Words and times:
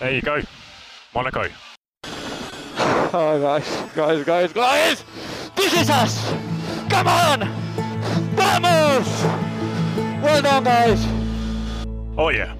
There 0.00 0.12
you 0.12 0.22
go. 0.22 0.42
Monaco. 1.14 1.46
Oh, 3.16 3.38
guys, 3.40 3.68
guys, 3.94 4.24
guys, 4.24 4.52
guys! 4.52 5.04
This 5.54 5.72
is 5.72 5.88
us! 5.88 6.32
Come 6.90 7.06
on! 7.06 7.48
Vamos! 8.34 9.06
Well 10.20 10.42
done, 10.42 10.64
guys! 10.64 10.98
Oh, 12.18 12.30
yeah. 12.30 12.56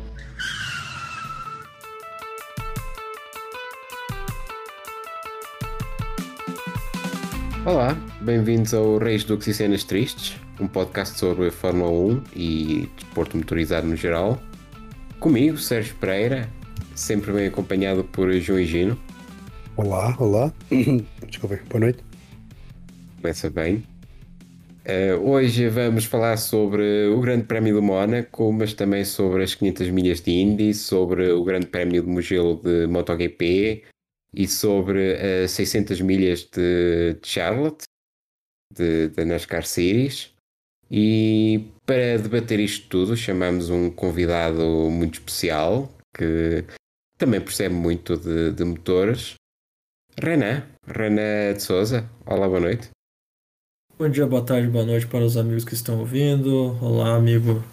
Olá, 7.67 7.97
bem-vindos 8.21 8.73
ao 8.75 8.99
Reis 8.99 9.25
do 9.25 9.37
e 9.37 9.53
Cenas 9.53 9.83
Tristes, 9.83 10.37
um 10.61 10.69
podcast 10.69 11.19
sobre 11.19 11.51
Fórmula 11.51 11.91
1 11.91 12.25
e 12.37 12.89
desporto 12.97 13.37
motorizado 13.37 13.89
no 13.89 13.97
geral. 13.97 14.41
Comigo, 15.19 15.59
Sérgio 15.59 15.97
Pereira, 15.97 16.49
sempre 16.95 17.33
bem 17.33 17.47
acompanhado 17.47 18.05
por 18.05 18.33
João 18.41 18.61
Higino. 18.61 18.99
Olá, 19.77 20.17
olá. 20.19 20.53
Desculpem, 21.27 21.59
boa 21.69 21.81
noite. 21.81 22.05
Começa 23.21 23.51
bem. 23.51 23.85
Uh, 24.87 25.17
hoje 25.29 25.69
vamos 25.69 26.05
falar 26.05 26.37
sobre 26.37 27.09
o 27.09 27.21
Grande 27.21 27.45
Prémio 27.45 27.75
do 27.75 27.83
Mónaco, 27.83 28.53
mas 28.53 28.75
também 28.75 29.05
sobre 29.05 29.43
as 29.43 29.55
500 29.55 29.89
milhas 29.91 30.21
de 30.21 30.31
Indy, 30.31 30.75
sobre 30.75 31.31
o 31.33 31.43
Grande 31.43 31.67
Prémio 31.67 32.03
de 32.03 32.09
Mugello 32.09 32.61
de 32.63 32.87
MotoGP 32.87 33.83
e 34.33 34.47
sobre 34.47 35.15
as 35.45 35.53
600 35.53 36.01
milhas 36.03 36.45
de, 36.45 37.15
de 37.21 37.27
Charlotte, 37.29 37.85
da 39.17 39.25
NASCAR 39.25 39.65
Series. 39.65 40.31
E 40.91 41.65
para 41.87 42.19
debater 42.19 42.61
isto 42.61 42.87
tudo, 42.89 43.17
chamamos 43.17 43.71
um 43.71 43.91
convidado 43.91 44.63
muito 44.91 45.15
especial 45.15 45.91
que 46.15 46.65
também 47.25 47.41
percebe 47.41 47.75
muito 47.75 48.19
de, 48.19 48.53
de 48.53 48.65
motores. 48.65 49.35
Renan, 50.21 50.63
Renan 50.87 51.55
de 51.55 51.63
Souza. 51.63 52.07
Olá, 52.27 52.47
boa 52.47 52.61
noite. 52.61 52.91
Bom 53.99 54.11
dia, 54.11 54.27
boa 54.27 54.45
tarde, 54.45 54.69
boa 54.69 54.85
noite 54.85 55.07
para 55.07 55.25
os 55.25 55.35
amigos 55.39 55.65
que 55.65 55.73
estão 55.73 56.01
ouvindo. 56.01 56.77
Olá, 56.85 57.17
amigo 57.17 57.65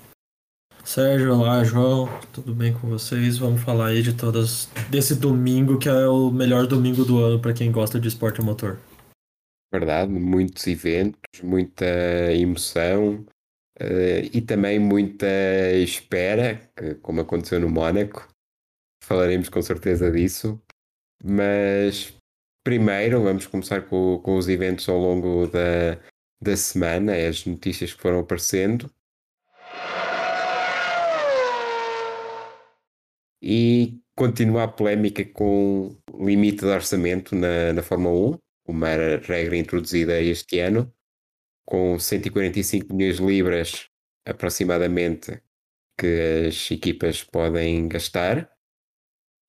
Sérgio, 0.85 1.33
olá, 1.37 1.65
João. 1.65 2.07
Tudo 2.31 2.55
bem 2.55 2.73
com 2.73 2.87
vocês? 2.87 3.37
Vamos 3.37 3.61
falar 3.61 3.87
aí 3.87 4.01
de 4.01 4.13
todas 4.13 4.69
desse 4.89 5.15
domingo 5.15 5.77
que 5.77 5.89
é 5.89 6.07
o 6.07 6.31
melhor 6.31 6.65
domingo 6.65 7.03
do 7.03 7.19
ano 7.19 7.37
para 7.37 7.53
quem 7.53 7.73
gosta 7.73 7.99
de 7.99 8.07
esporte 8.07 8.39
a 8.39 8.43
motor. 8.43 8.79
Verdade, 9.69 10.13
muitos 10.13 10.65
eventos, 10.65 11.41
muita 11.43 11.85
emoção 12.33 13.25
uh, 13.81 14.29
e 14.31 14.39
também 14.39 14.79
muita 14.79 15.27
espera, 15.75 16.55
que, 16.73 16.95
como 16.95 17.19
aconteceu 17.19 17.59
no 17.59 17.69
Mónaco. 17.69 18.30
Falaremos 19.11 19.49
com 19.49 19.61
certeza 19.61 20.09
disso. 20.09 20.57
Mas 21.21 22.17
primeiro 22.63 23.21
vamos 23.21 23.45
começar 23.45 23.81
com, 23.81 24.17
com 24.19 24.37
os 24.37 24.47
eventos 24.47 24.87
ao 24.87 24.97
longo 24.97 25.47
da, 25.47 25.99
da 26.41 26.55
semana, 26.55 27.13
as 27.27 27.45
notícias 27.45 27.93
que 27.93 28.01
foram 28.01 28.19
aparecendo. 28.19 28.89
E 33.43 33.99
continua 34.15 34.63
a 34.63 34.67
polémica 34.69 35.25
com 35.25 35.93
limite 36.17 36.59
de 36.59 36.67
orçamento 36.67 37.35
na, 37.35 37.73
na 37.73 37.83
Fórmula 37.83 38.37
1, 38.37 38.69
uma 38.69 38.87
regra 39.27 39.57
introduzida 39.57 40.21
este 40.21 40.59
ano, 40.59 40.89
com 41.65 41.99
145 41.99 42.95
milhões 42.95 43.17
de 43.17 43.25
libras 43.25 43.89
aproximadamente 44.25 45.41
que 45.99 46.47
as 46.47 46.71
equipas 46.71 47.25
podem 47.25 47.89
gastar. 47.89 48.49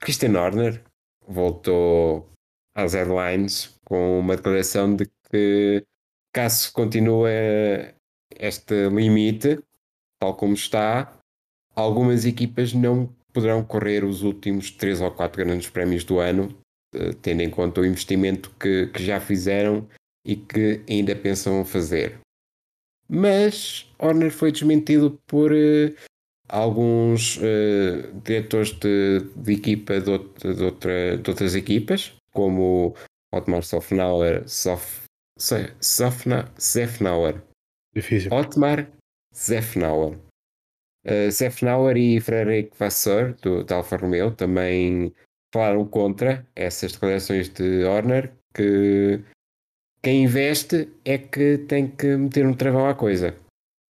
Christian 0.03 0.37
Horner 0.37 0.83
voltou 1.27 2.29
às 2.75 2.95
airlines 2.95 3.79
com 3.85 4.19
uma 4.19 4.37
declaração 4.37 4.97
de 4.97 5.09
que 5.31 5.85
caso 6.35 6.73
continue 6.73 7.95
este 8.37 8.89
limite, 8.89 9.61
tal 10.21 10.35
como 10.35 10.55
está, 10.55 11.17
algumas 11.77 12.25
equipas 12.25 12.73
não 12.73 13.15
poderão 13.33 13.65
correr 13.65 14.05
os 14.05 14.23
últimos 14.23 14.71
três 14.73 15.01
ou 15.01 15.11
quatro 15.11 15.45
grandes 15.45 15.71
prémios 15.71 16.05
do 16.05 16.19
ano, 16.19 16.55
eh, 16.95 17.13
tendo 17.23 17.43
em 17.43 17.51
conta 17.51 17.81
o 17.81 17.87
investimento 17.87 18.51
que, 18.59 18.89
que 18.89 19.05
já 19.05 19.21
fizeram 19.21 19.89
e 20.27 20.37
que 20.37 20.83
ainda 20.89 21.15
pensam 21.15 21.65
fazer. 21.65 22.19
Mas 23.09 23.91
Horner 23.99 24.31
foi 24.31 24.51
desmentido 24.51 25.19
por 25.27 25.53
uh, 25.53 25.95
alguns 26.49 27.37
uh, 27.39 28.21
diretores 28.25 28.73
de, 28.73 29.21
de 29.37 29.53
equipa 29.53 30.01
de, 30.01 30.11
outra, 30.11 30.55
de, 30.55 30.63
outra, 30.63 31.19
de 31.19 31.31
outras 31.31 31.55
equipas, 31.55 32.15
como 32.33 32.95
Otmar 33.33 33.63
Sofnauer, 33.63 34.49
Sof, 34.49 35.03
Sofna, 35.81 36.53
Zefnauer. 36.61 37.43
Difícil. 37.95 38.33
Otmar 38.33 38.91
Zefnauer. 39.35 40.19
Uh, 41.07 41.31
Zefnauer 41.31 41.97
e 41.97 42.21
Frederic 42.21 42.77
Vasseur, 42.79 43.35
do, 43.43 43.65
da 43.65 43.77
Alfa 43.77 43.97
Romeo, 43.97 44.31
também 44.31 45.13
falaram 45.53 45.87
contra 45.87 46.47
essas 46.55 46.93
declarações 46.93 47.49
de 47.49 47.85
Horner, 47.85 48.33
que 48.55 49.21
quem 50.03 50.25
investe 50.25 50.91
é 51.05 51.19
que 51.19 51.59
tem 51.59 51.89
que 51.89 52.17
meter 52.17 52.47
um 52.47 52.55
travão 52.55 52.89
à 52.89 52.95
coisa, 52.95 53.37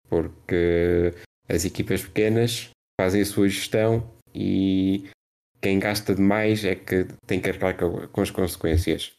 porque 0.09 1.13
as 1.49 1.65
equipas 1.65 2.03
pequenas 2.03 2.71
fazem 3.01 3.23
a 3.23 3.27
sua 3.27 3.49
gestão 3.49 4.11
e 4.35 5.09
quem 5.61 5.79
gasta 5.79 6.15
demais 6.15 6.65
é 6.65 6.75
que 6.75 7.07
tem 7.27 7.41
que 7.41 7.51
arcar 7.51 7.77
com 7.77 8.21
as 8.21 8.31
consequências. 8.31 9.13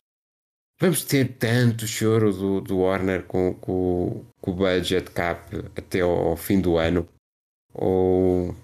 Vamos 0.80 1.06
ter 1.06 1.38
tanto 1.38 1.88
choro 1.88 2.34
do, 2.34 2.62
do 2.62 2.80
Warner 2.80 3.24
com, 3.24 3.54
com, 3.54 4.26
com 4.42 4.52
o 4.52 4.54
budget 4.54 5.12
cap 5.12 5.56
até 5.78 6.02
ao 6.02 6.36
fim 6.36 6.60
do 6.60 6.78
ano? 6.78 7.08
Ou 7.74 8.56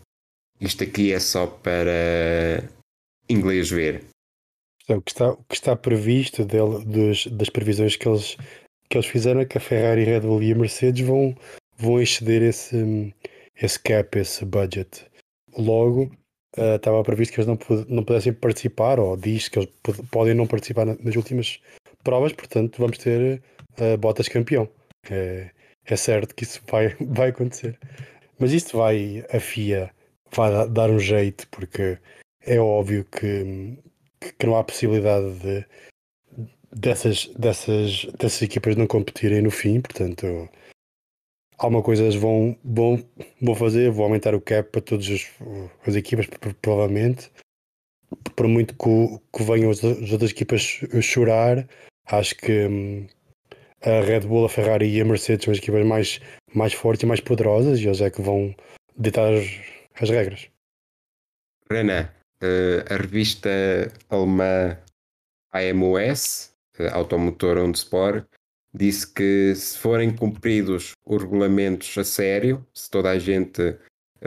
isto 0.60 0.84
aqui 0.84 1.14
é 1.14 1.20
só 1.20 1.48
para 1.48 2.64
inglês 3.30 3.70
ver? 3.70 4.06
O 4.90 5.02
que 5.02 5.12
está, 5.12 5.32
o 5.32 5.44
que 5.48 5.56
está 5.56 5.76
previsto 5.76 6.44
dele, 6.44 6.84
dos, 6.84 7.28
das 7.28 7.50
previsões 7.50 7.96
que 7.96 8.10
eles, 8.10 8.36
que 8.90 8.98
eles 8.98 9.08
fizeram 9.08 9.40
é 9.40 9.46
que 9.46 9.58
a 9.58 9.62
Ferrari, 9.62 10.04
Red 10.04 10.22
Bull 10.22 10.42
e 10.42 10.52
a 10.52 10.56
Mercedes 10.56 11.06
vão, 11.06 11.36
vão 11.78 12.02
exceder 12.02 12.42
esse, 12.42 13.14
esse 13.62 13.80
cap, 13.80 14.18
esse 14.18 14.46
budget. 14.46 15.06
Logo, 15.58 16.12
uh, 16.58 16.76
estava 16.76 17.04
previsto 17.04 17.34
que 17.34 17.42
eles 17.42 17.48
não, 17.48 17.58
não 17.88 18.04
pudessem 18.04 18.34
participar, 18.34 19.00
ou 19.00 19.18
diz 19.18 19.48
que 19.48 19.60
eles 19.60 19.70
podem 20.12 20.34
não 20.34 20.48
participar 20.48 20.86
nas 20.86 21.16
últimas 21.16 21.60
provas, 22.04 22.34
portanto, 22.34 22.78
vamos 22.80 22.98
ter 22.98 23.42
uh, 23.74 24.32
campeão. 24.32 24.70
É, 25.10 25.52
é 25.86 25.96
certo 25.96 26.36
que 26.36 26.44
isso 26.44 26.62
vai, 26.70 26.96
vai 27.02 27.30
acontecer. 27.30 27.78
Mas 28.40 28.54
isto 28.54 28.78
vai, 28.78 29.26
a 29.32 29.40
FIA 29.40 29.92
vai 30.32 30.70
dar 30.70 30.90
um 30.90 31.00
jeito, 31.00 31.48
porque 31.50 31.98
é 32.46 32.60
óbvio 32.60 33.06
que, 33.06 33.78
que 34.38 34.46
não 34.46 34.56
há 34.56 34.64
possibilidade 34.64 35.34
de, 35.40 35.66
dessas, 36.72 37.28
dessas, 37.38 38.06
dessas 38.18 38.42
equipas 38.42 38.76
não 38.76 38.88
competirem 38.88 39.42
no 39.42 39.52
fim, 39.52 39.82
portanto 39.82 40.50
alguma 41.60 41.84
coisa 41.84 42.04
eles 42.04 42.16
vão, 42.16 42.58
vão, 42.64 43.04
vão 43.42 43.56
fazer, 43.56 43.92
vão 43.92 44.06
aumentar 44.06 44.34
o 44.34 44.42
cap 44.42 44.72
para 44.72 44.82
todas 44.82 45.06
as, 45.08 45.30
as 45.86 45.96
equipas, 45.96 46.26
provavelmente. 46.62 47.30
Por 48.36 48.48
muito 48.48 48.74
que, 48.74 49.38
que 49.38 49.44
venham 49.44 49.70
as, 49.70 49.84
as 49.84 50.12
outras 50.12 50.32
equipas 50.32 50.62
chorar, 51.02 51.68
acho 52.08 52.36
que 52.36 52.66
hum, 52.66 53.08
a 53.82 54.02
Red 54.02 54.22
Bull, 54.22 54.46
a 54.46 54.50
Ferrari 54.50 54.90
e 54.90 55.02
a 55.02 55.06
Mercedes 55.06 55.46
são 55.46 55.52
as 55.52 55.60
equipas 55.60 55.86
mais, 55.86 56.20
mais 56.56 56.74
fortes 56.74 57.04
e 57.04 57.06
mais 57.06 57.20
poderosas 57.20 57.80
e 57.80 57.86
eles 57.86 58.02
é 58.02 58.10
que 58.10 58.22
vão 58.22 58.56
ditar 58.98 59.32
as, 59.34 59.48
as 60.02 60.10
regras. 60.10 60.50
Renan, 61.72 62.10
uh, 62.42 62.94
a 62.94 62.98
revista 62.98 63.50
alemã 64.10 64.78
AMOS, 65.54 66.52
uh, 66.80 66.94
Automotor 66.94 67.58
On 67.60 67.72
Sport, 67.72 68.26
disse 68.74 69.12
que 69.12 69.54
se 69.56 69.78
forem 69.78 70.16
cumpridos 70.16 70.94
os 71.06 71.22
regulamentos 71.22 71.98
a 71.98 72.04
sério, 72.04 72.66
se 72.74 72.90
toda 72.90 73.10
a 73.10 73.20
gente 73.20 73.78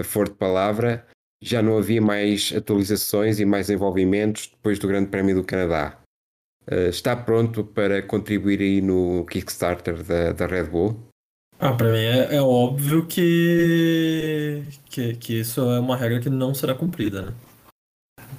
for 0.05 0.29
de 0.29 0.35
palavra, 0.35 1.07
já 1.43 1.61
não 1.61 1.79
havia 1.79 2.01
mais 2.01 2.53
atualizações 2.57 3.41
e 3.41 3.45
mais 3.45 3.69
envolvimentos 3.69 4.49
depois 4.49 4.79
do 4.79 4.89
Grande 4.89 5.09
Prémio 5.09 5.35
do 5.35 5.45
Canadá. 5.45 5.99
Uh, 6.71 6.89
está 6.89 7.17
pronto 7.17 7.65
para 7.65 8.01
contribuir 8.03 8.61
aí 8.61 8.81
no 8.81 9.27
Kickstarter 9.27 10.03
da, 10.05 10.33
da 10.33 10.47
Red 10.47 10.65
Bull? 10.65 10.97
Ah, 11.59 11.73
para 11.73 11.93
mim 11.93 11.99
é, 11.99 12.37
é, 12.37 12.43
óbvio 12.43 13.07
que, 13.07 14.63
que, 14.87 15.15
que 15.15 15.41
isso 15.41 15.61
é 15.61 15.81
uma 15.81 15.97
regra 15.97 16.21
que 16.21 16.31
não 16.31 16.55
será 16.55 16.75
cumprida, 16.75 17.23
né? 17.23 17.35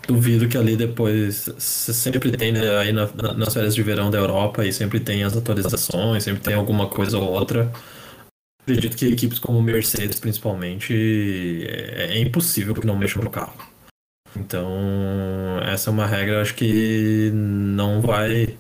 Duvido 0.08 0.50
que 0.50 0.58
ali 0.58 0.76
depois 0.76 1.50
sempre 1.58 2.32
tem 2.36 2.52
né, 2.52 2.78
aí 2.78 2.92
na, 2.92 3.08
na, 3.14 3.34
nas 3.34 3.54
férias 3.54 3.74
de 3.74 3.82
verão 3.82 4.12
da 4.12 4.18
Europa 4.18 4.66
e 4.66 4.74
sempre 4.74 5.00
tem 5.00 5.24
as 5.24 5.36
atualizações, 5.36 6.24
sempre 6.24 6.42
tem 6.42 6.54
alguma 6.54 6.90
coisa 6.90 7.18
ou 7.18 7.32
outra. 7.32 7.72
Acredito 8.62 8.98
que 8.98 9.08
equipes 9.08 9.40
como 9.40 9.62
Mercedes, 9.62 10.20
principalmente, 10.20 10.94
é, 11.68 12.16
é 12.16 12.20
impossível 12.20 12.74
que 12.74 12.86
não 12.86 12.98
mexam 12.98 13.24
no 13.24 13.30
carro. 13.30 13.54
Então, 14.36 14.68
essa 15.64 15.90
é 15.90 15.94
uma 15.94 16.06
regra, 16.06 16.42
acho 16.42 16.56
que 16.56 17.30
não 17.34 18.02
vai 18.02 18.58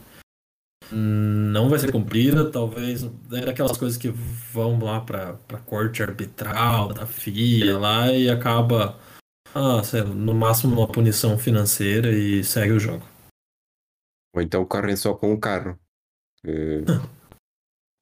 não 0.91 1.69
vai 1.69 1.79
ser 1.79 1.91
cumprida, 1.91 2.49
talvez 2.49 3.03
é 3.31 3.45
daquelas 3.45 3.77
coisas 3.77 3.97
que 3.97 4.09
vão 4.09 4.77
lá 4.79 5.01
para 5.01 5.37
corte 5.65 6.03
arbitral 6.03 6.93
da 6.93 7.05
FIA 7.07 7.77
lá 7.77 8.11
e 8.11 8.29
acaba 8.29 8.99
ah, 9.55 9.83
sei 9.83 10.01
lá, 10.01 10.09
no 10.09 10.33
máximo 10.33 10.75
uma 10.75 10.91
punição 10.91 11.37
financeira 11.37 12.11
e 12.11 12.43
segue 12.43 12.73
o 12.73 12.79
jogo. 12.79 13.05
Ou 14.35 14.41
então 14.41 14.65
correm 14.65 14.95
só 14.95 15.13
com 15.13 15.31
o 15.31 15.39
carro. 15.39 15.79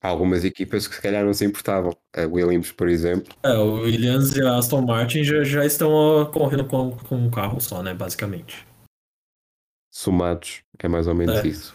há 0.02 0.08
algumas 0.08 0.46
equipas 0.46 0.88
que 0.88 0.96
se 0.96 1.02
calhar 1.02 1.26
não 1.26 1.34
se 1.34 1.46
importavam. 1.46 1.96
A 2.16 2.22
Williams, 2.22 2.72
por 2.72 2.88
exemplo. 2.88 3.34
É, 3.44 3.54
o 3.54 3.82
Williams 3.82 4.36
e 4.36 4.42
a 4.42 4.58
Aston 4.58 4.82
Martin 4.82 5.24
já, 5.24 5.44
já 5.44 5.66
estão 5.66 5.90
correndo 6.32 6.66
com, 6.68 6.98
com 6.98 7.16
um 7.16 7.30
carro 7.30 7.60
só, 7.60 7.84
né? 7.84 7.94
Basicamente. 7.94 8.66
Somados, 9.94 10.64
é 10.80 10.88
mais 10.88 11.08
ou 11.08 11.16
menos 11.16 11.40
É. 11.40 11.48
isso. 11.48 11.74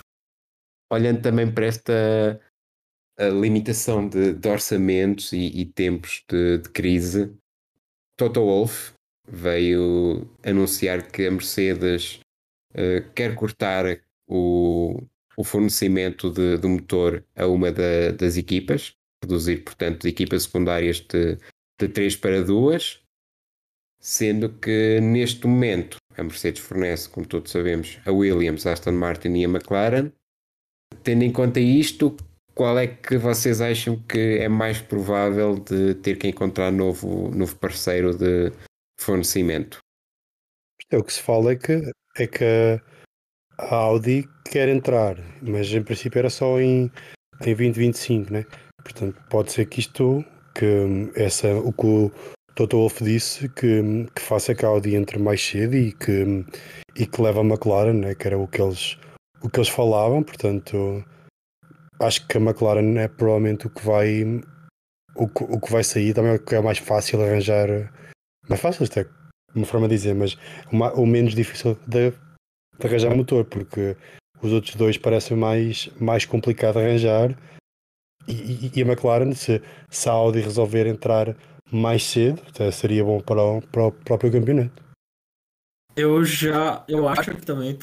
Olhando 0.91 1.21
também 1.21 1.53
para 1.53 1.67
esta 1.67 2.41
limitação 3.19 4.09
de, 4.09 4.33
de 4.33 4.49
orçamentos 4.49 5.33
e, 5.33 5.47
e 5.61 5.67
tempos 5.67 6.23
de, 6.29 6.59
de 6.59 6.69
crise, 6.71 7.37
Toto 8.17 8.41
Wolff 8.41 8.96
veio 9.29 10.29
anunciar 10.45 11.11
que 11.11 11.27
a 11.27 11.31
Mercedes 11.31 12.21
eh, 12.75 13.05
quer 13.15 13.35
cortar 13.35 14.01
o, 14.29 15.03
o 15.37 15.45
fornecimento 15.45 16.31
de, 16.31 16.57
do 16.59 16.69
motor 16.69 17.25
a 17.35 17.47
uma 17.47 17.71
da- 17.73 18.13
das 18.13 18.37
equipas, 18.37 18.95
reduzir, 19.23 19.65
portanto, 19.65 20.07
equipas 20.07 20.45
secundárias 20.45 21.01
de, 21.01 21.37
de 21.81 21.89
3 21.89 22.17
para 22.17 22.43
2, 22.43 23.01
sendo 24.01 24.49
que 24.51 25.01
neste 25.01 25.47
momento 25.47 25.97
a 26.17 26.23
Mercedes 26.23 26.61
fornece, 26.61 27.09
como 27.09 27.27
todos 27.27 27.51
sabemos, 27.51 27.99
a 28.07 28.13
Williams, 28.13 28.67
a 28.67 28.73
Aston 28.73 28.93
Martin 28.93 29.35
e 29.35 29.45
a 29.45 29.49
McLaren. 29.49 30.13
Tendo 31.03 31.25
em 31.25 31.33
conta 31.33 31.61
isto, 31.61 32.17
qual 32.55 32.79
é 32.79 32.87
que 32.87 33.19
vocês 33.19 33.61
acham 33.61 33.97
que 34.09 34.39
é 34.39 34.49
mais 34.49 34.81
provável 34.81 35.57
de 35.57 35.95
ter 35.97 36.17
que 36.17 36.29
encontrar 36.29 36.71
novo, 36.73 37.31
novo 37.35 37.55
parceiro 37.57 38.17
de 38.17 38.51
fornecimento? 38.99 39.79
É, 40.91 40.97
o 40.99 41.05
que 41.05 41.13
se 41.13 41.23
fala 41.23 41.53
é 41.53 41.57
que, 41.57 41.91
é 42.17 42.27
que 42.27 42.81
a 43.59 43.75
Audi 43.75 44.29
quer 44.51 44.69
entrar, 44.69 45.17
mas 45.43 45.69
em 45.73 45.83
princípio 45.83 46.19
era 46.19 46.31
só 46.31 46.61
em, 46.61 46.85
em 47.41 47.55
2025, 47.55 48.33
né? 48.33 48.45
Portanto, 48.83 49.21
pode 49.29 49.53
ser 49.53 49.67
que 49.67 49.81
isto, 49.81 50.25
que 50.55 50.65
hum, 50.65 51.11
essa, 51.17 51.55
o 51.55 51.73
que 51.73 51.87
o 51.87 52.13
Toto 52.55 52.77
Wolff 52.79 53.03
disse, 53.03 53.49
que, 53.49 53.81
hum, 53.81 54.07
que 54.15 54.23
faça 54.23 54.55
que 54.55 54.65
a 54.65 54.69
Audi 54.69 54.95
entre 54.95 55.19
mais 55.19 55.43
cedo 55.43 55.75
e 55.77 55.93
que, 55.93 56.23
hum, 56.25 56.45
e 56.95 57.07
que 57.07 57.21
leve 57.21 57.41
a 57.41 57.43
McLaren, 57.43 57.95
né? 57.95 58.15
Que 58.15 58.29
era 58.29 58.39
o 58.39 58.47
que 58.47 58.61
eles, 58.63 58.97
o 59.43 59.49
que 59.51 59.59
eles 59.59 59.69
falavam, 59.69 60.23
portanto, 60.23 61.05
acho 62.01 62.27
que 62.29 62.37
a 62.37 62.41
McLaren 62.41 62.97
é 62.99 63.09
provavelmente 63.09 63.67
o 63.67 63.71
que 63.71 63.85
vai, 63.85 64.23
o, 65.17 65.29
que- 65.29 65.45
o 65.45 65.61
que 65.61 65.73
vai 65.73 65.83
sair, 65.83 66.15
também 66.15 66.33
é 66.33 66.37
o 66.37 66.39
que 66.45 66.55
é 66.55 66.61
mais 66.61 66.79
fácil 66.79 67.21
arranjar, 67.23 67.69
mais 68.49 68.61
fácil 68.61 68.85
até, 68.85 69.07
uma 69.55 69.67
forma 69.67 69.89
de 69.89 69.95
dizer, 69.95 70.15
mas 70.15 70.37
o, 70.73 70.77
ma- 70.77 70.93
o 70.93 71.07
menos 71.07 71.35
difícil 71.35 71.79
de, 71.87 72.11
de 72.11 72.87
arranjar 72.87 73.15
motor, 73.15 73.45
porque 73.45 73.97
os 74.43 74.53
outros 74.53 74.75
dois 74.77 74.97
parecem 74.99 75.37
mais, 75.37 75.89
mais 76.01 76.25
complicado 76.25 76.75
de 76.75 76.81
arranjar. 76.81 77.39
E, 78.29 78.33
e- 78.33 78.73
e 78.75 78.83
a 78.83 78.87
McLaren, 78.87 79.33
se, 79.33 79.63
se 79.89 80.09
a 80.09 80.13
Audi 80.13 80.41
resolver 80.41 80.87
entrar 80.87 81.37
mais 81.71 82.03
cedo, 82.05 82.43
seria 82.73 83.05
bom 83.05 83.21
para 83.21 83.43
o, 83.43 83.63
para 83.63 83.87
o 83.87 83.93
próprio 83.93 84.31
campeonato. 84.33 84.85
Eu 85.97 86.23
já. 86.25 86.85
Eu 86.87 87.09
acho 87.09 87.35
que 87.35 87.47
também 87.47 87.77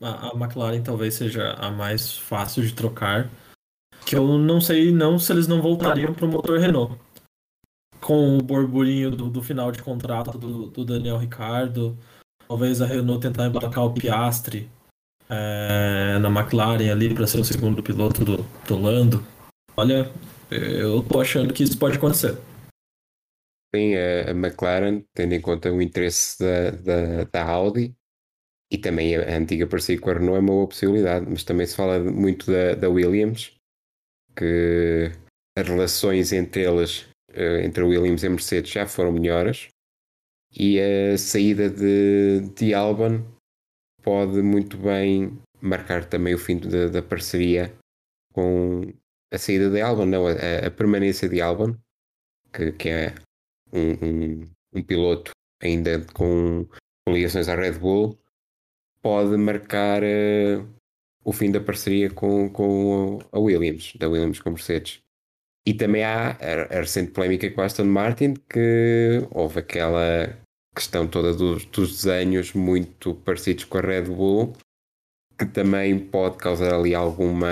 a, 0.00 0.28
a 0.30 0.34
McLaren 0.34 0.82
talvez 0.82 1.14
seja 1.14 1.52
a 1.52 1.70
mais 1.70 2.16
fácil 2.16 2.62
de 2.62 2.72
trocar. 2.72 3.28
Que 4.06 4.16
eu 4.16 4.38
não 4.38 4.58
sei 4.58 4.90
não 4.90 5.18
se 5.18 5.30
eles 5.32 5.46
não 5.46 5.60
voltariam 5.60 6.14
para 6.14 6.24
o 6.24 6.28
motor 6.28 6.58
Renault. 6.58 6.98
Com 8.00 8.38
o 8.38 8.42
burburinho 8.42 9.10
do, 9.10 9.28
do 9.28 9.42
final 9.42 9.72
de 9.72 9.82
contrato 9.82 10.38
do, 10.38 10.66
do 10.66 10.84
Daniel 10.84 11.18
Ricardo. 11.18 11.96
Talvez 12.46 12.80
a 12.80 12.86
Renault 12.86 13.20
tentar 13.20 13.46
emplacar 13.46 13.84
o 13.84 13.92
Piastri 13.92 14.70
é, 15.28 16.18
na 16.18 16.28
McLaren 16.28 16.90
ali 16.90 17.14
para 17.14 17.26
ser 17.26 17.40
o 17.40 17.44
segundo 17.44 17.82
piloto 17.82 18.24
do, 18.24 18.36
do 18.66 18.78
Lando. 18.80 19.24
Olha, 19.76 20.10
eu 20.50 21.02
tô 21.02 21.20
achando 21.20 21.52
que 21.52 21.62
isso 21.62 21.78
pode 21.78 21.98
acontecer. 21.98 22.38
Tem 23.72 23.96
a, 23.96 24.30
a 24.30 24.30
McLaren, 24.30 25.02
tendo 25.14 25.34
em 25.34 25.40
conta 25.40 25.70
o 25.70 25.82
interesse 25.82 26.38
da, 26.38 26.70
da, 26.70 27.24
da 27.24 27.44
Audi 27.44 27.94
e 28.70 28.78
também 28.78 29.16
a, 29.16 29.36
antiga 29.36 29.66
parceria 29.66 30.00
com 30.00 30.10
a 30.10 30.14
Renault 30.14 30.36
é 30.36 30.40
uma 30.40 30.46
boa 30.46 30.68
possibilidade, 30.68 31.26
mas 31.28 31.44
também 31.44 31.66
se 31.66 31.76
fala 31.76 31.98
muito 31.98 32.50
da, 32.50 32.74
da 32.74 32.88
Williams, 32.88 33.52
que 34.36 35.10
as 35.56 35.66
relações 35.66 36.32
entre 36.32 36.64
elas, 36.64 37.06
entre 37.64 37.82
a 37.82 37.86
Williams 37.86 38.22
e 38.22 38.26
a 38.26 38.30
Mercedes, 38.30 38.70
já 38.70 38.86
foram 38.86 39.12
melhores 39.12 39.68
e 40.56 40.80
a 40.80 41.18
saída 41.18 41.68
de, 41.68 42.40
de 42.54 42.74
Albon 42.74 43.22
pode 44.02 44.40
muito 44.42 44.76
bem 44.76 45.38
marcar 45.60 46.04
também 46.04 46.34
o 46.34 46.38
fim 46.38 46.58
da, 46.58 46.88
da 46.88 47.02
parceria 47.02 47.74
com 48.32 48.82
a 49.32 49.38
saída 49.38 49.68
de 49.70 49.80
Albon, 49.80 50.06
não, 50.06 50.26
a, 50.26 50.32
a 50.66 50.70
permanência 50.70 51.28
de 51.28 51.40
Albon, 51.40 51.74
que, 52.52 52.72
que 52.72 52.88
é 52.88 53.14
um, 53.72 53.92
um, 53.92 54.50
um 54.74 54.82
piloto 54.82 55.32
ainda 55.62 56.04
com, 56.14 56.66
com 57.06 57.12
ligações 57.12 57.48
à 57.48 57.54
Red 57.54 57.78
Bull, 57.78 58.18
pode 59.02 59.36
marcar 59.36 60.02
eh, 60.02 60.64
o 61.24 61.32
fim 61.32 61.50
da 61.50 61.60
parceria 61.60 62.10
com, 62.10 62.48
com 62.48 63.18
a 63.32 63.38
Williams, 63.38 63.94
da 63.96 64.08
Williams 64.08 64.40
com 64.40 64.50
Mercedes. 64.50 65.02
E 65.68 65.74
também 65.74 66.02
há 66.02 66.30
a, 66.30 66.78
a 66.78 66.80
recente 66.80 67.10
polémica 67.10 67.50
com 67.50 67.60
a 67.60 67.66
Aston 67.66 67.84
Martin, 67.84 68.32
que 68.48 69.22
houve 69.30 69.58
aquela 69.58 70.34
questão 70.74 71.06
toda 71.06 71.34
dos, 71.34 71.66
dos 71.66 72.02
desenhos 72.02 72.54
muito 72.54 73.16
parecidos 73.16 73.64
com 73.64 73.76
a 73.76 73.82
Red 73.82 74.04
Bull, 74.04 74.54
que 75.38 75.44
também 75.44 75.98
pode 75.98 76.38
causar 76.38 76.72
ali 76.72 76.94
alguma 76.94 77.50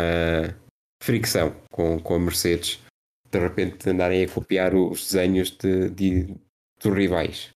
fricção 1.02 1.54
com, 1.70 2.00
com 2.00 2.14
a 2.14 2.18
Mercedes 2.18 2.82
de 3.30 3.38
repente 3.38 3.90
andarem 3.90 4.24
a 4.24 4.32
copiar 4.32 4.74
os 4.74 5.12
desenhos 5.12 5.50
de, 5.50 5.90
de, 5.90 6.34
dos 6.82 6.94
rivais. 6.94 7.50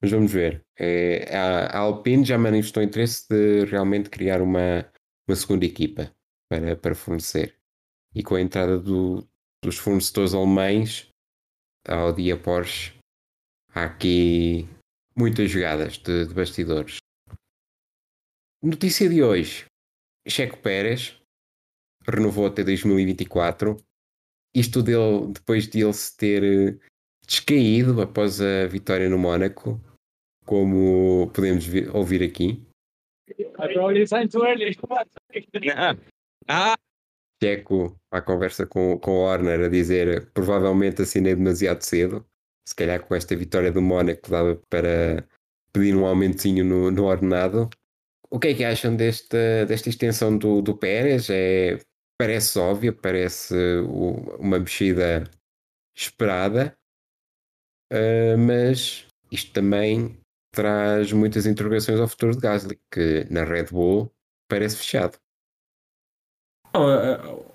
Mas 0.00 0.12
vamos 0.12 0.32
ver. 0.32 0.62
É, 0.78 1.36
a, 1.36 1.78
Alpine 1.78 2.24
já 2.24 2.38
manifestou 2.38 2.82
interesse 2.82 3.26
de 3.28 3.66
realmente 3.66 4.08
criar 4.08 4.40
uma, 4.40 4.90
uma 5.28 5.36
segunda 5.36 5.66
equipa 5.66 6.10
para, 6.48 6.74
para 6.74 6.94
fornecer. 6.94 7.58
E 8.14 8.22
com 8.22 8.34
a 8.34 8.40
entrada 8.40 8.78
do, 8.78 9.26
dos 9.62 9.78
fornecedores 9.78 10.34
alemães, 10.34 11.08
a 11.86 11.94
Audi 11.94 12.22
e 12.24 12.32
a 12.32 12.36
Porsche, 12.36 12.92
há 13.74 13.84
aqui 13.84 14.66
muitas 15.16 15.50
jogadas 15.50 15.98
de, 15.98 16.26
de 16.26 16.34
bastidores. 16.34 16.96
Notícia 18.62 19.08
de 19.08 19.22
hoje: 19.22 19.64
Checo 20.28 20.58
Pérez 20.58 21.16
renovou 22.06 22.46
até 22.46 22.64
2024 22.64 23.76
isto 24.54 24.82
dele, 24.82 25.32
depois 25.32 25.66
de 25.68 25.80
ele 25.82 25.92
se 25.92 26.16
ter 26.16 26.42
eh, 26.44 26.78
descaído 27.26 28.00
após 28.02 28.40
a 28.40 28.66
vitória 28.66 29.08
no 29.08 29.18
Mónaco, 29.18 29.80
como 30.44 31.30
podemos 31.32 31.64
vi- 31.64 31.88
ouvir 31.88 32.22
aqui. 32.22 32.60
Checo, 37.42 37.98
à 38.10 38.20
conversa 38.20 38.66
com, 38.66 38.98
com 38.98 39.18
Horner, 39.18 39.64
a 39.64 39.68
dizer 39.68 40.30
provavelmente 40.32 41.02
assinei 41.02 41.34
demasiado 41.34 41.82
cedo. 41.82 42.24
Se 42.68 42.74
calhar 42.74 43.04
com 43.04 43.14
esta 43.14 43.34
vitória 43.34 43.72
do 43.72 43.82
Mónaco 43.82 44.30
dava 44.30 44.56
para 44.70 45.26
pedir 45.72 45.96
um 45.96 46.06
aumentinho 46.06 46.64
no, 46.64 46.90
no 46.90 47.04
ordenado. 47.04 47.68
O 48.30 48.38
que 48.38 48.48
é 48.48 48.54
que 48.54 48.64
acham 48.64 48.94
desta, 48.94 49.66
desta 49.66 49.88
extensão 49.88 50.38
do, 50.38 50.62
do 50.62 50.76
Pérez? 50.76 51.28
É, 51.28 51.78
parece 52.18 52.58
óbvia, 52.58 52.92
parece 52.92 53.54
uma 54.38 54.58
mexida 54.58 55.24
esperada, 55.94 56.76
ah, 57.92 58.36
mas 58.38 59.06
isto 59.30 59.52
também 59.52 60.18
traz 60.54 61.12
muitas 61.12 61.46
interrogações 61.46 62.00
ao 62.00 62.08
futuro 62.08 62.32
de 62.32 62.40
Gasly, 62.40 62.80
que 62.90 63.26
na 63.30 63.44
Red 63.44 63.64
Bull 63.64 64.10
parece 64.48 64.76
fechado. 64.76 65.18
É- 66.74 67.12
é- 67.12 67.52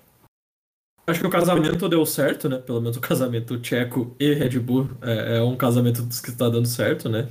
acho 1.10 1.20
que 1.20 1.26
o 1.26 1.30
casamento 1.30 1.88
deu 1.88 2.04
certo, 2.04 2.48
né? 2.48 2.58
Pelo 2.58 2.80
menos 2.80 2.96
o 2.96 3.00
casamento 3.00 3.58
Tcheco 3.60 4.14
e 4.20 4.32
Red 4.34 4.58
Bull 4.58 4.90
é, 5.02 5.38
é 5.38 5.42
um 5.42 5.56
casamento 5.56 6.02
dos 6.02 6.20
que 6.20 6.30
está 6.30 6.48
dando 6.48 6.66
certo, 6.66 7.08
né? 7.08 7.28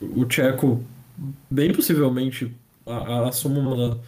O 0.00 0.24
Tcheco, 0.24 0.84
bem 1.50 1.72
possivelmente, 1.72 2.54
assuma 3.26 3.58
uma, 3.58 4.00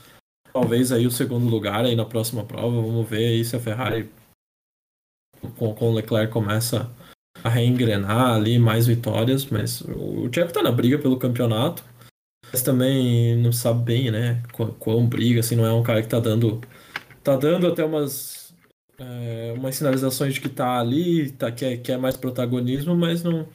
talvez 0.52 0.92
aí 0.92 1.06
o 1.06 1.10
segundo 1.10 1.49
lugar 1.49 1.84
aí 1.84 1.96
na 1.96 2.04
próxima 2.04 2.44
prova. 2.44 2.80
Vamos 2.80 3.08
ver 3.08 3.28
aí 3.28 3.44
se 3.44 3.56
a 3.56 3.60
Ferrari 3.60 4.08
com, 5.56 5.75
o 5.80 5.94
Leclerc 5.94 6.32
começa 6.32 6.90
a 7.42 7.49
reengrenar 7.49 8.34
ali, 8.34 8.58
mais 8.58 8.87
vitórias, 8.87 9.46
mas 9.46 9.80
o 9.80 10.28
Tcheco 10.28 10.52
tá 10.52 10.62
na 10.62 10.70
briga 10.70 10.99
pelo 10.99 11.18
campeonato, 11.18 11.84
mas 12.52 12.62
também 12.62 13.37
não 13.37 13.52
sabe 13.52 13.85
bem, 13.85 14.11
né, 14.11 14.42
quão, 14.78 15.07
briga, 15.07 15.40
assim, 15.40 15.57
não 15.57 15.64
é 15.64 15.73
um 15.73 15.83
cara 15.83 16.02
que 16.02 16.09
tá 16.09 16.19
dando, 16.19 16.61
tá 17.23 17.37
dando 17.37 17.69
até 17.69 17.85
umas, 17.85 18.54
é, 18.99 19.54
umas 19.57 19.76
sinalizações 19.76 20.35
de 20.35 20.40
que 20.40 20.49
tá 20.49 20.78
ali, 20.80 21.30
tá, 21.33 21.50
quer, 21.52 21.78
quer 21.78 21.99
mais 21.99 22.16
protagonismo, 22.16 22.97
mas 22.97 23.23
não, 23.23 23.49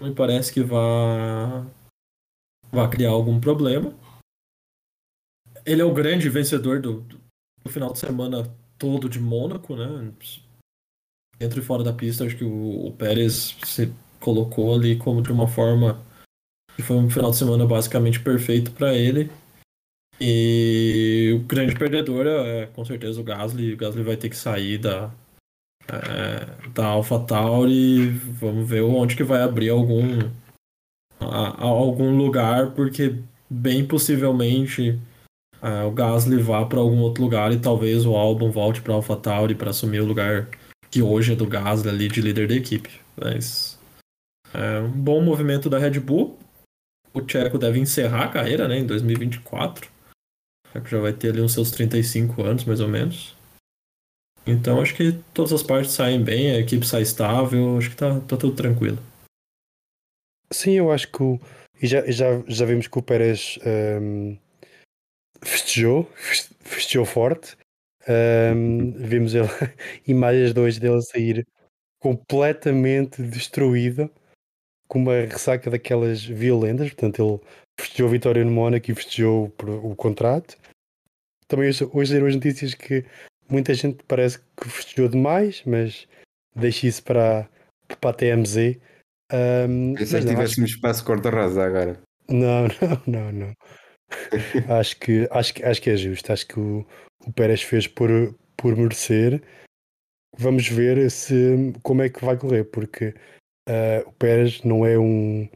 não 0.00 0.08
me 0.08 0.14
parece 0.14 0.52
que 0.52 0.62
vá, 0.62 1.64
vá 2.72 2.88
criar 2.88 3.10
algum 3.10 3.40
problema. 3.40 3.94
Ele 5.64 5.82
é 5.82 5.84
o 5.84 5.94
grande 5.94 6.28
vencedor 6.28 6.80
do, 6.80 7.02
do 7.62 7.70
final 7.70 7.92
de 7.92 7.98
semana 7.98 8.50
todo 8.78 9.08
de 9.08 9.20
Mônaco, 9.20 9.76
né? 9.76 10.12
Dentro 11.38 11.60
e 11.60 11.62
fora 11.62 11.84
da 11.84 11.92
pista, 11.92 12.24
acho 12.24 12.36
que 12.36 12.44
o, 12.44 12.86
o 12.86 12.92
Pérez 12.92 13.56
se 13.64 13.92
colocou 14.18 14.74
ali 14.74 14.96
como 14.96 15.22
de 15.22 15.30
uma 15.30 15.46
forma 15.46 16.04
que 16.80 16.86
foi 16.86 16.96
um 16.96 17.10
final 17.10 17.30
de 17.30 17.36
semana 17.36 17.66
basicamente 17.66 18.20
perfeito 18.20 18.72
para 18.72 18.94
ele. 18.94 19.30
E 20.20 21.32
o 21.34 21.40
grande 21.40 21.74
perdedor 21.74 22.26
é 22.26 22.66
com 22.66 22.84
certeza 22.84 23.20
o 23.20 23.24
Gasly. 23.24 23.72
O 23.72 23.76
Gasly 23.76 24.02
vai 24.02 24.16
ter 24.16 24.28
que 24.28 24.36
sair 24.36 24.78
da, 24.78 25.10
é, 25.88 26.68
da 26.74 26.86
AlphaTauri. 26.86 28.08
Vamos 28.08 28.68
ver 28.68 28.82
onde 28.82 29.16
que 29.16 29.22
vai 29.22 29.42
abrir 29.42 29.70
algum, 29.70 30.18
a, 31.18 31.62
a 31.62 31.64
algum 31.64 32.16
lugar, 32.16 32.72
porque 32.72 33.16
bem 33.48 33.86
possivelmente 33.86 34.98
é, 35.62 35.84
o 35.84 35.90
Gasly 35.90 36.42
vá 36.42 36.64
para 36.64 36.80
algum 36.80 37.00
outro 37.00 37.22
lugar 37.22 37.52
e 37.52 37.58
talvez 37.58 38.04
o 38.04 38.14
Albon 38.14 38.50
volte 38.50 38.80
para 38.82 38.94
AlphaTauri 38.94 39.54
para 39.54 39.70
assumir 39.70 40.00
o 40.00 40.06
lugar 40.06 40.48
que 40.90 41.02
hoje 41.02 41.32
é 41.32 41.36
do 41.36 41.46
Gasly 41.46 41.88
ali 41.88 42.08
de 42.08 42.20
líder 42.20 42.48
da 42.48 42.54
equipe. 42.54 42.90
Mas 43.16 43.78
é 44.52 44.80
um 44.80 44.90
bom 44.90 45.22
movimento 45.22 45.70
da 45.70 45.78
Red 45.78 45.98
Bull. 46.00 46.38
O 47.12 47.26
Checo 47.26 47.58
deve 47.58 47.78
encerrar 47.78 48.24
a 48.24 48.28
carreira 48.28 48.68
né, 48.68 48.78
em 48.78 48.86
2024. 48.86 49.90
Já 50.72 50.80
que 50.80 50.90
já 50.90 51.00
vai 51.00 51.12
ter 51.12 51.30
ali 51.30 51.40
uns 51.40 51.52
seus 51.52 51.70
35 51.70 52.42
anos, 52.42 52.64
mais 52.64 52.80
ou 52.80 52.88
menos. 52.88 53.36
Então 54.46 54.80
acho 54.80 54.94
que 54.94 55.12
todas 55.34 55.52
as 55.52 55.62
partes 55.62 55.92
saem 55.92 56.22
bem, 56.22 56.52
a 56.52 56.58
equipe 56.58 56.86
sai 56.86 57.02
estável, 57.02 57.76
acho 57.76 57.90
que 57.90 57.96
tá, 57.96 58.20
tá 58.20 58.36
tudo 58.36 58.54
tranquilo. 58.54 58.98
Sim, 60.52 60.72
eu 60.72 60.90
acho 60.90 61.10
que 61.10 61.22
o, 61.22 61.40
e 61.80 61.86
já, 61.86 62.04
já, 62.10 62.42
já 62.46 62.66
vimos 62.66 62.86
que 62.86 62.98
o 62.98 63.02
Pérez 63.02 63.58
um, 64.00 64.36
festejou, 65.42 66.10
festejou 66.60 67.04
forte. 67.04 67.56
Um, 68.08 68.92
vimos 68.92 69.34
ele, 69.34 69.48
imagens 70.06 70.52
de 70.52 70.60
hoje 70.60 70.80
dele 70.80 71.02
sair 71.02 71.46
completamente 72.00 73.22
destruído, 73.22 74.10
com 74.90 74.98
uma 74.98 75.14
ressaca 75.20 75.70
daquelas 75.70 76.24
violentas. 76.24 76.88
Portanto, 76.88 77.22
ele 77.22 77.52
festejou 77.80 78.08
a 78.08 78.10
vitória 78.10 78.44
no 78.44 78.50
Mónaco 78.50 78.90
e 78.90 78.94
festejou 78.94 79.54
o 79.84 79.94
contrato. 79.94 80.58
Também 81.46 81.68
hoje, 81.68 81.88
hoje 81.92 82.26
as 82.26 82.34
notícias 82.34 82.74
que 82.74 83.04
muita 83.48 83.72
gente 83.72 84.02
parece 84.06 84.40
que 84.60 84.68
festejou 84.68 85.08
demais, 85.08 85.62
mas 85.64 86.08
deixe 86.56 86.88
isso 86.88 87.04
para, 87.04 87.48
para 88.00 88.10
a 88.10 88.12
TMZ. 88.12 88.78
Um, 89.32 89.96
Se 89.96 90.12
mas 90.12 90.24
não, 90.24 90.32
tivéssemos 90.32 90.70
espaço 90.70 91.04
cor-de-rosa 91.04 91.64
agora. 91.64 92.00
não, 92.28 92.66
não, 93.06 93.22
não, 93.22 93.32
não. 93.32 93.52
acho, 94.76 94.98
que, 94.98 95.28
acho, 95.30 95.54
que, 95.54 95.64
acho 95.64 95.82
que 95.82 95.90
é 95.90 95.96
justo. 95.96 96.32
Acho 96.32 96.46
que 96.48 96.58
o, 96.58 96.84
o 97.24 97.32
Pérez 97.32 97.62
fez 97.62 97.86
por, 97.86 98.10
por 98.56 98.76
merecer. 98.76 99.40
Vamos 100.36 100.66
ver 100.66 101.08
se, 101.12 101.72
como 101.80 102.02
é 102.02 102.08
que 102.08 102.24
vai 102.24 102.36
correr, 102.36 102.64
porque 102.64 103.14
uh, 103.68 104.08
o 104.08 104.12
Pérez 104.12 104.62
não 104.62 104.84
é 104.84 104.98
um, 104.98 105.48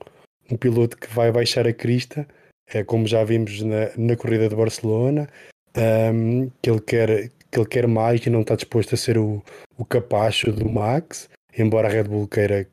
um 0.51 0.57
piloto 0.57 0.97
que 0.97 1.13
vai 1.13 1.31
baixar 1.31 1.67
a 1.67 1.73
crista, 1.73 2.27
é 2.67 2.83
como 2.83 3.07
já 3.07 3.23
vimos 3.25 3.63
na, 3.63 3.91
na 3.97 4.17
corrida 4.17 4.49
de 4.49 4.57
Barcelona, 4.57 5.29
um, 5.77 6.51
que, 6.63 6.71
ele 6.71 6.81
quer, 6.81 7.31
que 7.51 7.59
ele 7.59 7.67
quer 7.67 7.87
mais 7.87 8.25
e 8.25 8.31
não 8.31 8.43
está 8.43 8.55
disposto 8.55 8.95
a 8.95 8.99
ser 8.99 9.19
o, 9.19 9.43
o 9.77 9.85
capacho 9.85 10.53
do 10.53 10.69
Max, 10.69 11.29
embora 11.57 11.89
a 11.89 11.91
Red 11.91 12.05
Bull 12.05 12.29
queira 12.29 12.69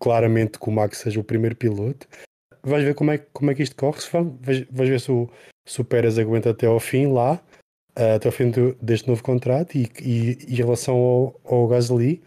claramente 0.00 0.58
que 0.58 0.68
o 0.68 0.72
Max 0.72 0.98
seja 0.98 1.20
o 1.20 1.24
primeiro 1.24 1.56
piloto. 1.56 2.06
Vais 2.62 2.84
ver 2.84 2.94
como 2.94 3.10
é, 3.10 3.18
como 3.18 3.50
é 3.50 3.54
que 3.54 3.62
isto 3.62 3.76
corre, 3.76 3.98
vais, 4.40 4.66
vais 4.70 4.88
ver 4.88 5.00
se 5.00 5.12
o, 5.12 5.28
se 5.66 5.80
o 5.80 5.84
Pérez 5.84 6.18
aguenta 6.18 6.50
até 6.50 6.66
ao 6.66 6.80
fim 6.80 7.12
lá, 7.12 7.40
uh, 7.98 8.14
até 8.16 8.28
ao 8.28 8.32
fim 8.32 8.50
do, 8.50 8.74
deste 8.76 9.08
novo 9.08 9.22
contrato 9.22 9.76
e, 9.76 9.90
e, 10.00 10.38
e 10.48 10.52
em 10.52 10.56
relação 10.56 10.96
ao, 10.96 11.40
ao 11.44 11.68
Gasly, 11.68 12.22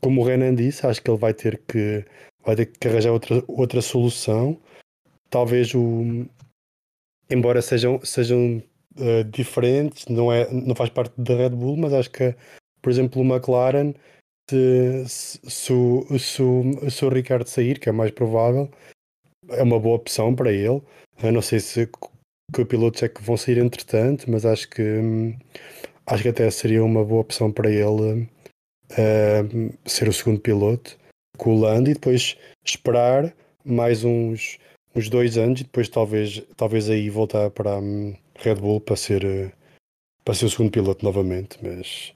como 0.00 0.20
o 0.20 0.24
Renan 0.24 0.54
disse, 0.54 0.86
acho 0.86 1.02
que 1.02 1.10
ele 1.10 1.18
vai 1.18 1.34
ter 1.34 1.58
que 1.66 2.04
vai 2.44 2.56
ter 2.56 2.66
que 2.66 2.88
arranjar 2.88 3.12
outra, 3.12 3.42
outra 3.48 3.80
solução. 3.80 4.58
Talvez 5.30 5.74
o. 5.74 6.26
Embora 7.30 7.62
sejam, 7.62 8.00
sejam 8.04 8.62
uh, 8.98 9.24
diferentes, 9.24 10.06
não, 10.06 10.32
é, 10.32 10.52
não 10.52 10.74
faz 10.74 10.90
parte 10.90 11.14
da 11.18 11.34
Red 11.34 11.50
Bull, 11.50 11.76
mas 11.76 11.94
acho 11.94 12.10
que, 12.10 12.34
por 12.82 12.90
exemplo, 12.90 13.22
o 13.22 13.24
McLaren, 13.24 13.94
se, 14.50 15.04
se, 15.08 15.40
se, 15.48 16.18
se, 16.18 16.90
se 16.90 17.04
o 17.04 17.08
Ricardo 17.08 17.46
sair, 17.48 17.78
que 17.78 17.88
é 17.88 17.92
mais 17.92 18.10
provável, 18.10 18.70
é 19.50 19.62
uma 19.62 19.80
boa 19.80 19.96
opção 19.96 20.34
para 20.34 20.52
ele. 20.52 20.82
Eu 21.22 21.32
não 21.32 21.40
sei 21.40 21.60
se 21.60 21.88
que 22.54 22.64
pilotos 22.64 23.02
é 23.02 23.08
que 23.08 23.22
vão 23.22 23.36
sair 23.36 23.58
entretanto, 23.58 24.30
mas 24.30 24.44
acho 24.44 24.68
que 24.68 24.82
hum, 24.82 25.34
acho 26.06 26.22
que 26.22 26.28
até 26.28 26.50
seria 26.50 26.84
uma 26.84 27.04
boa 27.04 27.22
opção 27.22 27.50
para 27.50 27.70
ele 27.70 28.28
uh, 28.92 29.78
ser 29.88 30.08
o 30.08 30.12
segundo 30.12 30.40
piloto 30.40 30.98
com 31.36 31.54
o 31.54 31.60
Lando 31.60 31.90
e 31.90 31.94
depois 31.94 32.36
esperar 32.64 33.34
mais 33.64 34.04
uns, 34.04 34.58
uns 34.94 35.08
dois 35.08 35.38
anos 35.38 35.60
e 35.60 35.64
depois 35.64 35.88
talvez, 35.88 36.42
talvez 36.56 36.90
aí 36.90 37.08
voltar 37.08 37.50
para 37.50 37.72
a 37.72 37.78
um, 37.78 38.14
Red 38.36 38.56
Bull 38.56 38.80
para 38.80 38.96
ser, 38.96 39.24
uh, 39.24 39.52
para 40.24 40.34
ser 40.34 40.46
o 40.46 40.50
segundo 40.50 40.70
piloto 40.70 41.04
novamente. 41.04 41.58
Mas 41.62 42.12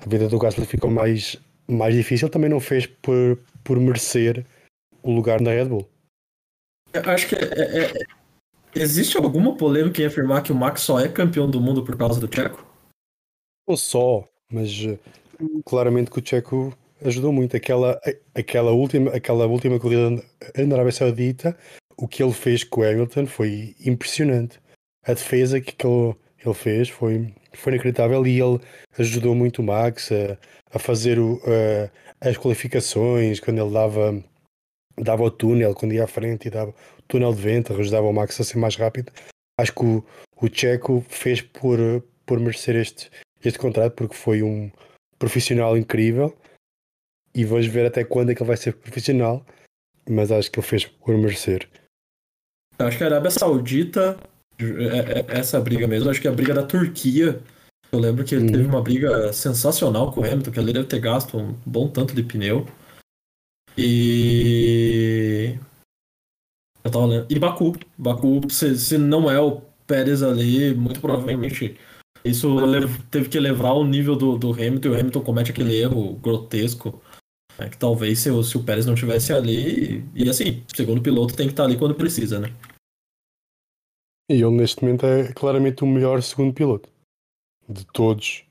a 0.00 0.08
vida 0.08 0.28
do 0.28 0.38
Gasly 0.38 0.66
ficou 0.66 0.90
mais, 0.90 1.36
mais 1.68 1.94
difícil, 1.94 2.28
também 2.28 2.50
não 2.50 2.60
fez 2.60 2.86
por, 2.86 3.38
por 3.64 3.78
merecer 3.78 4.44
o 5.02 5.12
lugar 5.12 5.40
na 5.40 5.50
Red 5.50 5.66
Bull. 5.66 5.88
Eu 6.92 7.02
acho 7.10 7.28
que 7.28 7.36
é, 7.36 7.38
é, 7.38 7.84
é, 7.84 7.92
existe 8.74 9.16
alguma 9.16 9.56
polêmica 9.56 10.02
em 10.02 10.06
afirmar 10.06 10.42
que 10.42 10.52
o 10.52 10.54
Max 10.54 10.82
só 10.82 10.98
é 10.98 11.08
campeão 11.08 11.48
do 11.48 11.60
mundo 11.60 11.84
por 11.84 11.96
causa 11.96 12.20
do 12.20 12.32
Checo? 12.32 12.66
Não 13.68 13.76
só, 13.76 14.28
mas 14.50 14.84
uh, 14.84 14.98
claramente 15.64 16.10
que 16.10 16.18
o 16.20 16.26
Checo 16.26 16.76
ajudou 17.04 17.32
muito. 17.32 17.56
Aquela, 17.56 18.00
aquela, 18.34 18.70
última, 18.72 19.10
aquela 19.12 19.46
última 19.46 19.78
corrida 19.78 20.22
na 20.56 20.74
Arábia 20.74 20.92
Saudita, 20.92 21.56
o 21.96 22.08
que 22.08 22.22
ele 22.22 22.32
fez 22.32 22.64
com 22.64 22.80
o 22.80 22.84
Hamilton 22.84 23.26
foi 23.26 23.74
impressionante. 23.84 24.60
A 25.04 25.14
defesa 25.14 25.60
que 25.60 25.74
ele, 25.86 26.14
ele 26.44 26.54
fez 26.54 26.88
foi, 26.88 27.34
foi 27.54 27.72
inacreditável 27.72 28.26
e 28.26 28.40
ele 28.40 28.60
ajudou 28.98 29.34
muito 29.34 29.60
o 29.60 29.64
Max 29.64 30.10
a, 30.12 30.38
a 30.74 30.78
fazer 30.78 31.18
o, 31.18 31.40
a, 32.20 32.28
as 32.28 32.36
qualificações, 32.36 33.40
quando 33.40 33.60
ele 33.60 33.72
dava 33.72 34.22
dava 34.98 35.22
o 35.22 35.30
túnel 35.30 35.74
quando 35.74 35.94
ia 35.94 36.04
à 36.04 36.06
frente 36.06 36.48
e 36.48 36.50
dava 36.50 36.70
o 36.70 37.02
túnel 37.08 37.32
de 37.32 37.40
vento, 37.40 37.72
ajudava 37.72 38.06
o 38.06 38.12
Max 38.12 38.38
a 38.40 38.44
ser 38.44 38.58
mais 38.58 38.76
rápido. 38.76 39.10
Acho 39.58 39.72
que 39.74 39.84
o, 39.84 40.04
o 40.40 40.48
Checo 40.52 41.04
fez 41.08 41.40
por, 41.40 41.78
por 42.26 42.38
merecer 42.38 42.76
este, 42.76 43.10
este 43.44 43.58
contrato 43.58 43.94
porque 43.94 44.14
foi 44.14 44.42
um 44.42 44.70
profissional 45.20 45.76
incrível 45.76 46.36
e 47.34 47.44
vamos 47.44 47.66
ver 47.66 47.86
até 47.86 48.02
quando 48.02 48.30
é 48.30 48.34
que 48.34 48.42
ele 48.42 48.48
vai 48.48 48.56
ser 48.56 48.72
profissional, 48.72 49.44
mas 50.08 50.32
acho 50.32 50.50
que 50.50 50.58
ele 50.58 50.66
fez 50.66 50.86
por 50.86 51.16
merecer. 51.16 51.68
Acho 52.78 52.96
que 52.96 53.04
a 53.04 53.06
Arábia 53.08 53.30
Saudita, 53.30 54.18
essa 55.28 55.60
briga 55.60 55.86
mesmo, 55.86 56.10
acho 56.10 56.20
que 56.20 56.26
a 56.26 56.32
briga 56.32 56.54
da 56.54 56.64
Turquia. 56.66 57.40
Eu 57.92 57.98
lembro 57.98 58.24
que 58.24 58.34
ele 58.34 58.46
Uhum. 58.46 58.52
teve 58.52 58.64
uma 58.64 58.82
briga 58.82 59.32
sensacional 59.32 60.12
com 60.12 60.20
o 60.22 60.24
Hamilton, 60.24 60.50
que 60.50 60.58
ele 60.58 60.72
deve 60.72 60.86
ter 60.86 61.00
gasto 61.00 61.36
um 61.36 61.52
bom 61.66 61.88
tanto 61.88 62.14
de 62.14 62.22
pneu. 62.22 62.66
E. 63.76 65.58
Eu 66.82 66.90
tava 66.90 67.06
lendo. 67.06 67.26
E 67.28 67.38
Baku. 67.38 67.76
Baku, 67.98 68.40
se, 68.50 68.78
se 68.78 68.96
não 68.96 69.30
é 69.30 69.38
o 69.38 69.60
Pérez 69.86 70.22
ali, 70.22 70.72
muito 70.74 71.00
provavelmente 71.00 71.76
isso 72.24 72.48
teve 73.10 73.28
que 73.28 73.38
levar 73.40 73.72
o 73.72 73.84
nível 73.84 74.14
do, 74.16 74.36
do 74.38 74.52
Hamilton. 74.52 74.88
E 74.88 74.90
o 74.90 74.98
Hamilton 75.00 75.20
comete 75.22 75.50
aquele 75.50 75.76
erro 75.76 76.14
grotesco. 76.16 77.00
né, 77.58 77.68
que 77.68 77.76
talvez 77.76 78.18
se, 78.20 78.30
o- 78.30 78.42
se 78.42 78.56
o 78.56 78.62
Pérez 78.64 78.86
não 78.86 78.94
estivesse 78.94 79.32
ali. 79.32 80.04
E 80.14 80.28
assim, 80.30 80.62
segundo 80.74 81.02
piloto 81.02 81.34
tem 81.36 81.46
que 81.46 81.52
estar 81.52 81.64
ali 81.64 81.76
quando 81.76 81.94
precisa, 81.94 82.38
né? 82.40 82.52
E 84.30 84.34
ele 84.34 84.50
neste 84.50 84.82
momento 84.82 85.04
é 85.04 85.32
claramente 85.32 85.82
o 85.82 85.86
melhor 85.86 86.22
segundo 86.22 86.54
piloto 86.54 86.88
de 87.68 87.84
todos. 87.86 88.44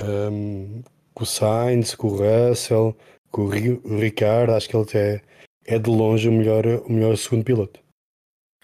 Um, 0.00 0.82
com 1.12 1.22
o 1.24 1.26
Sainz, 1.26 1.94
com 1.94 2.08
o 2.08 2.16
Russell, 2.16 2.96
com 3.30 3.42
o, 3.42 3.48
Ri- 3.48 3.80
o 3.84 3.98
Ricardo, 3.98 4.50
acho 4.52 4.68
que 4.68 4.76
ele 4.76 4.86
é, 4.94 5.22
é 5.66 5.78
de 5.78 5.90
longe 5.90 6.28
o 6.28 6.32
melhor, 6.32 6.64
o 6.66 6.92
melhor 6.92 7.16
segundo 7.16 7.44
piloto. 7.44 7.80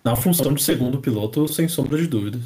Na 0.05 0.17
função 0.17 0.55
de 0.55 0.63
segundo 0.63 1.01
piloto, 1.01 1.47
sem 1.47 1.69
sombra 1.69 1.99
de 1.99 2.07
dúvidas. 2.07 2.43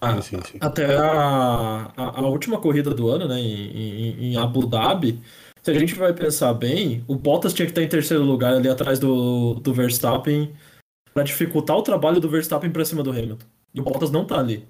Ah, 0.00 0.20
Sim, 0.20 0.38
sim. 0.44 0.58
Até 0.60 0.94
a, 0.94 1.92
a, 1.96 2.20
a 2.20 2.26
última 2.26 2.60
corrida 2.60 2.94
do 2.94 3.08
ano, 3.08 3.26
né, 3.26 3.38
em, 3.38 3.70
em, 3.70 4.24
em 4.32 4.36
Abu 4.36 4.66
Dhabi, 4.66 5.20
se 5.62 5.70
a 5.70 5.74
gente 5.74 5.94
vai 5.94 6.12
pensar 6.12 6.52
bem, 6.54 7.04
o 7.08 7.16
Bottas 7.16 7.52
tinha 7.52 7.66
que 7.66 7.72
estar 7.72 7.82
em 7.82 7.88
terceiro 7.88 8.22
lugar 8.22 8.54
ali 8.54 8.68
atrás 8.68 8.98
do, 8.98 9.54
do 9.54 9.74
Verstappen 9.74 10.54
para 11.12 11.24
dificultar 11.24 11.76
o 11.76 11.82
trabalho 11.82 12.20
do 12.20 12.28
Verstappen 12.28 12.70
para 12.70 12.84
cima 12.84 13.02
do 13.02 13.10
Hamilton. 13.10 13.46
E 13.74 13.80
o 13.80 13.82
Bottas 13.82 14.10
não 14.10 14.24
tá 14.24 14.38
ali. 14.38 14.64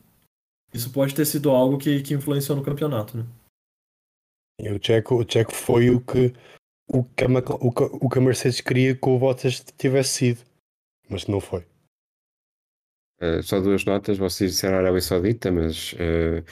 Isso 0.73 0.91
pode 0.91 1.15
ter 1.15 1.27
sido 1.27 1.51
algo 1.51 1.77
que, 1.77 2.03
que 2.03 2.15
influenciou 2.15 2.57
no 2.57 2.65
campeonato, 2.65 3.19
né? 3.19 3.27
E 4.59 4.71
o 4.71 4.81
Checo, 4.83 5.17
o 5.17 5.27
Checo 5.31 5.53
foi 5.53 5.91
o 5.91 6.01
que, 6.01 6.33
o, 6.89 7.05
que 7.05 7.25
a, 7.25 7.29
o, 7.61 7.73
que, 7.73 7.83
o 7.83 8.09
que 8.09 8.19
a 8.19 8.23
Mercedes 8.23 8.61
queria 8.61 8.95
que 8.95 9.09
o 9.09 9.19
Bottas 9.19 9.63
tivesse 9.77 10.11
sido. 10.11 10.41
Mas 11.11 11.27
não 11.27 11.41
foi. 11.41 11.67
Uh, 13.21 13.43
só 13.43 13.61
duas 13.61 13.85
notas, 13.85 14.19
vocês 14.19 14.53
disseram 14.53 14.77
Arábia 14.79 15.01
Saudita, 15.01 15.51
mas 15.51 15.95
uh, 15.95 16.45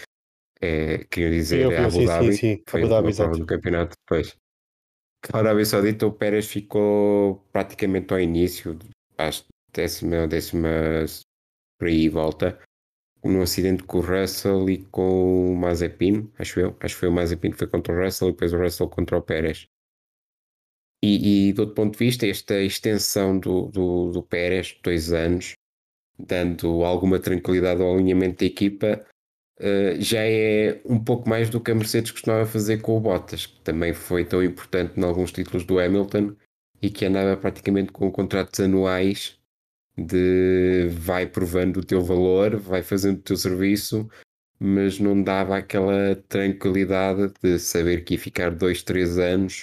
é, 0.61 1.05
queria 1.05 1.31
dizer 1.31 1.61
Eu- 1.61 1.73
é 1.73 1.79
Abu 1.79 1.91
sim, 1.91 2.07
Dhabi, 2.07 2.33
sim, 2.33 2.39
sim, 2.39 2.63
foi 2.67 2.81
Abu 2.81 2.89
Dhabi, 2.89 3.09
exato. 3.09 3.39
do 3.39 3.47
campeonato 3.47 3.97
depois. 4.01 4.37
A 5.33 5.39
Arábia 5.39 5.65
Saudita, 5.65 6.07
o 6.07 6.13
Pérez 6.13 6.47
ficou 6.47 7.47
praticamente 7.53 8.13
ao 8.13 8.21
início, 8.21 8.79
acho 9.19 9.45
décima, 9.73 10.27
décima 10.27 10.69
por 11.79 11.89
aí 11.89 12.09
volta, 12.09 12.59
num 13.23 13.43
acidente 13.43 13.83
com 13.83 13.99
o 13.99 14.01
Russell 14.01 14.69
e 14.69 14.85
com 14.87 15.53
o 15.53 15.57
Mazepin, 15.57 16.31
acho 16.39 16.61
eu, 16.61 16.77
acho 16.81 16.95
que 16.95 17.01
foi 17.01 17.09
o 17.09 17.13
Mazepin 17.13 17.51
que 17.51 17.57
foi 17.59 17.67
contra 17.67 17.93
o 17.93 18.05
Russell 18.05 18.29
e 18.29 18.33
depois 18.33 18.53
o 18.53 18.59
Russell 18.59 18.89
contra 18.89 19.17
o 19.19 19.23
Pérez. 19.23 19.67
E, 21.03 21.49
e 21.49 21.53
do 21.53 21.61
outro 21.61 21.75
ponto 21.75 21.93
de 21.93 21.99
vista, 21.99 22.27
esta 22.27 22.61
extensão 22.61 23.39
do, 23.39 23.69
do, 23.69 24.11
do 24.13 24.23
Pérez, 24.23 24.79
dois 24.83 25.13
anos, 25.13 25.53
dando 26.19 26.85
alguma 26.85 27.19
tranquilidade 27.19 27.83
ao 27.83 27.95
alinhamento 27.95 28.41
da 28.41 28.47
equipa, 28.47 29.05
eh, 29.59 29.97
já 30.01 30.21
é 30.21 30.81
um 30.85 31.03
pouco 31.03 31.29
mais 31.29 31.49
do 31.51 31.61
que 31.61 31.71
a 31.71 31.75
Mercedes 31.75 32.11
costumava 32.11 32.47
fazer 32.47 32.79
com 32.79 32.97
o 32.97 33.01
Bottas, 33.01 33.47
que 33.47 33.61
também 33.61 33.93
foi 33.93 34.25
tão 34.25 34.43
importante 34.43 34.99
em 34.99 35.05
alguns 35.05 35.33
títulos 35.33 35.65
do 35.65 35.79
Hamilton 35.79 36.35
e 36.83 36.91
que 36.91 37.05
andava 37.07 37.37
praticamente 37.37 37.93
com 37.93 38.11
contratos 38.11 38.61
anuais 38.61 39.39
de 39.97 40.89
vai 40.91 41.27
provando 41.27 41.79
o 41.79 41.85
teu 41.85 42.03
valor, 42.03 42.57
vai 42.57 42.83
fazendo 42.83 43.19
o 43.19 43.23
teu 43.23 43.37
serviço, 43.37 44.09
mas 44.59 44.99
não 44.99 45.23
dava 45.23 45.57
aquela 45.57 46.17
tranquilidade 46.29 47.33
de 47.43 47.59
saber 47.59 48.05
que 48.05 48.15
ia 48.15 48.21
ficar 48.21 48.51
dois, 48.51 48.83
três 48.83 49.19
anos 49.19 49.63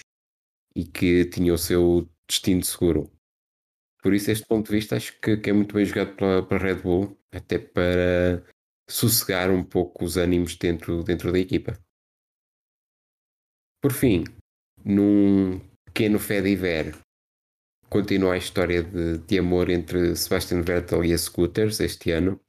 e 0.75 0.85
que 0.85 1.25
tinha 1.25 1.53
o 1.53 1.57
seu 1.57 2.09
destino 2.27 2.63
seguro. 2.63 3.11
Por 4.01 4.13
isso, 4.13 4.31
este 4.31 4.45
ponto 4.47 4.67
de 4.67 4.77
vista, 4.77 4.95
acho 4.95 5.19
que, 5.19 5.37
que 5.37 5.49
é 5.49 5.53
muito 5.53 5.75
bem 5.75 5.85
jogado 5.85 6.15
pela, 6.15 6.43
pela 6.45 6.59
Red 6.59 6.81
Bull, 6.81 7.17
até 7.31 7.59
para 7.59 8.43
sossegar 8.89 9.51
um 9.51 9.63
pouco 9.63 10.03
os 10.03 10.17
ânimos 10.17 10.55
dentro, 10.55 11.03
dentro 11.03 11.31
da 11.31 11.39
equipa. 11.39 11.77
Por 13.81 13.91
fim, 13.91 14.23
num 14.83 15.59
pequeno 15.85 16.19
fé 16.19 16.41
de 16.41 16.55
ver, 16.55 16.97
continua 17.89 18.33
a 18.33 18.37
história 18.37 18.83
de, 18.83 19.19
de 19.19 19.39
amor 19.39 19.69
entre 19.69 20.15
Sebastian 20.15 20.61
Vettel 20.61 21.05
e 21.05 21.13
a 21.13 21.17
Scooters 21.17 21.79
este 21.79 22.11
ano, 22.11 22.39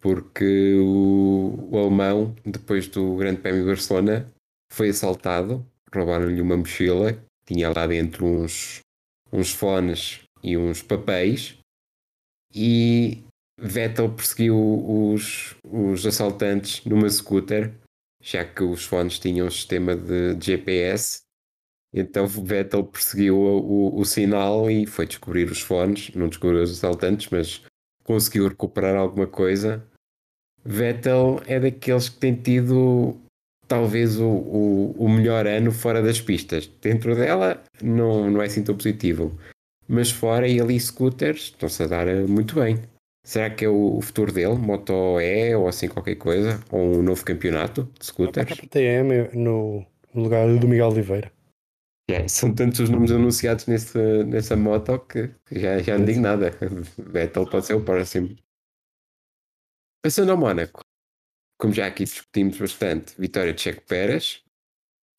porque 0.00 0.74
o, 0.76 1.68
o 1.70 1.78
alemão, 1.78 2.34
depois 2.44 2.86
do 2.88 3.16
Grande 3.16 3.40
Prémio 3.40 3.62
de 3.62 3.68
Barcelona, 3.68 4.32
foi 4.72 4.90
assaltado, 4.90 5.66
roubaram-lhe 5.92 6.40
uma 6.40 6.56
mochila, 6.56 7.12
tinha 7.44 7.70
lá 7.70 7.86
dentro 7.86 8.24
uns, 8.24 8.80
uns 9.32 9.52
fones 9.52 10.29
e 10.42 10.56
uns 10.56 10.82
papéis, 10.82 11.58
e 12.54 13.22
Vettel 13.58 14.10
perseguiu 14.10 14.56
os, 15.12 15.54
os 15.64 16.06
assaltantes 16.06 16.84
numa 16.84 17.08
scooter, 17.08 17.72
já 18.22 18.44
que 18.44 18.62
os 18.62 18.84
fones 18.84 19.18
tinham 19.18 19.46
um 19.46 19.50
sistema 19.50 19.94
de, 19.94 20.36
GPS. 20.40 21.20
Então 21.92 22.26
Vettel 22.26 22.84
perseguiu 22.84 23.36
o, 23.36 23.96
o, 23.96 24.00
o 24.00 24.04
sinal 24.04 24.70
e 24.70 24.86
foi 24.86 25.06
descobrir 25.06 25.50
os 25.50 25.60
fones. 25.60 26.10
Não 26.14 26.28
descobriu 26.28 26.62
os 26.62 26.70
assaltantes, 26.70 27.28
mas 27.30 27.62
conseguiu 28.04 28.48
recuperar 28.48 28.96
alguma 28.96 29.26
coisa. 29.26 29.84
Vettel 30.64 31.40
é 31.46 31.58
daqueles 31.58 32.08
que 32.08 32.18
tem 32.18 32.34
tido 32.34 33.16
talvez 33.66 34.18
o, 34.18 34.26
o, 34.26 34.92
o 34.98 35.08
melhor 35.08 35.46
ano 35.46 35.70
fora 35.70 36.02
das 36.02 36.20
pistas. 36.20 36.66
Dentro 36.80 37.14
dela 37.14 37.62
não, 37.82 38.30
não 38.30 38.42
é 38.42 38.46
assim 38.46 38.64
tão 38.64 38.76
positivo. 38.76 39.38
Mas 39.90 40.08
fora 40.08 40.46
ele 40.46 40.74
e 40.74 40.78
scooters 40.78 41.40
estão-se 41.46 41.82
a 41.82 41.86
dar 41.88 42.06
eh, 42.06 42.24
muito 42.24 42.54
bem. 42.54 42.76
Será 43.24 43.50
que 43.50 43.64
é 43.64 43.68
o, 43.68 44.00
futuro 44.00 44.32
dele? 44.32 44.54
Moto 44.54 45.20
E 45.20 45.52
ou 45.56 45.66
assim 45.66 45.88
qualquer 45.88 46.14
coisa? 46.14 46.62
Ou 46.70 46.98
um 46.98 47.02
novo 47.02 47.24
campeonato 47.24 47.82
de 47.82 48.00
A 48.00 48.04
scooters? 48.04 48.60
KTM 48.60 49.30
no, 49.34 49.84
no 50.14 50.22
lugar 50.22 50.46
do 50.46 50.68
Miguel 50.68 50.90
Oliveira. 50.90 51.32
É, 52.08 52.28
são 52.28 52.54
tantos 52.54 52.78
os 52.78 52.88
nomes 52.88 53.10
anunciados 53.10 53.66
nesse, 53.66 53.98
nessa 54.24 54.56
moto 54.56 54.96
que 55.00 55.28
já, 55.50 55.78
já 55.80 55.98
não 55.98 56.04
digo 56.04 56.20
nada. 56.20 56.52
Vettel 56.96 57.50
pode 57.50 57.66
ser 57.66 57.74
o 57.74 57.84
próximo. 57.84 58.36
Passando 60.04 60.30
ao 60.30 60.38
Mónaco, 60.38 60.84
como 61.58 61.74
já 61.74 61.88
aqui 61.88 62.04
discutimos 62.04 62.56
bastante, 62.58 63.20
vitória 63.20 63.52
de 63.52 63.60
Checo 63.60 63.82
Pérez 63.82 64.44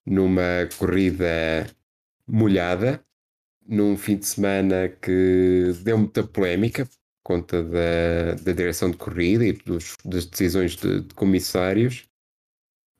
numa 0.05 0.67
corrida 0.79 1.67
molhada, 2.25 3.05
num 3.67 3.97
fim 3.97 4.17
de 4.17 4.25
semana 4.25 4.89
que 4.89 5.71
deu 5.83 5.97
muita 5.97 6.23
polémica 6.23 6.85
por 6.85 6.91
conta 7.23 7.63
da, 7.63 8.33
da 8.41 8.51
direção 8.51 8.91
de 8.91 8.97
corrida 8.97 9.45
e 9.45 9.53
dos, 9.53 9.95
das 10.03 10.25
decisões 10.25 10.75
de, 10.75 11.01
de 11.01 11.13
comissários. 11.13 12.05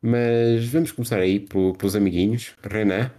Mas 0.04 0.68
vamos 0.68 0.92
começar 0.92 1.20
aí 1.20 1.40
pelo- 1.40 1.76
pelos 1.76 1.96
amiguinhos. 1.96 2.56
Renan, 2.64 3.12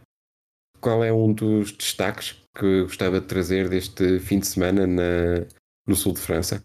qual 0.80 1.04
é 1.04 1.12
um 1.12 1.32
dos 1.32 1.72
destaques 1.72 2.36
que 2.56 2.82
gostava 2.82 3.20
de 3.20 3.26
trazer 3.26 3.68
deste 3.68 4.18
fim 4.18 4.38
de 4.40 4.46
semana 4.46 4.86
na, 4.86 5.46
no 5.86 5.94
sul 5.94 6.12
de 6.12 6.20
França? 6.20 6.64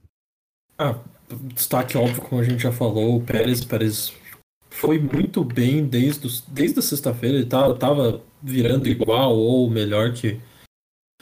Ah, 0.78 1.00
destaque 1.54 1.98
óbvio, 1.98 2.22
como 2.22 2.42
a 2.42 2.44
gente 2.44 2.62
já 2.64 2.72
falou, 2.72 3.18
o 3.18 3.24
Pérez, 3.24 3.64
Pérez 3.64 4.14
foi 4.70 5.00
muito 5.00 5.44
bem 5.44 5.86
desde, 5.86 6.28
desde 6.48 6.80
a 6.80 6.82
sexta-feira, 6.82 7.38
ele 7.38 7.46
tava, 7.48 7.76
tava 7.78 8.22
virando 8.42 8.88
igual 8.88 9.36
ou 9.36 9.70
melhor 9.70 10.14
que 10.14 10.40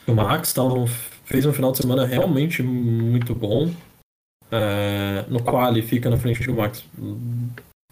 o 0.08 0.14
Max, 0.14 0.56
um- 0.58 0.88
fez 1.26 1.46
um 1.46 1.54
final 1.54 1.72
de 1.72 1.78
semana 1.78 2.06
realmente 2.06 2.62
muito 2.64 3.34
bom. 3.34 3.72
É, 4.52 5.26
no 5.28 5.42
qual 5.42 5.68
ele 5.70 5.82
fica 5.82 6.10
na 6.10 6.18
frente 6.18 6.46
do 6.46 6.54
Max. 6.54 6.86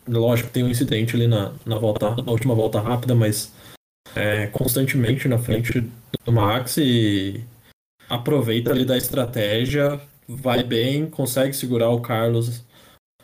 Lógico 0.08 0.50
tem 0.50 0.64
um 0.64 0.70
incidente 0.70 1.16
ali 1.16 1.28
na, 1.28 1.54
na, 1.66 1.78
volta, 1.78 2.16
na 2.16 2.32
última 2.32 2.54
volta 2.54 2.80
rápida, 2.80 3.16
mas 3.16 3.52
é, 4.16 4.48
constantemente 4.48 5.28
na 5.28 5.40
frente 5.40 5.82
do 6.24 6.32
Max 6.32 6.78
e 6.78 7.44
aproveita 8.10 8.72
ali 8.72 8.86
da 8.86 8.98
estratégia, 8.98 10.00
vai 10.28 10.64
bem, 10.64 11.10
consegue 11.10 11.54
segurar 11.54 11.90
o 11.90 12.02
Carlos 12.02 12.64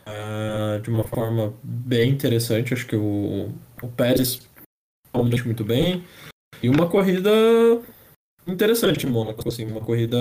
ah, 0.06 0.80
de 0.82 0.90
uma 0.90 1.04
forma 1.04 1.54
bem 1.62 2.10
interessante. 2.10 2.74
Acho 2.74 2.86
que 2.86 2.96
o, 2.96 3.52
o 3.82 3.88
Pérez 3.88 4.48
realmente 5.12 5.44
muito 5.44 5.64
bem. 5.64 6.04
E 6.62 6.68
uma 6.68 6.88
corrida 6.88 7.30
interessante 8.46 9.06
em 9.06 9.10
Mônaco, 9.10 9.48
assim, 9.48 9.64
uma 9.64 9.80
corrida. 9.80 10.18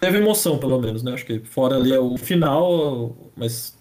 Teve 0.00 0.18
emoção, 0.18 0.58
pelo 0.58 0.80
menos, 0.80 1.02
né? 1.02 1.12
Acho 1.12 1.24
que 1.24 1.40
fora 1.40 1.76
ali 1.76 1.92
é 1.92 1.98
o 1.98 2.16
final, 2.18 3.16
mas 3.36 3.78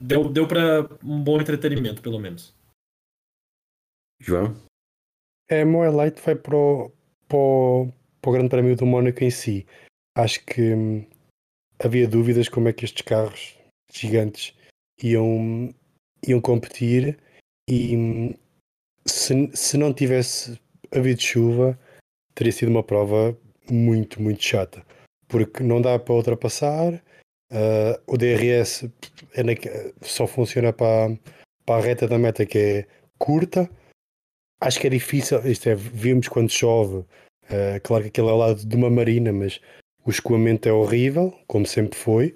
deu, 0.00 0.28
deu 0.28 0.46
para 0.46 0.88
um 1.02 1.22
bom 1.22 1.40
entretenimento, 1.40 2.02
pelo 2.02 2.18
menos. 2.18 2.54
João? 4.20 4.54
É, 5.48 5.64
meu 5.64 5.80
highlight 5.80 6.20
vai 6.22 6.34
para 6.34 6.56
o, 6.56 6.92
para, 7.28 7.36
o, 7.36 7.92
para 8.20 8.30
o 8.30 8.32
Grande 8.32 8.48
Prémio 8.48 8.76
do 8.76 8.86
Mónaco 8.86 9.22
em 9.22 9.30
si. 9.30 9.66
Acho 10.16 10.44
que 10.44 10.74
hum, 10.74 11.06
havia 11.78 12.08
dúvidas 12.08 12.48
como 12.48 12.68
é 12.68 12.72
que 12.72 12.84
estes 12.84 13.02
carros 13.02 13.56
gigantes 13.92 14.54
iam, 15.02 15.74
iam 16.26 16.40
competir 16.40 17.18
e 17.68 17.96
hum, 17.96 18.34
se, 19.06 19.50
se 19.54 19.76
não 19.76 19.92
tivesse 19.92 20.58
havido 20.90 21.20
chuva 21.20 21.78
teria 22.34 22.52
sido 22.52 22.68
uma 22.70 22.82
prova 22.82 23.36
muito, 23.70 24.20
muito 24.20 24.42
chata. 24.42 24.84
Porque 25.28 25.62
não 25.62 25.80
dá 25.80 25.98
para 25.98 26.14
ultrapassar, 26.14 27.02
ah, 27.52 28.00
o 28.06 28.16
DRS 28.16 28.90
é 29.34 29.42
naque- 29.42 29.94
só 30.02 30.26
funciona 30.26 30.72
para, 30.72 31.16
para 31.64 31.82
a 31.82 31.86
reta 31.86 32.06
da 32.08 32.18
meta 32.18 32.44
que 32.46 32.58
é 32.58 32.86
curta. 33.18 33.68
Acho 34.60 34.80
que 34.80 34.86
é 34.86 34.90
difícil, 34.90 35.38
isto 35.46 35.68
é, 35.68 35.74
vimos 35.74 36.28
quando 36.28 36.50
chove, 36.50 37.04
ah, 37.50 37.80
claro 37.82 38.04
que 38.04 38.08
aquilo 38.08 38.28
é 38.28 38.32
ao 38.32 38.38
lado 38.38 38.66
de 38.66 38.76
uma 38.76 38.90
marina, 38.90 39.32
mas 39.32 39.60
o 40.04 40.10
escoamento 40.10 40.68
é 40.68 40.72
horrível, 40.72 41.32
como 41.46 41.66
sempre 41.66 41.98
foi. 41.98 42.34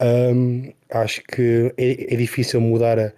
Ahm, 0.00 0.72
acho 0.90 1.22
que 1.24 1.74
é, 1.76 2.14
é 2.14 2.16
difícil 2.16 2.60
mudar 2.60 2.98
a, 2.98 3.12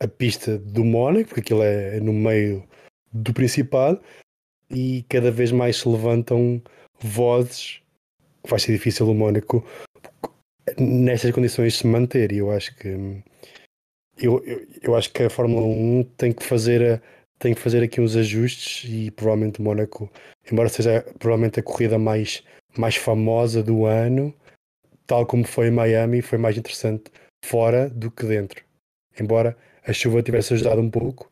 a 0.00 0.08
pista 0.08 0.58
do 0.58 0.84
Mónaco, 0.84 1.28
porque 1.28 1.40
aquilo 1.40 1.62
é 1.62 2.00
no 2.00 2.12
meio 2.12 2.66
do 3.12 3.34
Principado, 3.34 4.00
e 4.72 5.04
cada 5.08 5.30
vez 5.30 5.52
mais 5.52 5.76
se 5.76 5.88
levantam 5.88 6.62
vozes 7.00 7.80
que 8.42 8.50
vai 8.50 8.58
ser 8.58 8.72
difícil 8.72 9.08
o 9.08 9.14
Mónaco 9.14 9.64
nestas 10.78 11.30
condições 11.30 11.76
se 11.76 11.86
manter. 11.86 12.32
E 12.32 12.38
eu 12.38 12.50
acho 12.50 12.74
que 12.76 12.88
eu, 14.18 14.42
eu, 14.44 14.66
eu 14.82 14.96
acho 14.96 15.12
que 15.12 15.22
a 15.22 15.30
Fórmula 15.30 15.66
1 15.66 16.04
tem 16.16 16.32
que 16.32 16.44
fazer 16.44 16.82
a, 16.82 17.00
tem 17.38 17.54
que 17.54 17.60
fazer 17.60 17.82
aqui 17.82 18.00
uns 18.00 18.14
ajustes 18.14 18.88
e 18.88 19.10
provavelmente 19.10 19.58
o 19.60 19.62
Mónaco, 19.64 20.10
embora 20.50 20.68
seja 20.68 21.04
provavelmente 21.18 21.58
a 21.58 21.62
corrida 21.62 21.98
mais, 21.98 22.42
mais 22.76 22.94
famosa 22.94 23.62
do 23.62 23.84
ano, 23.84 24.32
tal 25.06 25.26
como 25.26 25.44
foi 25.44 25.66
em 25.66 25.72
Miami, 25.72 26.22
foi 26.22 26.38
mais 26.38 26.56
interessante 26.56 27.10
fora 27.44 27.90
do 27.90 28.10
que 28.12 28.24
dentro. 28.24 28.64
Embora 29.18 29.56
a 29.84 29.92
chuva 29.92 30.22
tivesse 30.22 30.54
ajudado 30.54 30.80
um 30.80 30.88
pouco, 30.88 31.31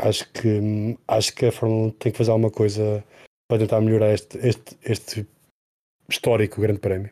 acho 0.00 0.30
que, 0.32 0.96
acho 1.08 1.34
que 1.34 1.46
a 1.46 1.52
Fórmula 1.52 1.88
1 1.88 1.90
tem 1.92 2.12
que 2.12 2.18
fazer 2.18 2.30
alguma 2.30 2.50
coisa 2.50 3.04
para 3.48 3.58
tentar 3.58 3.80
melhorar 3.80 4.12
este, 4.12 4.38
este, 4.38 4.78
este 4.82 5.26
histórico 6.08 6.60
Grande 6.60 6.80
Prémio. 6.80 7.10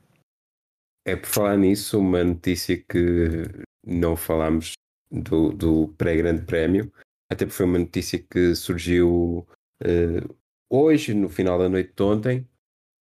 É 1.06 1.16
por 1.16 1.26
falar 1.26 1.56
nisso, 1.56 1.98
uma 1.98 2.22
notícia 2.22 2.76
que 2.76 3.44
não 3.86 4.16
falámos 4.16 4.72
do, 5.10 5.50
do 5.52 5.88
pré-Grande 5.96 6.44
Prémio, 6.44 6.92
até 7.30 7.44
porque 7.44 7.56
foi 7.56 7.66
uma 7.66 7.78
notícia 7.78 8.18
que 8.18 8.54
surgiu 8.54 9.46
uh, 9.82 10.36
hoje, 10.70 11.14
no 11.14 11.28
final 11.28 11.58
da 11.58 11.68
noite 11.68 11.92
de 11.96 12.02
ontem, 12.02 12.48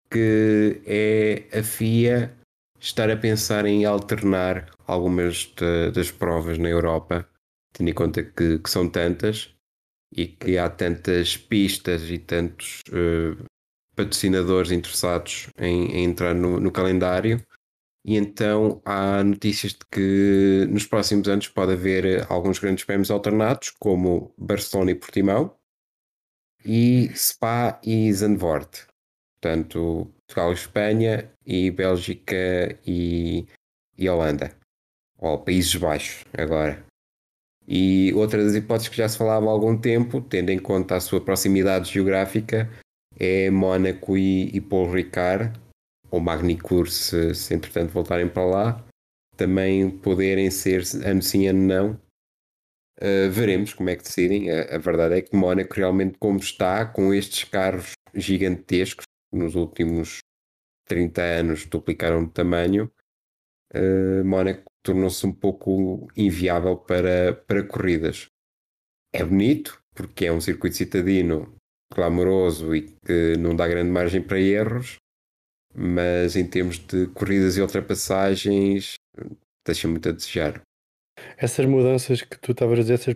que 0.10 0.82
é 0.86 1.60
a 1.60 1.64
FIA 1.64 2.34
estar 2.80 3.10
a 3.10 3.18
pensar 3.18 3.66
em 3.66 3.86
alternar 3.86 4.72
algumas 4.86 5.54
de, 5.56 5.92
das 5.92 6.12
provas 6.12 6.58
na 6.58 6.70
Europa, 6.70 7.28
tendo 7.74 7.90
em 7.90 7.94
conta 7.94 8.24
que, 8.24 8.60
que, 8.60 8.70
são 8.70 8.90
tantas 8.90 9.54
e 10.12 10.28
que 10.28 10.58
há 10.58 10.70
tantas 10.70 11.36
pistas 11.38 12.10
e 12.10 12.18
tantos 12.18 12.82
uh, 12.90 13.44
patrocinadores 13.96 14.72
interessados 14.72 15.48
em, 15.58 15.92
em 15.92 16.04
entrar 16.06 16.34
no, 16.34 16.60
no, 16.60 16.72
calendário. 16.72 17.44
E 18.06 18.16
então 18.16 18.82
há 18.86 19.22
notícias 19.24 19.74
de 19.74 19.86
que 19.92 20.66
nos 20.70 20.86
próximos 20.86 21.28
anos 21.28 21.48
pode 21.50 21.74
haver 21.74 22.26
alguns 22.32 22.60
grandes 22.60 22.86
prémios 22.86 23.12
alternados, 23.12 23.72
como 23.72 24.34
Barcelona 24.38 24.92
e 24.92 24.96
Portimão, 24.96 25.54
e 26.64 27.10
Spa 27.16 27.80
e 27.84 28.12
Zandvoort. 28.14 28.88
Portanto, 29.40 30.12
Portugal 30.26 30.52
e 30.52 30.56
Espanha 30.56 31.32
e 31.46 31.72
Bélgica 31.72 32.80
e, 32.86 33.46
e 33.98 34.10
Holanda. 34.10 34.56
Ou 35.18 35.40
Países 35.40 35.76
Baixos, 35.76 36.24
agora. 36.34 36.87
E 37.68 38.14
outra 38.14 38.44
das 38.44 38.56
hipóteses 38.56 38.88
que 38.88 38.98
já 38.98 39.10
se 39.10 39.18
falava 39.18 39.46
há 39.46 39.50
algum 39.50 39.78
tempo, 39.78 40.22
tendo 40.22 40.52
em 40.52 40.60
conta 40.60 40.96
a 40.96 41.02
sua 41.02 41.20
proximidade 41.20 41.92
geográfica, 41.92 42.70
é 43.20 43.50
Mónaco 43.50 44.18
e, 44.18 44.56
e 44.56 44.62
Paul 44.62 44.90
Ricard, 44.90 45.60
ou 46.10 46.22
Magnicur, 46.22 46.88
se, 46.90 47.36
se 47.36 47.54
entretanto 47.54 47.92
voltarem 47.92 48.30
para 48.30 48.46
lá, 48.46 48.88
também 49.36 49.90
poderem 49.90 50.50
ser 50.50 50.84
ano 51.06 51.22
sim, 51.22 51.48
ano 51.48 51.62
não. 51.62 52.02
Uh, 53.00 53.30
veremos 53.30 53.74
como 53.74 53.90
é 53.90 53.96
que 53.96 54.04
decidem. 54.04 54.50
A, 54.50 54.76
a, 54.76 54.78
verdade 54.78 55.16
é 55.16 55.22
que 55.22 55.36
Mónaco 55.36 55.76
realmente 55.76 56.18
como 56.18 56.40
está, 56.40 56.86
com 56.86 57.14
estes 57.14 57.44
carros 57.44 57.92
gigantescos, 58.14 59.06
nos 59.32 59.56
últimos 59.56 60.20
30 60.88 61.22
anos 61.22 61.66
duplicaram 61.66 62.26
de 62.26 62.32
tamanho, 62.32 62.92
uh, 63.76 64.26
Mónaco 64.26 64.67
tornou-se 64.88 65.26
um 65.26 65.34
pouco 65.34 66.08
inviável 66.16 66.78
para, 66.78 67.34
para 67.34 67.64
corridas. 67.64 68.28
É 69.14 69.24
bonito, 69.24 69.82
porque 69.94 70.26
é 70.26 70.32
um 70.32 70.42
circuito 70.42 70.78
citadino 70.78 71.54
clamoroso 71.94 72.76
e 72.76 72.84
que 73.06 73.38
não 73.38 73.56
dá 73.56 73.68
grande 73.68 73.92
margem 73.92 74.22
para 74.22 74.40
erros, 74.40 74.96
mas 75.74 76.36
em 76.36 76.48
termos 76.48 76.80
de 76.80 77.08
corridas 77.08 77.58
e 77.58 77.62
ultrapassagens, 77.62 78.94
deixa 79.66 79.88
muito 79.88 80.10
a 80.10 80.12
desejar. 80.12 80.62
Essas 81.38 81.66
mudanças 81.66 82.22
que 82.22 82.38
tu 82.40 82.52
estavas 82.52 82.80
a 82.80 82.82
dizer, 82.82 82.94
essas, 82.94 83.16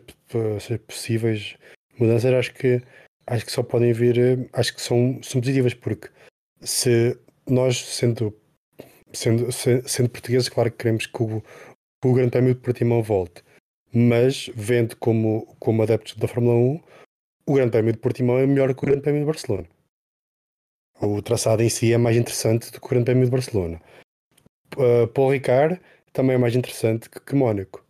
essas 0.58 0.78
possíveis 0.80 1.56
mudanças, 1.98 2.34
acho 2.34 2.54
que 2.54 2.82
acho 3.28 3.46
que 3.46 3.52
só 3.52 3.64
podem 3.64 3.94
vir, 3.94 4.18
eh, 4.18 4.50
acho 4.54 4.74
que 4.74 4.82
são, 4.82 5.22
são 5.24 5.40
positivas, 5.40 5.74
porque 5.74 6.10
se 6.62 7.18
nós, 7.48 7.78
sendo, 7.78 8.36
sendo, 9.14 9.52
sendo 9.52 10.10
portugueses, 10.10 10.50
claro 10.50 10.72
que 10.72 10.78
queremos 10.78 11.06
que 11.06 11.24
o, 11.24 11.42
que 11.42 12.08
o 12.08 12.14
Grande 12.14 12.32
Prémio 12.32 12.54
de 12.54 12.62
Portimão 12.62 13.04
volte, 13.04 13.44
mas 13.94 14.50
vendo 14.56 14.96
como, 14.98 15.46
como 15.60 15.84
adeptos 15.84 16.16
da 16.16 16.28
Fórmula 16.28 16.56
1, 16.56 16.82
o 17.46 17.54
Grande 17.54 17.72
Prémio 17.72 17.94
de 17.94 18.00
Portimão 18.00 18.38
é 18.38 18.46
melhor 18.46 18.74
que 18.74 18.84
o 18.84 18.88
Grande 18.88 19.02
Prémio 19.02 19.22
de 19.22 19.28
Barcelona. 19.28 19.68
O 21.02 21.22
traçado 21.22 21.64
em 21.64 21.70
si 21.70 21.92
é 21.92 21.98
mais 21.98 22.16
interessante 22.16 22.72
do 22.72 22.80
que 22.80 22.86
o 22.86 22.90
Grande 22.90 23.06
Prémio 23.06 23.26
de 23.26 23.32
Barcelona. 23.32 23.82
Uh, 24.78 25.08
Paul 25.08 25.32
Ricard 25.32 25.82
também 26.14 26.36
é 26.36 26.40
mais 26.40 26.56
interessante 26.56 27.10
que, 27.10 27.20
que 27.20 27.36
Mónaco. 27.36 27.84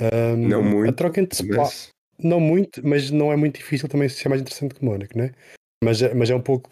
Um, 0.00 0.48
não 0.48 0.62
muito. 0.62 0.90
A 0.90 0.92
troca 0.92 1.20
entre 1.20 1.36
Spa, 1.36 1.56
mas... 1.56 1.88
não 2.18 2.40
muito, 2.40 2.86
mas 2.86 3.10
não 3.10 3.32
é 3.32 3.36
muito 3.36 3.56
difícil 3.56 3.88
também 3.88 4.08
ser 4.08 4.28
mais 4.28 4.40
interessante 4.40 4.74
que 4.74 4.84
Mónaco, 4.84 5.16
né? 5.16 5.32
Mas, 5.82 6.00
mas 6.14 6.30
é 6.30 6.34
um 6.34 6.42
pouco 6.42 6.70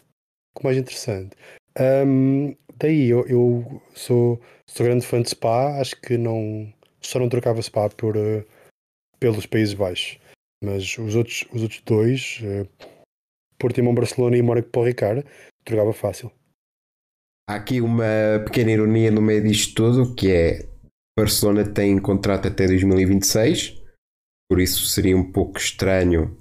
mais 0.63 0.77
interessante. 0.77 1.37
Um, 1.79 2.57
daí 2.77 3.09
eu, 3.09 3.27
eu, 3.27 3.83
sou, 3.95 4.41
sou 4.67 4.87
grande 4.87 5.07
fã 5.07 5.23
de 5.23 5.31
Spa, 5.31 5.81
acho 5.81 6.01
que 6.01 6.17
não 6.17 6.73
só 7.01 7.19
não 7.19 7.29
trocava 7.29 7.63
Spa 7.63 7.89
por, 7.91 8.17
uh, 8.17 8.45
pelos 9.19 9.47
Países 9.47 9.75
Baixos, 9.75 10.19
mas 10.63 10.99
os 10.99 11.15
outros, 11.15 11.45
os 11.53 11.63
outros 11.63 11.81
dois, 11.83 12.41
uh, 12.43 12.69
Portimão 13.59 13.95
Barcelona 13.95 14.37
e 14.37 14.43
Mónaco 14.43 14.69
o 14.75 14.85
Ricard, 14.85 15.25
trocava 15.65 15.93
fácil. 15.93 16.33
Há 17.49 17.57
aqui 17.57 17.81
uma 17.81 18.43
pequena 18.45 18.71
ironia 18.71 19.11
no 19.11 19.21
meio 19.21 19.43
disto 19.43 19.75
tudo, 19.75 20.15
que 20.15 20.31
é 20.31 20.69
Barcelona 21.19 21.65
tem 21.65 21.99
contrato 22.01 22.49
até 22.49 22.67
2026, 22.67 23.83
por 24.49 24.61
isso 24.61 24.87
seria 24.87 25.17
um 25.17 25.31
pouco 25.31 25.59
estranho 25.59 26.37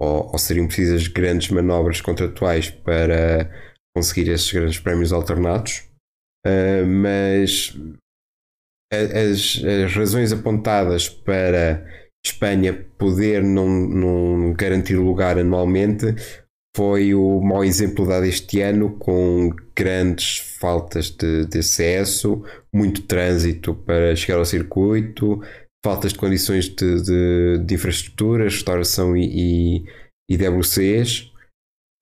ou, 0.00 0.32
ou 0.32 0.38
seriam 0.38 0.66
precisas 0.66 1.06
grandes 1.08 1.50
manobras 1.50 2.00
contratuais 2.00 2.70
para 2.70 3.50
conseguir 3.98 4.30
esses 4.30 4.52
grandes 4.52 4.78
prémios 4.78 5.12
alternados, 5.12 5.82
uh, 6.46 6.86
mas 6.86 7.76
as, 8.92 9.62
as, 9.64 9.94
razões 9.94 10.32
apontadas 10.32 11.08
para 11.08 11.84
Espanha 12.24 12.72
poder 12.96 13.42
não, 13.42 13.68
não 13.68 14.52
garantir 14.54 14.96
lugar 14.96 15.36
anualmente 15.36 16.14
foi 16.76 17.12
o 17.12 17.40
mau 17.40 17.64
exemplo 17.64 18.06
dado 18.06 18.24
este 18.24 18.60
ano, 18.60 18.96
com 18.98 19.50
grandes 19.76 20.56
faltas 20.60 21.10
de, 21.10 21.44
de 21.46 21.58
acesso, 21.58 22.44
muito 22.72 23.02
trânsito 23.02 23.74
para 23.74 24.14
chegar 24.14 24.38
ao 24.38 24.44
circuito, 24.44 25.42
faltas 25.84 26.12
de 26.12 26.18
condições 26.18 26.68
de, 26.68 27.02
de, 27.02 27.58
de 27.64 27.74
infraestrutura, 27.74 28.44
restauração 28.44 29.16
e, 29.16 29.82
e, 30.30 30.34
e 30.36 30.36
WCs. 30.36 31.32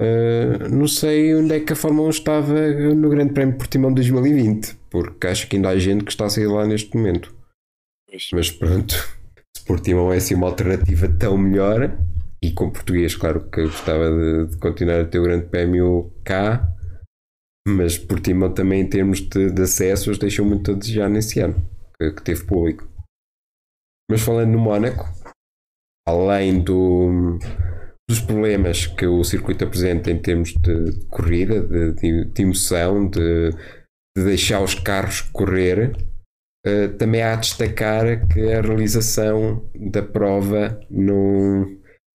Uh, 0.00 0.68
não 0.70 0.86
sei 0.86 1.34
onde 1.34 1.54
é 1.54 1.60
que 1.60 1.72
a 1.72 1.76
Fórmula 1.76 2.08
1 2.08 2.10
estava 2.10 2.68
no 2.94 3.08
Grande 3.08 3.32
Prémio 3.32 3.52
de 3.52 3.58
Portimão 3.58 3.92
2020, 3.92 4.76
porque 4.90 5.26
acho 5.26 5.48
que 5.48 5.56
ainda 5.56 5.70
há 5.70 5.78
gente 5.78 6.04
que 6.04 6.10
está 6.10 6.26
a 6.26 6.30
sair 6.30 6.46
lá 6.46 6.66
neste 6.66 6.94
momento. 6.94 7.34
Mas 8.32 8.50
pronto, 8.50 8.94
se 9.56 9.64
Portimão 9.64 10.12
é 10.12 10.18
assim 10.18 10.34
uma 10.34 10.48
alternativa 10.48 11.08
tão 11.08 11.38
melhor, 11.38 11.98
e 12.42 12.52
com 12.52 12.70
português, 12.70 13.16
claro 13.16 13.48
que 13.50 13.60
eu 13.60 13.64
gostava 13.64 14.10
de, 14.10 14.48
de 14.48 14.58
continuar 14.58 15.00
a 15.00 15.06
ter 15.06 15.18
o 15.18 15.22
Grande 15.22 15.46
Prémio 15.46 16.12
cá, 16.22 16.68
mas 17.66 17.98
Portimão 17.98 18.52
também 18.52 18.82
em 18.82 18.88
termos 18.88 19.20
de, 19.20 19.50
de 19.50 19.62
acessos 19.62 20.18
deixou 20.18 20.44
muito 20.44 20.70
a 20.70 20.74
desejar 20.74 21.08
nesse 21.08 21.40
ano, 21.40 21.56
que, 21.98 22.10
que 22.12 22.22
teve 22.22 22.44
público. 22.44 22.86
Mas 24.10 24.20
falando 24.20 24.50
no 24.50 24.58
Mónaco, 24.58 25.04
além 26.06 26.62
do 26.62 27.38
dos 28.08 28.20
problemas 28.20 28.86
que 28.86 29.06
o 29.06 29.24
circuito 29.24 29.64
apresenta 29.64 30.10
em 30.10 30.20
termos 30.20 30.52
de 30.54 31.06
corrida, 31.08 31.60
de, 31.60 31.92
de, 31.94 32.24
de 32.24 32.42
emoção, 32.42 33.08
de, 33.08 33.50
de, 34.16 34.24
deixar 34.24 34.62
os 34.62 34.74
carros 34.74 35.20
correr, 35.20 35.96
uh, 36.66 36.96
também 36.96 37.22
há 37.22 37.32
a 37.32 37.36
destacar 37.36 38.28
que 38.28 38.52
a 38.52 38.60
realização 38.60 39.68
da 39.74 40.02
prova 40.02 40.80
não 40.88 41.66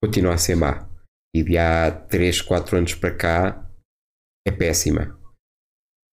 continua 0.01 0.35
a 0.35 0.37
ser 0.37 0.55
má. 0.55 0.87
E 1.35 1.43
de 1.43 1.57
há 1.57 1.91
3, 1.91 2.41
4 2.41 2.77
anos 2.77 2.95
para 2.95 3.15
cá 3.15 3.69
é 4.47 4.51
péssima. 4.51 5.17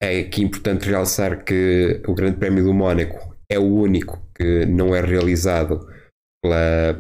É 0.01 0.21
aqui 0.21 0.43
importante 0.43 0.89
realçar 0.89 1.45
que 1.45 2.03
o 2.07 2.15
Grande 2.15 2.37
Prémio 2.37 2.65
do 2.65 2.75
Mónaco 2.75 3.37
é 3.51 3.59
o 3.59 3.65
único 3.65 4.25
que 4.35 4.65
não 4.67 4.95
é 4.95 5.01
realizado 5.01 5.89
pela, 6.43 6.95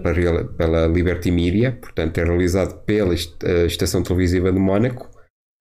pela, 0.56 0.86
Liberty 0.86 1.30
Media, 1.30 1.72
portanto 1.72 2.18
é 2.18 2.24
realizado 2.24 2.84
pela 2.84 3.14
eh, 3.14 3.66
Estação 3.66 4.02
Televisiva 4.02 4.52
de 4.52 4.58
Mónaco, 4.58 5.10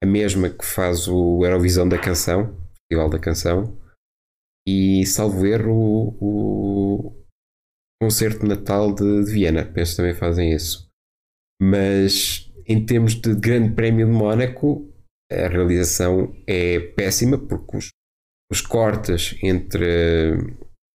a 0.04 0.06
mesma 0.06 0.50
que 0.50 0.66
faz 0.66 1.08
o 1.08 1.44
Eurovisão 1.46 1.88
da 1.88 2.00
Canção, 2.00 2.56
Festival 2.76 3.10
da 3.10 3.20
Canção, 3.20 3.78
e 4.68 5.06
salvo 5.06 5.46
erro 5.46 6.18
o, 6.20 7.08
o 7.10 7.26
Concerto 8.02 8.42
de 8.42 8.48
Natal 8.48 8.94
de, 8.94 9.24
de 9.24 9.32
Viena, 9.32 9.66
penso 9.66 9.92
que 9.92 9.98
também 9.98 10.14
fazem 10.14 10.54
isso. 10.54 10.88
Mas 11.62 12.52
em 12.68 12.86
termos 12.86 13.16
de 13.16 13.34
Grande 13.34 13.74
Prémio 13.74 14.06
de 14.06 14.12
Mónaco, 14.12 14.94
a 15.32 15.48
realização 15.48 16.36
é 16.46 16.80
péssima 16.80 17.38
porque 17.38 17.78
os, 17.78 17.90
os 18.52 18.62
cortes 18.62 19.38
entre 19.42 20.38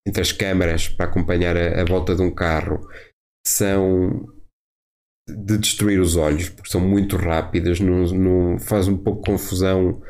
entre 0.06 0.22
as 0.22 0.32
câmaras 0.32 0.88
para 0.88 1.06
acompanhar 1.06 1.56
a, 1.56 1.80
a 1.80 1.84
volta 1.84 2.14
de 2.14 2.22
um 2.22 2.30
carro 2.30 2.80
são 3.46 4.26
de 5.28 5.56
destruir 5.56 6.00
os 6.00 6.16
olhos, 6.16 6.48
porque 6.48 6.70
são 6.70 6.80
muito 6.80 7.16
rápidas, 7.16 7.80
não, 7.80 8.04
não 8.06 8.58
faz 8.58 8.88
um 8.88 8.96
pouco 8.96 9.24
confusão 9.24 10.02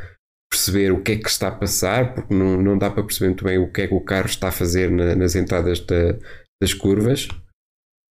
perceber 0.50 0.92
o 0.92 1.02
que 1.02 1.12
é 1.12 1.16
que 1.16 1.28
está 1.28 1.48
a 1.48 1.56
passar, 1.56 2.14
porque 2.14 2.34
não, 2.34 2.60
não 2.60 2.76
dá 2.76 2.90
para 2.90 3.02
perceber 3.02 3.28
muito 3.28 3.44
bem 3.44 3.58
o 3.58 3.70
que 3.70 3.82
é 3.82 3.88
que 3.88 3.94
o 3.94 4.04
carro 4.04 4.26
está 4.26 4.48
a 4.48 4.52
fazer 4.52 4.90
na, 4.90 5.14
nas 5.14 5.34
entradas 5.34 5.80
da, 5.80 6.18
das 6.62 6.74
curvas. 6.74 7.28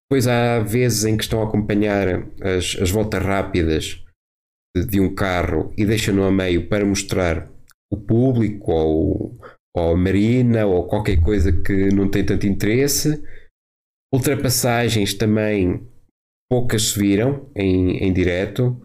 Depois 0.09 0.27
há 0.27 0.59
vezes 0.59 1.05
em 1.05 1.15
que 1.15 1.23
estão 1.23 1.41
a 1.41 1.47
acompanhar 1.47 2.07
as, 2.41 2.75
as 2.81 2.89
voltas 2.89 3.23
rápidas 3.23 4.03
de, 4.75 4.85
de 4.85 4.99
um 4.99 5.13
carro 5.13 5.73
e 5.77 5.85
deixam-no 5.85 6.23
a 6.23 6.31
meio 6.31 6.67
para 6.67 6.85
mostrar 6.85 7.49
o 7.91 7.97
público 7.97 8.71
ou, 8.71 9.39
ou 9.75 9.95
marina 9.95 10.65
ou 10.65 10.87
qualquer 10.87 11.19
coisa 11.21 11.51
que 11.51 11.89
não 11.93 12.09
tem 12.09 12.25
tanto 12.25 12.45
interesse. 12.45 13.23
Ultrapassagens 14.13 15.13
também 15.13 15.87
poucas 16.49 16.89
se 16.89 16.99
viram 16.99 17.49
em, 17.55 17.97
em 17.97 18.11
direto. 18.11 18.81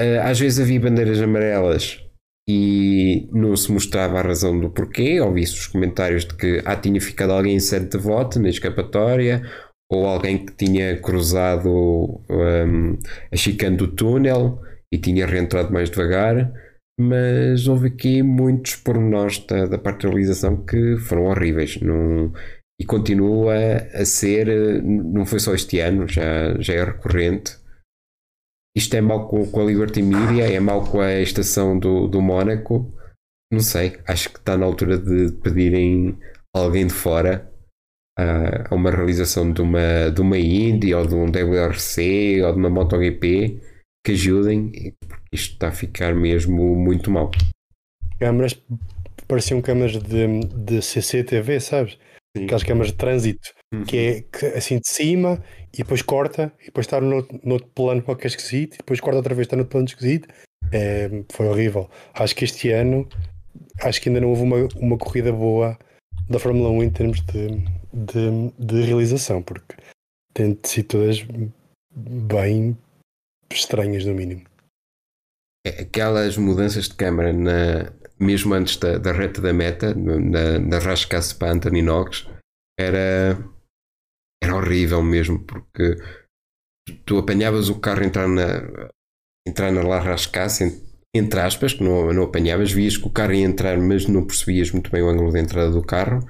Uh, 0.00 0.20
às 0.22 0.40
vezes 0.40 0.58
havia 0.58 0.80
bandeiras 0.80 1.20
amarelas 1.20 2.02
e 2.48 3.28
não 3.32 3.54
se 3.54 3.70
mostrava 3.70 4.18
a 4.18 4.22
razão 4.22 4.58
do 4.58 4.70
porquê. 4.70 5.20
Ouvi-se 5.20 5.54
os 5.54 5.66
comentários 5.66 6.24
de 6.24 6.34
que 6.34 6.62
ah, 6.64 6.74
tinha 6.74 7.00
ficado 7.00 7.32
alguém 7.32 7.56
em 7.56 7.60
sede 7.60 7.90
de 7.90 7.98
voto 7.98 8.40
na 8.40 8.48
escapatória 8.48 9.42
ou 9.90 10.06
alguém 10.06 10.46
que 10.46 10.54
tinha 10.54 10.98
cruzado 11.00 12.22
um, 12.30 12.98
a 13.30 13.36
chicane 13.36 13.76
do 13.76 13.88
túnel 13.88 14.60
e 14.92 14.98
tinha 14.98 15.26
reentrado 15.26 15.72
mais 15.72 15.90
devagar. 15.90 16.50
Mas 17.00 17.66
houve 17.66 17.88
aqui 17.88 18.22
muitos 18.22 18.76
pormenores 18.76 19.38
da, 19.46 19.64
da 19.64 19.78
parte 19.78 20.02
da 20.02 20.10
realização 20.10 20.66
que 20.66 20.98
foram 20.98 21.24
horríveis. 21.24 21.78
E 22.78 22.84
continua 22.84 23.54
a 23.94 24.04
ser, 24.04 24.82
não 24.82 25.24
foi 25.24 25.40
só 25.40 25.54
este 25.54 25.80
ano, 25.80 26.06
já, 26.06 26.60
já 26.60 26.74
é 26.74 26.84
recorrente. 26.84 27.56
Isto 28.76 28.96
é 28.96 29.00
mau 29.00 29.28
com, 29.28 29.50
com 29.50 29.60
a 29.62 29.64
Liberty 29.64 30.02
Media, 30.02 30.44
é 30.44 30.60
mau 30.60 30.84
com 30.84 31.00
a 31.00 31.20
estação 31.20 31.78
do, 31.78 32.06
do 32.06 32.20
Mónaco. 32.20 32.94
Não 33.50 33.60
sei, 33.60 33.98
acho 34.06 34.28
que 34.28 34.38
está 34.38 34.58
na 34.58 34.66
altura 34.66 34.98
de 34.98 35.32
pedirem 35.42 36.18
alguém 36.54 36.86
de 36.86 36.92
fora 36.92 37.50
a, 38.18 38.72
a 38.72 38.74
uma 38.74 38.90
realização 38.90 39.50
de 39.50 39.62
uma, 39.62 40.10
de 40.14 40.20
uma 40.20 40.36
Indy 40.36 40.94
ou 40.94 41.06
de 41.06 41.14
um 41.14 41.30
WRC 41.30 42.42
ou 42.42 42.52
de 42.52 42.58
uma 42.58 42.68
MotoGP 42.68 43.69
que 44.04 44.12
ajudem, 44.12 44.94
porque 45.00 45.24
isto 45.32 45.52
está 45.52 45.68
a 45.68 45.72
ficar 45.72 46.14
mesmo 46.14 46.74
muito 46.74 47.10
mal. 47.10 47.30
Câmaras 48.18 48.60
pareciam 49.26 49.62
câmaras 49.62 49.92
de, 49.92 50.40
de 50.40 50.82
CCTV, 50.82 51.60
sabes? 51.60 51.98
Sim. 52.36 52.44
aquelas 52.44 52.62
câmaras 52.62 52.92
de 52.92 52.96
trânsito, 52.96 53.50
uhum. 53.74 53.84
que 53.84 53.96
é 53.96 54.22
que, 54.22 54.46
assim 54.46 54.78
de 54.78 54.88
cima 54.88 55.42
e 55.72 55.78
depois 55.78 56.00
corta, 56.00 56.52
e 56.60 56.66
depois 56.66 56.86
está 56.86 57.00
no, 57.00 57.26
no 57.42 57.54
outro 57.54 57.68
plano 57.74 58.02
qualquer 58.02 58.28
esquisito, 58.28 58.74
e 58.74 58.78
depois 58.78 59.00
corta 59.00 59.16
outra 59.16 59.34
vez, 59.34 59.46
está 59.46 59.56
no 59.56 59.62
outro 59.62 59.72
plano 59.72 59.88
esquisito. 59.88 60.28
É, 60.72 61.08
foi 61.32 61.48
horrível. 61.48 61.90
Acho 62.14 62.36
que 62.36 62.44
este 62.44 62.70
ano, 62.70 63.08
acho 63.82 64.00
que 64.00 64.08
ainda 64.08 64.20
não 64.20 64.28
houve 64.28 64.42
uma, 64.42 64.68
uma 64.76 64.96
corrida 64.98 65.32
boa 65.32 65.76
da 66.28 66.38
Fórmula 66.38 66.70
1 66.70 66.82
em 66.84 66.90
termos 66.90 67.20
de, 67.22 67.48
de, 67.92 68.52
de 68.58 68.82
realização, 68.82 69.42
porque 69.42 69.74
têm 70.32 70.56
sido 70.62 70.86
todas 70.86 71.26
bem 71.92 72.76
estranhas, 73.52 74.04
no 74.04 74.14
mínimo. 74.14 74.42
É, 75.66 75.82
aquelas 75.82 76.36
mudanças 76.36 76.88
de 76.88 76.94
câmara 76.94 77.32
na, 77.32 77.92
mesmo 78.18 78.54
antes 78.54 78.76
da, 78.76 78.98
da 78.98 79.12
reta 79.12 79.40
da 79.40 79.52
meta, 79.52 79.94
na, 79.94 80.58
na 80.58 80.78
rascasse 80.78 81.34
para 81.34 81.52
Anthony 81.52 81.82
Knox, 81.82 82.26
era, 82.78 83.38
era 84.42 84.56
horrível 84.56 85.02
mesmo, 85.02 85.44
porque 85.44 85.96
tu 87.04 87.18
apanhavas 87.18 87.68
o 87.68 87.78
carro 87.78 88.04
entrar 88.04 88.28
na, 88.28 88.90
entrar 89.46 89.70
na 89.70 89.98
Rascasse, 89.98 90.82
entre 91.14 91.40
aspas, 91.40 91.74
que 91.74 91.82
não, 91.82 92.12
não 92.12 92.24
apanhavas, 92.24 92.72
vias 92.72 92.96
que 92.96 93.06
o 93.06 93.12
carro 93.12 93.34
ia 93.34 93.44
entrar, 93.44 93.78
mas 93.78 94.06
não 94.06 94.26
percebias 94.26 94.70
muito 94.70 94.90
bem 94.90 95.02
o 95.02 95.08
ângulo 95.08 95.32
de 95.32 95.40
entrada 95.40 95.70
do 95.70 95.82
carro, 95.82 96.26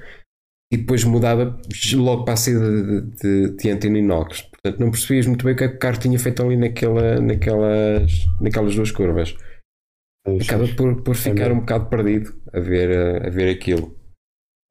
e 0.72 0.76
depois 0.76 1.04
mudava 1.04 1.60
logo 1.94 2.24
para 2.24 2.34
a 2.34 2.36
saída 2.36 2.60
de, 2.60 3.00
de, 3.16 3.56
de 3.56 3.70
Anthony 3.70 4.02
Knox. 4.02 4.48
Portanto, 4.62 4.80
não 4.80 4.90
percebias 4.90 5.26
muito 5.26 5.44
bem 5.44 5.54
o 5.54 5.56
que, 5.56 5.64
é 5.64 5.68
que 5.68 5.76
o 5.76 5.78
carro 5.78 5.98
tinha 5.98 6.18
feito 6.18 6.42
ali 6.42 6.56
naquela, 6.56 7.20
naquelas, 7.20 8.12
naquelas 8.40 8.74
duas 8.74 8.90
curvas. 8.90 9.34
Acaba 10.26 10.68
por, 10.76 11.02
por 11.02 11.16
ficar 11.16 11.50
um 11.50 11.60
bocado 11.60 11.88
perdido 11.88 12.38
a 12.52 12.60
ver, 12.60 13.26
a, 13.26 13.30
ver 13.30 13.50
aquilo. 13.50 13.98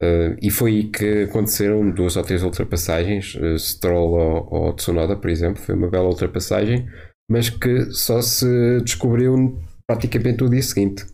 Uh, 0.02 0.38
e 0.42 0.52
foi 0.52 0.72
aí 0.72 0.92
que 0.92 1.24
aconteceram 1.24 1.90
duas 1.90 2.16
ou 2.16 2.24
três 2.24 2.44
ultrapassagens, 2.44 3.36
uh, 3.36 3.58
Stroll 3.58 4.12
ou, 4.12 4.54
ou 4.54 4.74
Tsunoda, 4.74 5.18
por 5.18 5.30
exemplo, 5.30 5.62
foi 5.62 5.76
uma 5.76 5.90
bela 5.90 6.08
ultrapassagem, 6.08 6.88
mas 7.30 7.50
que 7.50 7.92
só 7.92 8.22
se 8.22 8.80
descobriu 8.82 9.60
praticamente 9.86 10.44
o 10.44 10.50
dia 10.50 10.62
seguinte, 10.62 11.06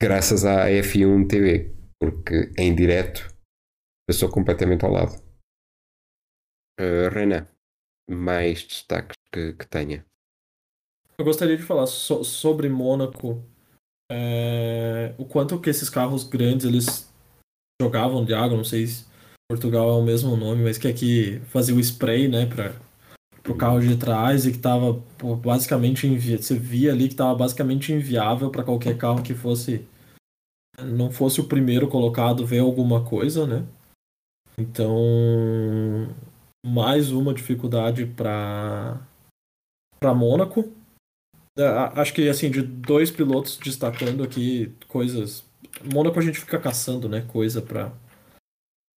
graças 0.00 0.44
à 0.44 0.66
F1 0.68 1.26
TV, 1.26 1.74
porque 2.00 2.52
em 2.56 2.72
direto 2.72 3.34
passou 4.08 4.28
completamente 4.28 4.84
ao 4.84 4.92
lado. 4.92 5.20
Uh, 6.78 7.08
Renan, 7.12 7.48
mais 8.14 8.62
destaques 8.62 9.16
que, 9.32 9.52
que 9.54 9.66
tenha. 9.66 10.04
Eu 11.18 11.24
gostaria 11.24 11.56
de 11.56 11.62
falar 11.62 11.86
so 11.86 12.24
sobre 12.24 12.68
Mônaco 12.68 13.42
é, 14.10 15.14
o 15.16 15.24
quanto 15.24 15.60
que 15.60 15.70
esses 15.70 15.88
carros 15.88 16.24
grandes 16.24 16.66
eles 16.66 17.08
jogavam 17.80 18.24
de 18.24 18.34
água, 18.34 18.56
não 18.56 18.64
sei 18.64 18.86
se 18.86 19.06
Portugal 19.48 19.90
é 19.90 19.92
o 19.94 20.02
mesmo 20.02 20.36
nome, 20.36 20.64
mas 20.64 20.78
que 20.78 20.88
aqui 20.88 21.40
fazia 21.46 21.74
o 21.74 21.80
spray, 21.80 22.28
né, 22.28 22.46
para 22.46 22.74
o 23.48 23.56
carro 23.56 23.80
de 23.80 23.96
trás 23.96 24.46
e 24.46 24.52
que 24.52 24.58
tava 24.58 25.02
basicamente 25.36 26.06
invi... 26.06 26.36
você 26.36 26.58
via 26.58 26.92
ali 26.92 27.08
que 27.08 27.14
tava 27.14 27.34
basicamente 27.34 27.92
inviável 27.92 28.50
para 28.50 28.64
qualquer 28.64 28.96
carro 28.96 29.22
que 29.22 29.34
fosse 29.34 29.86
não 30.82 31.10
fosse 31.10 31.40
o 31.40 31.48
primeiro 31.48 31.88
colocado 31.88 32.46
ver 32.46 32.60
alguma 32.60 33.04
coisa, 33.04 33.46
né? 33.46 33.66
Então, 34.58 36.08
mais 36.64 37.10
uma 37.10 37.34
dificuldade 37.34 38.06
para 38.06 39.00
para 39.98 40.14
Mônaco. 40.14 40.72
É, 41.58 41.64
acho 42.00 42.14
que 42.14 42.28
assim, 42.28 42.50
de 42.50 42.62
dois 42.62 43.10
pilotos 43.10 43.58
destacando 43.58 44.22
aqui 44.24 44.72
coisas. 44.88 45.44
Mônaco 45.92 46.18
a 46.18 46.22
gente 46.22 46.40
fica 46.40 46.58
caçando, 46.58 47.08
né? 47.08 47.22
Coisa 47.28 47.60
pra, 47.60 47.92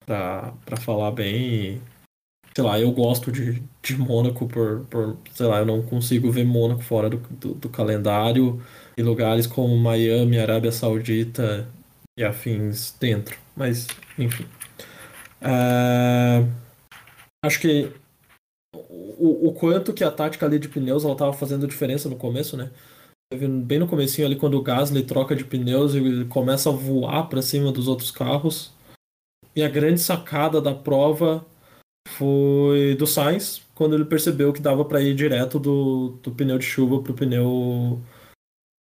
pra 0.06 0.78
falar 0.78 1.12
bem. 1.12 1.82
Sei 2.56 2.64
lá, 2.64 2.80
eu 2.80 2.92
gosto 2.92 3.32
de, 3.32 3.64
de 3.82 3.98
Mônaco 3.98 4.48
por, 4.48 4.86
por. 4.86 5.18
Sei 5.32 5.46
lá, 5.46 5.60
eu 5.60 5.66
não 5.66 5.82
consigo 5.82 6.32
ver 6.32 6.46
Mônaco 6.46 6.82
fora 6.82 7.10
do, 7.10 7.18
do, 7.18 7.54
do 7.56 7.70
calendário 7.70 8.62
e 8.98 9.02
lugares 9.02 9.48
como 9.48 9.76
Miami, 9.78 10.40
Arábia 10.40 10.72
Saudita 10.72 11.68
e 12.18 12.24
afins 12.24 12.96
dentro. 13.00 13.38
Mas, 13.56 13.88
enfim. 14.18 14.46
É, 15.42 16.46
acho 17.44 17.60
que 17.60 17.92
o, 18.74 19.50
o 19.50 19.54
quanto 19.54 19.94
que 19.94 20.04
a 20.04 20.12
tática 20.12 20.46
ali 20.46 20.58
de 20.58 20.70
pneus 20.70 21.04
ela 21.04 21.16
tava 21.16 21.34
fazendo 21.34 21.68
diferença 21.68 22.10
no 22.10 22.16
começo, 22.16 22.58
né? 22.58 22.72
Bem 23.66 23.80
no 23.80 23.88
comecinho 23.88 24.28
ali, 24.28 24.36
quando 24.36 24.58
o 24.58 24.62
Gasly 24.62 25.04
troca 25.04 25.36
de 25.36 25.44
pneus 25.44 25.96
e 25.96 26.26
começa 26.26 26.70
a 26.70 26.74
voar 26.74 27.28
para 27.28 27.42
cima 27.42 27.72
dos 27.72 27.88
outros 27.88 28.12
carros. 28.12 28.72
E 29.56 29.64
a 29.64 29.70
grande 29.70 30.00
sacada 30.02 30.62
da 30.62 30.74
prova 30.74 31.46
foi 32.10 32.96
do 32.96 33.08
Sainz, 33.08 33.62
quando 33.74 33.96
ele 33.96 34.06
percebeu 34.06 34.54
que 34.54 34.62
dava 34.62 34.86
para 34.86 35.02
ir 35.02 35.16
direto 35.16 35.60
do, 35.60 36.18
do 36.22 36.32
pneu 36.32 36.58
de 36.58 36.66
chuva 36.66 37.02
pro 37.02 37.14
pneu 37.14 38.00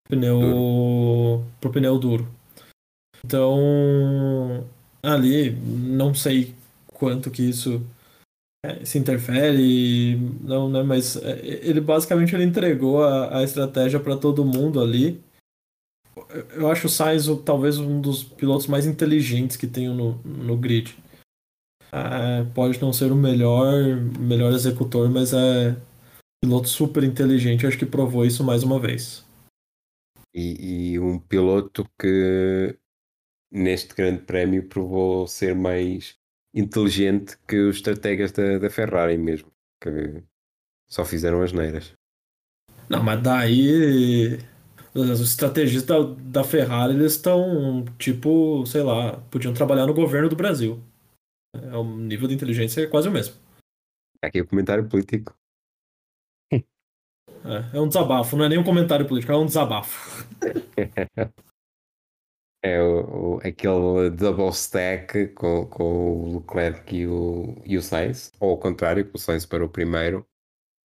pneu 0.08 0.40
duro. 0.40 1.46
pro 1.60 1.72
pneu 1.72 1.98
duro. 1.98 2.28
Então, 3.26 4.68
ali 5.02 5.52
não 5.52 6.14
sei 6.14 6.54
quanto 6.88 7.32
que 7.32 7.42
isso 7.42 7.82
é, 8.66 8.86
se 8.86 8.98
interfere, 8.98 10.16
não, 10.42 10.70
né? 10.70 10.82
Mas 10.84 11.18
é, 11.18 11.40
ele 11.44 11.82
basicamente 11.82 12.34
ele 12.34 12.46
entregou 12.46 13.04
a, 13.04 13.40
a 13.40 13.44
estratégia 13.44 14.00
para 14.00 14.16
todo 14.16 14.46
mundo 14.46 14.80
ali. 14.80 15.22
Eu 16.54 16.70
acho 16.72 16.88
o 16.88 16.90
Sainz 16.90 17.26
talvez 17.44 17.78
um 17.78 18.00
dos 18.00 18.24
pilotos 18.24 18.68
mais 18.68 18.86
inteligentes 18.86 19.58
que 19.58 19.68
tenho 19.68 19.94
no, 19.94 20.14
no 20.24 20.56
grid. 20.56 20.96
É, 21.92 22.44
pode 22.56 22.82
não 22.82 22.94
ser 22.94 23.12
o 23.12 23.16
melhor, 23.16 23.98
melhor 24.18 24.54
executor, 24.54 25.10
mas 25.10 25.34
é 25.34 25.76
piloto 26.42 26.70
super 26.70 27.04
inteligente. 27.04 27.68
Acho 27.68 27.78
que 27.78 27.86
provou 27.86 28.26
isso 28.26 28.44
mais 28.44 28.64
uma 28.64 28.80
vez. 28.80 29.26
E, 30.34 30.94
e 30.94 31.00
um 31.00 31.20
piloto 31.20 31.86
que 32.00 32.78
neste 33.52 33.94
grande 33.94 34.24
prémio 34.24 34.68
provou 34.68 35.28
ser 35.28 35.54
mais 35.54 36.18
inteligente 36.54 37.38
que 37.48 37.58
os 37.58 37.78
estrategas 37.78 38.32
da, 38.32 38.60
da 38.60 38.70
Ferrari 38.70 39.18
mesmo, 39.18 39.52
que 39.82 40.24
só 40.88 41.04
fizeram 41.04 41.42
as 41.42 41.52
neiras. 41.52 41.94
Não, 42.90 43.02
mas 43.02 43.22
daí 43.22 44.40
os 44.94 45.20
estrategistas 45.20 45.88
da, 45.88 46.42
da 46.42 46.44
Ferrari 46.44 46.94
eles 46.94 47.14
estão 47.14 47.84
tipo, 47.98 48.66
sei 48.66 48.84
lá, 48.84 49.18
podiam 49.32 49.54
trabalhar 49.54 49.88
no 49.88 49.94
governo 49.94 50.30
do 50.30 50.36
Brasil. 50.36 50.82
É, 51.56 51.78
o 51.78 51.84
nível 51.84 52.28
de 52.28 52.36
inteligência 52.36 52.82
é 52.82 52.88
quase 52.88 53.08
o 53.08 53.12
mesmo. 53.12 53.36
Aqui 54.22 54.40
é 54.40 54.42
o 54.42 54.48
comentário 54.48 54.88
político. 54.88 55.36
É, 56.52 57.78
é 57.78 57.82
um 57.82 57.88
desabafo, 57.88 58.38
não 58.38 58.46
é 58.46 58.50
nem 58.50 58.58
um 58.58 58.64
comentário 58.64 59.08
político, 59.08 59.32
é 59.32 59.38
um 59.38 59.46
desabafo. 59.46 60.26
É 62.66 62.82
o, 62.82 63.36
o- 63.36 63.38
aquele 63.44 64.10
double 64.10 64.50
stack 64.50 65.28
com, 65.30 65.66
com 65.68 65.84
o 65.84 66.40
Leclerc 66.40 66.96
e 66.96 67.06
o, 67.08 67.62
e 67.66 67.78
o 67.78 67.82
Sainz, 67.82 68.32
ou 68.40 68.52
ao 68.52 68.58
contrário, 68.58 69.06
que 69.06 69.16
o 69.16 69.20
Sainz 69.20 69.46
para 69.46 69.66
o 69.66 69.70
primeiro 69.70 70.26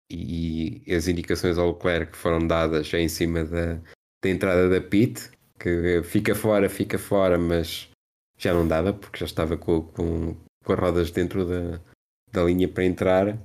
e, 0.09 0.83
as 0.93 1.07
indicações 1.07 1.57
ao 1.57 1.73
Leclerc 1.73 2.15
foram 2.15 2.47
dadas 2.47 2.93
em 2.93 3.09
cima 3.09 3.43
da, 3.43 3.75
da 4.23 4.29
entrada 4.29 4.69
da 4.69 4.79
pit, 4.79 5.29
que 5.59 6.01
fica 6.03 6.33
fora, 6.33 6.69
fica 6.69 6.97
fora, 6.97 7.37
mas 7.37 7.89
já 8.37 8.53
não 8.53 8.67
dava 8.67 8.93
porque 8.93 9.19
já 9.19 9.25
estava 9.25 9.57
com, 9.57 9.81
com, 9.81 10.35
com 10.63 10.73
as 10.73 10.79
rodas 10.79 11.11
dentro 11.11 11.45
da, 11.45 11.81
da 12.31 12.43
linha 12.43 12.69
para 12.69 12.85
entrar. 12.85 13.37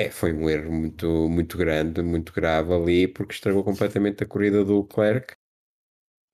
É, 0.00 0.10
foi 0.10 0.32
um 0.32 0.48
erro 0.48 0.72
muito, 0.72 1.06
muito 1.28 1.58
grande, 1.58 2.00
muito 2.02 2.32
grave 2.32 2.72
ali, 2.72 3.06
porque 3.06 3.34
estragou 3.34 3.62
completamente 3.62 4.24
a 4.24 4.26
corrida 4.26 4.64
do 4.64 4.80
Leclerc 4.80 5.34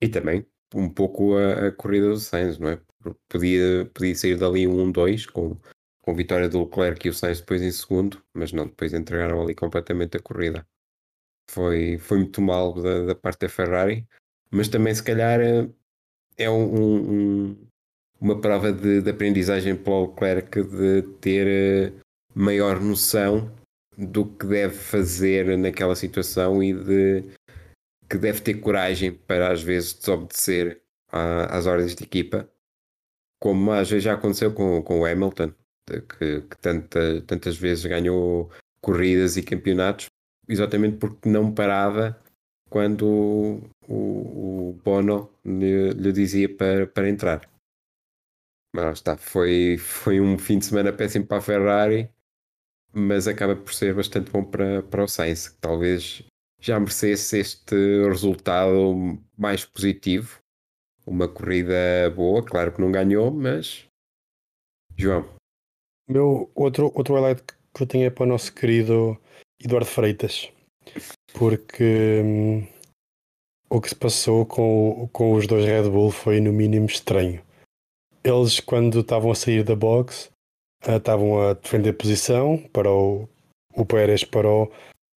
e 0.00 0.08
também 0.08 0.46
um 0.74 0.88
pouco 0.88 1.36
a, 1.36 1.68
a 1.68 1.72
corrida 1.72 2.08
do 2.08 2.18
Sainz, 2.18 2.58
não 2.58 2.70
é? 2.70 2.80
Podia, 3.28 3.88
podia 3.94 4.14
sair 4.14 4.36
dali 4.36 4.66
um 4.66 4.90
1-2 4.92 5.26
com, 5.26 5.56
com 6.02 6.14
vitória 6.14 6.48
do 6.48 6.64
Leclerc 6.64 7.06
e 7.06 7.10
o 7.10 7.14
Sainz 7.14 7.40
depois 7.40 7.62
em 7.62 7.70
segundo, 7.70 8.22
mas 8.34 8.52
não, 8.52 8.66
depois 8.66 8.92
entregaram 8.92 9.40
ali 9.40 9.54
completamente 9.54 10.16
a 10.16 10.20
corrida. 10.20 10.66
Foi, 11.50 11.96
foi 11.98 12.18
muito 12.18 12.42
mal 12.42 12.74
da, 12.74 13.06
da 13.06 13.14
parte 13.14 13.40
da 13.40 13.48
Ferrari, 13.48 14.06
mas 14.50 14.68
também 14.68 14.94
se 14.94 15.02
calhar 15.02 15.40
é- 15.40 15.68
é 16.36 16.50
um- 16.50 17.50
um- 17.50 17.68
uma 18.20 18.40
prova 18.40 18.72
de, 18.72 19.00
de 19.00 19.10
aprendizagem 19.10 19.76
para 19.76 19.92
o 19.92 20.06
Leclerc 20.10 20.62
de 20.64 21.02
ter 21.20 21.46
eh, 21.46 21.92
maior 22.34 22.80
noção 22.80 23.50
do 23.96 24.26
que 24.26 24.46
deve 24.46 24.74
fazer 24.74 25.56
naquela 25.56 25.96
situação 25.96 26.62
e 26.62 26.72
de 26.74 27.24
que 28.08 28.18
deve 28.18 28.40
ter 28.40 28.54
coragem 28.60 29.12
para 29.12 29.52
às 29.52 29.62
vezes 29.62 29.94
desobedecer 29.94 30.82
às 31.10 31.66
ordens 31.66 31.94
de 31.94 32.04
equipa, 32.04 32.48
como 33.40 33.72
às 33.72 33.88
vezes 33.90 34.04
já 34.04 34.14
aconteceu 34.14 34.52
com, 34.52 34.82
com 34.82 35.00
o 35.00 35.06
Hamilton, 35.06 35.52
que, 35.86 36.42
que 36.42 36.56
tanta- 36.60 37.22
tantas 37.22 37.56
vezes 37.56 37.86
ganhou 37.86 38.50
corridas 38.80 39.36
e 39.36 39.42
campeonatos, 39.42 40.06
exatamente 40.48 40.96
porque 40.98 41.28
não 41.28 41.52
parava 41.52 42.18
quando 42.70 43.06
o, 43.06 43.70
o- 43.88 44.70
o 44.70 44.72
Bono 44.84 45.30
lhe, 45.44 45.90
lhe 45.92 46.12
dizia 46.12 46.48
para, 46.54 46.86
para 46.86 47.08
entrar. 47.08 47.48
Mas 48.74 48.98
está, 48.98 49.16
foi, 49.16 49.76
foi 49.78 50.20
um 50.20 50.38
fim 50.38 50.58
de 50.58 50.66
semana 50.66 50.92
péssimo 50.92 51.26
para 51.26 51.38
a 51.38 51.42
Ferrari, 51.42 52.10
mas 52.92 53.28
acaba 53.28 53.56
por 53.56 53.72
ser 53.74 53.94
bastante 53.94 54.30
bom 54.30 54.44
para, 54.44 54.82
para 54.82 55.04
o 55.04 55.08
Sainz, 55.08 55.48
que 55.48 55.58
talvez 55.60 56.24
já 56.60 56.78
merecesse 56.78 57.38
este 57.38 57.76
resultado 58.08 59.18
mais 59.36 59.64
positivo. 59.64 60.38
Uma 61.06 61.28
corrida 61.28 62.10
boa, 62.14 62.42
claro 62.42 62.72
que 62.72 62.80
não 62.80 62.92
ganhou, 62.92 63.30
mas. 63.30 63.86
João, 64.96 65.28
Meu 66.08 66.50
outro, 66.54 66.92
outro 66.94 67.14
highlight 67.14 67.42
que 67.74 67.82
eu 67.82 67.86
tenho 67.86 68.06
é 68.06 68.10
para 68.10 68.24
o 68.24 68.26
nosso 68.26 68.52
querido 68.52 69.18
Eduardo 69.62 69.86
Freitas, 69.86 70.50
porque 71.32 72.20
hum, 72.24 72.66
o 73.70 73.80
que 73.80 73.90
se 73.90 73.94
passou 73.94 74.44
com, 74.44 75.08
com 75.12 75.34
os 75.34 75.46
dois 75.46 75.64
Red 75.64 75.88
Bull 75.88 76.10
foi 76.10 76.40
no 76.40 76.52
mínimo 76.52 76.86
estranho. 76.86 77.42
Eles, 78.24 78.60
quando 78.60 79.00
estavam 79.00 79.30
a 79.30 79.34
sair 79.34 79.62
da 79.62 79.76
box, 79.76 80.30
ah, 80.82 80.96
estavam 80.96 81.40
a 81.40 81.54
defender 81.54 81.92
posição 81.92 82.58
para 82.72 82.90
o, 82.90 83.28
o 83.74 83.86
Pérez 83.86 84.24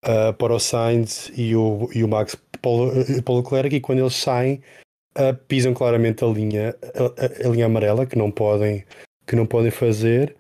ah, 0.04 0.34
para 0.34 0.54
o 0.54 0.60
Sainz 0.60 1.32
e 1.36 1.56
o, 1.56 1.90
e 1.94 2.04
o 2.04 2.08
Max 2.08 2.36
para 2.36 3.22
para 3.24 3.34
o 3.34 3.38
Leclerc, 3.40 3.76
e 3.76 3.82
quando 3.82 4.00
eles 4.00 4.16
saem, 4.16 4.62
ah, 5.16 5.34
pisam 5.48 5.74
claramente 5.74 6.24
a 6.24 6.28
linha, 6.28 6.76
a- 6.96 7.48
a- 7.48 7.50
linha 7.50 7.66
amarela 7.66 8.06
que 8.06 8.18
não 8.18 8.30
podem, 8.32 8.86
que 9.28 9.36
não 9.36 9.46
podem 9.46 9.72
fazer 9.72 10.36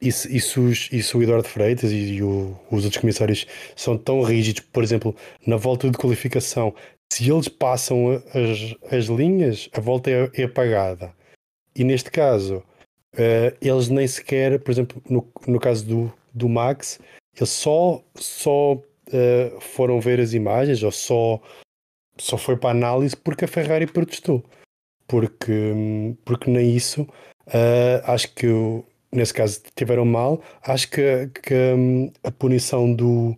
e 0.00 0.08
e 0.08 0.36
os- 0.38 0.88
e 0.92 1.16
o 1.16 1.22
Eduardo 1.22 1.48
Freitas 1.48 1.92
e, 1.92 2.14
e 2.14 2.22
o- 2.22 2.56
os 2.70 2.84
outros 2.84 3.00
comissários 3.00 3.46
são 3.76 3.96
tão 3.98 4.22
rígidos, 4.22 4.64
por 4.72 4.82
exemplo, 4.82 5.14
na 5.46 5.56
volta 5.56 5.90
de 5.90 5.96
qualificação, 5.98 6.74
se 7.12 7.30
eles 7.30 7.48
passam 7.48 8.10
as, 8.34 8.92
as 8.92 9.04
linhas, 9.06 9.68
a 9.74 9.80
volta 9.80 10.10
é, 10.10 10.30
é 10.34 10.44
apagada. 10.44 11.12
E 11.76 11.84
neste 11.84 12.10
caso, 12.10 12.62
eh, 13.16 13.54
eles 13.60 13.88
nem 13.88 14.06
sequer, 14.06 14.58
por 14.60 14.70
exemplo, 14.70 15.02
no, 15.08 15.26
no 15.46 15.60
caso 15.60 15.84
do, 15.86 16.12
do 16.34 16.48
Max, 16.48 16.98
eles 17.36 17.50
só, 17.50 18.02
só 18.14 18.80
eh, 19.12 19.52
foram 19.60 20.00
ver 20.00 20.20
as 20.20 20.32
imagens 20.32 20.82
ou 20.82 20.92
só, 20.92 21.40
só 22.18 22.36
foi 22.38 22.56
para 22.56 22.70
análise 22.70 23.16
porque 23.16 23.44
a 23.44 23.48
Ferrari 23.48 23.86
protestou. 23.86 24.44
Porque, 25.06 25.72
porque 26.24 26.50
nem 26.50 26.74
isso, 26.74 27.06
eh, 27.46 28.02
acho 28.04 28.34
que 28.34 28.46
nesse 29.12 29.34
caso 29.34 29.60
tiveram 29.76 30.04
mal. 30.04 30.42
Acho 30.62 30.90
que, 30.90 31.28
que, 31.42 31.54
hum, 31.76 32.10
a 32.24 32.30
punição 32.30 32.92
do, 32.92 33.36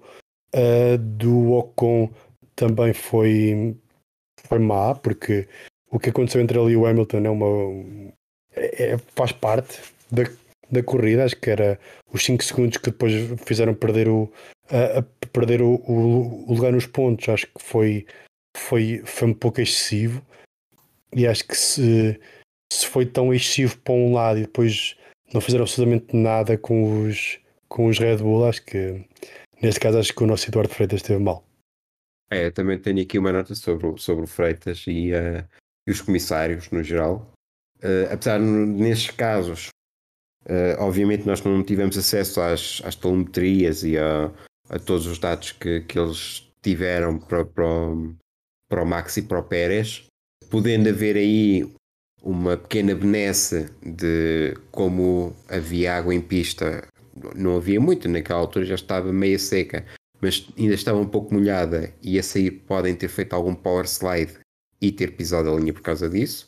uh, 0.54 0.98
do 0.98 1.52
Ocon 1.52 2.10
também 2.54 2.92
foi, 2.94 3.76
foi 4.44 4.58
má, 4.58 4.94
porque 4.94 5.48
o 5.90 5.98
que 5.98 6.10
aconteceu 6.10 6.40
entre 6.40 6.58
ele 6.58 6.72
e 6.72 6.76
o 6.76 6.86
Hamilton 6.86 7.18
é 7.18 7.30
uma. 7.30 7.46
é- 8.56 8.92
é- 8.94 8.98
faz 9.16 9.32
parte 9.32 9.80
da, 10.10 10.22
da 10.70 10.82
corrida. 10.82 11.24
Acho 11.24 11.36
que 11.36 11.50
era 11.50 11.78
os 12.12 12.24
5 12.24 12.42
segundos 12.44 12.78
que 12.78 12.90
depois 12.90 13.12
fizeram 13.46 13.74
perder 13.74 14.08
o, 14.08 14.32
a, 14.70 14.98
a 14.98 15.02
perder 15.28 15.62
o, 15.62 15.74
o, 15.76 16.50
o 16.50 16.54
lugar 16.54 16.72
nos 16.72 16.86
pontos. 16.86 17.28
Acho 17.28 17.46
que 17.46 17.62
foi, 17.62 18.06
foi, 18.56 19.02
foi 19.04 19.28
um 19.28 19.34
pouco 19.34 19.60
excessivo. 19.60 20.24
E 21.14 21.26
acho 21.26 21.46
que 21.46 21.56
se, 21.56 22.20
se 22.72 22.86
foi 22.86 23.06
tão 23.06 23.32
excessivo 23.32 23.78
para 23.78 23.94
um 23.94 24.12
lado 24.14 24.38
e 24.38 24.42
depois 24.42 24.96
não 25.32 25.40
fizeram 25.40 25.62
absolutamente 25.64 26.16
nada 26.16 26.58
com 26.58 27.02
os, 27.06 27.38
com 27.68 27.86
os 27.86 27.98
Red 27.98 28.16
Bull, 28.18 28.46
acho 28.46 28.64
que 28.64 29.04
neste 29.62 29.80
caso 29.80 29.98
acho 29.98 30.12
que 30.14 30.22
o 30.22 30.26
nosso 30.26 30.48
Eduardo 30.48 30.72
Freitas 30.74 31.00
esteve 31.00 31.22
mal. 31.22 31.44
é, 32.30 32.50
também 32.50 32.78
tenho 32.78 33.00
aqui 33.00 33.18
uma 33.18 33.32
nota 33.32 33.54
sobre, 33.54 33.96
sobre 34.00 34.24
o 34.24 34.26
Freitas 34.26 34.84
e, 34.88 35.12
eh, 35.12 35.44
e 35.86 35.90
os 35.92 36.00
comissários 36.00 36.68
no 36.70 36.82
geral. 36.82 37.30
Eh, 37.82 38.08
apesar, 38.12 38.40
n- 38.40 38.66
nestes 38.82 39.10
casos, 39.12 39.68
eh, 40.46 40.76
obviamente 40.78 41.26
nós 41.26 41.42
não 41.42 41.62
tivemos 41.62 41.96
acesso 41.98 42.40
às, 42.40 42.80
às 42.84 42.94
telemetrias 42.94 43.82
e 43.84 43.96
a, 43.98 44.30
a 44.68 44.78
todos 44.78 45.06
os 45.06 45.18
dados 45.18 45.52
que, 45.52 45.80
que 45.82 45.98
eles 45.98 46.48
tiveram 46.62 47.18
para, 47.18 47.44
para, 47.44 47.66
o- 47.66 48.14
para 48.68 48.82
o 48.82 48.86
Max 48.86 49.16
e 49.16 49.22
para 49.22 49.38
o 49.38 49.42
Pérez, 49.42 50.04
podendo 50.50 50.88
haver 50.88 51.16
aí 51.16 51.68
uma 52.22 52.56
pequena 52.56 52.94
benesse 52.94 53.68
de 53.84 54.54
como 54.70 55.34
havia 55.48 55.96
água 55.96 56.14
em 56.14 56.20
pista, 56.22 56.86
não 57.36 57.56
havia 57.56 57.78
muito, 57.80 58.08
naquela 58.08 58.40
altura 58.40 58.64
já 58.64 58.74
estava 58.74 59.12
meia 59.12 59.38
seca, 59.38 59.84
mas 60.22 60.48
ainda 60.58 60.74
estava 60.74 60.98
um 60.98 61.06
pouco 61.06 61.34
molhada 61.34 61.92
e 62.02 62.18
a 62.18 62.22
sair 62.22 62.50
podem 62.50 62.94
ter 62.96 63.08
feito 63.08 63.34
algum 63.34 63.54
power 63.54 63.84
slide 63.84 64.38
e 64.80 64.90
ter 64.90 65.12
pisado 65.16 65.50
a 65.50 65.60
linha 65.60 65.72
por 65.74 65.82
causa 65.82 66.08
disso. 66.08 66.46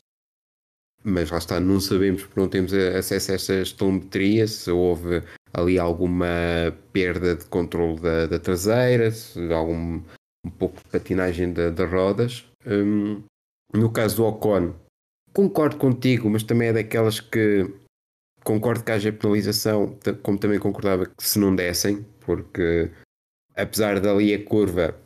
Mas 1.08 1.30
lá 1.30 1.38
está, 1.38 1.60
não 1.60 1.78
sabemos 1.78 2.24
porque 2.24 2.40
não 2.40 2.48
temos 2.48 2.72
acesso 2.72 3.30
a 3.30 3.34
estas 3.36 3.72
telemetrias, 3.72 4.50
se 4.50 4.70
houve 4.72 5.22
ali 5.52 5.78
alguma 5.78 6.26
perda 6.92 7.36
de 7.36 7.44
controle 7.44 8.00
da, 8.00 8.26
da 8.26 8.40
traseira, 8.40 9.10
se 9.12 9.52
algum 9.52 10.02
um 10.44 10.50
pouco 10.50 10.76
de 10.78 10.84
patinagem 10.90 11.52
da- 11.52 11.70
das 11.70 11.90
rodas. 11.90 12.44
Hum, 12.66 13.22
no 13.72 13.92
caso 13.92 14.16
do 14.16 14.24
Ocon, 14.26 14.74
concordo 15.32 15.76
contigo, 15.76 16.28
mas 16.28 16.42
também 16.42 16.68
é 16.68 16.72
daquelas 16.72 17.20
que 17.20 17.72
concordo 18.44 18.82
que 18.84 18.90
haja 18.92 19.12
penalização, 19.12 19.96
como 20.22 20.38
também 20.38 20.58
concordava 20.58 21.06
que 21.06 21.14
se 21.22 21.38
não 21.38 21.54
dessem, 21.54 22.04
porque 22.20 22.90
apesar 23.54 24.00
dali 24.00 24.34
a 24.34 24.44
curva 24.44 24.96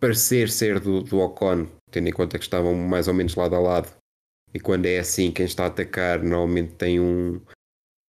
parecer 0.00 0.48
ser 0.50 0.80
do, 0.80 1.02
do 1.02 1.18
Ocon, 1.18 1.66
tendo 1.90 2.08
em 2.08 2.12
conta 2.12 2.38
que 2.38 2.44
estavam 2.44 2.74
mais 2.74 3.06
ou 3.06 3.14
menos 3.14 3.34
lado 3.36 3.54
a 3.54 3.60
lado, 3.60 3.99
e 4.52 4.58
quando 4.60 4.86
é 4.86 4.98
assim, 4.98 5.30
quem 5.30 5.46
está 5.46 5.64
a 5.64 5.66
atacar 5.68 6.22
normalmente 6.22 6.74
tem 6.74 7.00
um. 7.00 7.40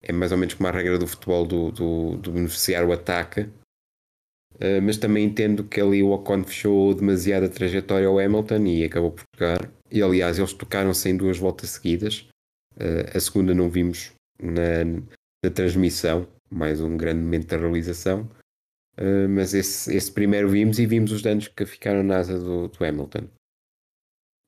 É 0.04 0.12
mais 0.12 0.32
ou 0.32 0.38
menos 0.38 0.56
como 0.56 0.68
a 0.68 0.72
regra 0.72 0.98
do 0.98 1.06
futebol 1.06 1.46
do, 1.46 1.72
do, 1.72 2.18
do 2.18 2.32
beneficiário 2.32 2.92
ataca. 2.92 3.50
Uh, 4.56 4.82
mas 4.82 4.98
também 4.98 5.26
entendo 5.26 5.64
que 5.64 5.80
ali 5.80 6.04
o 6.04 6.10
Ocon 6.12 6.44
fechou 6.44 6.94
demasiado 6.94 7.46
a 7.46 7.50
trajetória 7.50 8.08
ao 8.08 8.20
Hamilton 8.20 8.66
e 8.66 8.84
acabou 8.84 9.12
por 9.12 9.24
tocar. 9.32 9.72
E 9.92 10.02
aliás, 10.02 10.40
eles 10.40 10.54
tocaram-se 10.54 11.10
em 11.10 11.18
duas 11.18 11.38
voltas 11.38 11.72
seguidas. 11.72 12.28
Uh, 12.76 13.16
a 13.16 13.20
segunda 13.20 13.54
não 13.54 13.70
vimos 13.70 14.12
na, 14.42 14.84
na 15.44 15.52
transmissão, 15.52 16.28
mais 16.50 16.82
um 16.82 16.98
grande 16.98 17.22
momento 17.22 17.48
da 17.48 17.58
realização. 17.58 18.30
Uh, 18.98 19.30
mas 19.30 19.54
esse, 19.54 19.96
esse 19.96 20.12
primeiro 20.12 20.50
vimos 20.50 20.80
e 20.80 20.86
vimos 20.86 21.12
os 21.12 21.22
danos 21.22 21.48
que 21.48 21.66
ficaram 21.66 22.04
na 22.04 22.18
asa 22.18 22.40
do, 22.40 22.68
do 22.68 22.84
Hamilton. 22.86 23.28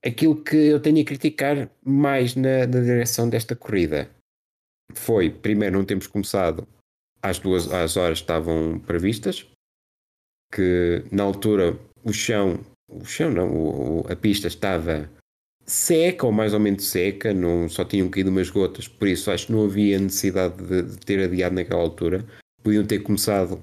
Aquilo 0.06 0.44
que 0.44 0.56
eu 0.56 0.82
tenho 0.82 1.02
a 1.02 1.06
criticar 1.06 1.70
mais 1.86 2.36
na, 2.36 2.68
na 2.68 2.82
direção 2.82 3.30
desta 3.30 3.56
corrida 3.56 4.10
foi, 4.94 5.30
primeiro, 5.30 5.78
não 5.78 5.86
temos 5.86 6.08
começado 6.08 6.68
às 7.22 7.40
duas 7.40 7.72
às 7.72 7.96
horas 7.96 8.20
que 8.20 8.24
estavam 8.24 8.80
previstas, 8.80 9.48
que 10.54 11.04
na 11.12 11.24
altura 11.24 11.78
o 12.04 12.12
chão, 12.12 12.60
o 12.90 13.06
chão 13.06 13.32
não, 13.32 13.50
o- 13.50 14.02
o- 14.02 14.12
a 14.12 14.16
pista 14.16 14.48
estava 14.48 15.10
seca 15.66 16.26
ou 16.26 16.32
mais 16.34 16.54
ou 16.54 16.60
menos 16.60 16.86
seca, 16.86 17.34
não, 17.34 17.70
só 17.70 17.86
tinham 17.86 18.10
caído 18.10 18.30
umas 18.30 18.50
gotas, 18.50 18.88
por 18.88 19.08
isso 19.08 19.32
acho 19.32 19.48
que 19.48 19.54
não 19.54 19.66
havia 19.66 19.98
necessidade 20.00 20.62
de, 20.62 20.84
de 20.84 20.98
ter 20.98 21.24
adiado 21.24 21.56
naquela 21.56 21.82
altura. 21.82 22.26
Podiam 22.62 22.86
ter 22.86 23.00
começado 23.00 23.62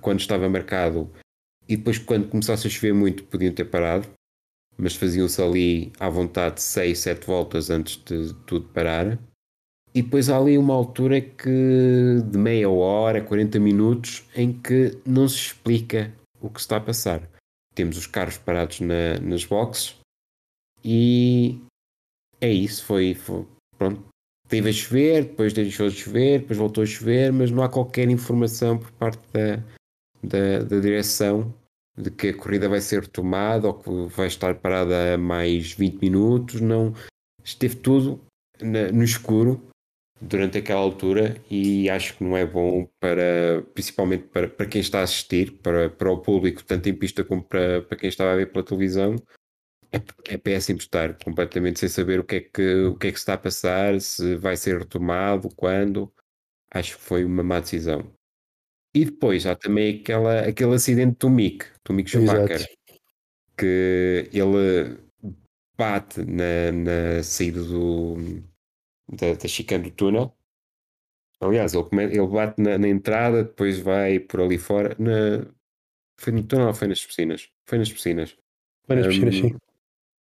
quando 0.00 0.20
estava 0.20 0.48
marcado 0.48 1.10
e 1.68 1.76
depois 1.76 1.98
quando 1.98 2.28
começasse 2.28 2.66
a 2.66 2.70
chover 2.70 2.92
muito 2.94 3.24
podiam 3.24 3.52
ter 3.52 3.64
parado, 3.64 4.08
mas 4.76 4.94
faziam-se 4.96 5.40
ali 5.40 5.92
à 6.00 6.08
vontade 6.08 6.60
6, 6.62 6.98
7 6.98 7.26
voltas 7.26 7.70
antes 7.70 7.96
de 8.04 8.34
tudo 8.46 8.68
parar. 8.68 9.18
E 9.94 10.02
depois 10.02 10.28
há 10.28 10.36
ali 10.36 10.58
uma 10.58 10.74
altura 10.74 11.20
que 11.20 12.20
de 12.28 12.36
meia 12.36 12.68
hora, 12.68 13.22
40 13.22 13.60
minutos, 13.60 14.24
em 14.34 14.52
que 14.52 14.98
não 15.06 15.28
se 15.28 15.36
explica 15.36 16.12
o 16.40 16.50
que 16.50 16.58
está 16.58 16.78
a 16.78 16.80
passar. 16.80 17.22
Temos 17.74 17.96
os 17.96 18.06
carros 18.06 18.36
parados 18.36 18.80
na- 18.80 19.18
nas 19.20 19.44
boxes 19.44 19.96
e 20.84 21.60
é 22.40 22.50
isso. 22.50 22.84
Foi, 22.84 23.14
foi- 23.14 23.46
pronto. 23.78 24.02
Teve 24.48 24.70
a 24.70 24.72
chover, 24.72 25.24
depois 25.24 25.52
deixou 25.52 25.88
de 25.88 25.96
chover, 25.96 26.40
depois 26.40 26.58
voltou 26.58 26.82
a 26.82 26.86
chover, 26.86 27.32
mas 27.32 27.50
não 27.50 27.62
há 27.62 27.68
qualquer 27.68 28.08
informação 28.10 28.76
por 28.78 28.90
parte 28.92 29.20
da, 29.32 29.56
da, 30.22 30.64
da 30.64 30.80
direção 30.80 31.54
de 31.96 32.10
que 32.10 32.28
a 32.28 32.36
corrida 32.36 32.68
vai 32.68 32.80
ser 32.80 33.02
retomada 33.02 33.68
ou 33.68 33.74
que 33.74 33.90
vai 34.14 34.26
estar 34.26 34.54
parada 34.56 35.16
mais 35.16 35.72
20 35.72 36.00
minutos. 36.00 36.60
Não 36.60 36.92
esteve 37.42 37.76
tudo 37.76 38.20
na- 38.60 38.90
no 38.90 39.04
escuro 39.04 39.68
durante 40.20 40.58
aquela 40.58 40.80
altura 40.80 41.36
e 41.50 41.88
acho 41.90 42.16
que 42.16 42.24
não 42.24 42.36
é 42.36 42.46
bom 42.46 42.88
para 42.98 43.62
principalmente 43.74 44.24
para, 44.28 44.48
para 44.48 44.66
quem 44.66 44.80
está 44.80 45.00
a 45.00 45.02
assistir, 45.02 45.52
para, 45.58 45.90
para 45.90 46.10
o 46.10 46.20
público, 46.20 46.64
tanto 46.64 46.88
em 46.88 46.94
pista 46.94 47.24
como 47.24 47.42
para, 47.42 47.82
para 47.82 47.96
quem 47.96 48.08
estava 48.08 48.32
a 48.32 48.36
ver 48.36 48.50
pela 48.50 48.64
televisão. 48.64 49.16
É, 49.92 50.34
é 50.34 50.38
péssimo 50.38 50.78
estar 50.78 51.16
completamente 51.22 51.78
sem 51.78 51.88
saber 51.88 52.18
o 52.18 52.24
que, 52.24 52.36
é 52.36 52.40
que, 52.40 52.74
o 52.86 52.96
que 52.96 53.06
é 53.08 53.12
que 53.12 53.18
está 53.18 53.34
a 53.34 53.38
passar, 53.38 54.00
se 54.00 54.34
vai 54.36 54.56
ser 54.56 54.78
retomado, 54.78 55.48
quando. 55.54 56.12
Acho 56.70 56.96
que 56.96 57.02
foi 57.02 57.24
uma 57.24 57.44
má 57.44 57.60
decisão. 57.60 58.12
E 58.94 59.04
depois 59.04 59.44
há 59.44 59.56
também 59.56 60.00
aquela, 60.00 60.40
aquele 60.46 60.74
acidente 60.74 61.16
do 61.18 61.28
Mick, 61.28 61.66
do 61.84 61.92
Mick 61.92 62.08
Schumacher, 62.08 62.52
Exato. 62.52 62.74
que 63.56 64.30
ele 64.32 64.98
bate 65.76 66.20
na, 66.24 66.70
na 66.72 67.22
saída 67.22 67.62
do, 67.62 68.16
da, 69.08 69.34
da 69.34 69.48
chicane 69.48 69.84
do 69.84 69.90
túnel. 69.90 70.36
Aliás, 71.40 71.74
ele, 71.74 71.88
ele 71.92 72.26
bate 72.26 72.60
na, 72.60 72.78
na 72.78 72.88
entrada, 72.88 73.42
depois 73.42 73.80
vai 73.80 74.20
por 74.20 74.40
ali 74.40 74.58
fora. 74.58 74.96
Na, 74.98 75.44
foi 76.16 76.32
no 76.32 76.44
túnel 76.44 76.68
ou 76.68 76.74
foi 76.74 76.86
nas 76.86 77.04
piscinas? 77.04 77.50
Foi 77.66 77.78
nas 77.78 77.92
piscinas. 77.92 78.36
Vai 78.86 78.98
nas 78.98 79.08
piscinas, 79.08 79.34
Hum, 79.34 79.48
sim. 79.48 79.56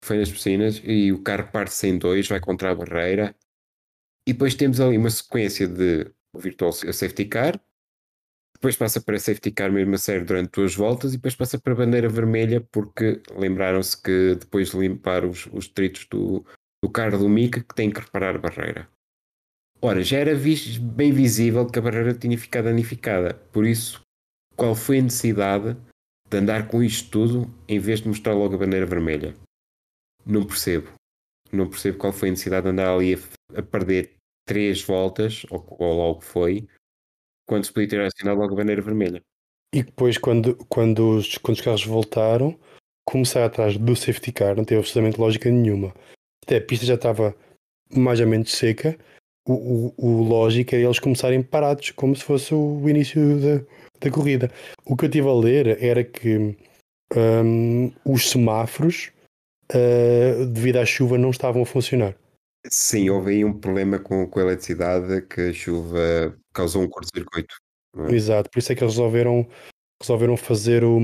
Foi 0.04 0.18
nas 0.18 0.30
piscinas 0.30 0.82
e 0.84 1.12
o 1.12 1.22
carro 1.22 1.48
parte-se 1.52 1.86
em 1.88 1.98
dois, 1.98 2.26
vai 2.26 2.40
contra 2.40 2.70
a 2.70 2.74
barreira. 2.74 3.36
E 4.26 4.32
depois 4.32 4.54
temos 4.54 4.80
ali 4.80 4.96
uma 4.96 5.10
sequência 5.10 5.68
de 5.68 6.10
o 6.32 6.38
virtual 6.38 6.72
safety 6.72 7.26
car. 7.26 7.60
Depois 8.62 8.76
passa 8.76 9.00
para 9.00 9.18
safety 9.18 9.50
car 9.50 9.72
mesmo 9.72 9.96
a 9.96 9.98
sério 9.98 10.24
durante 10.24 10.52
duas 10.52 10.76
voltas 10.76 11.12
e 11.12 11.16
depois 11.16 11.34
passa 11.34 11.58
para 11.58 11.74
bandeira 11.74 12.08
vermelha 12.08 12.60
porque 12.70 13.20
lembraram-se 13.34 14.00
que 14.00 14.36
depois 14.36 14.70
de 14.70 14.78
limpar 14.78 15.24
os, 15.24 15.46
os 15.46 15.66
detritos 15.66 16.06
do, 16.08 16.46
do 16.80 16.88
carro 16.88 17.18
do 17.18 17.28
Mick 17.28 17.60
que 17.64 17.74
tem 17.74 17.90
que 17.90 17.98
reparar 17.98 18.36
a 18.36 18.38
barreira. 18.38 18.88
Ora, 19.80 20.00
já 20.04 20.18
era 20.18 20.32
vis- 20.32 20.78
bem 20.78 21.10
visível 21.10 21.66
que 21.66 21.76
a 21.76 21.82
barreira 21.82 22.14
tinha 22.14 22.38
ficado 22.38 22.66
danificada. 22.66 23.34
Por 23.52 23.66
isso, 23.66 24.00
qual 24.54 24.76
foi 24.76 25.00
a 25.00 25.02
necessidade 25.02 25.76
de 26.30 26.38
andar 26.38 26.68
com 26.68 26.84
isto 26.84 27.10
tudo 27.10 27.52
em 27.66 27.80
vez 27.80 28.00
de 28.00 28.06
mostrar 28.06 28.32
logo 28.32 28.54
a 28.54 28.58
bandeira 28.58 28.86
vermelha? 28.86 29.34
Não 30.24 30.46
percebo. 30.46 30.88
Não 31.50 31.68
percebo 31.68 31.98
qual 31.98 32.12
foi 32.12 32.28
a 32.28 32.30
necessidade 32.30 32.62
de 32.62 32.70
andar 32.70 32.94
ali 32.94 33.16
a, 33.16 33.58
a 33.58 33.62
perder 33.64 34.12
três 34.46 34.80
voltas, 34.82 35.44
ou, 35.50 35.66
ou 35.80 35.96
logo 35.96 36.20
foi, 36.20 36.68
quando 37.52 37.64
se 37.66 37.72
podia 37.72 37.88
ter 37.88 38.00
assinado 38.00 38.40
logo 38.40 38.54
a 38.54 38.56
bandeira 38.56 38.80
vermelha. 38.80 39.22
E 39.74 39.82
depois, 39.82 40.16
quando, 40.16 40.56
quando, 40.70 41.18
os, 41.18 41.36
quando 41.36 41.56
os 41.56 41.60
carros 41.60 41.84
voltaram, 41.84 42.58
começar 43.04 43.44
atrás 43.44 43.76
do 43.76 43.94
safety 43.94 44.32
car 44.32 44.56
não 44.56 44.64
teve 44.64 44.80
absolutamente 44.80 45.20
lógica 45.20 45.50
nenhuma. 45.50 45.94
Até 46.42 46.56
a 46.56 46.60
pista 46.62 46.86
já 46.86 46.94
estava 46.94 47.34
mais 47.94 48.20
ou 48.20 48.26
menos 48.26 48.52
seca. 48.52 48.96
O, 49.46 49.52
o, 49.52 49.94
o 49.98 50.22
lógico 50.22 50.74
era 50.74 50.84
eles 50.84 50.98
começarem 50.98 51.42
parados, 51.42 51.90
como 51.90 52.16
se 52.16 52.24
fosse 52.24 52.54
o 52.54 52.88
início 52.88 53.20
da, 53.38 53.64
da 54.00 54.10
corrida. 54.10 54.50
O 54.86 54.96
que 54.96 55.04
eu 55.04 55.08
estive 55.08 55.28
a 55.28 55.34
ler 55.34 55.82
era 55.82 56.02
que 56.02 56.56
hum, 57.14 57.92
os 58.04 58.30
semáforos, 58.30 59.10
ah, 59.70 60.44
devido 60.46 60.78
à 60.78 60.86
chuva, 60.86 61.18
não 61.18 61.30
estavam 61.30 61.62
a 61.62 61.66
funcionar. 61.66 62.14
Sim, 62.68 63.10
houve 63.10 63.32
aí 63.32 63.44
um 63.44 63.52
problema 63.58 63.98
com, 63.98 64.26
com 64.26 64.38
a 64.38 64.42
eletricidade 64.42 65.22
que 65.22 65.40
a 65.40 65.52
chuva 65.52 66.36
causou 66.52 66.82
um 66.82 66.88
curto-circuito. 66.88 67.54
não 67.94 68.06
é? 68.06 68.14
Exato, 68.14 68.48
por 68.50 68.58
isso 68.58 68.72
é 68.72 68.74
que 68.76 68.84
eles 68.84 68.94
resolveram, 68.94 69.48
resolveram 70.00 70.36
fazer 70.36 70.84
o. 70.84 70.98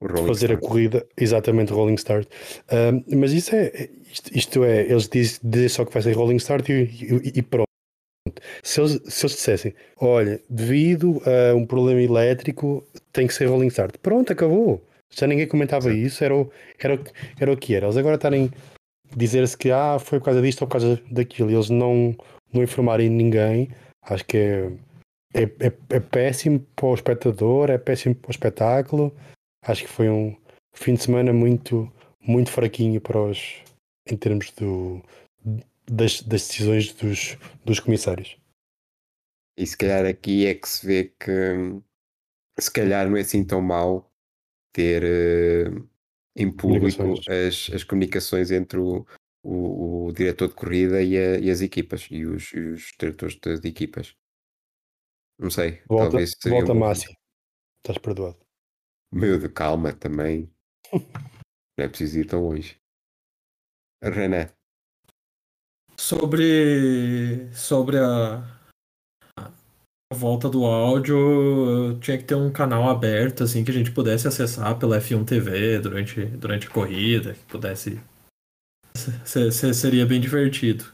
O 0.00 0.06
Rolling 0.08 0.26
fazer 0.26 0.46
a 0.52 0.56
Stone. 0.56 0.60
corrida, 0.68 1.06
exatamente, 1.16 1.72
rolling 1.72 1.94
start. 1.94 2.28
Ahm, 2.68 3.04
mas 3.16 3.32
isso 3.32 3.54
é, 3.54 3.88
isto, 4.10 4.36
isto 4.36 4.64
é, 4.64 4.82
eles 4.82 5.08
dizem, 5.08 5.38
dizem 5.44 5.68
só 5.68 5.84
que 5.84 5.92
vai 5.92 6.02
ser 6.02 6.12
rolling 6.16 6.36
start 6.38 6.68
e, 6.70 6.72
e- 6.72 7.32
e 7.38 7.42
pronto. 7.42 7.68
Se 8.64 8.80
eles, 8.80 8.92
se 9.06 9.24
eles 9.26 9.36
dissessem, 9.36 9.74
olha, 9.96 10.40
devido 10.50 11.22
a 11.24 11.54
um 11.54 11.64
problema 11.64 12.00
elétrico, 12.02 12.84
tem 13.12 13.28
que 13.28 13.34
ser 13.34 13.46
rolling 13.46 13.68
start. 13.68 13.96
Pronto, 13.98 14.32
acabou. 14.32 14.84
Já 15.10 15.26
ninguém 15.28 15.46
comentava 15.46 15.92
isso, 15.92 16.24
era 16.24 16.34
o, 16.34 16.50
era, 16.80 16.94
o, 16.96 17.04
era 17.38 17.52
o 17.52 17.56
que 17.56 17.74
era. 17.74 17.86
Eles 17.86 17.96
agora 17.96 18.16
estarem 18.16 18.50
dizer-se 19.16 19.56
que 19.56 19.70
ah, 19.70 19.98
foi 19.98 20.18
por 20.18 20.26
causa 20.26 20.42
disto 20.42 20.62
ou 20.62 20.68
por 20.68 20.72
causa 20.72 21.02
daquilo, 21.10 21.50
e 21.50 21.54
eles 21.54 21.70
não, 21.70 22.16
não 22.52 22.62
informarem 22.62 23.08
ninguém, 23.08 23.70
acho 24.02 24.24
que 24.24 24.36
é, 24.36 24.72
é, 25.34 25.42
é, 25.42 25.72
é 25.90 26.00
péssimo 26.00 26.60
para 26.76 26.86
o 26.86 26.94
espectador, 26.94 27.70
é 27.70 27.78
péssimo 27.78 28.14
para 28.14 28.28
o 28.28 28.32
espetáculo. 28.32 29.14
Acho 29.64 29.82
que 29.84 29.88
foi 29.88 30.10
um 30.10 30.36
fim 30.74 30.94
de 30.94 31.04
semana 31.04 31.32
muito, 31.32 31.90
muito 32.20 32.50
fraquinho 32.50 33.00
para 33.00 33.20
os 33.20 33.62
em 34.10 34.16
termos 34.16 34.50
do, 34.52 35.00
das, 35.88 36.22
das 36.22 36.48
decisões 36.48 36.92
dos, 36.92 37.38
dos 37.64 37.80
comissários. 37.80 38.36
E 39.56 39.66
se 39.66 39.76
calhar 39.76 40.04
aqui 40.06 40.46
é 40.46 40.54
que 40.54 40.68
se 40.68 40.86
vê 40.86 41.12
que 41.18 41.80
se 42.58 42.70
calhar 42.70 43.08
não 43.08 43.16
é 43.16 43.20
assim 43.20 43.44
tão 43.44 43.60
mau 43.60 44.10
ter 44.72 45.02
eh, 45.04 45.82
em 46.36 46.50
público 46.50 47.02
as, 47.28 47.70
as 47.74 47.84
comunicações 47.84 48.50
entre 48.50 48.78
o, 48.78 49.06
o, 49.42 50.06
o 50.06 50.12
diretor 50.12 50.48
de 50.48 50.54
corrida 50.54 51.02
e, 51.02 51.16
a- 51.16 51.38
e 51.38 51.50
as 51.50 51.60
equipas 51.60 52.08
e 52.10 52.24
os, 52.24 52.52
e 52.52 52.58
os 52.58 52.92
diretores 52.98 53.36
de, 53.36 53.60
de 53.60 53.68
equipas. 53.68 54.14
Não 55.38 55.50
sei, 55.50 55.82
Volta, 55.88 56.04
talvez 56.10 56.34
seria 56.40 56.58
volta 56.64 56.72
um. 56.74 56.84
Estás 56.84 57.98
perdoado. 57.98 58.38
Meu 59.12 59.38
de 59.38 59.48
calma 59.48 59.92
também. 59.92 60.50
Não 61.78 61.84
é 61.84 61.88
preciso 61.88 62.20
ir 62.20 62.26
tão 62.26 62.42
longe. 62.42 62.76
Renan, 64.02 64.48
Sobre, 65.96 67.52
sobre 67.54 67.98
a 67.98 68.61
volta 70.12 70.48
do 70.48 70.64
áudio, 70.64 71.98
tinha 72.00 72.16
que 72.18 72.24
ter 72.24 72.34
um 72.34 72.52
canal 72.52 72.88
aberto, 72.88 73.42
assim, 73.44 73.64
que 73.64 73.70
a 73.70 73.74
gente 73.74 73.90
pudesse 73.90 74.28
acessar 74.28 74.78
pela 74.78 74.98
F1 75.00 75.24
TV 75.24 75.78
durante, 75.80 76.24
durante 76.24 76.66
a 76.68 76.70
corrida, 76.70 77.34
que 77.34 77.44
pudesse. 77.46 78.00
se- 79.24 79.50
se- 79.50 79.74
seria 79.74 80.06
bem 80.06 80.20
divertido. 80.20 80.84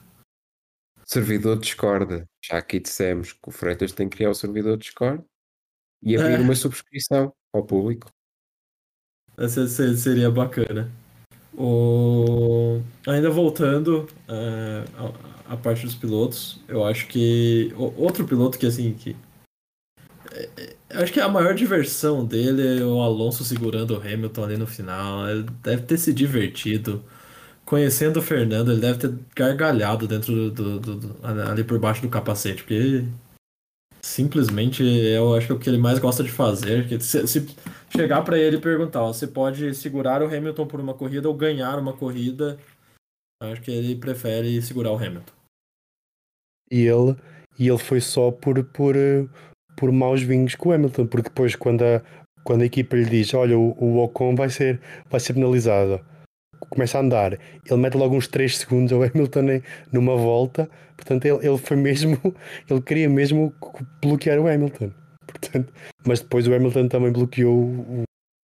servidor 1.04 1.58
Discord. 1.58 2.24
Já 2.44 2.58
aqui 2.58 2.78
dissemos 2.78 3.32
que 3.32 3.48
o 3.48 3.50
Freitas 3.50 3.92
tem 3.92 4.08
que 4.08 4.16
criar 4.18 4.30
o 4.30 4.34
servidor 4.34 4.76
Discord 4.76 5.24
e 6.02 6.16
abrir 6.16 6.34
É. 6.34 6.38
uma 6.38 6.54
subscrição 6.54 7.32
ao 7.52 7.64
público. 7.64 8.10
Essa 9.36 9.66
se- 9.66 9.96
seria 9.96 10.30
bacana. 10.30 10.90
O... 11.54 12.80
Ainda 13.06 13.30
voltando 13.30 14.06
é, 14.28 14.84
à 15.48 15.56
parte 15.56 15.84
dos 15.86 15.94
pilotos, 15.94 16.60
eu 16.68 16.84
acho 16.84 17.06
que 17.08 17.72
outro 17.76 18.26
piloto 18.26 18.58
que 18.58 18.66
assim 18.66 18.92
que 18.92 19.16
é, 20.32 20.48
é, 20.90 21.02
acho 21.02 21.12
que 21.12 21.20
a 21.20 21.28
maior 21.28 21.54
diversão 21.54 22.24
dele 22.24 22.80
é 22.80 22.84
o 22.84 23.00
Alonso 23.00 23.44
segurando 23.44 23.92
o 23.96 24.00
Hamilton 24.00 24.44
ali 24.44 24.56
no 24.56 24.66
final. 24.66 25.28
Ele 25.28 25.46
deve 25.62 25.82
ter 25.82 25.98
se 25.98 26.12
divertido. 26.12 27.02
Conhecendo 27.64 28.18
o 28.18 28.22
Fernando, 28.22 28.72
ele 28.72 28.80
deve 28.80 28.98
ter 28.98 29.14
gargalhado 29.36 30.06
dentro 30.06 30.50
do, 30.50 30.78
do- 30.80 30.96
do- 30.96 31.16
ali 31.50 31.62
por 31.64 31.78
baixo 31.78 32.00
do 32.02 32.08
capacete, 32.08 32.62
porque 32.62 33.04
simplesmente 34.00 34.82
eu 34.82 35.34
acho 35.34 35.46
que 35.46 35.52
é 35.52 35.56
o 35.56 35.58
que 35.58 35.68
ele 35.68 35.78
mais 35.78 35.98
gosta 35.98 36.22
de 36.22 36.30
fazer. 36.30 36.88
Que 36.88 36.98
se, 37.00 37.26
se 37.26 37.46
chegar 37.94 38.22
pra 38.22 38.38
ele 38.38 38.56
e 38.56 38.60
perguntar, 38.60 39.02
ó, 39.02 39.12
você 39.12 39.26
pode 39.26 39.74
segurar 39.74 40.22
o 40.22 40.26
Hamilton 40.26 40.66
por 40.66 40.80
uma 40.80 40.94
corrida 40.94 41.28
ou 41.28 41.34
ganhar 41.34 41.78
uma 41.78 41.92
corrida, 41.92 42.58
acho 43.42 43.60
que 43.60 43.70
ele 43.70 43.96
prefere 43.96 44.60
segurar 44.62 44.92
o 44.92 44.96
Hamilton. 44.96 45.37
E 46.70 46.84
ele, 46.86 47.16
e 47.58 47.68
ele 47.68 47.78
foi 47.78 48.00
só 48.00 48.30
por, 48.30 48.62
por, 48.64 48.94
eh, 48.96 49.26
por 49.76 49.90
maus 49.92 50.22
vinhos 50.22 50.54
com 50.54 50.68
o 50.68 50.72
Hamilton, 50.72 51.06
porque 51.06 51.28
depois, 51.28 51.54
quando 51.56 51.82
a, 51.82 52.02
quando 52.44 52.62
a 52.62 52.66
equipa 52.66 52.96
lhe 52.96 53.04
diz: 53.04 53.32
Olha, 53.34 53.58
o, 53.58 53.74
o 53.82 53.98
Ocon 54.04 54.34
vai 54.34 54.50
ser, 54.50 54.80
vai 55.10 55.18
ser 55.20 55.34
penalizado, 55.34 56.00
começa 56.70 56.98
a 56.98 57.00
andar, 57.00 57.32
ele 57.32 57.76
mete 57.80 57.96
logo 57.96 58.16
uns 58.16 58.28
3 58.28 58.56
segundos 58.58 58.92
ao 58.92 59.02
Hamilton 59.04 59.50
em- 59.50 59.62
numa 59.92 60.16
volta. 60.16 60.68
Portanto, 60.96 61.24
ele, 61.26 61.46
ele 61.46 61.58
foi 61.58 61.76
mesmo, 61.76 62.18
ele 62.68 62.82
queria 62.82 63.08
mesmo 63.08 63.52
bloquear 64.02 64.38
o 64.38 64.48
Hamilton. 64.48 64.90
Portanto, 65.26 65.72
mas 66.06 66.20
depois 66.20 66.46
o 66.48 66.54
Hamilton 66.54 66.88
também 66.88 67.12
bloqueou 67.12 67.54
o, 67.56 68.02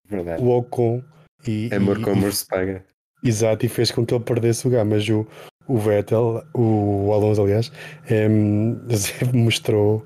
Verdade. 0.09 0.43
o 0.43 0.49
Ocon 0.49 1.03
e, 1.47 1.69
Amor 1.73 1.99
e- 1.99 2.03
com 2.03 2.11
amor 2.11 2.33
se 2.33 2.47
paga. 2.47 2.85
Exato, 3.23 3.67
e 3.67 3.69
fez 3.69 3.91
com 3.91 4.05
que 4.05 4.15
ele 4.15 4.25
perdesse 4.25 4.67
o 4.67 4.71
lugar, 4.71 4.85
mas 4.85 5.07
o, 5.11 5.27
o 5.71 5.79
Vettel, 5.79 6.45
o 6.53 7.13
Alonso, 7.13 7.43
aliás, 7.43 7.71
em, 8.11 8.77
mostrou, 9.33 10.05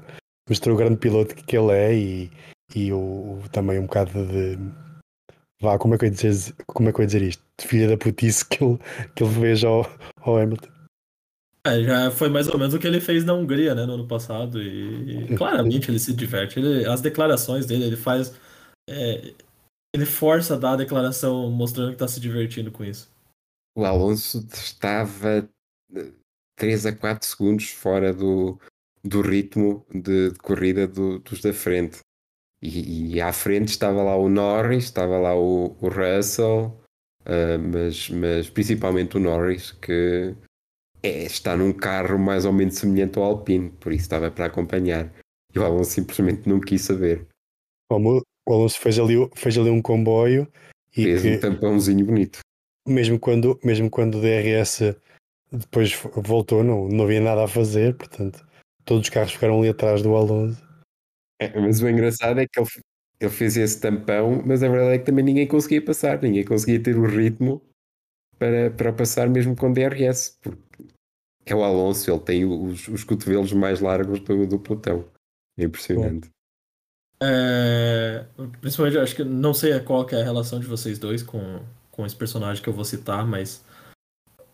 mostrou 0.48 0.74
o 0.74 0.78
grande 0.78 0.98
piloto 0.98 1.34
que 1.34 1.56
ele 1.56 1.72
é 1.72 1.94
e, 1.94 2.30
e 2.74 2.92
o, 2.92 3.42
também 3.50 3.78
um 3.78 3.86
bocado 3.86 4.26
de. 4.26 4.58
Vá, 5.62 5.78
como 5.78 5.94
é 5.94 5.98
que 5.98 6.04
eu 6.04 6.08
ia 6.08 6.14
dizer, 6.14 6.54
como 6.66 6.88
é 6.88 6.92
que 6.92 6.98
eu 6.98 7.02
ia 7.02 7.06
dizer 7.06 7.22
isto? 7.22 7.42
De 7.58 7.66
filha 7.66 7.88
da 7.88 7.96
putice 7.96 8.44
que 8.46 8.62
ele, 8.62 8.78
que 9.14 9.24
ele 9.24 9.34
fez 9.34 9.64
ao, 9.64 9.86
ao 10.20 10.36
Hamilton. 10.36 10.68
É, 11.66 11.82
já 11.82 12.10
foi 12.10 12.28
mais 12.28 12.46
ou 12.48 12.58
menos 12.58 12.74
o 12.74 12.78
que 12.78 12.86
ele 12.86 13.00
fez 13.00 13.24
na 13.24 13.32
Hungria, 13.32 13.74
né, 13.74 13.86
no 13.86 13.94
ano 13.94 14.06
passado, 14.06 14.60
e, 14.60 15.32
e 15.32 15.36
claramente 15.36 15.90
ele 15.90 15.98
se 15.98 16.12
diverte. 16.12 16.58
Ele, 16.58 16.84
as 16.84 17.00
declarações 17.00 17.64
dele, 17.64 17.84
ele 17.84 17.96
faz. 17.96 18.38
é, 18.90 19.32
ele 19.94 20.04
força 20.04 20.54
a 20.54 20.58
dar 20.58 20.72
a 20.72 20.76
declaração 20.76 21.50
mostrando 21.50 21.92
que 21.92 21.98
tá 21.98 22.06
se 22.06 22.20
divertindo 22.20 22.70
com 22.70 22.84
isso. 22.84 23.08
O 23.76 23.84
Alonso 23.84 24.46
estava 24.52 25.48
3 26.56 26.86
a 26.86 26.92
4 26.92 27.26
segundos 27.28 27.70
fora 27.70 28.12
do, 28.12 28.58
do 29.02 29.20
ritmo 29.20 29.84
de, 29.92 30.30
de 30.30 30.38
corrida 30.38 30.86
do- 30.86 31.18
dos 31.18 31.40
da 31.40 31.52
frente. 31.52 31.98
E, 32.62 33.14
e 33.16 33.20
à 33.20 33.32
frente 33.32 33.68
estava 33.68 34.02
lá 34.02 34.16
o 34.16 34.28
Norris, 34.28 34.84
estava 34.84 35.18
lá 35.18 35.34
o, 35.36 35.76
o 35.80 35.88
Russell, 35.88 36.80
ah, 37.26 37.58
mas, 37.58 38.08
mas 38.10 38.48
principalmente 38.50 39.16
o 39.16 39.20
Norris, 39.20 39.72
que 39.72 40.34
é- 41.02 41.24
está 41.24 41.56
num 41.56 41.72
carro 41.72 42.18
mais 42.18 42.44
ou 42.44 42.52
menos 42.52 42.76
semelhante 42.76 43.18
ao 43.18 43.24
Alpine, 43.24 43.70
por 43.70 43.92
isso 43.92 44.02
estava 44.02 44.30
para 44.30 44.46
acompanhar. 44.46 45.12
E 45.54 45.58
o 45.58 45.64
Alonso 45.64 45.90
simplesmente 45.90 46.48
não 46.48 46.60
quis 46.60 46.82
saber. 46.82 47.26
Como 47.90 48.22
o 48.48 48.52
Alonso 48.52 48.78
fez 48.80 48.98
ali, 48.98 49.14
fez 49.36 49.56
ali 49.58 49.70
um 49.70 49.82
comboio 49.82 50.48
e 50.96 51.04
Fez 51.04 51.22
que 51.22 51.36
um 51.36 51.40
tampãozinho 51.40 52.04
bonito. 52.06 52.38
mesmo 52.88 53.18
quando, 53.20 53.58
mesmo 53.62 53.90
quando 53.90 54.16
o 54.18 54.20
DRS 54.20 54.96
depois 55.54 55.92
voltou, 56.16 56.64
não, 56.64 56.88
não 56.88 57.04
havia 57.04 57.20
nada 57.20 57.44
a 57.44 57.48
fazer, 57.48 57.94
portanto, 57.94 58.44
todos 58.84 59.04
os 59.04 59.10
carros 59.10 59.32
ficaram 59.32 59.58
ali 59.58 59.68
atrás 59.68 60.02
do 60.02 60.14
Alonso. 60.14 60.62
É, 61.40 61.58
mas 61.58 61.80
o 61.80 61.88
engraçado 61.88 62.40
é 62.40 62.46
que 62.46 62.58
ele, 62.58 62.68
ele 63.20 63.30
fez 63.30 63.56
esse 63.56 63.80
tampão, 63.80 64.42
mas 64.44 64.62
a 64.62 64.68
verdade 64.68 64.94
é 64.94 64.98
que 64.98 65.06
também 65.06 65.24
ninguém 65.24 65.46
conseguia 65.46 65.84
passar, 65.84 66.20
ninguém 66.20 66.44
conseguia 66.44 66.82
ter 66.82 66.96
o 66.96 67.06
ritmo 67.06 67.62
para, 68.38 68.70
para 68.70 68.92
passar 68.92 69.28
mesmo 69.28 69.56
com 69.56 69.72
DRS, 69.72 70.38
porque 70.42 70.84
é 71.46 71.54
o 71.54 71.62
Alonso, 71.62 72.10
ele 72.10 72.20
tem 72.20 72.44
os, 72.44 72.88
os 72.88 73.04
cotovelos 73.04 73.52
mais 73.52 73.80
largos 73.80 74.20
do, 74.20 74.46
do 74.46 74.58
pelotão. 74.58 75.04
É 75.58 75.64
impressionante. 75.64 76.30
É, 77.22 78.24
principalmente, 78.60 78.98
acho 78.98 79.14
que 79.14 79.24
não 79.24 79.54
sei 79.54 79.78
qual 79.80 80.04
que 80.04 80.14
é 80.14 80.20
a 80.20 80.24
relação 80.24 80.58
de 80.58 80.66
vocês 80.66 80.98
dois 80.98 81.22
com, 81.22 81.60
com 81.90 82.04
esse 82.04 82.16
personagem 82.16 82.62
que 82.62 82.68
eu 82.68 82.72
vou 82.72 82.84
citar, 82.84 83.26
mas 83.26 83.64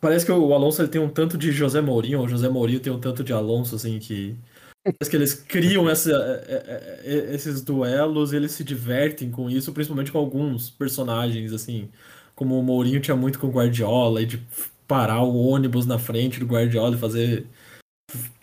parece 0.01 0.25
que 0.25 0.33
o 0.33 0.55
Alonso 0.55 0.83
ele 0.83 0.89
tem 0.89 1.01
um 1.01 1.09
tanto 1.09 1.37
de 1.37 1.53
José 1.53 1.81
Mourinho, 1.81 2.21
ou 2.21 2.29
José 2.29 2.49
Mourinho 2.49 2.81
tem 2.81 2.93
um 2.93 3.01
tanto 3.01 3.23
de 3.23 3.33
Alonso, 3.33 3.77
assim, 3.77 3.99
que 3.99 4.37
parece 4.83 5.11
que 5.11 5.17
eles 5.17 5.35
criam 5.35 5.89
essa, 5.89 6.11
é, 6.11 6.55
é, 6.55 7.01
é, 7.05 7.35
esses 7.35 7.63
duelos, 7.63 8.33
eles 8.33 8.53
se 8.53 8.65
divertem 8.65 9.31
com 9.31 9.51
isso, 9.51 9.73
principalmente 9.73 10.11
com 10.11 10.19
alguns 10.19 10.71
personagens, 10.71 11.53
assim, 11.53 11.89
como 12.35 12.59
o 12.59 12.63
Mourinho 12.63 13.01
tinha 13.01 13.17
muito 13.17 13.39
com 13.39 13.49
o 13.49 13.53
Guardiola, 13.53 14.23
e 14.23 14.27
de 14.27 14.43
parar 14.89 15.23
o 15.23 15.37
ônibus 15.37 15.87
na 15.87 15.99
frente 15.99 16.41
do 16.41 16.47
Guardiola 16.47 16.97
e 16.97 16.99
fazer 16.99 17.47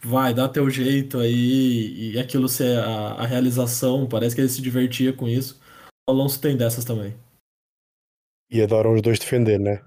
vai, 0.02 0.34
dá 0.34 0.48
teu 0.48 0.70
jeito 0.70 1.20
aí, 1.20 2.14
e 2.14 2.20
aquilo 2.20 2.48
ser 2.48 2.80
a, 2.80 3.14
a 3.14 3.26
realização, 3.26 4.08
parece 4.08 4.36
que 4.36 4.42
ele 4.42 4.50
se 4.50 4.62
divertia 4.62 5.12
com 5.12 5.28
isso. 5.28 5.60
O 6.08 6.12
Alonso 6.12 6.40
tem 6.40 6.56
dessas 6.56 6.86
também. 6.86 7.14
E 8.50 8.62
adoram 8.62 8.94
os 8.94 9.02
dois 9.02 9.20
defender, 9.20 9.60
né? 9.60 9.82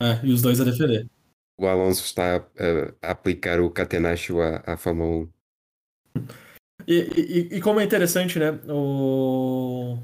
É, 0.00 0.24
e 0.26 0.32
os 0.32 0.42
dois 0.42 0.60
a 0.60 0.64
defender. 0.64 1.08
O 1.56 1.66
Alonso 1.66 2.04
está 2.04 2.36
a, 2.36 3.08
a 3.08 3.10
aplicar 3.10 3.60
o 3.60 3.70
Catenaccio 3.70 4.40
à, 4.40 4.62
à 4.66 4.76
Fórmula 4.76 5.24
1. 5.24 5.28
E, 6.86 6.94
e, 7.52 7.56
e 7.56 7.60
como 7.60 7.80
é 7.80 7.84
interessante, 7.84 8.38
né? 8.38 8.52
O, 8.68 9.98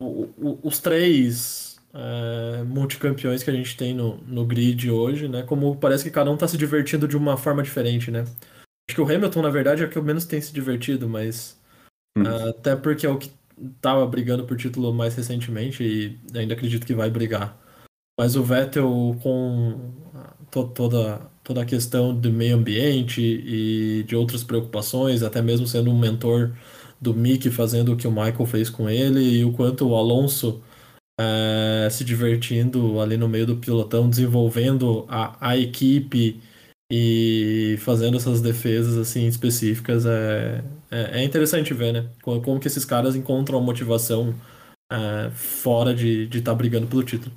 o- 0.00 0.24
o- 0.38 0.60
os 0.62 0.78
três 0.78 1.78
é, 1.94 2.62
multicampeões 2.64 3.42
que 3.42 3.50
a 3.50 3.52
gente 3.52 3.76
tem 3.76 3.94
no, 3.94 4.16
no 4.18 4.46
grid 4.46 4.90
hoje, 4.90 5.28
né? 5.28 5.42
Como 5.42 5.76
parece 5.76 6.04
que 6.04 6.10
cada 6.10 6.30
um 6.30 6.36
tá 6.36 6.46
se 6.48 6.56
divertindo 6.56 7.08
de 7.08 7.16
uma 7.16 7.36
forma 7.36 7.62
diferente, 7.62 8.10
né? 8.10 8.22
Acho 8.88 8.96
que 8.96 9.00
o 9.00 9.04
Hamilton, 9.04 9.42
na 9.42 9.50
verdade, 9.50 9.82
é 9.82 9.86
o 9.86 9.90
que 9.90 10.00
menos 10.00 10.24
tem 10.26 10.40
se 10.40 10.52
divertido, 10.52 11.08
mas. 11.08 11.58
Hum. 12.18 12.24
ah, 12.26 12.50
até 12.50 12.76
porque 12.76 13.06
é 13.06 13.10
o 13.10 13.18
que 13.18 13.32
tava 13.80 14.06
brigando 14.06 14.46
por 14.46 14.56
título 14.56 14.92
mais 14.94 15.14
recentemente 15.16 15.82
e 15.84 16.18
ainda 16.38 16.54
acredito 16.54 16.86
que 16.86 16.94
vai 16.94 17.10
brigar. 17.10 17.58
Mas 18.18 18.34
o 18.36 18.42
Vettel, 18.42 19.16
com 19.22 19.92
to- 20.50 20.68
toda, 20.68 21.20
toda 21.44 21.62
a 21.62 21.64
questão 21.64 22.14
do 22.18 22.32
meio 22.32 22.56
ambiente 22.56 23.20
e 23.22 24.02
de 24.04 24.16
outras 24.16 24.42
preocupações, 24.44 25.22
até 25.22 25.40
mesmo 25.42 25.66
sendo 25.66 25.90
um 25.90 25.98
mentor 25.98 26.56
do 27.00 27.14
Mick, 27.14 27.48
fazendo 27.50 27.92
o 27.92 27.96
que 27.96 28.08
o 28.08 28.10
Michael 28.10 28.46
fez 28.46 28.68
com 28.70 28.90
ele, 28.90 29.20
e 29.40 29.44
o 29.44 29.52
quanto 29.52 29.88
o 29.88 29.94
Alonso 29.96 30.62
eh, 31.20 31.88
se 31.90 32.04
divertindo 32.04 33.00
ali 33.00 33.16
no 33.16 33.28
meio 33.28 33.46
do 33.46 33.56
pilotão, 33.56 34.08
desenvolvendo 34.10 35.04
a, 35.08 35.50
a 35.50 35.56
equipe 35.58 36.40
e 36.90 37.76
fazendo 37.80 38.16
essas 38.16 38.40
defesas 38.40 38.96
assim 38.96 39.26
específicas 39.26 40.06
é, 40.06 40.64
é, 40.90 41.20
é 41.20 41.24
interessante 41.24 41.74
ver, 41.74 41.92
né? 41.92 42.10
Como, 42.22 42.60
que 42.60 42.68
esses 42.68 42.84
caras 42.84 43.16
encontram 43.16 43.58
a 43.58 43.62
motivação 43.62 44.34
eh, 44.92 45.30
fora 45.34 45.94
de 45.94 46.28
estar 46.38 46.54
brigando 46.54 46.86
pelo 46.88 47.02
título. 47.04 47.32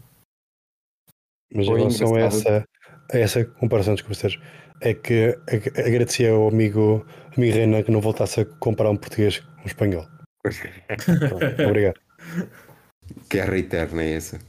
Mas 1.53 1.65
em 1.65 1.69
Foi 1.69 1.79
relação 1.79 2.15
a 2.15 2.19
essa, 2.21 2.65
a 3.11 3.17
essa 3.17 3.45
comparação, 3.45 3.93
desculpa, 3.93 4.15
Sérgio, 4.15 4.41
é 4.81 4.93
que 4.93 5.37
ag- 5.47 5.79
agradecia 5.79 6.31
ao 6.31 6.47
amigo, 6.47 7.05
amigo 7.35 7.55
Renan 7.55 7.83
que 7.83 7.91
não 7.91 8.01
voltasse 8.01 8.41
a 8.41 8.45
comparar 8.45 8.89
um 8.89 8.97
português 8.97 9.39
com 9.39 9.61
um 9.61 9.65
espanhol. 9.65 10.07
Pronto, 10.41 11.63
obrigado. 11.67 11.99
Guerra 13.29 13.57
eterna 13.57 14.03
é 14.03 14.13
essa. 14.13 14.39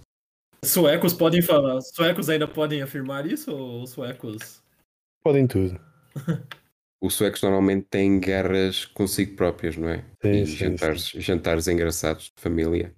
Suecos 0.64 1.12
podem 1.12 1.42
falar, 1.42 1.80
suecos 1.80 2.28
ainda 2.30 2.46
podem 2.46 2.82
afirmar 2.82 3.26
isso 3.26 3.52
ou 3.52 3.86
suecos? 3.86 4.62
Podem 5.24 5.46
tudo. 5.46 5.78
Os 7.02 7.14
suecos 7.14 7.42
normalmente 7.42 7.88
têm 7.90 8.20
guerras 8.20 8.84
consigo 8.84 9.34
próprias, 9.34 9.76
não 9.76 9.88
é? 9.88 10.04
Sim, 10.22 10.30
e 10.30 10.46
sim, 10.46 10.56
jantares, 10.56 11.08
jantares 11.16 11.66
engraçados 11.66 12.26
de 12.26 12.40
família. 12.40 12.94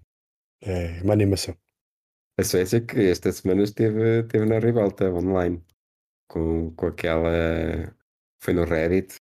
É 0.63 1.01
uma 1.03 1.15
animação. 1.15 1.57
A 2.39 2.43
Suécia 2.43 2.81
que 2.81 3.01
esta 3.11 3.31
semana 3.33 3.63
esteve, 3.63 4.21
esteve 4.21 4.45
na 4.47 4.59
ribalta 4.59 5.11
online 5.11 5.63
com, 6.29 6.73
com 6.75 6.87
aquela. 6.87 7.31
Foi 8.43 8.53
no 8.53 8.65
Reddit, 8.65 9.15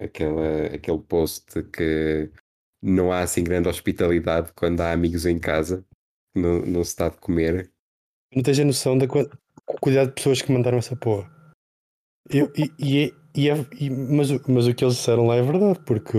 aquela, 0.00 0.66
aquele 0.66 0.98
post 1.00 1.62
que 1.64 2.30
não 2.82 3.12
há 3.12 3.20
assim 3.20 3.42
grande 3.44 3.68
hospitalidade 3.68 4.52
quando 4.54 4.80
há 4.80 4.92
amigos 4.92 5.26
em 5.26 5.38
casa, 5.38 5.84
não, 6.34 6.60
não 6.64 6.84
se 6.84 6.90
está 6.90 7.08
de 7.08 7.16
comer. 7.18 7.70
Não 8.34 8.42
tens 8.42 8.60
a 8.60 8.64
noção 8.64 8.96
da 8.96 9.06
qua- 9.08 9.28
quantidade 9.80 10.10
de 10.10 10.14
pessoas 10.14 10.40
que 10.40 10.52
mandaram 10.52 10.78
essa 10.78 10.96
porra. 10.96 11.28
Eu, 12.30 12.50
e, 12.56 12.70
e, 12.78 13.04
é- 13.06 13.10
e 13.36 13.50
é- 13.50 13.66
e- 13.78 13.90
mas, 13.90 14.30
mas 14.46 14.66
o 14.68 14.74
que 14.74 14.84
eles 14.84 14.94
disseram 14.94 15.26
lá 15.26 15.34
é 15.34 15.42
verdade, 15.42 15.80
porque 15.84 16.16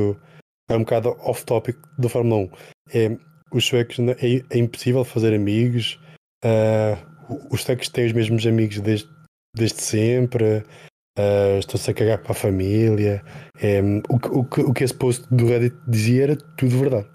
é 0.70 0.76
um 0.76 0.80
bocado 0.84 1.10
off-topic 1.22 1.78
da 1.98 2.10
Fórmula 2.10 2.42
1. 2.42 2.52
É, 2.94 3.18
os 3.54 3.66
suecos 3.66 3.98
não- 4.00 4.14
é, 4.14 4.44
é 4.52 4.58
impossível 4.58 5.06
fazer 5.06 5.34
amigos. 5.34 5.98
Ah, 6.44 6.98
os 7.52 7.62
suecos 7.64 7.90
têm 7.90 8.06
os 8.08 8.14
mesmos 8.14 8.46
amigos 8.46 8.80
desde, 8.80 9.08
desde 9.56 9.82
sempre. 9.82 10.64
ah, 11.18 11.58
Estão-se 11.60 11.92
a 11.92 11.94
cagar 11.94 12.22
para 12.22 12.32
a 12.32 12.36
família. 12.36 13.24
É, 13.62 13.82
o, 14.10 14.20
que- 14.20 14.30
o, 14.30 14.44
que- 14.46 14.62
o 14.62 14.74
que 14.74 14.84
esse 14.84 14.94
post 14.94 15.28
do 15.34 15.46
Reddit 15.48 15.76
dizia 15.88 16.24
era 16.24 16.36
tudo 16.58 16.78
verdade. 16.80 17.10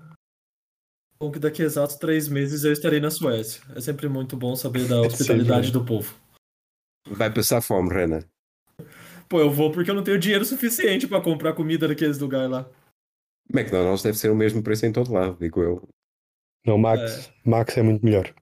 Bom 1.18 1.31
que 1.33 1.39
daqui 1.39 1.62
a 1.62 1.64
exatos 1.64 1.97
três 1.97 2.29
meses 2.29 2.62
eu 2.64 2.72
estarei 2.72 3.01
na 3.01 3.11
Suécia. 3.11 3.62
É 3.74 3.81
sempre 3.81 4.07
muito 4.09 4.37
bom 4.37 4.55
saber 4.55 4.87
da 4.87 4.97
É 5.03 5.07
hospitalidade 5.07 5.72
do 5.72 5.85
povo. 5.85 6.14
Vai 7.09 7.33
passar 7.33 7.61
fome, 7.62 7.89
Rana. 7.89 8.24
Pô, 9.29 9.41
eu 9.41 9.51
vou 9.51 9.72
porque 9.72 9.91
eu 9.91 9.95
não 9.95 10.05
tenho 10.05 10.18
dinheiro 10.18 10.45
suficiente 10.45 11.07
pra 11.09 11.20
comprar 11.20 11.53
comida 11.55 11.89
naqueles 11.89 12.18
lugares 12.18 12.51
lá. 12.51 12.68
McDonald's 13.53 14.03
deve 14.03 14.18
ser 14.18 14.31
o 14.31 14.37
mesmo 14.37 14.62
preço 14.62 14.85
em 14.87 14.93
todo 14.93 15.12
lado, 15.12 15.39
digo 15.41 15.62
eu. 15.62 15.89
Não, 16.66 16.77
Max, 16.77 17.31
Max 17.45 17.77
é 17.79 17.83
muito 17.83 18.05
melhor 18.05 18.33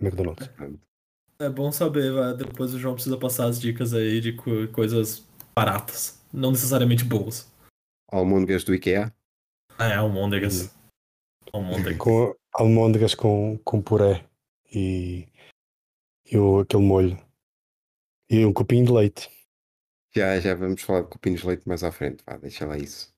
McDonald's. 0.00 0.48
É 1.40 1.48
bom 1.48 1.70
saber, 1.70 2.12
vai. 2.12 2.36
depois 2.36 2.74
o 2.74 2.78
João 2.78 2.94
precisa 2.94 3.16
passar 3.16 3.46
as 3.46 3.60
dicas 3.60 3.94
aí 3.94 4.20
de 4.20 4.32
co- 4.32 4.66
coisas 4.72 5.24
baratas, 5.54 6.20
não 6.32 6.50
necessariamente 6.50 7.04
boas. 7.04 7.50
Almôndegas 8.10 8.64
do 8.64 8.74
IKEA. 8.74 9.12
Ah, 9.78 9.88
é, 9.88 9.94
almôndegas. 9.94 10.74
Almôndega. 11.52 11.96
com 11.98 12.34
almôndegas 12.52 13.14
com, 13.14 13.58
com 13.64 13.80
puré 13.80 14.24
e, 14.74 15.28
e 16.30 16.36
o, 16.36 16.60
aquele 16.60 16.82
molho. 16.82 17.18
E 18.30 18.44
um 18.44 18.52
copinho 18.52 18.84
de 18.86 18.92
leite. 18.92 19.30
Já, 20.14 20.38
já 20.40 20.54
vamos 20.54 20.82
falar 20.82 21.02
de 21.02 21.08
copinhos 21.08 21.40
de 21.40 21.46
leite 21.46 21.68
mais 21.68 21.84
à 21.84 21.92
frente. 21.92 22.22
Vá, 22.26 22.36
deixa 22.36 22.66
lá 22.66 22.76
isso. 22.76 23.10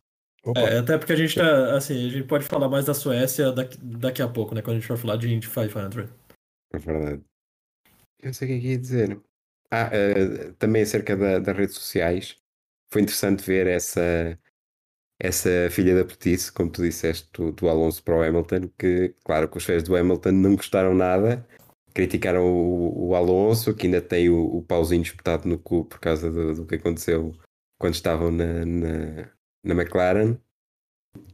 É, 0.56 0.78
até 0.78 0.96
porque 0.98 1.12
a 1.12 1.16
gente 1.16 1.34
tá, 1.34 1.76
assim, 1.76 2.06
a 2.06 2.10
gente 2.10 2.26
pode 2.26 2.44
falar 2.44 2.68
mais 2.68 2.84
da 2.84 2.94
Suécia 2.94 3.52
daqui, 3.52 3.76
daqui 3.78 4.22
a 4.22 4.28
pouco, 4.28 4.54
né? 4.54 4.62
Quando 4.62 4.76
a 4.76 4.80
gente 4.80 4.88
for 4.88 4.96
falar 4.96 5.16
de 5.16 5.32
Indy 5.32 5.48
500. 5.48 6.10
É 6.72 6.78
verdade. 6.78 7.24
Eu 8.20 8.34
sei 8.34 8.48
o 8.48 8.50
que 8.52 8.56
é 8.58 8.60
que 8.60 8.68
ia 8.68 8.78
dizer. 8.78 9.20
Ah, 9.70 9.90
eh, 9.92 10.52
também 10.58 10.82
acerca 10.82 11.16
da- 11.16 11.38
das 11.38 11.56
redes 11.56 11.76
sociais. 11.76 12.36
Foi 12.92 13.02
interessante 13.02 13.42
ver 13.44 13.66
essa, 13.66 14.38
essa 15.18 15.50
filha 15.70 15.94
da 15.96 16.04
putice, 16.04 16.52
como 16.52 16.70
tu 16.70 16.82
disseste, 16.82 17.28
do, 17.32 17.52
do 17.52 17.68
Alonso 17.68 18.02
para 18.02 18.16
o 18.16 18.22
Hamilton, 18.22 18.68
que, 18.78 19.14
claro, 19.24 19.48
que 19.48 19.58
os 19.58 19.64
fãs 19.64 19.82
do 19.82 19.96
Hamilton 19.96 20.32
não 20.32 20.56
gostaram 20.56 20.94
nada, 20.94 21.46
criticaram 21.94 22.44
o, 22.46 23.08
o 23.10 23.14
Alonso, 23.14 23.74
que 23.74 23.86
ainda 23.86 24.02
tem 24.02 24.30
o, 24.30 24.44
o 24.58 24.62
pauzinho 24.64 25.02
espetado 25.02 25.48
no 25.48 25.58
cu 25.58 25.84
por 25.86 26.00
causa 26.00 26.30
do, 26.30 26.54
do 26.54 26.66
que 26.66 26.76
aconteceu 26.76 27.34
quando 27.78 27.94
estavam 27.94 28.30
na, 28.30 28.64
na, 28.66 29.30
na 29.64 29.74
McLaren, 29.74 30.38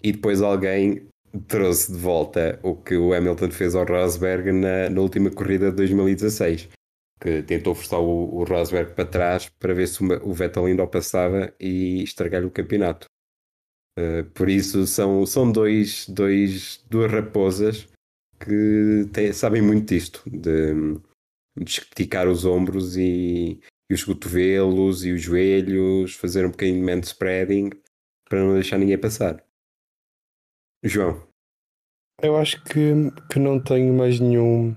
e 0.03 0.13
depois 0.13 0.41
alguém 0.43 1.09
trouxe 1.49 1.93
de 1.93 1.99
volta 1.99 2.59
o 2.63 2.75
que 2.75 2.97
o 2.97 3.13
Hamilton 3.13 3.51
fez 3.51 3.75
ao 3.75 3.85
Rosberg 3.85 4.53
na, 4.53 4.89
na 4.91 5.01
última 5.01 5.31
corrida 5.31 5.71
de 5.71 5.77
2016 5.77 6.69
que 7.21 7.43
tentou 7.43 7.75
forçar 7.75 8.01
o, 8.01 8.37
o 8.37 8.45
Rosberg 8.45 8.95
para 8.95 9.07
trás 9.07 9.49
para 9.59 9.75
ver 9.75 9.89
se 9.89 10.03
o, 10.03 10.29
o 10.29 10.35
Vettel 10.35 10.67
ainda 10.67 10.83
o 10.85 10.89
passava 10.89 11.53
e 11.59 12.03
estragar-lhe 12.03 12.47
o 12.47 12.51
campeonato. 12.51 13.07
Uh, 13.99 14.25
por 14.35 14.49
isso 14.49 14.87
são, 14.87 15.25
são 15.25 15.51
dois, 15.51 16.07
dois, 16.09 16.85
duas 16.91 17.11
raposas 17.11 17.89
que 18.39 19.09
têm- 19.13 19.33
sabem 19.33 19.63
muito 19.63 19.89
disto, 19.89 20.23
de, 20.27 20.75
de 21.57 21.71
esticar 21.71 22.29
os 22.29 22.45
ombros 22.45 22.97
e, 22.99 23.59
e 23.91 23.95
os 23.95 24.05
cotovelos 24.05 25.05
e 25.05 25.13
os 25.13 25.23
joelhos, 25.23 26.15
fazer 26.15 26.45
um 26.45 26.51
bocadinho 26.51 26.81
de 26.81 26.85
man 26.85 27.01
spreading 27.01 27.71
para 28.29 28.45
não 28.45 28.55
deixar 28.55 28.77
ninguém 28.77 28.99
passar. 28.99 29.43
João, 30.85 31.27
Eu 32.23 32.37
acho 32.37 32.63
que, 32.65 32.93
que 33.31 33.39
não 33.39 33.63
tenho 33.63 33.93
mais 33.95 34.21
nenhum 34.21 34.75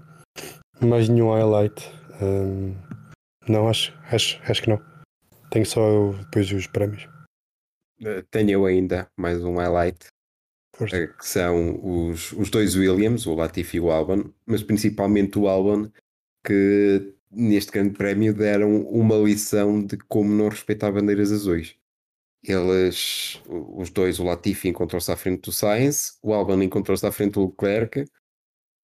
mais 0.82 1.10
nenhum 1.10 1.32
highlight. 1.32 1.76
Hum, 2.22 2.76
não, 3.48 3.68
acho, 3.68 3.94
acho, 4.12 4.42
acho 4.44 4.62
que 4.62 4.70
não. 4.70 4.80
Tenho 5.52 5.66
só 5.66 6.12
depois 6.14 6.52
os 6.52 6.68
prémios. 6.68 7.04
uh, 8.02 8.24
tenho 8.32 8.52
eu 8.52 8.66
ainda 8.66 9.08
mais 9.18 9.44
um 9.44 9.56
highlight 9.58 10.08
Força. 10.76 10.96
eh, 10.96 11.08
que 11.08 11.28
são 11.28 11.80
os, 11.84 12.32
os 12.34 12.50
dois 12.50 12.76
Williams, 12.76 13.26
o 13.26 13.36
Latifi 13.36 13.78
e 13.78 13.80
o 13.80 13.92
Albon, 13.92 14.32
mas 14.46 14.64
principalmente 14.64 15.38
o 15.38 15.48
Albon, 15.48 15.92
que 16.46 17.16
neste 17.32 17.72
grande 17.72 17.98
prémio 17.98 18.34
deram 18.34 18.84
uma 18.84 19.16
lição 19.16 19.86
de 19.86 19.98
como 19.98 20.30
não 20.30 20.50
respeitar 20.50 20.92
bandeiras 20.92 21.32
azuis. 21.32 21.79
Eles, 22.44 23.42
os 23.48 23.90
dois, 23.90 24.20
o 24.20 24.24
Latifi 24.24 24.70
encontrou-se 24.70 25.12
à 25.12 25.16
frente 25.16 25.42
do 25.42 25.52
Sainz, 25.52 26.18
o 26.24 26.34
Albon 26.34 26.62
encontrou-se 26.62 27.06
à 27.06 27.12
frente 27.12 27.34
do 27.34 27.48
Leclerc 27.48 28.06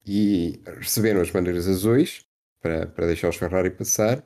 e 0.05 0.59
receberam 0.79 1.21
as 1.21 1.31
bandeiras 1.31 1.67
azuis 1.67 2.25
para, 2.61 2.87
para 2.87 3.07
deixar 3.07 3.29
os 3.29 3.37
Ferrari 3.37 3.69
passar. 3.69 4.25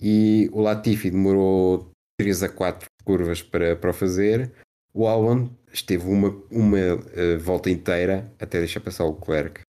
E 0.00 0.48
o 0.52 0.60
Latifi 0.60 1.10
demorou 1.10 1.90
3 2.18 2.44
a 2.44 2.48
4 2.48 2.88
curvas 3.04 3.42
para, 3.42 3.76
para 3.76 3.90
o 3.90 3.94
fazer. 3.94 4.52
O 4.92 5.06
Albon 5.06 5.50
esteve 5.72 6.06
uma, 6.06 6.28
uma 6.50 6.78
eh, 6.78 7.36
volta 7.36 7.68
inteira 7.68 8.32
até 8.38 8.58
deixar 8.58 8.80
passar 8.80 9.04
o 9.04 9.18
Leclerc 9.18 9.62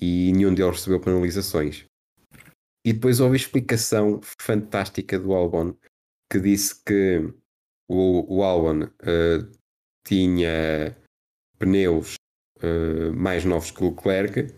e 0.00 0.32
nenhum 0.32 0.54
deles 0.54 0.76
recebeu 0.76 1.00
penalizações. 1.00 1.84
E 2.84 2.92
depois 2.92 3.20
houve 3.20 3.36
explicação 3.36 4.20
fantástica 4.22 5.18
do 5.18 5.34
Albon 5.34 5.74
que 6.30 6.40
disse 6.40 6.82
que 6.84 7.32
o, 7.90 8.38
o 8.38 8.42
Albon 8.44 8.88
eh, 9.02 9.38
tinha 10.06 10.96
pneus 11.58 12.14
eh, 12.62 13.10
mais 13.12 13.44
novos 13.44 13.70
que 13.70 13.82
o 13.84 13.90
Leclerc, 13.90 14.54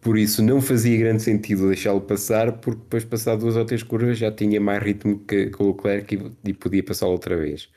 por 0.00 0.18
isso 0.18 0.42
não 0.42 0.60
fazia 0.60 0.98
grande 0.98 1.22
sentido 1.22 1.68
deixá-lo 1.68 2.00
passar, 2.00 2.60
porque 2.60 2.80
depois, 2.82 3.04
passar 3.04 3.36
duas 3.36 3.56
ou 3.56 3.64
três 3.64 3.82
curvas, 3.82 4.18
já 4.18 4.30
tinha 4.30 4.60
mais 4.60 4.82
ritmo 4.82 5.24
que, 5.26 5.50
que 5.50 5.62
o 5.62 5.68
Leclerc 5.72 6.14
e, 6.14 6.50
e 6.50 6.54
podia 6.54 6.84
passá-lo 6.84 7.12
outra 7.12 7.36
vez. 7.36 7.68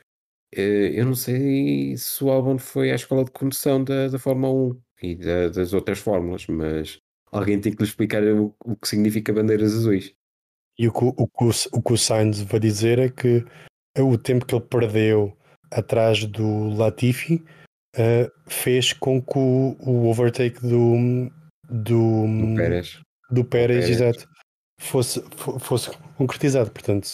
Eh, 0.54 0.92
Eu 1.00 1.06
não 1.06 1.14
sei 1.14 1.96
se 1.96 2.22
o 2.24 2.30
Albon 2.30 2.58
foi 2.58 2.90
à 2.92 2.94
escola 2.94 3.24
de 3.24 3.30
condução 3.32 3.82
da, 3.82 4.08
da 4.08 4.18
Fórmula 4.18 4.52
1 4.52 4.80
e 5.02 5.14
da- 5.16 5.48
das 5.48 5.72
outras 5.72 5.98
fórmulas, 5.98 6.46
mas 6.46 6.98
alguém 7.32 7.60
tem 7.60 7.72
que 7.72 7.82
lhe 7.82 7.88
explicar 7.88 8.22
o, 8.24 8.54
o 8.64 8.76
que 8.76 8.88
significa 8.88 9.32
bandeiras 9.32 9.72
azuis. 9.74 10.12
E 10.78 10.88
o 10.88 10.92
que 10.92 11.04
o, 11.04 11.08
o, 11.18 11.28
o 11.72 11.92
o 11.92 11.96
Sainz 11.98 12.40
vai 12.42 12.58
dizer 12.60 12.98
é 12.98 13.08
que 13.08 13.44
o 13.98 14.16
tempo 14.18 14.46
que 14.46 14.54
ele 14.54 14.64
perdeu 14.64 15.36
atrás 15.70 16.24
do 16.24 16.68
Latifi 16.74 17.44
eh, 17.96 18.30
fez 18.46 18.92
com 18.92 19.20
que 19.20 19.38
o, 19.38 19.76
o 19.80 20.08
overtake 20.08 20.60
do, 20.60 21.30
do, 21.68 22.00
O 22.24 22.56
Pérez. 22.56 23.00
do 23.30 23.44
Pérez, 23.44 23.84
Pérez. 23.86 24.00
exato, 24.00 24.28
fosse, 24.80 25.20
fo- 25.36 25.58
fosse 25.58 25.90
concretizado. 26.16 26.70
Portanto, 26.70 27.08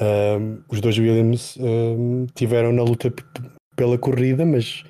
ahm, 0.00 0.62
os 0.68 0.80
dois 0.80 0.98
Williams 0.98 1.56
ahm, 1.58 2.26
tiveram 2.34 2.72
na 2.72 2.82
luta 2.82 3.12
pela 3.76 3.98
corrida, 3.98 4.44
mas 4.46 4.82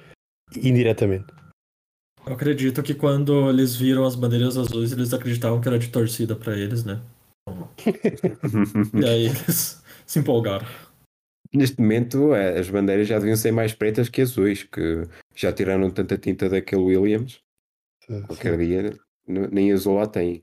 indiretamente. 0.57 1.27
Eu 2.27 2.35
acredito 2.35 2.83
que 2.83 2.95
quando 2.95 3.49
eles 3.49 3.75
viram 3.77 4.05
as 4.05 4.15
bandeiras 4.15 4.57
azuis, 4.57 4.93
eles 4.93 5.15
acreditavam 5.15 5.61
que 5.61 5.69
era 5.69 5.79
de 5.79 5.89
torcida 5.89 6.37
pra 6.37 6.57
eles, 6.57 6.85
né? 6.85 7.01
E 9.01 9.05
aí 9.05 9.27
eles 9.27 9.83
se 10.07 10.19
empolgaram. 10.19 10.67
Neste 11.53 11.81
momento, 11.81 12.35
eh, 12.35 12.59
as 12.59 12.69
bandeiras 12.69 13.09
já 13.09 13.19
deviam 13.19 13.37
ser 13.37 13.53
mais 13.53 13.73
pretas 13.73 14.09
que 14.09 14.21
azuis, 14.23 14.65
que 14.65 15.03
já 15.35 15.53
tiraram 15.53 15.91
tanta 15.91 16.19
tinta 16.19 16.49
daquele 16.49 16.83
Williams. 16.83 17.41
Qualquer 18.27 18.57
dia, 18.59 18.93
n- 19.27 19.49
nem 19.51 19.73
azul 19.73 19.95
lá 19.97 20.07
tem. 20.07 20.43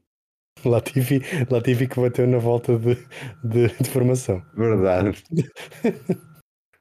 Latifi, 0.64 1.22
Latifi 1.50 1.88
que 1.88 2.00
bateu 2.00 2.26
na 2.28 2.38
volta 2.38 2.78
de, 2.80 2.96
de, 3.44 3.68
de 3.68 3.90
formação. 3.90 4.42
Verdade. 4.56 5.22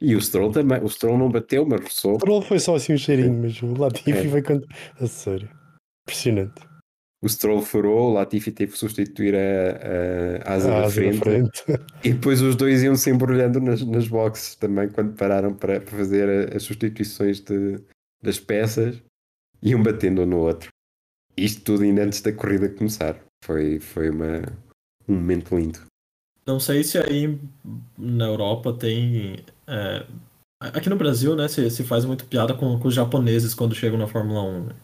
E 0.01 0.15
o 0.15 0.21
Stroll 0.21 0.53
também. 0.53 0.83
O 0.83 0.89
Stroll 0.89 1.17
não 1.17 1.31
bateu, 1.31 1.65
mas 1.65 1.81
roçou. 1.81 2.17
O 2.17 2.19
Stroll 2.19 2.43
foi 2.43 2.59
só 2.59 2.75
assim 2.75 2.93
um 2.93 2.99
cheirinho, 2.99 3.41
mas 3.41 3.63
o 3.63 3.73
Latifi 3.73 4.11
É. 4.11 4.27
vai 4.27 4.43
contra. 4.43 4.69
A 5.01 5.07
sério. 5.07 5.49
Impressionante. 6.03 6.61
O 7.25 7.29
Stroll 7.29 7.63
furou, 7.63 8.11
o 8.11 8.13
Latifi 8.13 8.53
teve 8.53 8.73
que 8.73 8.79
substituir 8.79 9.35
a, 9.35 10.43
a 10.51 10.55
asa 10.55 10.69
A 10.69 10.81
da 10.81 10.87
asa 10.87 10.87
da 10.87 10.91
frente. 10.91 11.19
frente. 11.21 11.63
E 12.05 12.13
depois 12.13 12.43
os 12.43 12.55
dois 12.55 12.83
iam 12.83 12.95
se 12.97 13.09
embrulhando 13.11 13.61
nas, 13.61 13.81
nas 13.83 14.07
boxes 14.07 14.55
também, 14.57 14.89
quando 14.91 15.17
pararam 15.17 15.55
para, 15.55 15.81
para 15.81 15.97
fazer 15.97 16.29
a- 16.53 16.57
as 16.57 16.63
substituições 16.65 17.41
de, 17.41 17.81
das 18.23 18.39
peças, 18.39 19.01
iam 19.63 19.83
batendo 19.83 20.23
um 20.23 20.27
no 20.27 20.39
outro. 20.39 20.69
Isto 21.37 21.63
tudo 21.63 21.83
ainda 21.85 22.05
antes 22.05 22.21
da 22.21 22.31
corrida 22.33 22.69
começar. 22.69 23.19
Foi, 23.43 23.81
foi 23.81 24.11
uma, 24.11 24.43
um 25.09 25.15
momento 25.15 25.57
lindo. 25.57 25.81
Não 26.47 26.61
sei 26.61 26.85
se 26.85 26.99
aí 26.99 27.39
na 27.99 28.27
Europa 28.27 28.71
tem. 28.75 29.37
é, 29.67 30.05
aqui 30.61 30.91
no 30.91 30.97
Brasil, 30.97 31.35
né, 31.35 31.49
se, 31.49 31.71
se 31.71 31.83
faz 31.85 32.05
muito 32.05 32.27
piada 32.27 32.53
com, 32.55 32.79
com 32.79 32.89
os 32.89 32.95
japoneses 32.95 33.55
quando 33.55 33.75
chegam 33.75 33.99
na 33.99 34.07
Fórmula 34.07 34.43
1. 34.43 34.65
né? 34.67 34.75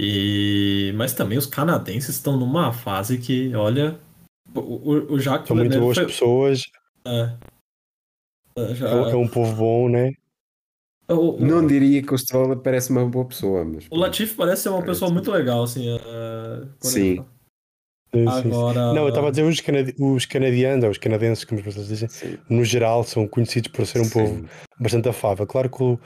E, 0.00 0.92
mas 0.96 1.12
também 1.12 1.38
os 1.38 1.46
canadenses 1.46 2.16
estão 2.16 2.36
numa 2.36 2.72
fase 2.72 3.18
que, 3.18 3.54
olha. 3.54 3.98
O, 4.54 5.14
o, 5.14 5.18
Jacques 5.20 5.48
São 5.48 5.56
muito 5.56 5.78
boas 5.78 5.96
foi- 5.96 6.06
pessoas. 6.06 6.62
é, 7.06 7.36
é, 8.56 8.74
já- 8.74 8.88
É 8.88 8.94
um- 8.94 9.08
é 9.10 9.16
um 9.16 9.28
povo 9.28 9.54
bom, 9.56 9.88
né? 9.88 10.12
o, 11.08 11.36
o- 11.36 11.40
Não 11.40 11.66
diria 11.66 12.02
que 12.02 12.12
o 12.12 12.18
Stroll 12.18 12.56
parece 12.58 12.90
uma 12.90 13.06
boa 13.06 13.24
pessoa, 13.24 13.64
mas. 13.64 13.86
o 13.90 13.96
Latifi 13.96 14.34
parece 14.34 14.62
ser 14.62 14.68
uma 14.70 14.78
Parece. 14.80 15.00
pessoa 15.00 15.10
muito 15.12 15.30
legal, 15.30 15.62
assim. 15.62 15.88
é, 15.88 16.66
Sim. 16.80 17.00
ele 17.10 17.16
fala. 17.16 17.32
Sim, 18.14 18.30
sim, 18.30 18.42
sim. 18.42 18.48
Agora. 18.48 18.92
Não, 18.92 19.02
eu 19.04 19.08
estava 19.08 19.28
a 19.28 19.30
dizer 19.30 19.42
os, 19.42 19.60
canadi 19.60 19.94
os 19.98 20.26
canadianos, 20.26 20.84
ou 20.84 20.90
os 20.90 20.98
canadenses, 20.98 21.44
como 21.44 21.60
as 21.60 21.64
pessoas 21.64 21.88
dizem, 21.88 22.08
Sim, 22.10 22.38
no 22.50 22.62
geral 22.62 23.04
são 23.04 23.26
conhecidos 23.26 23.70
por 23.72 23.86
ser 23.86 24.00
um 24.02 24.10
povo 24.10 24.46
bastante 24.78 25.08
afável. 25.08 25.46
Claro 25.46 25.70
que 25.70 25.82
o, 25.82 25.98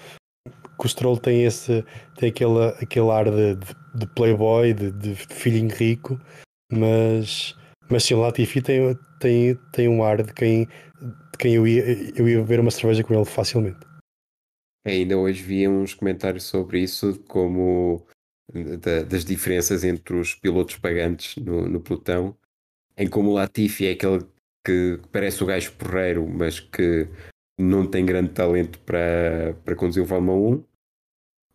que 0.79 0.87
o 0.87 0.89
Stroll 0.89 1.19
tem 1.19 1.45
esse 1.45 1.85
tem 2.17 2.29
aquele, 2.31 2.65
aquele 2.81 3.11
ar 3.11 3.25
de, 3.31 3.55
de, 3.57 3.67
de 3.95 4.07
playboy, 4.15 4.75
de, 4.75 4.91
de 4.93 5.15
filhinho 5.15 5.75
rico, 5.75 6.21
mas, 6.73 7.55
mas 7.91 8.05
sim, 8.05 8.15
o 8.15 8.21
Latifi 8.21 8.61
tem, 8.61 8.81
tem, 9.21 9.55
tem 9.73 9.89
um 9.89 10.03
ar 10.03 10.23
de 10.23 10.33
quem, 10.33 10.67
de 10.67 11.39
quem 11.39 11.55
eu, 11.55 11.67
ia, 11.67 11.83
eu 12.19 12.29
ia 12.29 12.41
beber 12.41 12.61
uma 12.61 12.71
cerveja 12.71 13.03
com 13.03 13.15
ele 13.15 13.25
facilmente. 13.25 13.79
Ainda 14.87 15.17
hoje 15.19 15.43
vi 15.43 15.67
uns 15.67 15.95
comentários 15.95 16.45
sobre 16.45 16.81
isso, 16.81 17.19
como 17.27 18.07
da- 18.81 19.03
das 19.03 19.25
diferenças 19.25 19.83
entre 19.83 20.15
os 20.15 20.35
pilotos 20.35 20.77
pagantes 20.77 21.37
no, 21.43 21.69
no 21.69 21.81
pelotão, 21.81 22.37
em 22.97 23.09
como 23.09 23.31
o 23.31 23.35
Latifi 23.35 23.87
é 23.87 23.93
aquele 23.93 24.25
que 24.65 25.01
parece 25.13 25.43
o 25.43 25.47
gajo 25.47 25.73
porreiro, 25.73 26.27
mas 26.27 26.61
que 26.61 27.09
não 27.59 27.87
tem 27.87 28.05
grande 28.05 28.31
talento 28.33 28.79
para, 28.81 29.55
para 29.65 29.77
conduzir 29.77 30.03
o 30.03 30.07
Fórmula 30.07 30.57
1. 30.57 30.65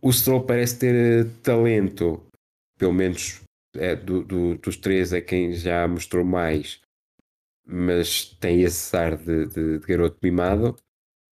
O 0.02 0.12
Stroll 0.14 0.46
parece 0.46 0.80
ter 0.80 0.96
eh, 0.96 1.30
talento, 1.44 2.22
pelo 2.80 2.94
menos 2.94 3.42
é, 3.76 3.96
do, 3.96 4.24
do- 4.24 4.56
dos 4.58 4.78
três 4.78 5.14
é 5.14 5.22
quem 5.22 5.54
já 5.54 5.88
mostrou 5.88 6.26
mais, 6.26 6.82
mas 7.66 8.26
tem 8.40 8.62
esse 8.62 8.96
ar 8.96 9.18
de, 9.18 9.48
de- 9.48 9.80
de 9.80 9.88
garoto 9.88 10.18
mimado. 10.24 10.76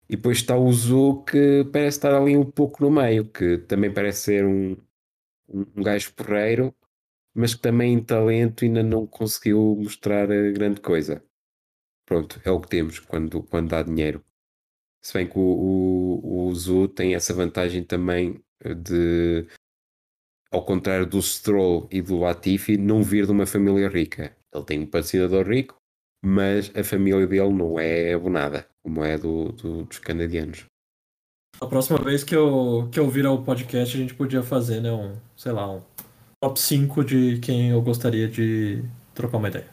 E 0.09 0.15
depois 0.17 0.37
está 0.39 0.57
o 0.57 0.71
Zu 0.73 1.23
que 1.25 1.65
parece 1.73 1.97
estar 1.99 2.15
ali 2.15 2.37
um 2.37 2.45
pouco 2.45 2.83
no 2.83 2.91
meio, 2.91 3.25
que 3.25 3.59
também 3.59 3.93
parece 3.93 4.21
ser 4.23 4.45
um, 4.45 4.73
um, 5.49 5.65
um 5.77 5.83
gajo 5.83 6.13
porreiro, 6.13 6.73
mas 7.35 7.55
que 7.55 7.61
também 7.61 7.93
em 7.93 8.03
talento 8.03 8.65
ainda 8.65 8.83
não 8.83 9.07
conseguiu 9.07 9.75
mostrar 9.77 10.29
eh, 10.31 10.51
grande 10.53 10.81
coisa. 10.81 11.23
Pronto, 12.05 12.41
é 12.45 12.51
o 12.51 12.59
que 12.61 12.69
temos 12.69 12.99
quando, 12.99 13.43
quando 13.43 13.69
dá 13.69 13.83
dinheiro. 13.83 14.23
Se 15.03 15.13
bem 15.13 15.27
que 15.27 15.37
o, 15.37 15.41
o, 15.41 16.47
o 16.47 16.55
Zu 16.55 16.87
tem 16.87 17.15
essa 17.15 17.33
vantagem 17.33 17.83
também 17.83 18.41
eh, 18.63 18.73
de, 18.73 19.47
ao 20.51 20.63
contrário 20.65 21.05
do 21.05 21.21
Stroll 21.21 21.87
e 21.91 22.01
do 22.01 22.17
Latifi, 22.19 22.77
não 22.77 23.01
vir 23.03 23.25
de 23.25 23.31
uma 23.31 23.45
família 23.45 23.87
rica. 23.87 24.35
Ele 24.53 24.65
tem 24.65 24.79
um 24.81 24.85
patrocinador 24.85 25.47
rico, 25.47 25.75
mas 26.23 26.71
a 26.75 26.83
família 26.83 27.25
dele 27.25 27.53
não 27.53 27.79
é 27.79 28.13
abonada, 28.13 28.67
como 28.83 29.03
é 29.03 29.17
do, 29.17 29.51
do- 29.53 29.83
dos 29.85 29.99
canadianos. 29.99 30.65
A 31.61 31.67
próxima 31.67 31.99
vez 31.99 32.23
que 32.23 32.35
eu, 32.35 32.89
que 32.91 32.99
eu 32.99 33.09
vir 33.09 33.25
ao 33.25 33.43
podcast, 33.43 33.95
a 33.95 33.99
gente 33.99 34.13
podia 34.13 34.41
fazer, 34.41 34.81
né, 34.81 34.91
um, 34.91 35.15
sei 35.35 35.51
lá, 35.51 35.69
um 35.71 35.81
top 36.41 36.59
5 36.59 37.03
de 37.03 37.39
quem 37.39 37.69
eu 37.69 37.81
gostaria 37.81 38.27
de 38.27 38.83
trocar 39.13 39.37
uma 39.37 39.49
ideia. 39.49 39.67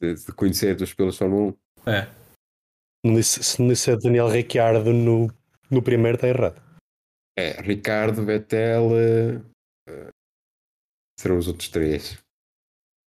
De, 0.00 0.14
de 0.14 0.32
conhecer 0.32 0.74
dos 0.76 0.94
pelos 0.94 1.18
Fórmula 1.18 1.52
1. 1.86 1.90
É, 1.90 2.08
se 3.22 3.60
não 3.60 3.68
disser 3.68 3.98
Daniel 3.98 4.28
Ricciardo 4.28 4.92
no, 4.92 5.28
no 5.70 5.82
primeiro, 5.82 6.16
está 6.16 6.28
errado. 6.28 6.60
É, 7.38 7.60
Ricardo, 7.60 8.24
Vettel, 8.24 8.90
eh, 9.88 10.10
serão 11.18 11.38
os 11.38 11.48
outros 11.48 11.68
três. 11.68 12.18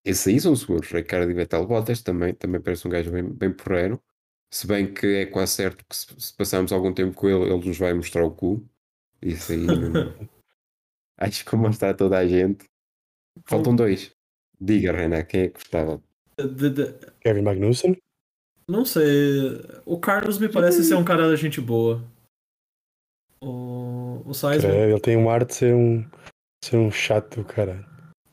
Esses 0.04 0.26
aí 0.26 0.40
são 0.40 0.56
seguros. 0.56 0.88
Ricardo 0.90 1.30
e 1.30 1.34
Vettel 1.34 1.66
Bottas 1.66 2.02
também, 2.02 2.34
também 2.34 2.60
parece 2.60 2.86
um 2.86 2.90
gajo 2.90 3.10
bem, 3.10 3.22
bem 3.24 3.52
porreiro. 3.52 4.02
Se 4.52 4.66
bem 4.66 4.92
que 4.92 5.06
é 5.06 5.26
quase 5.26 5.52
certo 5.52 5.84
que 5.88 5.96
se, 5.96 6.06
se 6.20 6.36
passarmos 6.36 6.72
algum 6.72 6.92
tempo 6.92 7.14
com 7.14 7.28
ele, 7.28 7.52
ele 7.52 7.66
nos 7.68 7.78
vai 7.78 7.94
mostrar 7.94 8.24
o 8.24 8.30
cu. 8.34 8.66
Isso 9.20 9.52
aí 9.52 9.58
não- 9.58 9.66
acho 11.18 11.44
que 11.44 11.56
mostrar 11.56 11.90
a 11.90 11.94
toda 11.94 12.18
a 12.18 12.26
gente. 12.26 12.68
Faltam 13.46 13.74
dois. 13.74 14.14
Diga, 14.60 14.92
Renan, 14.92 15.22
quem 15.24 15.42
é 15.42 15.48
que 15.48 15.54
gostava? 15.54 16.02
de- 16.38 16.70
de- 16.70 16.92
Kevin 17.20 17.42
Magnussen? 17.42 17.96
Não 18.68 18.84
sei. 18.84 19.60
O 19.84 19.98
Carlos 19.98 20.38
me 20.38 20.48
parece 20.48 20.84
ser 20.84 20.94
um 20.94 21.04
cara 21.04 21.28
da 21.28 21.36
gente 21.36 21.60
boa. 21.60 22.02
O, 23.40 24.22
o 24.24 24.34
Sainz, 24.34 24.62
Creio, 24.64 24.90
ele 24.92 25.00
tem 25.00 25.16
um 25.16 25.28
ar 25.28 25.44
de 25.44 25.54
ser 25.54 25.74
um, 25.74 26.04
ser 26.64 26.76
um 26.76 26.90
chato 26.90 27.42
caralho. 27.44 27.84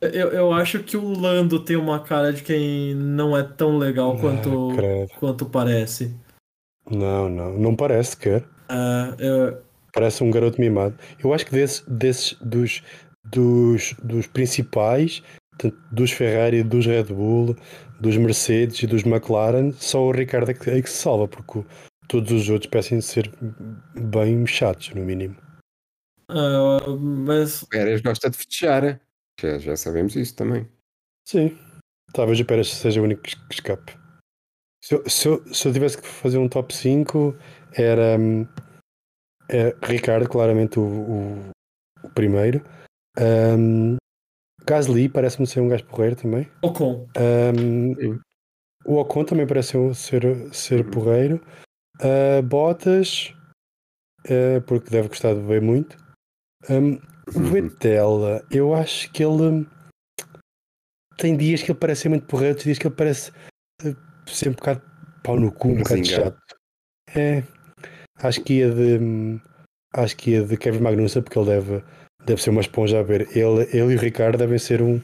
eu, 0.01 0.29
eu 0.29 0.53
acho 0.53 0.83
que 0.83 0.95
o 0.95 1.19
Lando 1.19 1.59
tem 1.63 1.75
uma 1.75 1.99
cara 1.99 2.31
de 2.31 2.43
quem 2.43 2.93
não 2.95 3.35
é 3.35 3.41
tão 3.43 3.77
legal 3.77 4.17
quanto, 4.19 4.69
Ah, 4.71 4.75
credo. 4.75 5.09
quanto 5.19 5.45
parece. 5.47 6.15
Não, 6.89 7.27
não, 7.27 7.57
não 7.57 7.75
parece 7.75 8.11
sequer. 8.11 8.47
Ah, 8.69 9.15
eu- 9.17 9.61
Parece 9.91 10.23
um 10.23 10.29
garoto 10.29 10.61
mimado. 10.61 10.95
Eu 11.23 11.33
acho 11.33 11.45
que 11.47 11.51
desse, 11.51 11.89
desses, 11.89 12.33
dos, 12.39 12.83
dos, 13.25 13.95
dos 14.03 14.27
principais, 14.27 15.23
dos 15.91 16.11
Ferrari, 16.11 16.63
dos 16.63 16.85
Red 16.85 17.05
Bull, 17.05 17.55
dos 17.99 18.15
Mercedes 18.17 18.81
e 18.83 18.87
dos 18.87 19.03
McLaren, 19.05 19.71
só 19.73 20.01
o 20.03 20.11
Ricardo 20.11 20.51
é 20.51 20.53
que, 20.53 20.69
é 20.69 20.81
que 20.81 20.89
se 20.89 20.97
salva, 21.01 21.27
porque 21.27 21.59
o- 21.59 21.65
todos 22.07 22.31
os 22.31 22.49
outros 22.49 22.69
parecem 22.69 23.01
ser 23.01 23.29
bem 23.95 24.45
chatos, 24.47 24.89
no 24.93 25.03
mínimo. 25.03 25.35
ah, 26.29 26.85
mas 26.97 27.63
Pérez 27.65 28.01
gosta 28.01 28.29
de 28.29 28.37
festejar. 28.37 28.99
Já, 29.41 29.57
já 29.57 29.75
sabemos 29.77 30.15
isso 30.15 30.35
também. 30.35 30.67
Sim, 31.27 31.57
talvez 32.13 32.39
o 32.39 32.45
Pérez 32.45 32.69
seja 32.73 33.01
o 33.01 33.03
único 33.03 33.21
que 33.23 33.29
es- 33.29 33.35
que 33.35 33.53
escape. 33.55 33.97
Se 34.83 34.95
eu, 34.95 35.09
se, 35.09 35.27
eu, 35.27 35.53
se 35.53 35.67
eu 35.67 35.73
tivesse 35.73 35.97
que 36.01 36.07
fazer 36.07 36.37
um 36.37 36.47
top 36.49 36.73
5, 36.73 37.35
era 37.73 38.17
hum, 38.17 38.47
é, 39.49 39.75
Ricardo, 39.83 40.27
claramente 40.29 40.79
o, 40.79 40.83
o, 40.83 41.49
o 42.03 42.09
primeiro. 42.11 42.63
Hum, 43.19 43.97
Gasly 44.65 45.09
parece-me 45.09 45.47
ser 45.47 45.61
um 45.61 45.67
gajo 45.67 45.85
porreiro 45.85 46.15
também. 46.15 46.47
Ocon. 46.61 47.07
Sim. 47.55 48.19
o 48.85 48.95
Ocon 48.97 49.25
também 49.25 49.45
parece 49.47 49.77
um- 49.77 49.93
ser, 49.93 50.23
ser 50.53 50.89
porreiro. 50.89 51.41
Ah, 52.01 52.41
Bottas, 52.41 53.33
ah, 54.25 54.61
porque 54.65 54.89
deve 54.89 55.07
gostar 55.09 55.33
de 55.33 55.41
ver 55.41 55.61
muito. 55.61 55.97
Hum, 56.69 56.99
o 57.35 57.39
Uhum. 57.39 57.51
Vettel, 57.51 58.41
eu 58.51 58.73
acho 58.73 59.11
que 59.11 59.23
ele 59.23 59.65
tem 61.17 61.35
dias 61.37 61.61
que 61.61 61.71
ele 61.71 61.79
parece 61.79 62.01
ser 62.03 62.09
muito 62.09 62.25
porreiro, 62.25 62.51
outros 62.51 62.65
dias 62.65 62.77
que 62.79 62.87
ele 62.87 62.95
parece 62.95 63.31
eh, 63.83 63.95
ser 64.25 64.49
um 64.49 64.53
bocado 64.53 64.81
pau 65.23 65.39
no 65.39 65.51
cu, 65.51 65.69
um 65.69 65.77
bocado 65.77 66.05
chato. 66.05 66.37
É, 67.15 67.43
acho 68.17 68.41
que 68.43 68.53
ia 68.59 68.71
de 68.73 68.97
hum, 69.03 69.39
acho 69.93 70.15
que 70.17 70.31
ia 70.31 70.43
de 70.43 70.57
Kevin 70.57 70.79
Magnussen, 70.81 71.21
porque 71.21 71.37
ele 71.37 71.49
deve, 71.49 71.83
deve 72.29 72.41
ser 72.43 72.51
uma 72.51 72.61
esponja 72.61 72.99
a 72.99 73.03
ver. 73.03 73.21
Ele, 73.35 73.63
ele 73.75 73.93
e 73.93 73.95
o 73.95 73.99
Ricardo 73.99 74.37
devem 74.37 74.59
ser 74.59 74.81
um. 74.81 75.01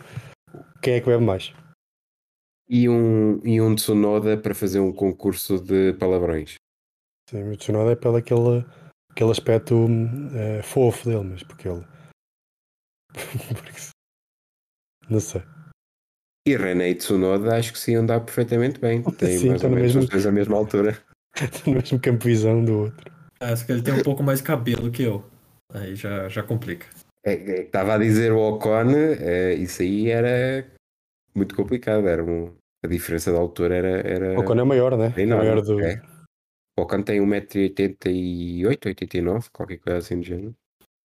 Quem 0.81 0.93
é 0.93 0.99
que 0.99 1.07
bebe 1.07 1.23
mais? 1.23 1.51
E 2.69 2.87
um, 2.87 3.39
e 3.43 3.59
um 3.59 3.75
Tsunoda 3.75 4.37
para 4.37 4.53
fazer 4.53 4.79
um 4.79 4.93
concurso 4.93 5.59
de 5.59 5.93
palavrões. 5.93 6.55
Sim, 7.29 7.51
o 7.51 7.57
Tsunoda 7.57 7.91
é 7.91 7.95
pelo 7.95 8.17
aquele, 8.17 8.63
aquele 9.09 9.31
aspecto 9.31 9.87
eh, 10.33 10.61
fofo 10.61 11.09
dele, 11.09 11.23
mas 11.23 11.43
porque 11.43 11.67
ele. 11.67 11.83
não 15.09 15.19
sei. 15.19 15.41
E 16.47 16.55
René 16.55 16.89
e 16.89 16.95
Tsunoda 16.95 17.57
acho 17.57 17.73
que 17.73 17.79
se 17.79 17.93
iam 17.93 18.05
dar 18.05 18.19
perfeitamente 18.19 18.79
bem. 18.79 19.01
Tem 19.01 19.39
Sim, 19.39 19.47
mais 19.47 19.55
estão 19.61 19.69
ou 19.71 19.75
no 19.75 19.81
menos 19.81 19.95
mesmo- 19.95 20.01
os 20.01 20.09
dois 20.09 20.25
à 20.27 20.31
mesma 20.31 20.55
altura. 20.57 20.95
no 21.65 21.73
mesmo 21.73 21.99
campo 21.99 22.19
de 22.19 22.27
visão 22.29 22.63
do 22.63 22.79
outro. 22.81 23.11
Acho 23.39 23.65
que 23.65 23.71
ele 23.71 23.81
tem 23.81 23.95
um 23.95 24.03
pouco 24.03 24.21
mais 24.21 24.39
de 24.39 24.45
cabelo 24.45 24.91
que 24.91 25.03
eu. 25.03 25.25
Aí 25.73 25.95
já, 25.95 26.29
já 26.29 26.43
complica. 26.43 26.85
É, 27.25 27.33
é, 27.33 27.61
Estava 27.63 27.95
a 27.95 27.97
dizer 27.97 28.31
o 28.31 28.39
Ocon, 28.39 28.91
é, 29.19 29.53
isso 29.55 29.81
aí 29.81 30.09
era 30.09 30.65
muito 31.35 31.55
complicado. 31.55 32.07
Era 32.07 32.23
um- 32.23 32.55
a 32.83 32.87
diferença 32.87 33.31
de 33.31 33.37
altura 33.37 33.75
era. 33.75 34.07
era 34.07 34.37
O 34.37 34.41
Ocon 34.41 34.59
é 34.59 34.63
maior, 34.63 34.95
né? 34.97 35.13
é 35.15 35.21
É 35.21 35.23
enorme, 35.23 35.45
maior 35.45 35.61
do. 35.61 35.79
é. 35.81 36.01
O 36.77 36.83
Ocon 36.83 37.01
tem 37.03 37.19
1,88m, 37.21 38.67
89 38.67 39.49
qualquer 39.51 39.77
coisa 39.79 39.97
assim 39.99 40.19
do 40.19 40.25
género. 40.25 40.55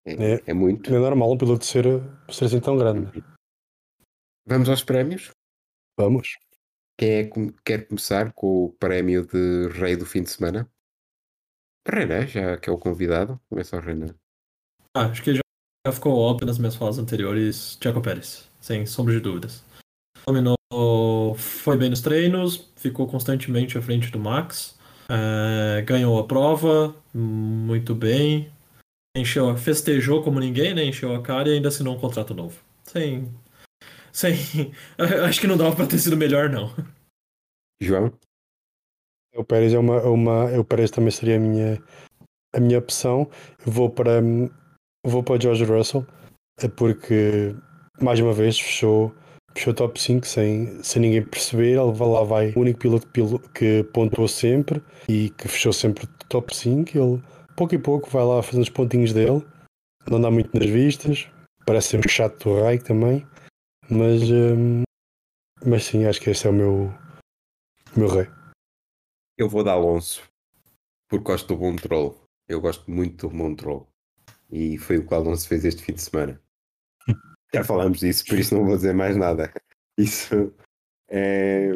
É, 0.04 0.34
É. 0.34 0.42
é 0.48 0.52
muito. 0.54 0.90
Não 0.90 0.98
é 0.98 1.00
normal 1.00 1.32
um 1.32 1.38
piloto 1.38 1.64
ser, 1.64 1.84
ser 2.30 2.44
assim 2.46 2.60
tão 2.60 2.76
grande. 2.76 3.16
né? 3.18 3.24
Vamos 4.46 4.68
aos 4.68 4.82
prémios. 4.84 5.30
Vamos. 5.98 6.36
Quem 6.98 7.12
é 7.12 7.24
que 7.24 7.52
quer 7.64 7.86
começar 7.86 8.32
com 8.34 8.64
o 8.66 8.72
prémio 8.72 9.26
de 9.26 9.68
Rei 9.68 9.96
do 9.96 10.04
fim 10.04 10.22
de 10.22 10.30
semana? 10.30 10.68
Renan, 11.88 12.26
já 12.26 12.58
que 12.58 12.68
é 12.68 12.72
o 12.72 12.78
convidado. 12.78 13.40
Começa 13.48 13.76
o 13.76 13.80
Renan. 13.80 14.14
Ah, 14.94 15.06
acho 15.06 15.22
que 15.22 15.34
já, 15.34 15.40
já 15.86 15.92
ficou 15.92 16.16
óbvio 16.16 16.46
nas 16.46 16.58
minhas 16.58 16.76
falas 16.76 16.98
anteriores. 16.98 17.76
Tiago 17.76 18.00
Pérez, 18.00 18.48
sem 18.60 18.86
sombra 18.86 19.14
de 19.14 19.20
dúvidas. 19.20 19.64
Dominou, 20.26 21.34
foi 21.36 21.76
bem 21.76 21.90
nos 21.90 22.00
treinos, 22.00 22.70
ficou 22.76 23.06
constantemente 23.06 23.76
à 23.78 23.82
frente 23.82 24.10
do 24.10 24.18
Max, 24.18 24.78
eh, 25.08 25.82
ganhou 25.82 26.18
a 26.18 26.26
prova, 26.26 26.94
muito 27.12 27.94
bem, 27.94 28.52
encheu, 29.16 29.56
festejou 29.56 30.22
como 30.22 30.38
ninguém, 30.38 30.74
né? 30.74 30.84
Encheu 30.84 31.14
a 31.14 31.22
cara 31.22 31.48
e 31.48 31.54
ainda 31.54 31.68
assinou 31.68 31.96
um 31.96 32.00
contrato 32.00 32.34
novo. 32.34 32.60
Sem, 32.84 33.32
sem, 34.12 34.34
acho 35.26 35.40
que 35.40 35.46
não 35.46 35.56
dava 35.56 35.74
para 35.74 35.86
ter 35.86 35.98
sido 35.98 36.16
melhor 36.16 36.48
não. 36.48 36.72
João? 37.80 38.12
O 39.34 39.44
Pérez 39.44 39.72
é 39.72 39.78
uma, 39.78 40.02
uma. 40.02 40.44
O 40.58 40.64
Pérez 40.64 40.90
também 40.90 41.10
seria 41.10 41.36
a 41.36 41.40
minha, 41.40 41.82
a 42.52 42.60
minha 42.60 42.78
opção. 42.78 43.30
Eu 43.64 43.72
Vou 43.72 43.88
para. 43.88 44.20
Vou 45.04 45.22
para 45.22 45.40
George 45.40 45.64
Russell, 45.64 46.06
é 46.62 46.68
porque 46.68 47.54
mais 48.00 48.20
uma 48.20 48.32
vez 48.32 48.58
fechou, 48.58 49.14
fechou 49.54 49.72
top 49.74 50.00
5 50.00 50.26
sem, 50.26 50.82
sem 50.82 51.02
ninguém 51.02 51.24
perceber. 51.24 51.78
Ele 51.78 51.98
lá 51.98 52.22
vai 52.22 52.52
o 52.52 52.60
único 52.60 52.80
piloto 52.80 53.06
pilo- 53.08 53.38
que 53.54 53.82
pontuou 53.94 54.28
sempre 54.28 54.82
e 55.08 55.30
que 55.30 55.48
fechou 55.48 55.72
sempre 55.72 56.06
top 56.28 56.54
5. 56.54 56.90
Ele 56.96 57.22
pouco 57.56 57.74
e 57.74 57.78
pouco 57.78 58.10
vai 58.10 58.24
lá 58.24 58.42
fazendo 58.42 58.62
os 58.62 58.68
pontinhos 58.68 59.12
dele, 59.12 59.42
não 60.08 60.20
dá 60.20 60.30
muito 60.30 60.56
nas 60.58 60.68
vistas, 60.68 61.28
parece 61.66 61.88
ser 61.88 61.98
um 62.04 62.08
chato 62.08 62.44
do 62.44 62.62
raio 62.62 62.82
também, 62.82 63.26
mas, 63.90 64.22
hum, 64.30 64.82
mas 65.64 65.84
sim, 65.84 66.04
acho 66.04 66.20
que 66.20 66.30
esse 66.30 66.46
é 66.46 66.50
o 66.50 66.54
meu, 66.54 66.92
meu 67.96 68.08
rei. 68.08 68.26
Eu 69.38 69.48
vou 69.48 69.64
dar 69.64 69.72
Alonso. 69.72 70.22
Porque 71.08 71.24
gosto 71.24 71.48
do 71.48 71.56
bom 71.56 71.74
troll. 71.76 72.16
Eu 72.48 72.60
gosto 72.60 72.90
muito 72.90 73.28
do 73.28 73.36
bom 73.36 73.54
troll. 73.54 73.89
E 74.50 74.78
foi 74.78 74.98
o 74.98 75.06
que 75.06 75.12
o 75.12 75.16
Alonso 75.16 75.48
fez 75.48 75.64
este 75.64 75.82
fim 75.82 75.92
de 75.92 76.02
semana. 76.02 76.40
Já 77.54 77.64
falámos 77.64 78.00
disso, 78.00 78.24
por 78.26 78.38
isso 78.38 78.54
não 78.54 78.64
vou 78.64 78.76
dizer 78.76 78.94
mais 78.94 79.16
nada. 79.16 79.52
Isso 79.98 80.52
é... 81.08 81.72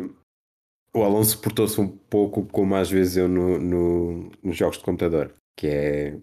O 0.93 1.03
Alonso 1.03 1.41
portou-se 1.41 1.81
um 1.81 1.89
pouco 1.89 2.47
como 2.47 2.77
às 2.77 2.89
vezes 2.91 3.17
eu 3.17 3.29
no, 3.29 3.59
no- 3.59 4.31
nos 4.43 4.57
jogos 4.57 4.79
de 4.79 4.85
computador, 4.85 5.35
que 5.59 5.67
é 5.67 6.21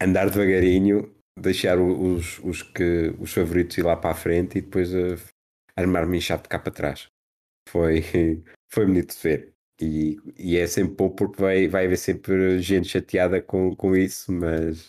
andar 0.00 0.30
devagarinho 0.30 1.14
deixar 1.38 1.78
os, 1.78 2.38
os, 2.38 2.62
que, 2.62 3.14
os 3.20 3.32
favoritos 3.32 3.76
ir 3.76 3.82
lá 3.82 3.96
para 3.96 4.10
a 4.12 4.14
frente 4.14 4.58
e 4.58 4.62
depois 4.62 4.92
uh, 4.94 5.16
armar-me 5.76 6.20
chato 6.20 6.48
cá 6.48 6.58
para 6.58 6.72
trás. 6.72 7.08
Foi, 7.68 8.00
foi 8.72 8.86
bonito 8.86 9.14
de 9.14 9.22
ver. 9.22 9.52
E, 9.78 10.16
e 10.38 10.56
é 10.56 10.66
sempre 10.66 10.94
bom 10.94 11.10
porque 11.10 11.40
vai, 11.40 11.68
vai 11.68 11.84
haver 11.84 11.98
sempre 11.98 12.58
gente 12.60 12.88
chateada 12.88 13.42
com, 13.42 13.76
com 13.76 13.94
isso, 13.94 14.32
mas, 14.32 14.86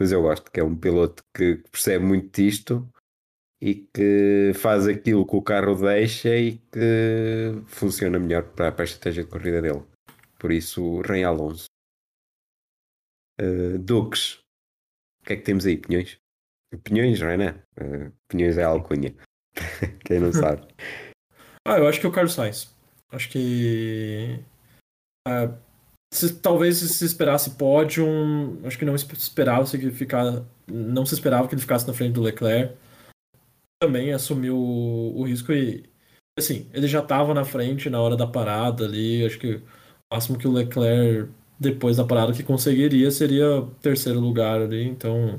mas 0.00 0.12
eu 0.12 0.22
gosto 0.22 0.50
que 0.50 0.58
é 0.58 0.64
um 0.64 0.74
piloto 0.74 1.22
que 1.36 1.56
percebe 1.70 2.02
muito 2.02 2.34
disto 2.34 2.90
e 3.60 3.86
que 3.92 4.52
faz 4.54 4.88
aquilo 4.88 5.26
que 5.26 5.36
o 5.36 5.42
carro 5.42 5.74
deixa 5.74 6.34
e 6.34 6.56
que 6.72 7.62
funciona 7.66 8.18
melhor 8.18 8.44
para, 8.44 8.74
a 8.76 8.84
estratégia 8.84 9.24
de 9.24 9.28
corrida 9.28 9.60
dele. 9.60 9.84
Por 10.38 10.50
isso, 10.52 11.02
Rei 11.02 11.22
Alonso. 11.22 11.66
Uh, 13.38 13.78
Duques, 13.78 14.38
o 15.20 15.26
que 15.26 15.34
é 15.34 15.36
que 15.36 15.42
temos 15.42 15.66
aí? 15.66 15.76
Pinhões? 15.76 16.18
Pinhões, 16.82 17.20
não 17.20 17.28
é? 17.28 17.36
Né? 17.36 17.62
Uh, 17.78 18.12
pinhões 18.26 18.56
é 18.56 18.62
alcunha. 18.62 19.14
Quem 20.06 20.18
não 20.18 20.32
sabe. 20.32 20.66
ah, 21.68 21.76
eu 21.76 21.86
acho 21.86 22.00
que 22.00 22.06
é 22.06 22.08
o 22.08 22.12
Carlos 22.12 22.32
Sainz. 22.32 22.74
Acho 23.10 23.28
que. 23.28 24.42
Uh, 25.28 25.69
se, 26.12 26.34
talvez 26.34 26.78
se 26.78 27.04
esperasse 27.04 27.50
pódio, 27.50 28.06
acho 28.64 28.78
que 28.78 28.84
não 28.84 28.94
esperava 28.94 29.68
que 29.70 29.76
ele 29.76 29.92
ficar, 29.92 30.44
não 30.66 31.06
se 31.06 31.14
esperava 31.14 31.46
que 31.46 31.54
ele 31.54 31.62
ficasse 31.62 31.86
na 31.86 31.94
frente 31.94 32.14
do 32.14 32.22
Leclerc. 32.22 32.74
Também 33.80 34.12
assumiu 34.12 34.56
o, 34.56 35.20
o 35.20 35.22
risco 35.24 35.52
e 35.52 35.88
assim, 36.38 36.68
ele 36.72 36.86
já 36.86 37.00
estava 37.00 37.32
na 37.32 37.44
frente 37.44 37.88
na 37.88 38.00
hora 38.00 38.16
da 38.16 38.26
parada 38.26 38.84
ali. 38.84 39.24
Acho 39.24 39.38
que 39.38 39.54
o 39.54 39.62
máximo 40.12 40.38
que 40.38 40.48
o 40.48 40.52
Leclerc 40.52 41.30
depois 41.58 41.98
da 41.98 42.04
parada 42.04 42.32
que 42.32 42.42
conseguiria 42.42 43.10
seria 43.10 43.66
terceiro 43.82 44.18
lugar 44.18 44.62
ali. 44.62 44.82
Então, 44.82 45.38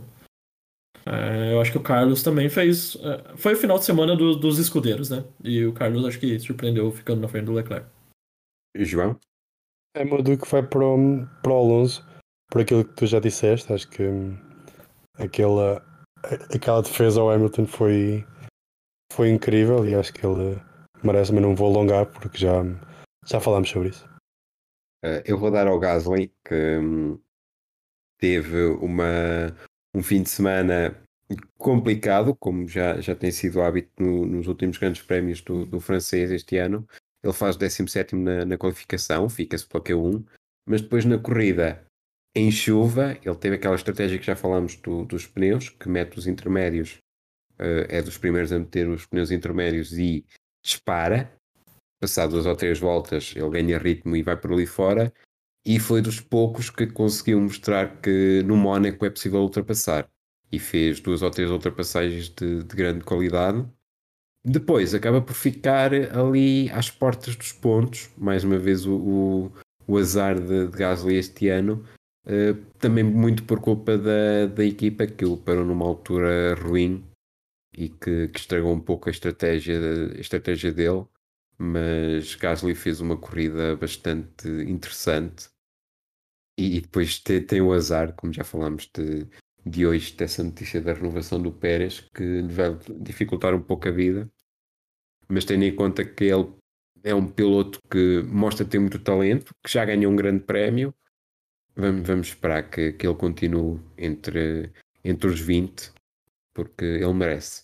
é, 1.05 1.53
eu 1.53 1.59
acho 1.59 1.71
que 1.71 1.77
o 1.79 1.83
Carlos 1.83 2.21
também 2.21 2.47
fez. 2.47 2.95
É, 2.95 3.35
foi 3.35 3.53
o 3.53 3.57
final 3.57 3.79
de 3.79 3.85
semana 3.85 4.15
do, 4.15 4.35
dos 4.35 4.59
escudeiros, 4.59 5.09
né? 5.09 5.23
E 5.43 5.65
o 5.65 5.73
Carlos 5.73 6.05
acho 6.05 6.19
que 6.19 6.39
surpreendeu 6.39 6.91
ficando 6.91 7.21
na 7.21 7.27
frente 7.27 7.45
do 7.45 7.53
Leclerc. 7.53 7.87
E 8.75 8.85
João? 8.85 9.19
É 9.93 10.05
modo 10.05 10.37
que 10.37 10.49
vai 10.49 10.63
para 10.63 10.85
o, 10.85 11.27
para 11.43 11.51
o 11.51 11.55
Alonso, 11.55 12.05
por 12.49 12.61
aquilo 12.61 12.85
que 12.85 12.93
tu 12.93 13.05
já 13.05 13.19
disseste. 13.19 13.73
Acho 13.73 13.89
que 13.89 14.03
hum, 14.03 14.37
aquela, 15.15 15.83
aquela 16.53 16.81
defesa 16.81 17.19
ao 17.19 17.29
Hamilton 17.29 17.65
foi, 17.65 18.25
foi 19.11 19.29
incrível 19.29 19.85
e 19.85 19.93
acho 19.93 20.13
que 20.13 20.25
ele 20.25 20.61
merece, 21.03 21.33
mas 21.33 21.41
não 21.41 21.55
vou 21.55 21.69
alongar 21.69 22.05
porque 22.05 22.37
já, 22.37 22.63
já 23.25 23.39
falámos 23.39 23.69
sobre 23.69 23.89
isso. 23.89 24.05
Uh, 25.03 25.21
eu 25.25 25.37
vou 25.37 25.51
dar 25.51 25.67
ao 25.67 25.79
Gasly 25.79 26.31
que 26.45 26.77
um, 26.77 27.19
teve 28.19 28.65
uma, 28.75 29.55
um 29.95 30.01
fim 30.03 30.21
de 30.21 30.29
semana 30.29 30.95
complicado, 31.57 32.35
como 32.35 32.67
já, 32.67 32.99
já 33.01 33.15
tem 33.15 33.31
sido 33.31 33.61
hábito 33.61 33.91
no, 34.01 34.25
nos 34.25 34.47
últimos 34.47 34.77
grandes 34.77 35.01
prémios 35.01 35.41
do, 35.41 35.65
do 35.65 35.79
francês 35.79 36.31
este 36.31 36.57
ano. 36.57 36.87
Ele 37.23 37.33
faz 37.33 37.55
17 37.55 38.15
na, 38.15 38.45
na 38.45 38.57
qualificação, 38.57 39.29
fica-se 39.29 39.67
pela 39.67 39.83
Q1, 39.83 40.23
mas 40.67 40.81
depois 40.81 41.05
na 41.05 41.17
corrida 41.17 41.83
em 42.35 42.49
chuva, 42.51 43.17
ele 43.23 43.35
teve 43.35 43.55
aquela 43.55 43.75
estratégia 43.75 44.17
que 44.17 44.25
já 44.25 44.35
falamos 44.35 44.75
do, 44.77 45.05
dos 45.05 45.27
pneus, 45.27 45.69
que 45.69 45.89
mete 45.89 46.17
os 46.17 46.27
intermédios, 46.27 46.97
uh, 47.59 47.85
é 47.89 48.01
dos 48.01 48.17
primeiros 48.17 48.51
a 48.51 48.59
meter 48.59 48.87
os 48.87 49.05
pneus 49.05 49.31
intermédios 49.31 49.97
e 49.97 50.25
dispara. 50.63 51.31
Passado 51.99 52.31
duas 52.31 52.45
ou 52.45 52.55
três 52.55 52.79
voltas, 52.79 53.33
ele 53.35 53.49
ganha 53.49 53.77
ritmo 53.77 54.15
e 54.15 54.23
vai 54.23 54.35
por 54.35 54.53
ali 54.53 54.65
fora 54.65 55.13
e 55.65 55.79
foi 55.79 56.01
dos 56.01 56.19
poucos 56.19 56.69
que 56.69 56.87
conseguiu 56.87 57.39
mostrar 57.39 58.01
que 58.01 58.41
no 58.45 58.57
Mónaco 58.57 59.05
é 59.05 59.09
possível 59.09 59.41
ultrapassar 59.41 60.09
e 60.51 60.59
fez 60.59 60.99
duas 60.99 61.21
ou 61.21 61.29
três 61.29 61.49
ultrapassagens 61.49 62.29
de, 62.29 62.63
de 62.63 62.75
grande 62.75 63.03
qualidade. 63.03 63.65
Depois 64.43 64.93
acaba 64.93 65.21
por 65.21 65.35
ficar 65.35 65.93
ali 65.93 66.69
às 66.71 66.89
portas 66.89 67.35
dos 67.35 67.51
pontos, 67.51 68.09
mais 68.17 68.43
uma 68.43 68.57
vez 68.57 68.87
o, 68.87 68.95
o, 68.95 69.51
o 69.87 69.97
azar 69.97 70.39
de, 70.39 70.67
de 70.67 70.77
Gasly 70.77 71.15
este 71.15 71.49
ano, 71.49 71.85
uh, 72.25 72.55
também 72.79 73.03
muito 73.03 73.43
por 73.43 73.59
culpa 73.59 73.97
da, 73.97 74.47
da 74.47 74.65
equipa 74.65 75.05
que 75.05 75.25
o 75.25 75.37
parou 75.37 75.63
numa 75.63 75.85
altura 75.85 76.55
ruim 76.55 77.03
e 77.77 77.89
que, 77.89 78.29
que 78.29 78.39
estragou 78.39 78.73
um 78.73 78.79
pouco 78.79 79.09
a 79.09 79.11
estratégia, 79.11 79.79
a 80.15 80.19
estratégia 80.19 80.71
dele. 80.71 81.05
Mas 81.57 82.33
Gasly 82.33 82.73
fez 82.73 82.99
uma 82.99 83.15
corrida 83.15 83.75
bastante 83.75 84.47
interessante. 84.47 85.49
E, 86.57 86.77
e 86.77 86.81
depois 86.81 87.19
tem, 87.19 87.45
tem, 87.45 87.61
o 87.61 87.71
azar, 87.71 88.13
como 88.13 88.33
já 88.33 88.43
falámos 88.43 88.89
de, 88.91 89.27
de 89.65 89.85
hoje, 89.85 90.13
dessa 90.13 90.43
notícia 90.43 90.81
da 90.81 90.93
renovação 90.93 91.41
do 91.41 91.51
Pérez, 91.51 92.01
que 92.13 92.23
lhe 92.23 92.53
vai 92.53 92.77
dificultar 92.99 93.53
um 93.53 93.61
pouco 93.61 93.87
a 93.87 93.91
vida, 93.91 94.31
mas 95.27 95.45
tendo 95.45 95.63
em 95.63 95.75
conta 95.75 96.03
que 96.03 96.25
ele 96.25 96.53
é 97.03 97.13
um 97.13 97.27
piloto 97.27 97.79
que 97.89 98.21
mostra 98.23 98.65
ter 98.65 98.79
muito 98.79 98.99
talento, 98.99 99.53
que 99.63 99.71
já 99.71 99.85
ganhou 99.85 100.11
um 100.11 100.15
grande 100.15 100.43
prémio, 100.43 100.93
vamos, 101.75 102.07
vamos 102.07 102.27
esperar 102.27 102.69
que, 102.69 102.93
que 102.93 103.07
ele 103.07 103.15
continue 103.15 103.79
entre, 103.97 104.71
entre 105.03 105.29
os 105.29 105.39
20, 105.39 105.91
porque 106.53 106.85
ele 106.85 107.13
merece. 107.13 107.63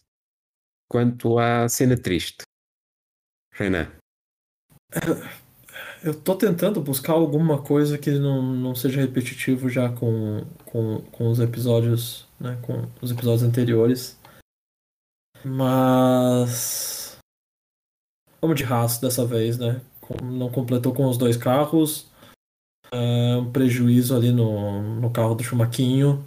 Quanto 0.90 1.38
à 1.40 1.68
cena 1.68 1.98
triste, 1.98 2.44
Renan. 3.52 3.92
Eu 6.08 6.14
tô 6.14 6.36
tentando 6.36 6.80
buscar 6.80 7.12
alguma 7.12 7.62
coisa 7.62 7.98
que 7.98 8.12
não, 8.12 8.42
não 8.42 8.74
seja 8.74 9.02
repetitivo 9.02 9.70
já 9.70 9.90
com, 9.90 10.46
com, 10.64 11.02
com 11.12 11.30
os 11.30 11.38
episódios, 11.38 12.26
né? 12.40 12.58
Com 12.62 12.88
os 13.02 13.12
episódios 13.12 13.44
anteriores. 13.44 14.18
Mas. 15.44 17.18
Vamos 18.40 18.56
de 18.56 18.64
raço 18.64 19.02
dessa 19.02 19.26
vez, 19.26 19.58
né? 19.58 19.82
Não 20.24 20.50
completou 20.50 20.94
com 20.94 21.10
os 21.10 21.18
dois 21.18 21.36
carros. 21.36 22.10
Uh, 22.94 23.40
um 23.42 23.52
prejuízo 23.52 24.16
ali 24.16 24.32
no, 24.32 25.02
no 25.02 25.12
carro 25.12 25.36
do 25.36 25.44
Chumaquinho. 25.44 26.24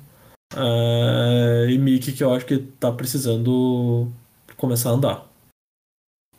Uh, 0.52 1.70
e 1.70 1.78
Mickey 1.78 2.12
que 2.12 2.22
eu 2.22 2.34
acho 2.34 2.44
que 2.44 2.58
tá 2.58 2.92
precisando 2.92 4.12
começar 4.58 4.90
a 4.90 4.92
andar. 4.92 5.26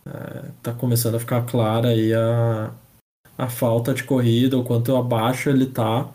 Uh, 0.05 0.51
tá 0.61 0.71
começando 0.75 1.15
a 1.15 1.19
ficar 1.19 1.43
clara 1.47 1.87
aí 1.87 2.13
a, 2.13 2.71
a 3.37 3.49
falta 3.49 3.93
de 3.93 4.03
corrida, 4.03 4.57
o 4.57 4.63
quanto 4.63 4.95
abaixo 4.95 5.49
ele 5.49 5.65
tá. 5.65 6.09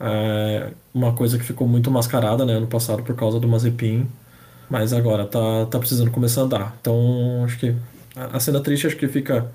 É 0.00 0.72
uma 0.92 1.14
coisa 1.14 1.38
que 1.38 1.44
ficou 1.44 1.66
muito 1.66 1.90
mascarada 1.90 2.44
né, 2.44 2.54
ano 2.54 2.66
passado 2.66 3.02
por 3.02 3.14
causa 3.14 3.38
do 3.38 3.46
Mazepin, 3.46 4.08
mas 4.68 4.92
agora 4.92 5.26
tá, 5.26 5.66
tá 5.66 5.78
precisando 5.78 6.10
começar 6.10 6.42
a 6.42 6.44
andar. 6.44 6.76
Então 6.80 7.44
acho 7.44 7.58
que 7.58 7.76
a 8.16 8.40
cena 8.40 8.60
triste 8.60 8.86
acho 8.86 8.96
que 8.96 9.08
fica. 9.08 9.52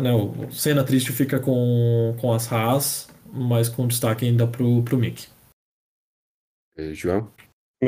Né, 0.00 0.12
o 0.12 0.50
cena 0.50 0.82
triste 0.82 1.12
fica 1.12 1.38
com, 1.38 2.16
com 2.20 2.32
as 2.32 2.50
Haas, 2.50 3.08
mas 3.32 3.68
com 3.68 3.86
destaque 3.86 4.24
ainda 4.24 4.46
pro, 4.46 4.82
pro 4.82 4.98
Mick. 4.98 5.28
João? 6.92 7.30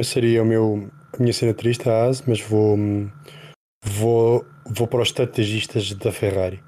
Seria 0.05 0.43
o 0.43 0.47
meu, 0.47 0.91
a 1.13 1.19
minha 1.19 1.33
cena 1.33 1.55
triste, 1.55 1.89
a 1.89 1.93
Haas, 1.93 2.23
mas 2.23 2.41
vou, 2.41 2.77
vou, 3.83 4.45
vou 4.69 4.87
para 4.87 5.01
os 5.01 5.09
estrategistas 5.09 5.93
da 5.95 6.13
Ferrari 6.13 6.63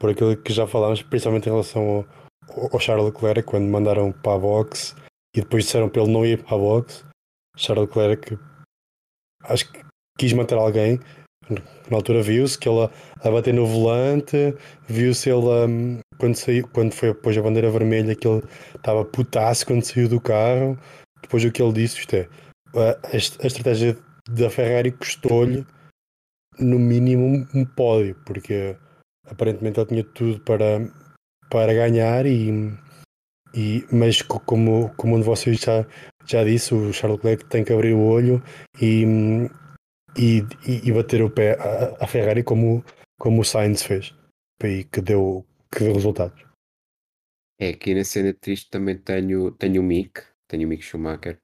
por 0.00 0.10
aquilo 0.10 0.36
que 0.36 0.52
já 0.52 0.66
falámos, 0.66 1.02
principalmente 1.02 1.46
em 1.46 1.52
relação 1.52 2.06
ao, 2.48 2.68
ao 2.72 2.80
Charles 2.80 3.04
Leclerc, 3.04 3.42
quando 3.42 3.68
mandaram 3.68 4.10
para 4.10 4.34
a 4.34 4.38
box 4.38 4.96
e 5.36 5.42
depois 5.42 5.64
disseram 5.64 5.88
para 5.88 6.02
ele 6.02 6.12
não 6.12 6.24
ir 6.26 6.42
para 6.42 6.56
a 6.56 6.58
box. 6.58 7.04
Charles 7.56 7.86
Leclerc 7.86 8.38
acho 9.44 9.70
que 9.70 9.84
quis 10.18 10.32
matar 10.32 10.56
alguém. 10.56 10.98
Na 11.90 11.96
altura 11.96 12.22
viu-se 12.22 12.58
que 12.58 12.68
ele 12.68 12.88
a 13.22 13.30
bater 13.30 13.52
no 13.52 13.66
volante, 13.66 14.54
viu-se 14.88 15.28
ele 15.28 15.46
um, 15.46 15.98
quando, 16.18 16.36
saiu, 16.36 16.68
quando 16.68 16.92
foi 16.92 17.12
depois 17.12 17.36
a 17.36 17.42
bandeira 17.42 17.70
vermelha 17.70 18.14
que 18.14 18.26
ele 18.26 18.42
estava 18.74 19.04
putaço 19.04 19.66
quando 19.66 19.84
saiu 19.84 20.08
do 20.08 20.20
carro. 20.20 20.78
Depois 21.20 21.44
o 21.44 21.50
que 21.50 21.60
ele 21.60 21.72
disse, 21.72 21.98
isto 21.98 22.14
é, 22.14 22.28
a, 22.74 23.08
a 23.12 23.16
estratégia 23.16 23.98
da 24.28 24.48
Ferrari 24.48 24.92
custou-lhe 24.92 25.66
no 26.58 26.78
mínimo 26.78 27.46
um 27.54 27.64
pódio, 27.64 28.14
porque 28.24 28.76
aparentemente 29.30 29.78
ele 29.78 29.88
tinha 29.88 30.04
tudo 30.04 30.40
para, 30.40 30.80
para 31.48 31.72
ganhar 31.72 32.26
e, 32.26 32.50
e 33.54 33.86
mas 33.92 34.22
como, 34.22 34.94
como 34.96 35.16
um 35.16 35.20
de 35.20 35.26
vocês 35.26 35.60
já, 35.60 35.86
já 36.26 36.44
disse, 36.44 36.74
o 36.74 36.92
Charles 36.92 37.18
Leclerc 37.18 37.46
tem 37.46 37.64
que 37.64 37.72
abrir 37.72 37.94
o 37.94 38.04
olho 38.04 38.42
e, 38.80 39.04
e, 40.16 40.44
e 40.66 40.92
bater 40.92 41.22
o 41.22 41.30
pé 41.30 41.56
à, 42.00 42.06
Ferrari 42.06 42.42
como, 42.42 42.84
como 43.18 43.40
o 43.40 43.44
Sainz 43.44 43.82
fez 43.82 44.14
e 44.62 44.84
que 44.84 45.00
deu, 45.00 45.46
que 45.72 45.84
deu 45.84 45.94
resultados. 45.94 46.44
É, 47.58 47.70
aqui 47.70 47.94
na 47.94 48.04
cena 48.04 48.32
triste 48.32 48.70
também 48.70 48.96
tenho, 48.96 49.52
tenho 49.52 49.82
o 49.82 49.84
Mick, 49.84 50.22
tenho 50.48 50.66
o 50.66 50.68
Mick 50.68 50.82
Schumacher. 50.82 51.38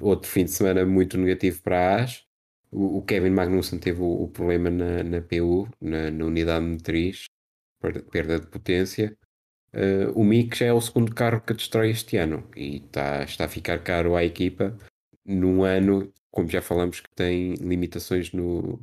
Outro 0.00 0.30
fim 0.30 0.44
de 0.44 0.50
semana 0.50 0.84
muito 0.86 1.18
negativo 1.18 1.60
para 1.62 1.78
a 1.78 2.02
AS. 2.02 2.25
O, 2.78 3.02
Kevin 3.02 3.30
Magnussen 3.30 3.78
teve 3.78 4.02
o, 4.02 4.24
o 4.24 4.28
problema 4.28 4.68
na, 4.68 5.02
na 5.02 5.22
PU, 5.22 5.66
na, 5.80 6.10
na, 6.10 6.24
unidade 6.26 6.66
motriz, 6.66 7.24
perda 8.10 8.38
de 8.38 8.46
potência. 8.48 9.16
Uh, 9.72 10.12
o 10.14 10.22
Mick 10.22 10.56
já 10.58 10.66
é 10.66 10.72
o 10.72 10.80
segundo 10.80 11.14
carro 11.14 11.40
que 11.40 11.54
destrói 11.54 11.90
este 11.90 12.18
ano 12.18 12.48
e 12.54 12.76
está, 12.76 13.22
está 13.24 13.46
a 13.46 13.48
ficar 13.48 13.82
caro 13.82 14.14
à 14.14 14.24
equipa. 14.24 14.76
num 15.24 15.64
ano, 15.64 16.12
como 16.30 16.48
já 16.48 16.60
falamos, 16.60 17.00
que 17.00 17.08
tem 17.14 17.54
limitações 17.54 18.32
no, 18.32 18.78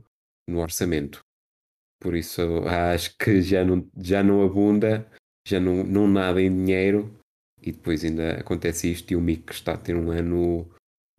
no 0.47 0.59
orçamento. 0.59 1.23
Por 2.01 2.15
isso 2.15 2.41
acho 2.67 3.15
que 3.17 3.41
já 3.41 3.63
não, 3.63 3.87
já 3.95 4.23
não 4.23 4.41
abunda, 4.43 5.07
já 5.47 5.59
não, 5.59 5.83
não 5.83 6.07
nada 6.07 6.41
em 6.41 6.49
dinheiro 6.49 7.15
e 7.61 7.71
depois 7.71 8.03
ainda 8.03 8.39
acontece 8.39 8.91
isto 8.91 9.11
e 9.11 9.15
o 9.15 9.21
Mick 9.21 9.53
está 9.53 9.73
a 9.73 9.77
ter 9.77 9.95
um 9.95 10.11
ano 10.11 10.67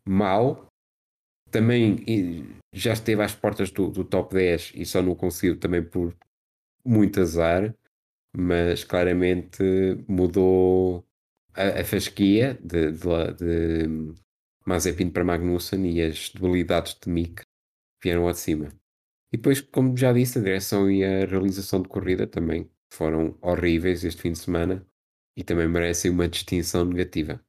mau. 0.07 0.67
Também 1.55 2.05
já 2.73 2.95
esteve 2.95 3.23
às 3.23 3.33
portas 3.33 3.71
do, 3.71 3.89
do 3.89 4.05
top 4.05 4.35
10 4.35 4.73
e 4.75 4.85
só 4.85 5.01
não 5.01 5.15
conseguiu 5.15 5.57
também 5.57 5.85
por 5.85 6.13
muito 6.85 7.21
azar, 7.21 7.73
mas 8.37 8.83
claramente 8.83 9.63
mudou 10.09 11.07
a, 11.55 11.81
a 11.81 11.85
fasquia 11.85 12.59
de, 12.61 12.91
de, 12.91 13.35
de 13.39 14.15
Mazepin 14.67 15.11
para 15.11 15.23
Magnussen 15.23 15.87
e 15.87 16.03
as 16.03 16.31
debilidades 16.31 16.99
de 17.01 17.09
Mick 17.09 17.43
vieram 18.03 18.27
acima. 18.27 18.71
E 19.33 19.37
depois, 19.37 19.61
como 19.61 19.97
já 19.97 20.13
disse, 20.13 20.41
a 20.41 20.43
direção 20.43 20.91
e 20.91 21.05
a 21.05 21.25
realização 21.25 21.81
de 21.83 21.89
corrida 21.89 22.27
também 22.27 22.69
foram 22.93 23.39
horríveis 23.41 24.03
este 24.03 24.23
fim 24.23 24.33
de 24.33 24.39
semana 24.41 24.85
e 25.37 25.45
também 25.45 25.69
merecem 25.69 26.11
uma 26.11 26.27
distinção 26.27 26.85
negativa. 26.85 27.41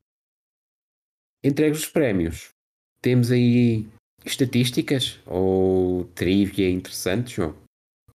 Entregue 1.43 1.75
os 1.75 1.87
prémios. 1.87 2.53
Temos 3.01 3.31
aí 3.31 3.87
estatísticas 4.26 5.19
ou 5.26 6.05
trivia 6.15 6.69
interessantes, 6.69 7.34
João? 7.34 7.55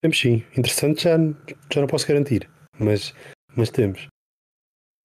Temos 0.01 0.19
sim. 0.19 0.43
Interessante 0.57 1.05
já, 1.05 1.17
já 1.73 1.81
não 1.81 1.87
posso 1.87 2.07
garantir, 2.07 2.49
mas, 2.79 3.15
mas 3.57 3.71
temos. 3.71 4.07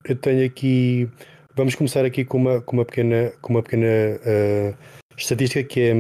Eu 0.06 0.16
tenho 0.16 0.46
aqui. 0.46 1.10
Vamos 1.56 1.76
começar 1.76 2.06
aqui 2.06 2.26
com 2.26 2.38
uma, 2.38 2.62
com 2.62 2.78
uma 2.78 2.86
pequena, 2.86 3.32
com 3.42 3.54
uma 3.54 3.64
pequena 3.64 3.86
uh, 3.86 4.78
estatística 5.18 5.64
que 5.64 5.82
é 5.82 5.94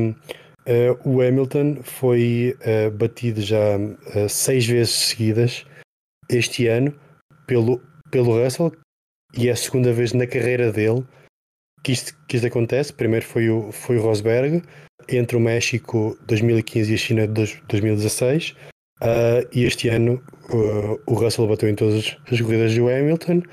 Uh, 0.67 0.97
o 1.07 1.21
Hamilton 1.21 1.83
foi 1.83 2.57
uh, 2.61 2.89
batido 2.89 3.39
já 3.39 3.77
seis 4.27 4.65
vezes 4.65 4.93
seguidas 4.93 5.63
este 6.27 6.65
ano 6.65 6.91
pelo, 7.45 7.79
pelo 8.09 8.43
Russell 8.43 8.71
e 9.37 9.47
é 9.47 9.51
a 9.51 9.55
segunda 9.55 9.93
vez 9.93 10.11
na 10.11 10.25
carreira 10.25 10.71
dele 10.71 11.05
que 11.85 11.91
isto, 11.91 12.17
que 12.27 12.35
isto 12.35 12.47
acontece. 12.47 12.91
Primeiro 12.91 13.25
foi 13.25 13.49
o, 13.49 13.71
foi 13.71 13.97
o 13.97 14.01
Rosberg 14.01 14.63
entre 15.07 15.37
o 15.37 15.39
México 15.39 16.17
2015 16.25 16.91
e 16.91 16.95
a 16.95 16.97
China 16.97 17.27
2016 17.27 18.55
e 19.53 19.63
este 19.63 19.89
ano 19.89 20.23
o 21.05 21.13
Russell 21.13 21.47
bateu 21.47 21.69
em 21.69 21.75
todas 21.75 22.17
as 22.31 22.41
corridas 22.41 22.73
do 22.73 22.89
Hamilton 22.89 23.43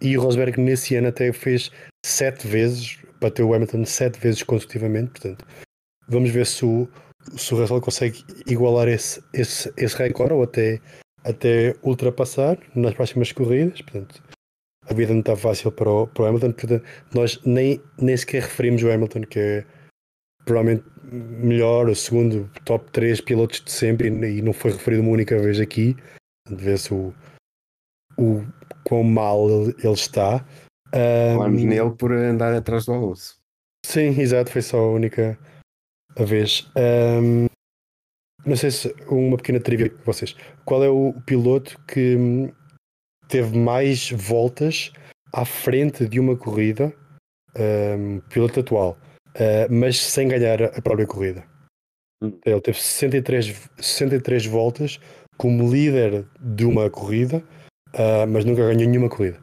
e 0.00 0.16
o 0.16 0.22
Rosberg 0.22 0.58
nesse 0.58 0.96
ano 0.96 1.08
até 1.08 1.30
fez 1.30 1.70
sete 2.06 2.46
vezes, 2.46 2.96
bateu 3.20 3.48
o 3.48 3.54
Hamilton 3.54 3.84
sete 3.84 4.18
vezes 4.18 4.42
consecutivamente, 4.42 5.10
portanto 5.10 5.44
Vamos 6.08 6.30
ver 6.30 6.46
se 6.46 6.64
o, 6.64 6.88
se 7.36 7.52
o 7.52 7.58
Russell 7.58 7.82
consegue 7.82 8.24
igualar 8.46 8.88
esse, 8.88 9.22
esse, 9.34 9.70
esse 9.76 9.94
recorde 9.94 10.32
ou 10.32 10.42
até, 10.42 10.80
até 11.22 11.76
ultrapassar 11.82 12.56
nas 12.74 12.94
próximas 12.94 13.30
corridas. 13.30 13.82
Portanto, 13.82 14.22
a 14.88 14.94
vida 14.94 15.12
não 15.12 15.20
está 15.20 15.36
fácil 15.36 15.70
para 15.70 15.90
o, 15.90 16.06
para 16.06 16.22
o 16.22 16.26
Hamilton. 16.26 16.52
Portanto, 16.52 16.84
nós 17.14 17.40
nem, 17.44 17.80
nem 18.00 18.16
sequer 18.16 18.42
referimos 18.42 18.82
o 18.82 18.90
Hamilton, 18.90 19.22
que 19.22 19.38
é 19.38 19.66
provavelmente 20.44 20.84
melhor, 21.10 21.88
o 21.88 21.94
segundo 21.94 22.50
top 22.64 22.90
3 22.90 23.20
pilotos 23.20 23.60
de 23.60 23.70
sempre 23.70 24.08
e, 24.08 24.38
e 24.38 24.42
não 24.42 24.52
foi 24.52 24.72
referido 24.72 25.02
uma 25.02 25.10
única 25.10 25.38
vez 25.38 25.60
aqui. 25.60 25.94
Vê-se 26.48 26.92
o, 26.92 27.14
o 28.18 28.44
quão 28.84 29.02
mal 29.02 29.48
ele, 29.48 29.92
está. 29.92 30.44
Falamos 30.90 31.62
um, 31.62 31.66
nele 31.66 31.90
por 31.90 32.12
andar 32.12 32.54
atrás 32.54 32.86
do 32.86 32.92
Alonso. 32.92 33.36
Sim, 33.84 34.18
exato, 34.18 34.50
foi 34.50 34.62
só 34.62 34.78
a 34.78 34.92
única 34.92 35.38
a 36.16 36.24
vez. 36.24 36.70
Um, 36.76 37.46
não 38.46 38.56
sei 38.56 38.70
se 38.70 38.94
uma 39.08 39.36
pequena 39.36 39.60
trivia 39.60 39.90
para 39.90 40.04
vocês. 40.04 40.34
Qual 40.64 40.82
é 40.82 40.88
o 40.88 41.12
piloto 41.26 41.78
que 41.86 42.16
teve 43.28 43.56
mais 43.56 44.10
voltas 44.10 44.92
à 45.32 45.44
frente 45.44 46.08
de 46.08 46.18
uma 46.18 46.36
corrida, 46.36 46.92
um, 47.56 48.20
piloto 48.28 48.60
atual, 48.60 48.98
uh, 49.36 49.72
mas 49.72 49.98
sem 49.98 50.28
ganhar 50.28 50.62
a 50.62 50.82
própria 50.82 51.06
corrida? 51.06 51.44
Hum. 52.22 52.32
Ele 52.44 52.60
teve 52.60 52.78
63, 52.78 53.70
63 53.78 54.46
voltas 54.46 54.98
como 55.36 55.70
líder 55.70 56.26
de 56.40 56.64
uma 56.64 56.90
corrida, 56.90 57.44
uh, 57.94 58.26
mas 58.28 58.44
nunca 58.44 58.62
ganhou 58.62 58.88
nenhuma 58.88 59.08
corrida. 59.08 59.40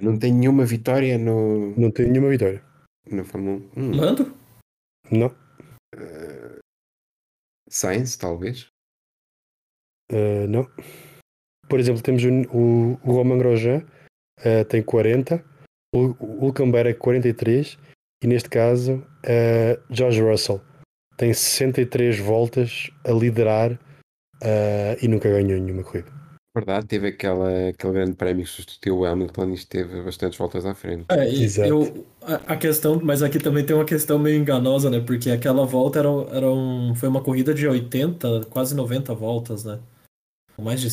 Não 0.00 0.18
tem 0.18 0.32
nenhuma 0.32 0.64
vitória 0.64 1.16
no. 1.16 1.74
Não 1.76 1.90
tem 1.90 2.10
nenhuma 2.10 2.28
vitória. 2.28 2.64
Na 3.10 3.24
Fórmula 3.24 3.58
1. 3.76 3.80
Hum. 3.80 3.90
Lando? 3.94 4.36
Não. 5.10 5.28
Uh, 5.94 6.58
Sainz, 7.68 8.16
talvez? 8.16 8.66
Uh, 10.10 10.48
não. 10.48 10.68
Por 11.68 11.80
exemplo, 11.80 12.02
temos 12.02 12.22
o, 12.24 12.28
o, 12.56 13.00
o 13.02 13.12
Roman 13.12 13.38
Grosjean, 13.38 13.82
uh, 14.40 14.64
tem 14.68 14.82
40, 14.82 15.44
o, 15.94 15.98
o 16.18 16.46
Hulkenberg 16.46 16.94
43 16.94 17.78
e 18.22 18.26
neste 18.26 18.48
caso 18.48 18.94
uh, 19.24 19.82
George 19.90 20.20
Russell 20.20 20.60
tem 21.16 21.32
63 21.32 22.18
voltas 22.18 22.90
a 23.04 23.12
liderar 23.12 23.78
e 25.00 25.08
nunca 25.08 25.30
ganhou 25.30 25.58
nenhuma 25.58 25.82
corrida. 25.82 26.12
Verdade, 26.56 26.86
teve 26.86 27.08
aquela, 27.08 27.70
aquele 27.70 27.92
grande 27.92 28.12
prémio 28.12 28.44
que 28.44 28.50
substituiu 28.50 28.98
o 28.98 29.04
Hamilton 29.04 29.50
e 29.50 29.54
esteve 29.54 30.00
bastantes 30.02 30.38
voltas 30.38 30.64
à 30.64 30.72
frente. 30.72 31.04
É, 31.10 31.68
eu, 31.68 32.06
a, 32.22 32.52
a, 32.52 32.56
questão, 32.56 33.00
mas 33.02 33.24
aqui 33.24 33.40
também 33.40 33.66
tem 33.66 33.74
uma 33.74 33.84
questão 33.84 34.20
meio 34.20 34.38
enganosa, 34.38 34.88
né? 34.88 35.00
Porque 35.00 35.32
aquela 35.32 35.66
volta 35.66 35.98
era, 35.98 36.08
era 36.30 36.48
um, 36.48 36.94
foi 36.94 37.08
uma 37.08 37.20
corrida 37.20 37.52
de 37.52 37.66
80, 37.66 38.44
quase 38.50 38.72
90 38.72 39.12
voltas, 39.14 39.64
né? 39.64 39.80
Mais 40.56 40.80
de 40.80 40.92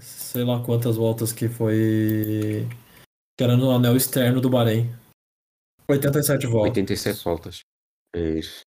sei 0.00 0.44
lá 0.44 0.62
quantas 0.64 0.96
voltas 0.96 1.32
que 1.32 1.48
foi. 1.48 2.66
que 3.36 3.44
era 3.44 3.56
no 3.56 3.70
anel 3.70 3.96
externo 3.96 4.40
do 4.40 4.50
Bahrein. 4.50 4.90
87 5.88 6.46
voltas. 6.46 6.70
87 6.70 7.24
voltas. 7.24 7.60
É 8.14 8.38
isso. 8.38 8.60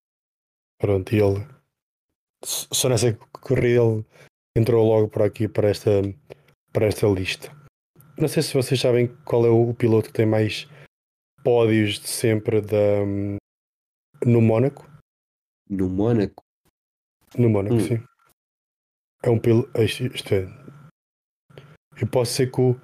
Pronto, 0.79 1.13
e 1.13 1.19
ele. 1.19 1.47
Só 2.43 2.89
nessa 2.89 3.13
corrida 3.13 3.81
ele 3.81 4.05
entrou 4.55 4.85
logo 4.85 5.07
por 5.07 5.21
aqui 5.21 5.47
para 5.47 5.69
esta, 5.69 6.01
para 6.73 6.87
esta 6.87 7.07
lista. 7.07 7.51
Não 8.17 8.27
sei 8.27 8.41
se 8.41 8.53
vocês 8.53 8.79
sabem 8.79 9.07
qual 9.23 9.45
é 9.45 9.49
o 9.49 9.73
piloto 9.73 10.07
que 10.07 10.13
tem 10.13 10.25
mais 10.25 10.67
pódios 11.43 11.99
de 11.99 12.07
sempre 12.07 12.61
da, 12.61 13.05
no 14.25 14.41
Mónaco. 14.41 14.89
No 15.69 15.89
Mónaco? 15.89 16.43
No 17.37 17.49
Mónaco, 17.49 17.75
hum. 17.75 17.79
sim. 17.79 18.03
É 19.23 19.29
um 19.29 19.39
piloto. 19.39 19.71
Isto 19.81 20.33
é. 20.33 20.60
Eu 21.99 22.07
posso 22.07 22.33
ser 22.33 22.51
que 22.51 22.61
um, 22.61 22.77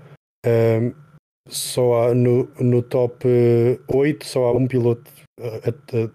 só 1.49 2.10
há 2.10 2.16
no, 2.16 2.45
no 2.60 2.84
top 2.84 3.26
8 3.88 4.26
só 4.26 4.45
há 4.45 4.51
um 4.51 4.68
piloto, 4.68 5.10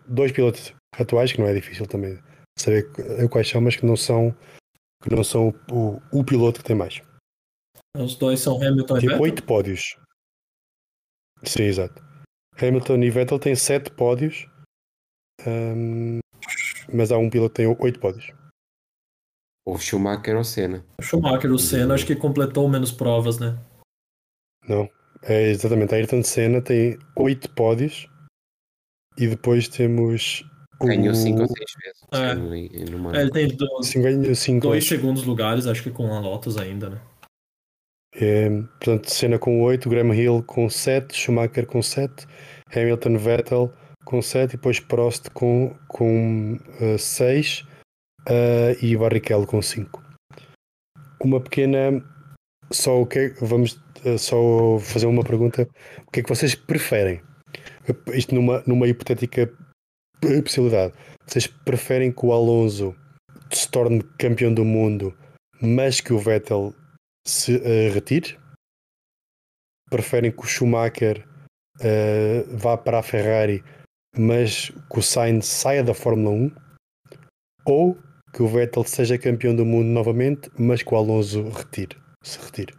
dois 0.07 0.33
pilotos 0.33 0.75
atuais, 0.99 1.33
que 1.33 1.41
não 1.41 1.49
é 1.49 1.55
difícil 1.55 1.87
também 1.87 2.19
saber 2.59 2.85
quais 3.31 3.49
são, 3.49 3.61
mas 3.61 3.77
que 3.77 3.87
não 3.87 3.97
são 3.97 4.35
que 5.03 5.15
não 5.15 5.25
são 5.25 5.49
o, 5.71 5.97
o, 5.97 6.21
o 6.21 6.25
piloto 6.25 6.61
que 6.61 6.67
tem 6.67 6.77
mais. 6.77 7.03
Os 7.97 8.15
dois 8.15 8.41
são 8.41 8.57
Hamilton 8.57 8.95
tem 8.95 9.05
e 9.05 9.07
Vettel? 9.09 9.23
oito 9.23 9.43
pódios. 9.45 9.97
Sim, 11.45 11.65
exato. 11.65 12.03
Hamilton 12.57 13.03
e 13.03 13.11
Vettel 13.11 13.39
têm 13.39 13.57
sete 13.57 13.91
pódios, 13.91 14.47
um, 15.47 16.21
mas 16.93 17.11
há 17.11 17.19
um 17.19 17.29
piloto 17.29 17.51
que 17.51 17.57
tem 17.57 17.67
oito 17.67 17.99
pódios. 17.99 18.33
O 19.65 19.79
Schumacher 19.79 20.37
ou 20.37 20.45
Senna? 20.45 20.85
O 20.99 21.03
Schumacher, 21.03 21.53
o 21.53 21.59
Senna 21.59 21.95
acho 21.95 22.07
que 22.07 22.17
completou 22.17 22.69
menos 22.69 22.91
provas, 22.91 23.39
né? 23.39 23.59
Não, 24.69 24.89
é 25.23 25.51
exatamente. 25.51 25.95
A 25.95 25.99
Ayrton 25.99 26.23
Senna 26.23 26.61
tem 26.61 26.99
oito 27.17 27.51
pódios 27.51 28.09
e 29.17 29.27
depois 29.27 29.69
temos 29.69 30.45
Ganhou 30.87 31.15
5 31.15 31.41
ou 31.41 31.47
6 31.47 31.59
vezes. 31.85 32.03
É. 32.13 33.19
é. 33.19 33.23
ele 33.23 33.31
tem 33.31 33.49
dois, 33.49 33.87
cinco, 34.39 34.67
dois 34.67 34.87
segundos 34.87 35.25
lugares, 35.25 35.67
acho 35.67 35.83
que 35.83 35.91
com 35.91 36.13
a 36.13 36.21
Lotus 36.21 36.57
ainda, 36.57 36.91
né? 36.91 37.01
É, 38.15 38.51
portanto, 38.51 39.09
Senna 39.09 39.39
com 39.39 39.63
8, 39.63 39.89
Graham 39.89 40.15
Hill 40.15 40.43
com 40.43 40.69
7, 40.69 41.17
Schumacher 41.17 41.67
com 41.67 41.81
7, 41.81 42.27
Hamilton 42.75 43.17
Vettel 43.17 43.73
com 44.05 44.21
7 44.21 44.51
e 44.51 44.57
depois 44.57 44.81
Prost 44.81 45.31
com 45.31 45.69
6 45.69 45.79
com, 45.89 46.59
uh, 46.81 46.99
seis, 46.99 47.65
uh, 48.29 48.85
e 48.85 48.97
Barrichello 48.97 49.47
com 49.47 49.61
5. 49.61 50.03
Uma 51.23 51.41
pequena. 51.41 52.03
Só 52.71 53.03
o 53.03 53.07
que 53.07 53.35
vamos 53.41 53.79
uh, 54.05 54.19
só 54.19 54.79
fazer 54.79 55.07
uma 55.07 55.25
pergunta. 55.25 55.69
O 56.07 56.11
que 56.11 56.21
é 56.21 56.23
que 56.23 56.29
vocês 56.29 56.55
preferem? 56.55 57.21
Isto 58.15 58.35
numa, 58.35 58.63
numa 58.67 58.87
hipotética 58.87 59.53
possibilidade. 60.43 60.95
Vocês 61.27 61.47
preferem 61.47 62.13
que 62.13 62.25
o 62.25 62.33
Alonso 62.33 62.95
se 63.51 63.71
torne 63.71 64.03
campeão 64.19 64.53
do 64.53 64.65
mundo, 64.65 65.17
mas 65.61 66.01
que 66.01 66.13
o 66.13 66.19
Vettel 66.19 66.75
se 67.27 67.57
uh, 67.57 67.93
retire? 67.93 68.39
Preferem 69.91 70.33
que 70.33 70.41
o 70.41 70.47
Schumacher 70.47 71.27
uh, 71.81 72.57
vá 72.57 72.77
para 72.77 72.99
a 72.99 73.03
Ferrari, 73.03 73.63
mas 74.17 74.71
que 74.71 74.99
o 74.99 75.03
Sainz 75.03 75.47
saia 75.47 75.83
da 75.83 75.95
Fórmula 75.95 76.31
1 76.31 76.51
ou 77.67 77.99
que 78.33 78.43
o 78.43 78.49
Vettel 78.49 78.85
seja 78.85 79.19
campeão 79.19 79.55
do 79.55 79.65
mundo 79.65 79.87
novamente, 79.87 80.51
mas 80.59 80.83
que 80.83 80.93
o 80.93 80.97
Alonso 80.97 81.43
retire, 81.51 81.97
se 82.23 82.39
retire. 82.39 82.75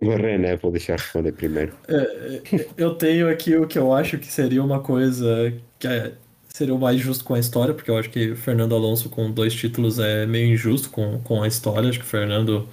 O 0.00 0.10
René, 0.10 0.56
vou 0.56 0.70
deixar 0.70 0.98
responder 0.98 1.32
primeiro. 1.32 1.74
É, 1.88 1.94
é, 1.94 2.42
eu 2.76 2.94
tenho 2.94 3.30
aqui 3.30 3.56
o 3.56 3.66
que 3.66 3.78
eu 3.78 3.92
acho 3.92 4.18
que 4.18 4.26
seria 4.26 4.62
uma 4.62 4.80
coisa 4.80 5.52
que 5.78 5.88
é- 5.88 6.12
seria 6.48 6.74
o 6.74 6.78
mais 6.78 7.00
justo 7.00 7.24
com 7.24 7.34
a 7.34 7.38
história, 7.38 7.74
porque 7.74 7.90
eu 7.90 7.96
acho 7.96 8.10
que 8.10 8.34
Fernando 8.34 8.74
Alonso 8.74 9.08
com 9.08 9.30
dois 9.30 9.54
títulos 9.54 9.98
é 9.98 10.26
meio 10.26 10.52
injusto 10.52 10.90
com, 10.90 11.18
com 11.22 11.42
a 11.42 11.48
história. 11.48 11.88
Acho 11.88 11.98
que 11.98 12.04
o 12.04 12.08
Fernando 12.08 12.68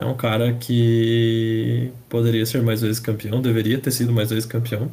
é 0.00 0.04
um 0.04 0.16
cara 0.16 0.54
que 0.54 1.90
poderia 2.08 2.44
ser 2.44 2.62
mais 2.62 2.82
vezes 2.82 3.00
campeão, 3.00 3.40
deveria 3.40 3.80
ter 3.80 3.90
sido 3.90 4.12
mais 4.12 4.30
vezes 4.30 4.46
campeão. 4.46 4.90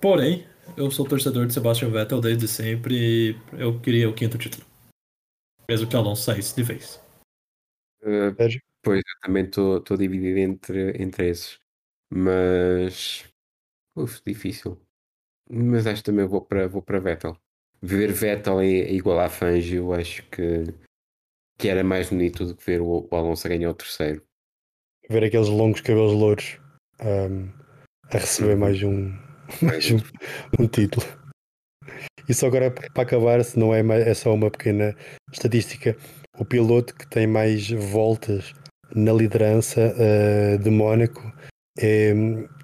Porém, 0.00 0.44
eu 0.76 0.90
sou 0.90 1.06
torcedor 1.06 1.46
de 1.46 1.54
Sebastian 1.54 1.90
Vettel 1.90 2.20
desde 2.20 2.48
sempre 2.48 2.94
e 2.94 3.36
eu 3.58 3.80
queria 3.80 4.08
o 4.08 4.14
quinto 4.14 4.38
título. 4.38 4.64
Mesmo 5.68 5.88
que 5.88 5.96
Alonso 5.96 6.22
saísse 6.22 6.54
de 6.56 6.62
vez. 6.62 6.96
Uh, 8.02 8.34
pois, 8.82 8.98
eu 8.98 9.20
também 9.22 9.44
estou 9.44 9.82
dividido 9.96 10.38
entre, 10.38 11.02
entre 11.02 11.28
esses. 11.28 11.58
Mas. 12.12 13.24
Uf, 13.94 14.20
difícil. 14.26 14.80
Mas 15.48 15.86
acho 15.86 16.02
que 16.02 16.10
também 16.10 16.26
vou 16.26 16.40
para 16.40 16.66
vou 16.66 16.82
para 16.82 16.98
Vettel. 16.98 17.36
Ver 17.82 18.12
Vettel 18.12 18.62
e- 18.62 18.94
igual 18.94 19.20
a 19.20 19.28
Fangio, 19.28 19.92
acho 19.92 20.22
que, 20.30 20.64
que 21.58 21.68
era 21.68 21.82
mais 21.82 22.10
bonito 22.10 22.44
do 22.46 22.56
que 22.56 22.64
ver 22.64 22.80
o, 22.80 23.08
o 23.10 23.16
Alonso 23.16 23.46
a 23.46 23.50
ganhar 23.50 23.70
o 23.70 23.74
terceiro. 23.74 24.22
Ver 25.08 25.24
aqueles 25.24 25.48
longos 25.48 25.80
cabelos 25.80 26.12
louros 26.12 26.58
ahm, 27.00 27.48
a 28.10 28.18
receber 28.18 28.52
Uhum. 28.54 28.58
mais 28.60 28.82
um, 28.82 29.12
mais 29.62 29.90
um, 29.90 30.66
título. 30.66 31.06
Só 32.32 32.46
agora 32.46 32.70
para 32.70 33.02
acabar, 33.02 33.44
se 33.44 33.58
não 33.58 33.74
é, 33.74 33.80
é 33.80 34.14
só 34.14 34.32
uma 34.32 34.50
pequena 34.50 34.96
estatística, 35.32 35.96
o 36.38 36.44
piloto 36.44 36.94
que 36.94 37.08
tem 37.08 37.26
mais 37.26 37.70
voltas 37.70 38.52
na 38.94 39.12
liderança 39.12 39.94
ah, 39.96 40.56
de 40.56 40.70
Mónaco 40.70 41.32
é, 41.78 42.12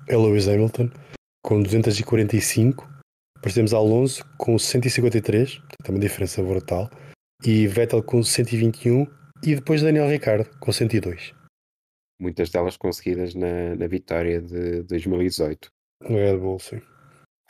é 0.09 0.16
Lewis 0.16 0.49
Hamilton, 0.49 0.91
com 1.45 1.62
245. 1.62 2.89
Depois 3.37 3.55
temos 3.55 3.74
Alonso 3.74 4.24
com 4.39 4.59
153, 4.59 5.59
portanto 5.59 5.89
é 5.89 5.91
uma 5.91 5.99
diferença 5.99 6.43
brutal. 6.43 6.91
E 7.45 7.66
Vettel 7.66 8.03
com 8.03 8.22
121. 8.22 9.07
E 9.45 9.55
depois 9.55 9.82
Daniel 9.82 10.09
Ricciardo 10.09 10.49
com 10.59 10.72
102. 10.72 11.34
Muitas 12.20 12.49
delas 12.51 12.76
conseguidas 12.76 13.34
na, 13.34 13.76
na 13.76 13.87
vitória 13.87 14.41
de 14.41 14.82
2018. 14.84 15.68
No 16.03 16.17
Red 16.17 16.39
Bull, 16.39 16.59
sim. 16.59 16.81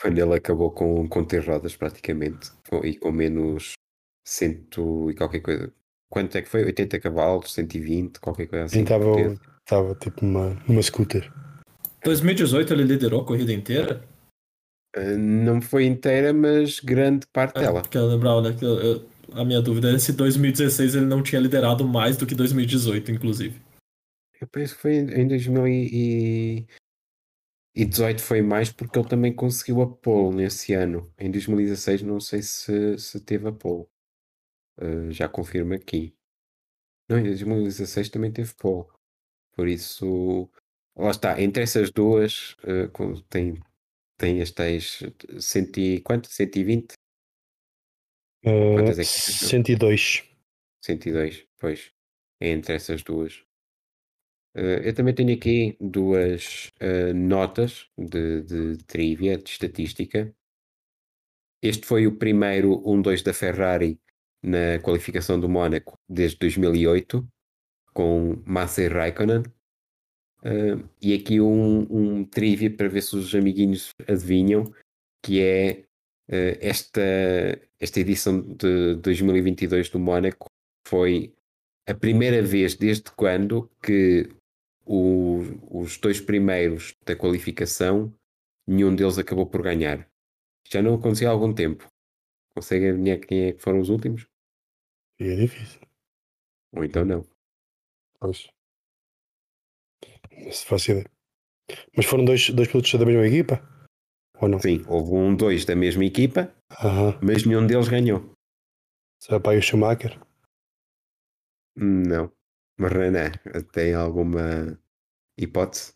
Quando 0.01 0.19
ele 0.19 0.35
acabou 0.35 0.71
com, 0.71 1.09
com 1.09 1.25
ter 1.25 1.47
rodas 1.47 1.75
praticamente 1.77 2.51
com- 2.69 2.85
e 2.85 2.97
com 2.97 3.11
menos 3.11 3.73
cento 4.27 5.11
e 5.11 5.15
qualquer 5.15 5.41
coisa. 5.41 5.73
Quanto 6.11 6.37
é 6.37 6.43
que 6.43 6.49
foi? 6.49 6.65
80 6.65 7.01
cavalos, 7.01 7.53
120, 7.53 8.21
qualquer 8.21 8.47
coisa 8.47 8.67
assim. 8.67 8.87
Sim, 8.87 9.35
estava 9.65 9.95
tipo 9.97 10.25
numa, 10.25 10.55
numa 10.69 10.83
scooter. 10.83 11.33
2018 12.05 12.73
ele 12.73 12.85
liderou 12.85 13.23
a 13.23 13.27
corrida 13.27 13.53
inteira. 13.53 14.05
Uh, 14.97 15.17
não 15.19 15.61
foi 15.61 15.85
inteira, 15.85 16.33
mas 16.33 16.79
grande 16.81 17.27
parte 17.33 17.59
É, 17.59 17.63
dela. 17.63 17.83
porque 17.83 17.99
eu 17.99 18.07
lembrava, 18.07 18.41
né? 18.43 18.57
que 18.57 18.65
eu- 18.65 18.79
eu- 18.81 19.09
a 19.33 19.45
minha 19.45 19.61
dúvida 19.61 19.91
é 19.93 19.99
se 19.99 20.13
2016 20.13 20.95
ele 20.95 21.07
não 21.07 21.23
tinha 21.23 21.41
liderado 21.41 21.87
mais 21.87 22.17
do 22.17 22.27
que 22.27 22.35
2018, 22.35 23.11
inclusive. 23.11 23.61
Eu 24.41 24.47
penso 24.47 24.77
que 24.77 24.83
foi 24.83 24.95
em 24.97 25.27
em 27.77 27.85
2018 27.85 28.23
foi 28.23 28.41
mais 28.41 28.73
porque 28.73 28.99
ele 28.99 29.09
também 29.09 29.35
conseguiu 29.35 29.83
a 29.83 29.87
pole 29.87 30.37
nesse 30.37 30.73
ano. 30.73 31.13
Em 31.19 31.31
2016 31.31 32.01
não 32.01 32.19
sei 32.19 32.43
se, 32.43 32.99
se 32.99 33.21
teve 33.21 33.49
a 33.49 33.53
pole. 33.53 33.87
Uh, 34.81 35.11
já 35.11 35.29
confirmo 35.29 35.75
aqui. 35.75 36.17
Não, 37.07 37.19
em 37.19 37.25
2016 37.25 38.09
também 38.09 38.33
teve 38.33 38.55
pole. 38.55 38.89
Por 39.53 39.69
isso, 39.69 40.51
lá 40.97 41.11
está. 41.11 41.41
Entre 41.41 41.63
essas 41.63 41.91
duas, 41.91 42.57
uh, 42.65 43.23
tem, 43.29 43.61
tem 44.19 44.41
as 44.41 44.51
tais 44.51 45.03
cento 45.39 45.79
e, 45.79 46.01
quanto? 46.01 46.29
120? 46.29 46.95
Uh, 48.43 48.75
Quantas 48.75 48.99
é 48.99 49.03
que 49.03 49.09
tens? 49.09 49.49
102. 49.51 50.25
102, 50.83 51.47
pois. 51.59 51.93
É 52.41 52.49
entre 52.49 52.75
essas 52.75 53.03
duas. 53.03 53.46
Eh, 54.57 54.89
eu 54.89 54.95
também 54.95 55.15
tenho 55.15 55.35
aqui 55.35 55.77
duas 55.79 56.73
eh, 56.81 57.13
notas 57.13 57.89
de, 57.97 58.43
de 58.43 58.79
trivia, 58.87 59.37
de 59.37 59.51
estatística. 59.51 60.35
Este 61.63 61.87
foi 61.87 62.07
o 62.07 62.17
primeiro 62.17 62.83
1-2 62.83 63.23
da 63.23 63.35
Ferrari 63.35 64.01
na 64.43 64.79
qualificação 64.83 65.39
do 65.39 65.49
Mónaco 65.49 65.99
desde 66.09 66.39
2008, 66.39 67.27
com 67.93 68.43
Massa 68.47 68.83
e 68.83 68.89
Raikkonen. 68.89 69.43
Eh, 70.43 70.77
e 71.03 71.15
aqui 71.15 71.41
um, 71.41 71.81
um 71.91 72.25
trivia 72.25 72.75
para 72.75 72.89
ver 72.89 73.03
se 73.03 73.17
os 73.17 73.35
amiguinhos 73.35 73.91
adivinham, 74.09 74.65
que 75.23 75.41
é 75.43 75.85
eh, 76.29 76.59
esta, 76.61 77.03
esta 77.79 78.01
edição 78.01 78.41
de 78.41 78.97
2022 78.97 79.91
do 79.91 79.99
Mónaco 79.99 80.47
foi 80.89 81.35
a 81.87 81.95
primeira 81.95 82.43
vez 82.43 82.75
desde 82.75 83.11
quando 83.13 83.71
que 83.83 84.29
o- 84.87 85.81
os 85.83 85.99
dois 85.99 86.21
primeiros 86.21 86.95
da 87.05 87.17
qualificação, 87.17 88.15
nenhum 88.67 88.95
deles 88.95 89.19
acabou 89.19 89.47
por 89.47 89.63
ganhar. 89.63 90.09
Já 90.69 90.81
não 90.83 90.95
acontecia 90.95 91.29
há 91.29 91.33
algum 91.33 91.53
tempo. 91.53 91.87
Conseguem 92.55 92.91
adivinhar 92.91 93.19
quem 93.21 93.45
é 93.49 93.53
que 93.53 93.61
foram 93.63 93.81
os 93.81 93.89
últimos? 93.91 94.27
E 95.21 95.25
é 95.25 95.37
difícil. 95.37 95.81
Ou 96.73 96.85
então 96.85 97.05
não. 97.05 97.27
Pois. 98.21 98.49
Se 100.51 100.65
faz 100.67 100.87
ideia. 100.89 101.11
Mas 101.97 102.07
foram 102.07 102.25
dois, 102.25 102.49
dois 102.51 102.69
pilotos 102.69 102.93
da 102.95 103.05
mesma 103.05 103.27
equipa? 103.27 103.61
Ou 104.41 104.49
não? 104.49 104.59
Sim, 104.61 104.85
houve 104.87 105.13
um 105.13 105.35
dois 105.35 105.65
da 105.65 105.75
mesma 105.75 106.05
equipa, 106.05 106.55
Aham. 106.71 107.19
mas 107.23 107.45
nenhum 107.45 107.67
deles 107.67 107.89
ganhou. 107.89 108.33
Será 109.21 109.41
para 109.41 109.53
aí 109.53 109.59
o 109.59 109.63
Schumacher? 109.63 110.21
Não. 111.75 112.33
Mas 112.79 112.93
René, 112.93 113.33
tem 113.73 113.95
alguma 113.95 114.79
hipótese? 115.39 115.95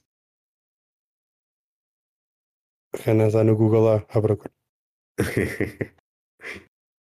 Renan 3.05 3.29
está 3.29 3.45
no 3.45 3.57
Google 3.57 3.83
lá 3.85 3.97
à 4.09 4.21
procura. 4.21 4.53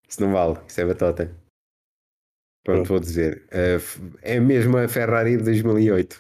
Isso 0.09 0.20
não 0.20 0.32
vale, 0.32 0.59
isso 0.66 0.80
é 0.80 0.84
batota. 0.84 1.26
Pronto, 2.64 2.86
Pronto. 2.86 2.88
vou 2.88 3.00
dizer. 3.00 3.46
Uh, 3.48 4.18
é 4.22 4.40
mesmo 4.40 4.76
a 4.76 4.88
Ferrari 4.88 5.36
de 5.36 5.44
2008. 5.44 6.18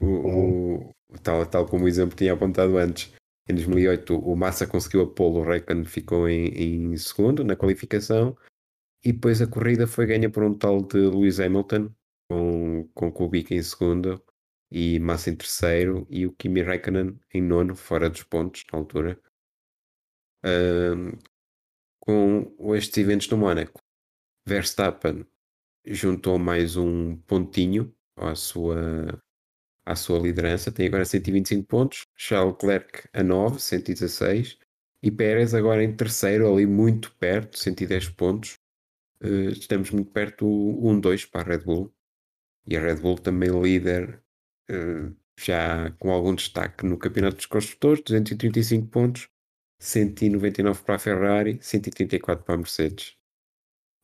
O, 0.00 0.06
o- 0.06 0.90
o 1.08 1.18
tal, 1.22 1.46
tal 1.46 1.66
como 1.66 1.84
o 1.84 1.88
exemplo 1.88 2.16
tinha 2.16 2.32
apontado 2.32 2.76
antes. 2.76 3.12
Em 3.48 3.54
2008 3.54 4.18
o 4.18 4.34
Massa 4.34 4.66
conseguiu 4.66 5.02
a 5.02 5.06
pole, 5.14 5.38
o 5.38 5.42
Raikkonen 5.44 5.84
ficou 5.84 6.28
em, 6.28 6.46
em 6.92 6.96
segundo 6.96 7.44
na 7.44 7.54
qualificação 7.54 8.36
e 9.04 9.12
depois 9.12 9.42
a 9.42 9.46
corrida 9.46 9.86
foi 9.86 10.06
ganha 10.06 10.30
por 10.30 10.42
um 10.42 10.54
tal 10.54 10.82
de 10.82 10.96
Lewis 10.98 11.38
Hamilton 11.38 11.90
com, 12.28 12.88
com 12.94 13.12
Kubica 13.12 13.54
em 13.54 13.62
segundo 13.62 14.22
e 14.70 14.98
Massa 14.98 15.30
em 15.30 15.36
terceiro 15.36 16.06
e 16.10 16.26
o 16.26 16.32
Kimi 16.32 16.62
Raikkonen 16.62 17.20
em 17.32 17.42
nono, 17.42 17.76
fora 17.76 18.08
dos 18.10 18.22
pontos 18.22 18.64
na 18.72 18.78
altura. 18.78 19.20
Com 22.00 22.74
estes 22.74 22.98
eventos 22.98 23.28
no 23.28 23.36
Mónaco, 23.36 23.80
Verstappen 24.46 25.24
juntou 25.86 26.38
mais 26.38 26.76
um 26.76 27.16
pontinho 27.16 27.94
à 28.16 28.34
sua, 28.34 29.22
à 29.86 29.94
sua 29.94 30.18
liderança, 30.18 30.72
tem 30.72 30.86
agora 30.86 31.04
125 31.04 31.66
pontos, 31.66 32.06
Charles 32.16 32.54
Leclerc 32.54 33.08
a 33.12 33.22
9, 33.22 33.60
116, 33.60 34.58
e 35.02 35.10
Pérez 35.10 35.54
agora 35.54 35.84
em 35.84 35.94
terceiro, 35.94 36.50
ali 36.50 36.66
muito 36.66 37.14
perto, 37.16 37.58
110 37.58 38.08
pontos. 38.10 38.58
Eh, 39.20 39.50
estamos 39.52 39.90
muito 39.90 40.10
perto 40.10 40.44
do 40.46 40.86
1-2 40.86 41.26
para 41.26 41.40
a 41.42 41.56
Red 41.56 41.64
Bull, 41.64 41.94
e 42.66 42.76
a 42.76 42.80
Red 42.80 42.96
Bull 42.96 43.16
também 43.16 43.50
líder, 43.50 44.22
eh, 44.68 45.10
já 45.38 45.90
com 45.98 46.10
algum 46.10 46.34
destaque 46.34 46.86
no 46.86 46.98
Campeonato 46.98 47.36
dos 47.36 47.46
Construtores, 47.46 48.02
235 48.02 48.86
pontos, 48.88 49.28
199 49.78 50.82
para 50.84 50.94
a 50.96 50.98
Ferrari, 50.98 51.58
134 51.60 52.44
para 52.44 52.54
a 52.54 52.58
Mercedes. 52.58 53.16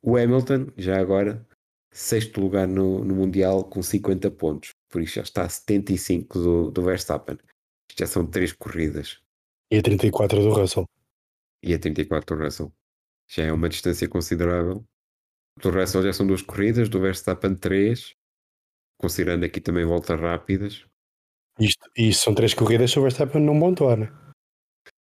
O 0.02 0.16
Hamilton, 0.16 0.72
já 0.76 0.98
agora, 0.98 1.46
sexto 1.92 2.40
lugar 2.40 2.66
no, 2.66 3.04
no 3.04 3.14
Mundial 3.14 3.64
com 3.64 3.82
50 3.82 4.30
pontos. 4.30 4.70
Por 4.88 5.02
isso 5.02 5.16
já 5.16 5.22
está 5.22 5.44
a 5.44 5.48
75 5.48 6.38
do, 6.38 6.70
do 6.70 6.82
Verstappen. 6.82 7.36
Isto 7.90 8.00
já 8.00 8.06
são 8.06 8.26
três 8.26 8.52
corridas. 8.52 9.20
E 9.70 9.78
a 9.78 9.82
34 9.82 10.40
do 10.40 10.52
Russell. 10.52 10.86
E 11.62 11.74
a 11.74 11.78
34 11.78 12.36
do 12.36 12.42
Russell. 12.42 12.72
Já 13.28 13.44
é 13.44 13.52
uma 13.52 13.68
distância 13.68 14.08
considerável. 14.08 14.84
Do 15.58 15.70
Russell 15.70 16.02
já 16.02 16.12
são 16.12 16.26
duas 16.26 16.42
corridas, 16.42 16.88
do 16.88 17.00
Verstappen 17.00 17.54
três. 17.54 18.14
Considerando 18.98 19.44
aqui 19.44 19.60
também 19.60 19.84
voltas 19.84 20.20
rápidas. 20.20 20.86
Isto, 21.58 21.90
isto 21.96 22.24
são 22.24 22.34
três 22.34 22.54
corridas 22.54 22.90
se 22.90 22.98
o 22.98 23.02
Verstappen 23.02 23.42
não 23.42 23.58
pontuar, 23.58 23.96
né? 23.96 24.08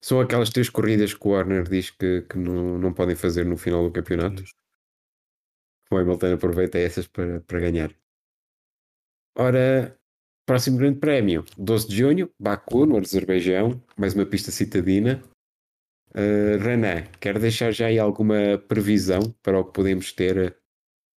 São 0.01 0.19
aquelas 0.19 0.49
três 0.49 0.69
corridas 0.69 1.13
que 1.13 1.27
o 1.27 1.31
Warner 1.31 1.63
diz 1.63 1.89
que, 1.89 2.21
que 2.23 2.37
não, 2.37 2.77
não 2.77 2.93
podem 2.93 3.15
fazer 3.15 3.45
no 3.45 3.57
final 3.57 3.83
do 3.83 3.91
campeonato. 3.91 4.43
O 5.91 5.97
Hamilton 5.97 6.33
aproveita 6.33 6.77
essas 6.77 7.07
para, 7.07 7.41
para 7.41 7.59
ganhar. 7.59 7.93
Ora, 9.37 9.97
próximo 10.45 10.77
grande 10.77 10.99
prémio, 10.99 11.43
12 11.57 11.87
de 11.87 11.97
junho, 11.97 12.31
Baku, 12.39 12.85
no 12.85 12.97
Azerbaijão, 12.97 13.81
mais 13.97 14.13
uma 14.13 14.25
pista 14.25 14.51
citadina. 14.51 15.23
Uh, 16.11 16.57
Renan, 16.61 17.03
quer 17.19 17.37
deixar 17.37 17.71
já 17.71 17.85
aí 17.87 17.99
alguma 17.99 18.57
previsão 18.67 19.33
para 19.43 19.59
o 19.59 19.65
que 19.65 19.73
podemos 19.73 20.11
ter 20.11 20.57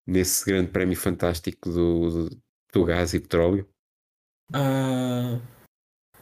nesse 0.06 0.44
grande 0.44 0.70
prémio 0.70 0.96
fantástico 0.96 1.70
do, 1.70 2.10
do, 2.10 2.42
do 2.72 2.84
gás 2.84 3.14
e 3.14 3.20
petróleo? 3.20 3.66
Ah, 4.52 5.38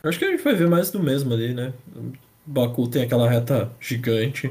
acho 0.04 0.18
que 0.18 0.24
a 0.24 0.30
gente 0.30 0.44
vai 0.44 0.54
ver 0.54 0.68
mais 0.68 0.90
do 0.90 1.02
mesmo 1.02 1.32
ali, 1.34 1.52
né? 1.52 1.72
Baku 2.46 2.88
tem 2.88 3.02
aquela 3.02 3.28
reta 3.28 3.72
gigante. 3.80 4.48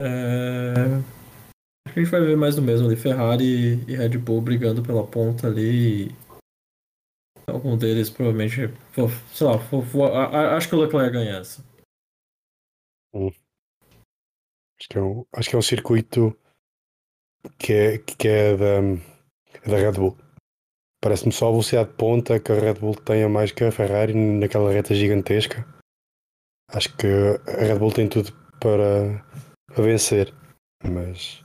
É... 0.00 0.74
Acho 1.86 1.94
que 1.94 2.00
a 2.00 2.02
gente 2.02 2.10
vai 2.10 2.20
ver 2.20 2.36
mais 2.36 2.56
do 2.56 2.62
mesmo 2.62 2.86
ali. 2.86 2.96
Ferrari 2.96 3.84
e 3.86 3.96
Red 3.96 4.18
Bull 4.18 4.40
brigando 4.40 4.82
pela 4.82 5.06
ponta 5.06 5.46
ali. 5.46 6.14
Algum 7.46 7.76
deles 7.76 8.10
provavelmente. 8.10 8.70
Sei 9.32 9.46
lá, 9.46 10.56
acho 10.56 10.68
que 10.68 10.74
o 10.74 10.80
Leclerc 10.80 11.12
ganha 11.12 11.38
essa. 11.38 11.64
Acho, 13.14 14.88
que 14.88 14.98
é 14.98 15.02
um, 15.02 15.24
acho 15.32 15.50
que 15.50 15.56
é 15.56 15.58
um 15.58 15.62
circuito 15.62 16.38
que 17.58 17.72
é, 17.72 17.98
que 17.98 18.28
é 18.28 18.56
da, 18.56 18.80
da 19.66 19.76
Red 19.76 19.92
Bull. 19.92 20.16
Parece-me 21.00 21.32
só 21.32 21.48
a 21.48 21.52
velocidade 21.52 21.90
de 21.90 21.96
ponta 21.96 22.40
que 22.40 22.52
a 22.52 22.58
Red 22.58 22.74
Bull 22.74 22.94
tenha 22.94 23.28
mais 23.28 23.52
que 23.52 23.64
a 23.64 23.72
Ferrari 23.72 24.14
naquela 24.14 24.72
reta 24.72 24.94
gigantesca. 24.94 25.66
Acho 26.70 26.94
que 26.96 27.06
a 27.06 27.64
Red 27.64 27.78
Bull 27.78 27.92
tem 27.92 28.08
tudo 28.08 28.32
para, 28.60 29.24
para 29.66 29.82
vencer. 29.82 30.34
Mas 30.84 31.44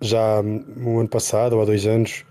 já 0.00 0.42
no 0.42 1.00
ano 1.00 1.08
passado, 1.08 1.54
ou 1.54 1.62
há 1.62 1.64
dois 1.64 1.86
anos, 1.86 2.24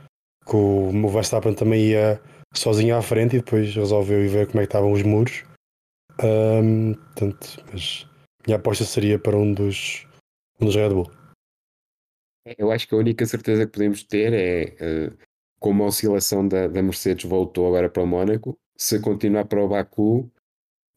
que 0.45 0.55
o 0.55 1.09
Verstappen 1.09 1.53
também 1.53 1.89
ia 1.89 2.21
sozinho 2.53 2.97
à 2.97 3.01
frente 3.01 3.35
e 3.35 3.39
depois 3.39 3.73
resolveu 3.73 4.23
ir 4.23 4.27
ver 4.27 4.47
como 4.47 4.59
é 4.59 4.63
que 4.63 4.69
estavam 4.69 4.91
os 4.91 5.03
muros. 5.03 5.43
Um, 6.23 6.93
portanto, 6.93 7.63
mas 7.71 8.05
minha 8.45 8.57
aposta 8.57 8.83
seria 8.83 9.19
para 9.19 9.37
um 9.37 9.53
dos, 9.53 10.07
um 10.59 10.65
dos 10.65 10.75
Red 10.75 10.89
Bull. 10.89 11.11
Eu 12.57 12.71
acho 12.71 12.87
que 12.87 12.95
a 12.95 12.97
única 12.97 13.25
certeza 13.25 13.65
que 13.65 13.71
podemos 13.71 14.03
ter 14.03 14.33
é 14.33 15.09
uh, 15.09 15.17
como 15.59 15.83
a 15.83 15.87
oscilação 15.87 16.47
da, 16.47 16.67
da 16.67 16.81
Mercedes 16.81 17.29
voltou 17.29 17.67
agora 17.67 17.89
para 17.89 18.01
o 18.01 18.07
Mónaco, 18.07 18.57
se 18.75 18.99
continuar 18.99 19.45
para 19.45 19.63
o 19.63 19.67
Baku, 19.67 20.21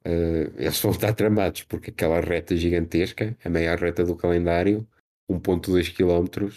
uh, 0.06 0.54
eles 0.56 0.80
vão 0.80 0.92
estar 0.92 1.12
tramados, 1.12 1.64
porque 1.64 1.90
aquela 1.90 2.20
reta 2.20 2.56
gigantesca, 2.56 3.36
a 3.44 3.50
meia 3.50 3.76
reta 3.76 4.04
do 4.04 4.16
calendário, 4.16 4.88
1.2 5.30 5.94
km, 5.94 6.50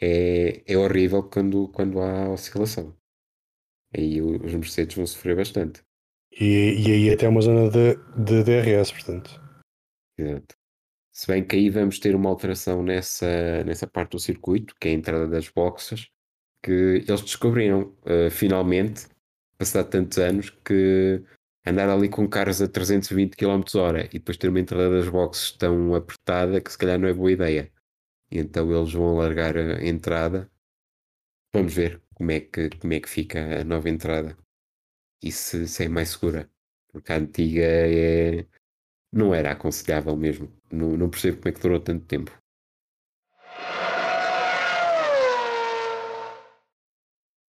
é, 0.00 0.62
é 0.66 0.78
horrível 0.78 1.24
quando, 1.24 1.68
quando 1.68 2.00
há 2.00 2.30
oscilação. 2.30 2.96
Aí 3.96 4.20
os 4.20 4.54
Mercedes 4.54 4.96
vão 4.96 5.06
sofrer 5.06 5.36
bastante. 5.36 5.82
E, 6.32 6.86
e 6.86 6.92
aí 6.92 7.12
até 7.12 7.28
uma 7.28 7.40
zona 7.40 7.70
de, 7.70 7.94
de 8.16 8.42
DRS, 8.42 8.92
portanto. 8.92 9.43
Exato. 10.18 10.56
Se 11.12 11.26
bem 11.28 11.46
que 11.46 11.56
aí 11.56 11.70
vamos 11.70 11.98
ter 11.98 12.14
uma 12.14 12.28
alteração 12.30 12.82
nessa, 12.82 13.62
nessa 13.64 13.86
parte 13.86 14.12
do 14.12 14.18
circuito, 14.18 14.74
que 14.80 14.88
é 14.88 14.90
a 14.92 14.94
entrada 14.94 15.28
das 15.28 15.48
boxes, 15.48 16.10
que 16.62 16.72
eles 16.72 17.20
descobriram 17.22 17.96
uh, 18.04 18.30
finalmente, 18.30 19.06
passado 19.58 19.90
tantos 19.90 20.18
anos, 20.18 20.50
que 20.50 21.22
andar 21.66 21.88
ali 21.88 22.08
com 22.08 22.28
carros 22.28 22.60
a 22.62 22.68
320 22.68 23.36
km 23.36 23.62
hora 23.76 24.06
e 24.06 24.18
depois 24.18 24.36
ter 24.36 24.48
uma 24.48 24.60
entrada 24.60 24.90
das 24.90 25.08
boxes 25.08 25.52
tão 25.52 25.94
apertada 25.94 26.60
que 26.60 26.70
se 26.72 26.78
calhar 26.78 26.98
não 26.98 27.08
é 27.08 27.14
boa 27.14 27.32
ideia. 27.32 27.72
Então 28.30 28.70
eles 28.72 28.92
vão 28.92 29.18
alargar 29.18 29.56
a 29.56 29.84
entrada. 29.86 30.50
Vamos 31.54 31.74
ver 31.74 32.02
como 32.14 32.30
é 32.32 32.40
que, 32.40 32.70
como 32.70 32.92
é 32.92 33.00
que 33.00 33.08
fica 33.08 33.60
a 33.60 33.64
nova 33.64 33.88
entrada 33.88 34.36
e 35.22 35.32
se, 35.32 35.66
se 35.68 35.84
é 35.84 35.88
mais 35.88 36.10
segura. 36.10 36.50
Porque 36.88 37.12
a 37.12 37.16
antiga 37.16 37.62
é, 37.64 38.46
não 39.14 39.34
era 39.34 39.52
aconselhável 39.52 40.16
mesmo. 40.16 40.52
Não, 40.70 40.96
não 40.96 41.08
percebo 41.08 41.38
como 41.38 41.48
é 41.48 41.52
que 41.52 41.60
durou 41.60 41.80
tanto 41.80 42.04
tempo. 42.04 42.32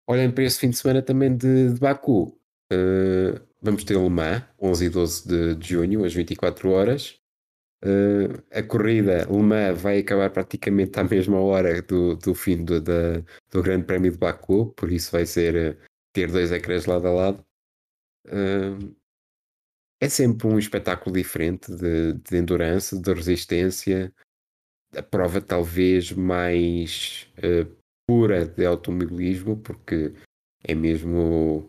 Olhando 0.08 0.34
para 0.34 0.44
esse 0.44 0.60
fim 0.60 0.70
de 0.70 0.78
semana 0.78 1.02
também 1.02 1.36
de, 1.36 1.74
de 1.74 1.80
Baku, 1.80 2.38
uh, 2.72 3.42
vamos 3.60 3.84
ter 3.84 3.98
Le 3.98 4.10
Mans, 4.10 4.44
11 4.62 4.86
e 4.86 4.90
12 4.90 5.28
de, 5.28 5.56
de 5.56 5.68
junho, 5.70 6.06
às 6.06 6.14
24 6.14 6.70
horas. 6.70 7.20
Uh, 7.84 8.42
a 8.52 8.62
corrida 8.62 9.28
Le 9.30 9.42
Mans 9.42 9.82
vai 9.82 10.00
acabar 10.00 10.30
praticamente 10.30 11.00
à 11.00 11.04
mesma 11.10 11.40
hora 11.40 11.82
do, 11.82 12.16
do 12.16 12.36
fim 12.36 12.64
do, 12.64 12.80
do 12.80 13.64
Grande 13.64 13.86
Prémio 13.86 14.12
de 14.12 14.18
Baku, 14.18 14.68
por 14.76 14.92
isso 14.92 15.12
vai 15.12 15.26
ser 15.26 15.74
uh, 15.74 15.78
ter 16.14 16.32
dois 16.32 16.52
ecrãs 16.52 16.86
lado 16.86 17.08
a 17.08 17.12
lado. 17.12 17.46
Uh, 18.28 18.96
é 20.06 20.10
sempre 20.10 20.48
um 20.48 20.60
espetáculo 20.60 21.16
diferente 21.16 21.72
de, 21.76 22.14
de 22.14 22.38
endurance, 22.38 23.00
de 23.00 23.14
resistência, 23.14 24.14
a 24.96 25.02
prova 25.02 25.42
talvez 25.42 26.12
mais 26.12 27.28
pura 28.08 28.46
de 28.46 28.66
automobilismo, 28.66 29.58
porque 29.58 30.14
é 30.64 30.76
mesmo 30.76 31.68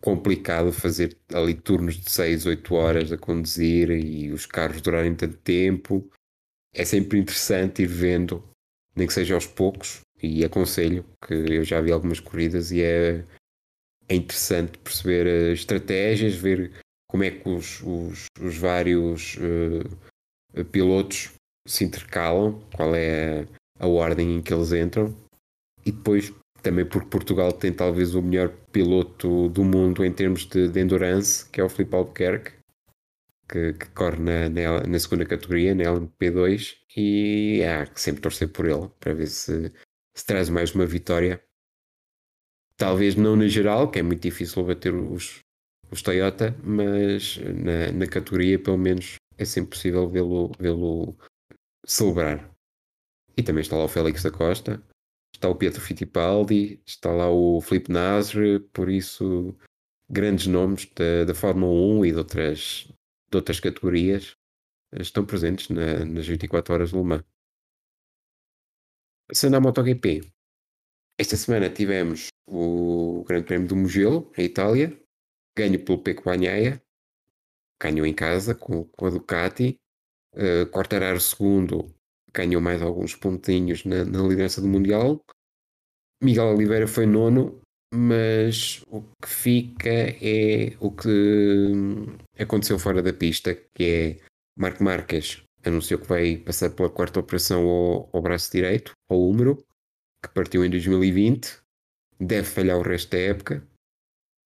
complicado 0.00 0.72
fazer 0.72 1.18
ali 1.32 1.54
turnos 1.54 1.96
de 1.96 2.08
6, 2.08 2.46
8 2.46 2.74
horas 2.74 3.10
a 3.10 3.18
conduzir 3.18 3.90
e 3.90 4.30
os 4.30 4.46
carros 4.46 4.80
durarem 4.80 5.14
tanto 5.14 5.36
tempo. 5.38 6.08
É 6.72 6.84
sempre 6.84 7.18
interessante 7.18 7.82
ir 7.82 7.86
vendo, 7.86 8.44
nem 8.94 9.06
que 9.06 9.12
seja 9.12 9.34
aos 9.34 9.46
poucos, 9.46 10.00
e 10.22 10.44
aconselho, 10.44 11.04
que 11.26 11.34
eu 11.34 11.64
já 11.64 11.80
vi 11.80 11.90
algumas 11.90 12.20
corridas 12.20 12.70
e 12.70 12.82
é, 12.82 13.24
é 14.08 14.14
interessante 14.14 14.78
perceber 14.78 15.26
as 15.26 15.58
estratégias, 15.58 16.34
ver 16.34 16.85
como 17.16 17.24
é 17.24 17.30
que 17.30 17.48
os, 17.48 17.82
os, 17.82 18.26
os 18.38 18.58
vários 18.58 19.38
uh, 19.38 20.64
pilotos 20.66 21.32
se 21.66 21.82
intercalam, 21.82 22.60
qual 22.74 22.94
é 22.94 23.48
a, 23.80 23.86
ordem 23.86 24.36
em 24.36 24.42
que 24.42 24.52
eles 24.52 24.70
entram, 24.70 25.16
e 25.86 25.90
depois 25.90 26.30
também 26.62 26.84
porque 26.84 27.08
Portugal 27.08 27.52
tem 27.52 27.72
talvez 27.72 28.14
o 28.14 28.20
melhor 28.20 28.50
piloto 28.70 29.48
do 29.48 29.64
mundo 29.64 30.04
em 30.04 30.12
termos 30.12 30.44
de, 30.44 30.68
de 30.68 30.78
endurance, 30.78 31.48
que 31.48 31.58
é 31.58 31.64
o 31.64 31.70
Filipe 31.70 31.96
Albuquerque, 31.96 32.52
que, 33.48 33.72
que 33.72 33.88
corre 33.94 34.18
na, 34.18 34.50
na, 34.50 34.86
na, 34.86 34.98
segunda 34.98 35.24
categoria, 35.24 35.74
na 35.74 35.84
LMP2, 35.84 36.74
e 36.94 37.62
há 37.64 37.86
que 37.86 37.98
sempre 37.98 38.20
torcer 38.20 38.52
por 38.52 38.66
ele 38.66 38.90
para 39.00 39.14
ver 39.14 39.28
se, 39.28 39.72
se 40.14 40.26
traz 40.26 40.50
mais 40.50 40.74
uma 40.74 40.84
vitória. 40.84 41.42
Talvez 42.76 43.16
não 43.16 43.36
na 43.36 43.48
geral, 43.48 43.90
que 43.90 44.00
é 44.00 44.02
muito 44.02 44.20
difícil 44.20 44.62
bater 44.62 44.92
os, 44.92 45.45
os 45.90 46.02
Toyota, 46.02 46.56
mas 46.62 47.38
na, 47.38 47.92
na 47.92 48.06
categoria 48.06 48.58
pelo 48.58 48.78
menos 48.78 49.16
é 49.38 49.44
sempre 49.44 49.70
possível 49.70 50.08
vê-lo 50.08 50.52
vê 50.58 50.68
celebrar. 51.86 52.50
E 53.36 53.42
também 53.42 53.60
está 53.60 53.76
lá 53.76 53.84
o 53.84 53.88
Félix 53.88 54.22
da 54.22 54.30
Costa, 54.30 54.82
está 55.34 55.48
o 55.48 55.54
Pietro 55.54 55.80
Fittipaldi, 55.80 56.80
está 56.86 57.12
lá 57.12 57.30
o 57.30 57.60
Felipe 57.60 57.92
Nasr, 57.92 58.60
por 58.72 58.88
isso 58.88 59.54
grandes 60.08 60.46
nomes 60.46 60.86
da, 60.94 61.24
da 61.24 61.34
Fórmula 61.34 61.72
1 61.72 62.06
e 62.06 62.12
de 62.12 62.18
outras, 62.18 62.88
de 63.30 63.36
outras 63.36 63.60
categorias 63.60 64.36
estão 64.92 65.26
presentes 65.26 65.68
na, 65.68 66.04
nas 66.04 66.26
24 66.26 66.72
horas 66.72 66.90
de 66.90 66.96
Le 66.96 67.04
Mans. 67.04 67.24
Passando 69.28 69.56
à 69.56 69.60
MotoGP, 69.60 70.22
esta 71.18 71.36
semana 71.36 71.68
tivemos 71.68 72.28
o 72.46 73.24
Grande 73.24 73.46
Prémio 73.46 73.68
do 73.68 73.76
Mugello, 73.76 74.30
em 74.38 74.44
Itália, 74.44 74.96
ganho 75.56 75.82
pelo 75.84 75.98
Peco 75.98 76.24
Bagnaia, 76.24 76.82
ganhou 77.80 78.06
em 78.06 78.14
casa 78.14 78.54
com, 78.54 78.84
com 78.84 79.06
a 79.06 79.10
Ducati, 79.10 79.78
uh, 80.34 80.66
Quartararo 80.70 81.20
segundo 81.20 81.94
ganhou 82.32 82.60
mais 82.60 82.82
alguns 82.82 83.14
pontinhos 83.14 83.84
na, 83.84 84.04
na 84.04 84.22
liderança 84.22 84.60
do 84.60 84.68
Mundial. 84.68 85.24
Miguel 86.22 86.54
Oliveira 86.54 86.86
foi 86.86 87.06
nono, 87.06 87.60
mas 87.94 88.82
o 88.88 89.00
que 89.22 89.28
fica 89.28 89.88
é 89.88 90.76
o 90.78 90.90
que 90.90 91.08
hum, 91.08 92.18
aconteceu 92.38 92.78
fora 92.78 93.02
da 93.02 93.12
pista, 93.12 93.54
que 93.74 93.84
é 93.84 94.16
Marco 94.58 94.84
Marques 94.84 95.42
anunciou 95.64 96.00
que 96.00 96.06
vai 96.06 96.36
passar 96.36 96.70
pela 96.70 96.88
quarta 96.88 97.20
operação 97.20 97.66
ao, 97.66 98.10
ao 98.12 98.22
braço 98.22 98.52
direito, 98.52 98.92
ao 99.10 99.20
húmero, 99.20 99.56
que 100.22 100.32
partiu 100.32 100.64
em 100.64 100.70
2020, 100.70 101.60
deve 102.20 102.46
falhar 102.46 102.78
o 102.78 102.82
resto 102.82 103.10
da 103.10 103.18
época. 103.18 103.66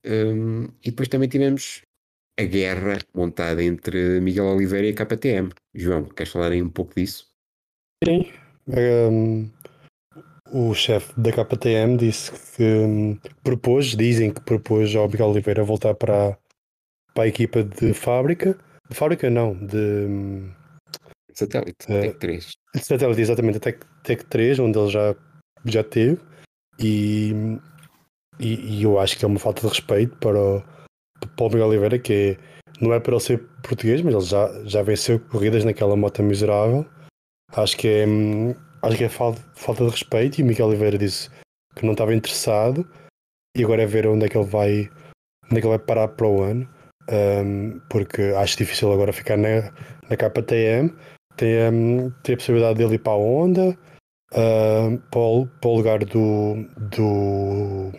Um, 0.04 0.64
e 0.82 0.90
depois 0.90 1.08
também 1.08 1.28
tivemos 1.28 1.82
a 2.38 2.44
guerra 2.44 2.98
montada 3.14 3.62
entre 3.62 4.20
Miguel 4.20 4.46
Oliveira 4.46 4.86
e 4.86 4.90
a 4.90 4.94
KTM. 4.94 5.50
João, 5.74 6.04
queres 6.04 6.32
falar 6.32 6.52
aí 6.52 6.62
um 6.62 6.70
pouco 6.70 6.94
disso? 6.94 7.28
Sim. 8.04 8.30
Um, 8.66 9.50
o 10.52 10.74
chefe 10.74 11.12
da 11.20 11.30
KTM 11.32 11.96
disse 11.96 12.32
que 12.56 12.62
um, 12.62 13.18
propôs, 13.42 13.96
dizem 13.96 14.32
que 14.32 14.40
propôs 14.40 14.94
ao 14.96 15.08
Miguel 15.08 15.28
Oliveira 15.28 15.62
voltar 15.62 15.94
para, 15.94 16.38
para 17.14 17.24
a 17.24 17.28
equipa 17.28 17.62
de 17.62 17.92
fábrica, 17.92 18.58
de 18.88 18.96
fábrica 18.96 19.28
não, 19.28 19.54
de, 19.54 20.50
Satélite, 21.34 21.86
Eh, 21.88 22.00
Tech 22.00 22.18
3. 22.18 22.50
de 22.74 22.84
satélite, 22.84 23.20
exatamente, 23.20 23.60
Tech, 23.60 23.78
Tech 24.02 24.24
3, 24.26 24.58
onde 24.58 24.78
ele 24.78 24.90
já, 24.90 25.14
já 25.64 25.84
teve, 25.84 26.18
e, 26.78 27.32
e, 28.40 28.78
e 28.78 28.82
eu 28.82 28.98
acho 28.98 29.18
que 29.18 29.24
é 29.24 29.28
uma 29.28 29.38
falta 29.38 29.60
de 29.62 29.68
respeito 29.68 30.16
para 30.16 30.38
o, 30.38 30.62
para 31.36 31.46
o 31.46 31.48
Miguel 31.48 31.68
Oliveira, 31.68 31.98
que 31.98 32.12
é, 32.12 32.36
não 32.80 32.92
é 32.92 32.98
para 32.98 33.12
ele 33.12 33.22
ser 33.22 33.38
português, 33.62 34.00
mas 34.02 34.14
ele 34.14 34.24
já, 34.24 34.64
já 34.64 34.82
venceu 34.82 35.20
corridas 35.20 35.64
naquela 35.64 35.94
moto 35.94 36.22
miserável. 36.22 36.86
Acho 37.52 37.76
que 37.76 37.88
é, 37.88 38.04
acho 38.82 38.96
que 38.96 39.04
é 39.04 39.08
falta, 39.08 39.40
falta 39.54 39.84
de 39.84 39.90
respeito, 39.90 40.38
e 40.38 40.42
o 40.42 40.46
Miguel 40.46 40.68
Oliveira 40.68 40.96
disse 40.96 41.30
que 41.76 41.84
não 41.84 41.92
estava 41.92 42.14
interessado, 42.14 42.88
e 43.56 43.62
agora 43.62 43.82
é 43.82 43.86
ver 43.86 44.06
onde 44.06 44.26
é 44.26 44.28
que 44.28 44.38
ele 44.38 44.46
vai, 44.46 44.90
onde 45.46 45.58
é 45.58 45.60
que 45.60 45.66
ele 45.66 45.76
vai 45.76 45.78
parar 45.78 46.08
para 46.08 46.26
o 46.26 46.42
ano. 46.42 46.68
hum, 47.44 47.80
porque 47.90 48.22
acho 48.36 48.56
difícil 48.56 48.92
agora 48.92 49.12
ficar 49.12 49.36
na, 49.36 49.72
na 50.08 50.16
KTM 50.16 50.94
tem, 51.36 52.12
tem 52.22 52.34
a 52.34 52.38
possibilidade 52.38 52.78
dele 52.78 52.94
ir 52.94 52.98
para 52.98 53.12
a 53.12 53.16
Honda, 53.16 53.78
hum, 54.34 54.98
para, 55.10 55.20
o, 55.20 55.46
para 55.46 55.70
o 55.70 55.76
lugar 55.76 56.04
do, 56.04 56.68
do 56.76 57.92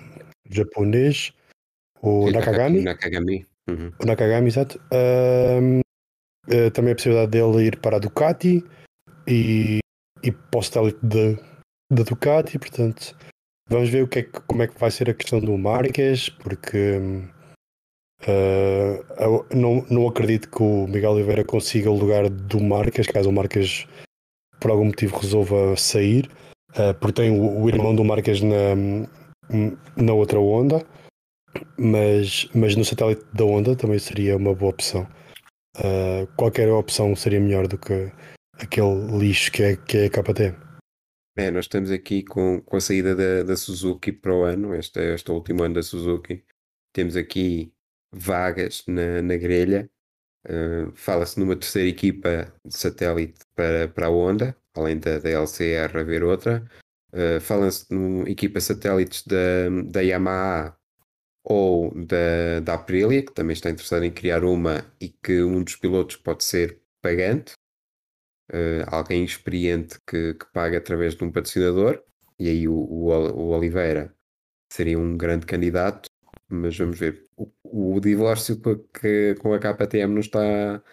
japonês, 0.51 1.33
o 2.01 2.29
Nakagami, 2.31 2.81
Nakagami. 2.81 3.45
Uhum. 3.69 3.91
o 3.99 4.05
Nakagami, 4.05 4.47
exato. 4.47 4.79
Hum, 5.61 5.81
eh, 6.49 6.69
também 6.71 6.93
a 6.93 6.95
possibilidade 6.95 7.31
dele 7.31 7.67
ir 7.67 7.77
para 7.79 7.97
a 7.97 7.99
Ducati 7.99 8.63
e, 9.27 9.79
e 10.23 10.31
para 10.31 10.59
o 10.59 10.63
satélite 10.63 10.99
da 11.91 12.03
Ducati, 12.03 12.57
portanto, 12.57 13.15
vamos 13.69 13.89
ver 13.89 14.03
o 14.03 14.07
que 14.07 14.19
é 14.19 14.23
que- 14.23 14.41
como 14.47 14.63
é 14.63 14.67
que 14.67 14.79
vai 14.79 14.89
ser 14.91 15.09
a 15.09 15.13
questão 15.13 15.39
do 15.39 15.57
Marques, 15.57 16.29
porque 16.29 16.99
eu 18.27 19.45
não, 19.55 19.85
não 19.89 20.07
acredito 20.07 20.49
que 20.49 20.61
o 20.61 20.87
Miguel 20.87 21.11
Oliveira 21.11 21.43
consiga 21.43 21.89
o 21.89 21.97
lugar 21.97 22.29
do 22.29 22.59
Marques, 22.59 23.07
caso 23.07 23.29
o 23.29 23.33
Marques 23.33 23.87
por 24.59 24.71
algum 24.71 24.85
motivo 24.85 25.17
resolva 25.17 25.75
sair, 25.75 26.29
eh, 26.75 26.93
porque 26.93 27.21
tem 27.21 27.31
o, 27.31 27.63
o 27.63 27.67
irmão 27.69 27.95
do 27.95 28.03
Marques 28.03 28.41
na, 28.41 28.75
na 29.95 30.13
outra 30.13 30.39
onda, 30.39 30.85
mas, 31.77 32.47
mas 32.53 32.75
no 32.75 32.85
satélite 32.85 33.25
da 33.33 33.45
onda 33.45 33.75
também 33.75 33.99
seria 33.99 34.37
uma 34.37 34.53
boa 34.53 34.71
opção. 34.71 35.07
Eh, 35.77 36.27
qualquer 36.35 36.69
opção 36.69 37.15
seria 37.15 37.39
melhor 37.39 37.67
do 37.67 37.77
que 37.77 38.11
aquele 38.53 39.17
lixo 39.17 39.51
que 39.51 39.63
é, 39.63 39.75
que 39.75 39.97
é 39.97 40.05
a 40.05 40.09
KTM. 40.09 40.57
É, 41.37 41.49
nós 41.49 41.65
estamos 41.65 41.91
aqui 41.91 42.23
com, 42.23 42.61
com 42.61 42.75
a 42.75 42.81
saída 42.81 43.15
da, 43.15 43.43
da 43.43 43.55
Suzuki 43.55 44.11
para 44.11 44.35
o 44.35 44.43
ano, 44.43 44.75
este, 44.75 44.99
este 44.99 45.31
último 45.31 45.63
ano 45.63 45.75
da 45.75 45.83
Suzuki. 45.83 46.43
Temos 46.93 47.15
aqui 47.15 47.73
vagas 48.11 48.83
na, 48.85 49.21
na 49.21 49.37
grelha. 49.37 49.89
Uh, 50.45 50.91
Fala-se 50.93 51.39
numa 51.39 51.55
terceira 51.55 51.87
equipa 51.87 52.53
de 52.65 52.75
satélite 52.75 53.39
para, 53.55 53.87
para 53.87 54.07
a 54.07 54.09
Honda, 54.09 54.57
além 54.75 54.99
da, 54.99 55.19
da 55.19 55.29
LCR 55.29 55.97
haver 55.97 56.23
outra. 56.23 56.67
Uh, 57.13 57.41
Fala-se 57.41 57.93
numa 57.93 58.29
equipa 58.29 58.59
satélites 58.61 59.25
da, 59.25 59.69
da 59.85 60.01
Yamaha 60.01 60.75
ou 61.43 61.93
da, 62.05 62.59
da 62.63 62.73
Aprilia, 62.75 63.23
que 63.23 63.33
também 63.33 63.53
está 63.53 63.69
interessada 63.69 64.05
em 64.05 64.11
criar 64.11 64.43
uma 64.45 64.85
e 64.99 65.09
que 65.09 65.43
um 65.43 65.63
dos 65.63 65.75
pilotos 65.75 66.15
pode 66.15 66.43
ser 66.43 66.81
pagante 67.01 67.53
uh, 68.51 68.85
alguém 68.87 69.23
experiente 69.23 69.97
que, 70.07 70.35
que 70.35 70.45
paga 70.53 70.77
através 70.77 71.15
de 71.15 71.23
um 71.23 71.31
patrocinador, 71.31 72.03
e 72.39 72.49
aí 72.49 72.67
o, 72.67 72.73
o, 72.73 73.07
o 73.09 73.49
Oliveira 73.49 74.15
seria 74.71 74.99
um 74.99 75.17
grande 75.17 75.45
candidato, 75.45 76.09
mas 76.49 76.77
vamos 76.77 76.97
ver. 76.99 77.25
O, 77.35 77.95
o 77.95 77.99
divórcio 77.99 78.59
com 78.61 78.71
a, 78.71 78.75
que, 78.99 79.35
com 79.35 79.53
a 79.53 79.59
KTM 79.59 80.13
não 80.13 80.21
está 80.21 80.83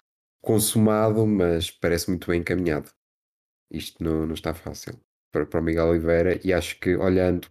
consumado, 0.41 1.27
mas 1.27 1.71
parece 1.71 2.09
muito 2.09 2.29
bem 2.29 2.41
encaminhado. 2.41 2.91
Isto 3.71 4.03
não, 4.03 4.27
não 4.27 4.35
está 4.35 4.55
fácil 4.55 4.99
para, 5.33 5.47
para 5.47 5.61
o 5.61 5.63
Miguel 5.63 5.89
Oliveira, 5.89 6.41
e 6.45 6.53
acho 6.53 6.79
que 6.81 6.97
olhando, 6.97 7.49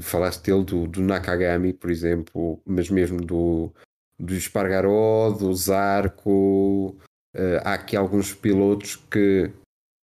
falaste 0.00 0.44
dele 0.44 0.64
do, 0.64 0.86
do 0.86 1.00
Nakagami, 1.00 1.72
por 1.72 1.90
exemplo, 1.90 2.60
mas 2.64 2.90
mesmo 2.90 3.20
do, 3.20 3.72
do 4.18 4.34
Espargaró, 4.34 5.30
do 5.30 5.54
Zarco, 5.54 6.96
Uh, 7.34 7.62
há 7.62 7.74
aqui 7.74 7.96
alguns 7.96 8.34
pilotos 8.34 8.96
que 8.96 9.52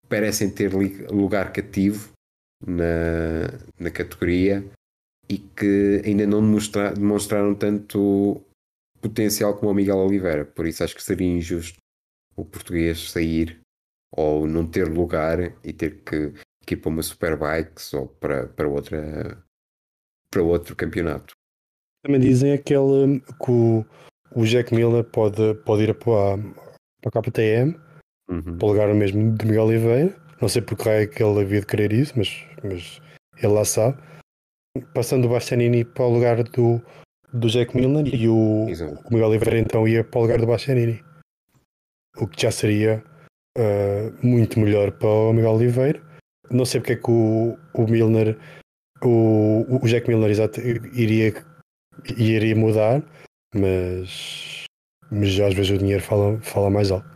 parecem 0.07 0.49
ter 0.49 0.71
lugar 1.11 1.51
cativo 1.51 2.13
na, 2.65 3.51
na 3.77 3.91
categoria 3.91 4.63
e 5.27 5.37
que 5.37 6.01
ainda 6.05 6.25
não 6.25 6.39
demonstra, 6.41 6.93
demonstraram 6.93 7.53
tanto 7.53 8.41
potencial 9.01 9.57
como 9.57 9.71
o 9.71 9.75
Miguel 9.75 9.97
Oliveira. 9.97 10.45
Por 10.45 10.65
isso 10.65 10.85
acho 10.85 10.95
que 10.95 11.03
seria 11.03 11.27
injusto 11.27 11.77
o 12.33 12.45
português 12.45 13.11
sair 13.11 13.59
ou 14.09 14.47
não 14.47 14.65
ter 14.65 14.87
lugar 14.87 15.53
e 15.65 15.73
ter 15.73 16.01
que, 16.05 16.33
que 16.67 16.75
ir 16.75 16.77
para 16.77 16.89
uma 16.89 17.01
Superbikes 17.01 17.93
ou 17.93 18.07
para, 18.07 18.47
para, 18.49 18.67
outra, 18.67 19.43
para 20.29 20.43
outro 20.43 20.75
campeonato. 20.75 21.33
Também 22.03 22.19
dizem 22.19 22.53
aquele 22.53 23.21
que 23.21 23.51
o, 23.51 23.85
o 24.35 24.45
Jack 24.45 24.75
Miller 24.75 25.03
pode, 25.05 25.55
pode 25.65 25.83
ir 25.83 25.95
para 25.95 26.37
para 27.01 27.19
a 27.19 27.23
KTM, 27.23 27.79
uhum. 28.29 28.57
para 28.57 28.65
o 28.65 28.71
lugar 28.71 28.93
mesmo 28.93 29.35
de 29.35 29.45
Miguel 29.45 29.65
Oliveira. 29.65 30.15
Não 30.41 30.47
sei 30.47 30.61
porque 30.61 30.89
é 30.89 31.07
que 31.07 31.23
ele 31.23 31.41
havia 31.41 31.61
de 31.61 31.65
querer 31.65 31.91
isso, 31.91 32.13
mas, 32.15 32.45
mas 32.63 33.01
ele 33.37 33.53
lá 33.53 33.65
sabe. 33.65 33.97
Passando 34.93 35.25
o 35.25 35.29
Bastianini 35.29 35.83
para 35.83 36.03
o 36.03 36.13
lugar 36.13 36.43
do, 36.43 36.81
do 37.33 37.49
Jack 37.49 37.75
Miller 37.75 38.13
e 38.13 38.27
o, 38.27 38.65
o, 38.65 39.11
Miguel 39.11 39.29
Oliveira 39.29 39.59
então 39.59 39.87
ia 39.87 40.03
para 40.03 40.19
o 40.19 40.21
lugar 40.21 40.39
do 40.39 40.47
Bastianini. 40.47 41.03
O 42.17 42.27
que 42.27 42.41
já 42.41 42.51
seria 42.51 43.03
uh, 43.57 44.25
muito 44.25 44.59
melhor 44.59 44.91
para 44.91 45.07
o 45.07 45.33
Miguel 45.33 45.53
Oliveira. 45.53 46.06
Não 46.51 46.65
sei 46.65 46.79
porque 46.79 46.93
é 46.93 46.95
que 46.95 47.11
o, 47.11 47.57
o 47.73 47.87
Milner, 47.87 48.37
o, 49.03 49.65
o 49.81 49.87
Jack 49.87 50.07
Miller 50.07 50.29
exato, 50.31 50.59
iria, 50.61 51.33
iria 52.17 52.55
mudar, 52.55 53.03
mas 53.53 54.67
mas 55.11 55.39
às 55.39 55.53
vezes 55.53 55.71
o 55.71 55.77
dinheiro 55.77 56.03
fala, 56.03 56.39
fala 56.41 56.69
mais 56.69 56.91
alto. 56.91 57.07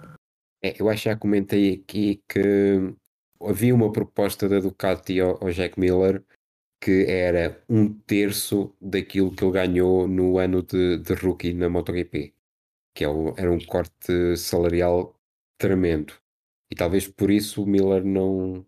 É, 0.64 0.80
eu 0.80 0.90
acho 0.90 1.04
que 1.04 1.10
já 1.10 1.16
comentei 1.16 1.74
aqui 1.74 2.22
que 2.28 2.94
havia 3.42 3.74
uma 3.74 3.92
proposta 3.92 4.48
da 4.48 4.60
Ducati 4.60 5.20
ao, 5.20 5.44
ao, 5.44 5.52
Jack 5.52 5.80
Miller 5.80 6.24
que 6.84 7.06
era 7.08 7.64
um 7.70 7.94
terço 7.94 8.76
daquilo 8.82 9.36
que 9.36 9.44
ele 9.44 9.52
ganhou 9.52 10.08
no 10.08 10.40
ano 10.40 10.64
de, 10.64 10.98
de 10.98 11.14
rookie 11.14 11.54
na 11.54 11.70
MotoGP, 11.70 12.34
que 12.96 13.04
é 13.04 13.08
o, 13.08 13.36
era 13.38 13.52
um 13.52 13.60
corte 13.60 14.36
salarial 14.36 15.16
tremendo. 15.60 16.14
E 16.72 16.76
talvez 16.76 17.08
por 17.08 17.30
isso 17.30 17.64
o 17.64 17.68
Miller 17.68 18.04
não, 18.04 18.66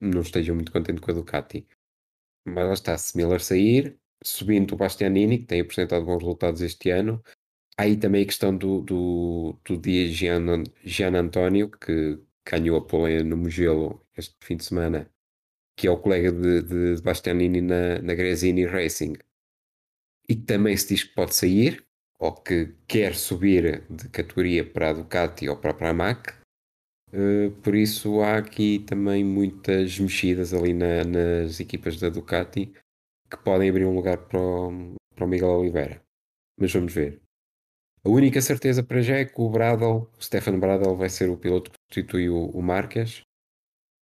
não 0.00 0.20
esteja 0.20 0.54
muito 0.54 0.72
contente 0.72 1.00
com 1.00 1.10
a 1.10 1.14
Ducati. 1.14 1.66
Mas 2.46 2.66
lá 2.66 2.72
está, 2.74 2.98
se 2.98 3.16
Miller 3.16 3.40
sair, 3.40 3.98
subindo 4.22 4.72
o 4.72 4.76
Bastianini, 4.76 5.38
que 5.38 5.46
tem 5.46 5.60
apresentado 5.60 6.04
bons 6.04 6.18
resultados 6.18 6.60
este 6.60 6.90
ano, 6.90 7.22
aí 7.78 7.96
também 7.96 8.22
a 8.22 8.26
questão 8.26 8.56
do, 8.56 8.80
do, 8.80 9.58
do 9.64 9.78
dia 9.78 10.08
Gian, 10.08 10.64
Gian 10.84 11.16
António, 11.16 11.70
que 11.70 12.18
ganhou 12.46 12.76
a 12.76 12.84
pole 12.84 13.22
no 13.22 13.36
Mugello 13.36 14.04
este 14.16 14.36
fim 14.42 14.56
de 14.56 14.64
semana, 14.64 15.10
que 15.76 15.86
é 15.86 15.90
o 15.90 15.98
colega 15.98 16.30
de, 16.30 16.62
de, 16.62 17.02
Bastianini 17.02 17.60
na, 17.60 17.98
na 18.00 18.14
Gresini 18.14 18.66
Racing, 18.66 19.14
e 20.28 20.36
também 20.36 20.76
se 20.76 20.88
diz 20.88 21.04
que 21.04 21.14
pode 21.14 21.34
sair, 21.34 21.84
ou 22.18 22.32
que 22.32 22.74
quer 22.86 23.14
subir 23.14 23.84
de 23.90 24.08
categoria 24.08 24.64
para 24.64 24.90
a 24.90 24.92
Ducati 24.92 25.48
ou 25.48 25.56
para 25.56 25.72
a 25.72 25.74
Pramac. 25.74 26.32
Uh, 27.14 27.52
por 27.62 27.76
isso 27.76 28.22
há 28.22 28.38
aqui 28.38 28.80
também 28.80 29.22
muitas 29.22 30.00
mexidas 30.00 30.52
ali 30.52 30.74
na, 30.74 31.04
nas 31.04 31.60
equipas 31.60 32.00
da 32.00 32.08
Ducati 32.08 32.72
que 33.30 33.36
podem 33.36 33.70
abrir 33.70 33.84
um 33.84 33.94
lugar 33.94 34.18
para 34.18 34.40
o, 34.40 34.96
para 35.14 35.24
o 35.24 35.28
Miguel 35.28 35.50
Oliveira. 35.50 36.02
Mas 36.58 36.72
vamos 36.72 36.92
ver. 36.92 37.22
A 38.04 38.08
única 38.08 38.42
certeza 38.42 38.82
para 38.82 39.00
já 39.00 39.18
é 39.18 39.24
que 39.24 39.40
o 39.40 39.48
Bradle, 39.48 40.10
o 40.18 40.22
Stefan 40.22 40.58
Bradle, 40.58 40.96
vai 40.96 41.08
ser 41.08 41.30
o 41.30 41.36
piloto 41.36 41.70
que 41.70 41.76
substitui 41.88 42.28
o, 42.28 42.50
o 42.50 42.60
Marques. 42.60 43.22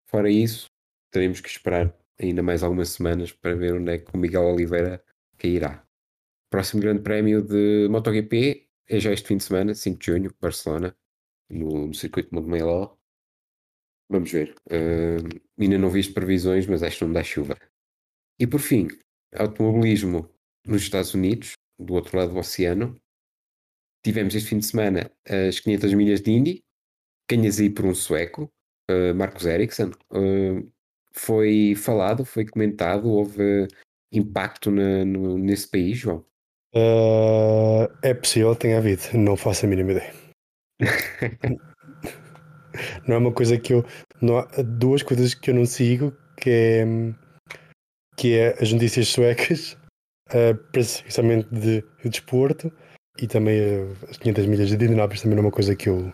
Fora 0.07 0.31
isso, 0.31 0.67
teremos 1.11 1.41
que 1.41 1.49
esperar 1.49 1.93
ainda 2.17 2.43
mais 2.45 2.63
algumas 2.63 2.91
semanas 2.91 3.33
para 3.33 3.55
ver 3.57 3.75
onde 3.75 3.93
é 3.93 3.99
que 3.99 4.15
o 4.15 4.19
Miguel 4.19 4.45
Oliveira 4.45 5.03
cairá. 5.37 5.85
Próximo 6.49 6.81
grande 6.81 7.03
prémio 7.03 7.43
de 7.43 7.89
MotoGP 7.91 8.69
é 8.89 9.01
já 9.01 9.13
este 9.13 9.29
fim 9.29 9.37
de 9.37 9.45
semana, 9.45 9.75
5 9.75 9.99
de 9.99 10.07
junho, 10.07 10.35
Barcelona, 10.41 10.97
no, 11.49 11.89
no 11.89 11.95
circuito 11.95 12.35
Montmeló. 12.35 13.00
Vamos 14.11 14.33
ver. 14.33 14.55
Uh, 14.67 15.41
ainda 15.59 15.79
não 15.79 15.89
vi 15.89 16.01
as 16.01 16.09
previsões, 16.09 16.67
mas 16.67 16.83
acho 16.83 16.99
que 16.99 17.05
não 17.05 17.13
dá 17.13 17.23
chuva. 17.23 17.57
E 18.41 18.47
por 18.47 18.59
fim, 18.59 18.89
automobilismo 19.33 20.29
nos 20.67 20.83
Estados 20.83 21.15
Unidos, 21.15 21.53
do 21.79 21.95
outro 21.95 22.19
lado 22.19 22.33
do 22.33 22.39
oceano, 22.39 23.01
tivemos 24.05 24.35
este 24.35 24.49
fim 24.49 24.59
de 24.59 24.67
semana 24.67 25.11
as 25.49 25.61
500 25.61 25.95
milhas 25.95 26.21
de 26.21 26.33
Indy, 26.33 26.65
ganhas 27.31 27.61
aí 27.61 27.71
por 27.71 27.87
um 27.87 27.95
sueco, 27.95 28.51
uh, 28.91 29.15
Marcos 29.15 29.47
Ericsson. 29.47 29.93
Uh, 30.11 30.69
foi 31.13 31.75
falado, 31.77 32.25
foi 32.25 32.45
comentado, 32.45 33.09
houve 33.09 33.69
impacto 34.13 34.73
na, 34.73 35.05
no, 35.05 35.39
nesse 35.39 35.71
país, 35.71 35.99
João? 35.99 36.25
Uh, 36.75 37.87
é 38.03 38.13
possível, 38.13 38.57
tem 38.57 38.75
havido, 38.75 39.03
não 39.15 39.37
faço 39.37 39.67
a 39.67 39.69
mínima 39.69 39.93
ideia. 39.93 40.15
não 43.07 43.17
é 43.17 43.19
uma 43.19 43.33
coisa 43.33 43.59
que 43.59 43.73
eu. 43.73 43.85
Não 44.21 44.39
há 44.39 44.47
duas 44.63 45.03
coisas 45.03 45.35
que 45.35 45.51
eu 45.51 45.55
não 45.55 45.65
sigo, 45.65 46.13
que 46.37 46.51
é, 46.51 46.85
que 48.17 48.37
é 48.37 48.57
as 48.61 48.73
notícias 48.73 49.09
suecas, 49.09 49.77
uh, 50.31 50.55
precisamente 50.73 51.49
de, 51.51 51.83
de 52.03 52.09
desporto, 52.09 52.73
e 53.19 53.27
também 53.27 53.61
uh, 53.61 53.97
as 54.09 54.19
500 54.19 54.47
milhas 54.47 54.69
de 54.69 54.75
Indianápolis 54.75 55.23
também 55.23 55.37
não 55.37 55.45
é 55.45 55.47
uma 55.47 55.53
coisa 55.53 55.75
que 55.75 55.89
eu 55.89 56.13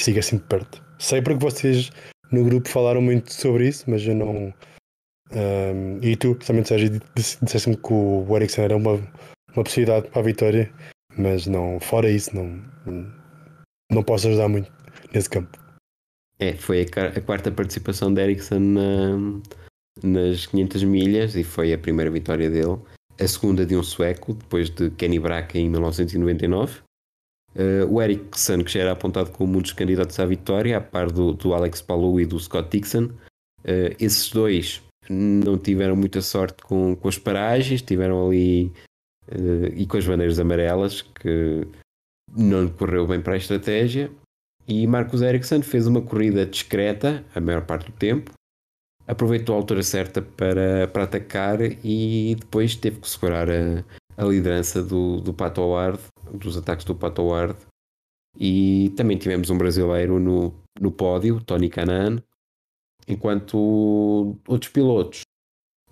sigo 0.00 0.18
assim 0.18 0.36
de 0.36 0.44
perto. 0.44 0.84
Sei 0.98 1.20
porque 1.20 1.44
vocês 1.44 1.90
no 2.30 2.44
grupo 2.44 2.68
falaram 2.68 3.00
muito 3.00 3.32
sobre 3.32 3.68
isso, 3.68 3.84
mas 3.88 4.06
eu 4.06 4.14
não. 4.14 4.52
Um, 5.32 5.98
e 6.02 6.16
tu, 6.16 6.34
precisamente, 6.34 6.68
Sérgio, 6.68 7.00
disseste-me 7.14 7.76
que 7.76 7.92
o 7.92 8.36
Ericsson 8.36 8.62
era 8.62 8.76
uma, 8.76 8.92
uma 9.54 9.64
possibilidade 9.64 10.08
para 10.08 10.20
a 10.20 10.24
vitória, 10.24 10.72
mas 11.16 11.46
não, 11.46 11.80
fora 11.80 12.08
isso, 12.08 12.34
não, 12.34 12.62
não 13.90 14.02
posso 14.02 14.28
ajudar 14.28 14.48
muito 14.48 14.70
nesse 15.12 15.28
campo. 15.28 15.65
É, 16.38 16.54
foi 16.54 16.82
a, 16.82 17.18
a 17.18 17.20
quarta 17.20 17.50
participação 17.50 18.12
de 18.12 18.20
Ericsson 18.20 18.58
na, 18.58 19.40
nas 20.02 20.46
500 20.46 20.84
milhas 20.84 21.34
e 21.36 21.42
foi 21.42 21.72
a 21.72 21.78
primeira 21.78 22.10
vitória 22.10 22.50
dele. 22.50 22.78
A 23.18 23.26
segunda 23.26 23.64
de 23.64 23.76
um 23.76 23.82
sueco, 23.82 24.34
depois 24.34 24.68
de 24.68 24.90
Kenny 24.90 25.18
Brack 25.18 25.58
em 25.58 25.70
1999. 25.70 26.80
Uh, 27.54 27.90
o 27.90 28.02
Ericsson, 28.02 28.62
que 28.62 28.70
já 28.70 28.80
era 28.80 28.92
apontado 28.92 29.30
como 29.30 29.56
um 29.58 29.62
dos 29.62 29.72
candidatos 29.72 30.20
à 30.20 30.26
vitória, 30.26 30.76
a 30.76 30.80
par 30.80 31.10
do, 31.10 31.32
do 31.32 31.54
Alex 31.54 31.80
Palou 31.80 32.20
e 32.20 32.26
do 32.26 32.38
Scott 32.38 32.68
Dixon. 32.70 33.04
Uh, 33.64 33.96
esses 33.98 34.30
dois 34.30 34.82
não 35.08 35.56
tiveram 35.56 35.96
muita 35.96 36.20
sorte 36.20 36.62
com, 36.62 36.94
com 36.94 37.08
as 37.08 37.16
paragens, 37.16 37.80
tiveram 37.80 38.26
ali 38.26 38.70
uh, 39.32 39.72
e 39.74 39.86
com 39.86 39.96
as 39.96 40.06
bandeiras 40.06 40.38
amarelas, 40.38 41.00
que 41.00 41.66
não 42.36 42.68
correu 42.68 43.06
bem 43.06 43.22
para 43.22 43.34
a 43.34 43.38
estratégia. 43.38 44.10
E 44.68 44.86
Marcos 44.86 45.22
Ericsson 45.22 45.62
fez 45.62 45.86
uma 45.86 46.02
corrida 46.02 46.44
discreta 46.44 47.24
a 47.34 47.40
maior 47.40 47.64
parte 47.64 47.90
do 47.90 47.96
tempo, 47.96 48.32
aproveitou 49.06 49.54
a 49.54 49.58
altura 49.58 49.82
certa 49.82 50.20
para, 50.20 50.88
para 50.88 51.04
atacar 51.04 51.60
e 51.62 52.34
depois 52.38 52.74
teve 52.74 53.00
que 53.00 53.08
segurar 53.08 53.48
a, 53.48 53.84
a 54.16 54.24
liderança 54.24 54.82
do, 54.82 55.20
do 55.20 55.32
Pato 55.32 55.60
Howard, 55.60 56.02
dos 56.32 56.56
ataques 56.56 56.84
do 56.84 56.94
Pato 56.94 57.22
Howard. 57.22 57.56
E 58.38 58.92
também 58.96 59.16
tivemos 59.16 59.48
um 59.50 59.56
brasileiro 59.56 60.18
no, 60.18 60.52
no 60.80 60.90
pódio, 60.90 61.40
Tony 61.42 61.70
Canan, 61.70 62.22
enquanto 63.06 64.36
outros 64.46 64.70
pilotos, 64.70 65.20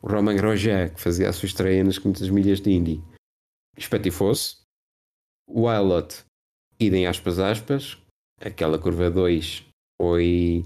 o 0.02 0.08
Romain 0.08 0.36
Grosjean, 0.36 0.90
que 0.90 1.00
fazia 1.00 1.28
a 1.28 1.32
sua 1.32 1.46
estreia 1.46 1.82
nas 1.82 1.98
500 1.98 2.28
milhas 2.28 2.60
de 2.60 2.72
Indy, 2.72 3.02
espatifou-se. 3.78 4.56
O 5.46 5.62
Wilot, 5.62 6.24
idem 6.80 7.06
aspas 7.06 7.38
aspas, 7.38 7.98
aquela 8.40 8.78
curva 8.78 9.10
2 9.10 9.64
foi 10.00 10.64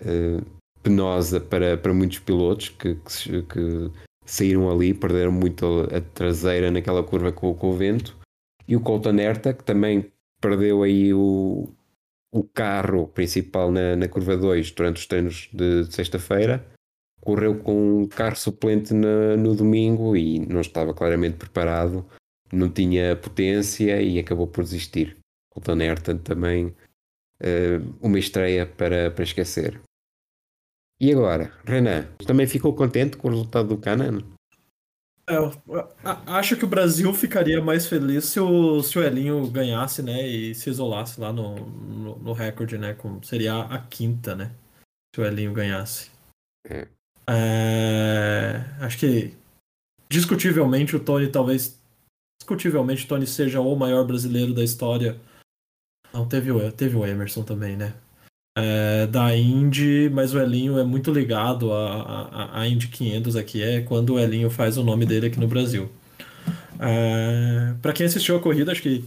uh, 0.00 0.44
penosa 0.82 1.40
para, 1.40 1.76
para 1.76 1.92
muitos 1.92 2.18
pilotos 2.18 2.68
que, 2.70 2.94
que, 2.94 3.42
que, 3.42 3.90
saíram 4.24 4.70
ali, 4.70 4.92
perderam 4.92 5.32
muito 5.32 5.88
a, 5.92 6.00
traseira 6.00 6.70
naquela 6.70 7.02
curva 7.02 7.32
com, 7.32 7.54
com, 7.54 7.70
o 7.70 7.76
vento. 7.76 8.16
E 8.66 8.76
o 8.76 8.80
Colton 8.80 9.16
Herta, 9.18 9.54
que 9.54 9.64
também 9.64 10.12
perdeu 10.40 10.82
aí 10.82 11.12
o, 11.14 11.68
o 12.30 12.44
carro 12.44 13.08
principal 13.08 13.72
na, 13.72 13.96
na 13.96 14.08
curva 14.08 14.36
2 14.36 14.70
durante 14.72 14.96
os 14.96 15.06
treinos 15.06 15.48
de, 15.52 15.84
de 15.84 15.94
sexta-feira. 15.94 16.64
Correu 17.20 17.58
com 17.58 18.02
um 18.02 18.06
carro 18.06 18.36
suplente 18.36 18.94
na, 18.94 19.36
no 19.36 19.54
domingo 19.54 20.16
e 20.16 20.38
não 20.38 20.60
estava 20.60 20.94
claramente 20.94 21.36
preparado, 21.36 22.06
não 22.52 22.68
tinha 22.68 23.16
potência 23.16 24.00
e 24.00 24.18
acabou 24.18 24.46
por 24.46 24.62
desistir. 24.62 25.16
Colton 25.50 25.80
Herta 25.80 26.14
também 26.14 26.74
uh, 27.42 27.96
uma 28.00 28.18
estreia 28.18 28.66
para, 28.66 29.10
para 29.10 29.24
esquecer. 29.24 29.80
E 31.00 31.12
agora, 31.12 31.52
Renan, 31.64 32.06
também 32.26 32.46
ficou 32.46 32.74
contente 32.74 33.16
com 33.16 33.28
o 33.28 33.30
resultado 33.30 33.68
do 33.68 33.78
Canan? 33.78 34.20
É, 35.28 35.36
acho 36.26 36.56
que 36.56 36.64
o 36.64 36.68
Brasil 36.68 37.12
ficaria 37.12 37.62
mais 37.62 37.86
feliz 37.86 38.24
se 38.24 38.40
o, 38.40 38.82
se 38.82 38.98
o 38.98 39.04
Elinho 39.04 39.46
ganhasse, 39.48 40.02
né? 40.02 40.26
E 40.26 40.54
se 40.54 40.70
isolasse 40.70 41.20
lá 41.20 41.32
no, 41.32 41.54
no, 41.54 42.18
no 42.18 42.32
recorde, 42.32 42.78
né? 42.78 42.94
Como 42.94 43.22
seria 43.22 43.60
a 43.60 43.78
quinta, 43.78 44.34
né? 44.34 44.50
Se 45.14 45.20
o 45.20 45.24
Elinho 45.24 45.52
ganhasse. 45.52 46.10
É. 46.66 46.88
É, 47.30 48.64
acho 48.80 48.98
que 48.98 49.34
discutivelmente 50.08 50.96
o 50.96 51.00
Tony 51.00 51.30
talvez. 51.30 51.78
Discutivelmente 52.40 53.04
o 53.04 53.08
Tony 53.08 53.26
seja 53.26 53.60
o 53.60 53.76
maior 53.76 54.06
brasileiro 54.06 54.54
da 54.54 54.64
história 54.64 55.20
não, 56.18 56.26
teve 56.26 56.50
o, 56.50 56.72
teve 56.72 56.96
o 56.96 57.06
Emerson 57.06 57.42
também, 57.42 57.76
né? 57.76 57.94
É, 58.56 59.06
da 59.06 59.36
Indy, 59.36 60.10
mas 60.10 60.34
o 60.34 60.40
Elinho 60.40 60.78
é 60.78 60.84
muito 60.84 61.12
ligado 61.12 61.72
à, 61.72 62.60
à, 62.60 62.68
Indy 62.68 62.88
500 62.88 63.36
aqui, 63.36 63.62
é 63.62 63.82
quando 63.82 64.14
o 64.14 64.18
Elinho 64.18 64.50
faz 64.50 64.76
o 64.76 64.82
nome 64.82 65.06
dele 65.06 65.28
aqui 65.28 65.38
no 65.38 65.46
Brasil. 65.46 65.88
É, 66.80 67.74
para 67.80 67.92
quem 67.92 68.06
assistiu 68.06 68.36
a 68.36 68.40
corrida, 68.40 68.72
acho 68.72 68.82
que 68.82 69.04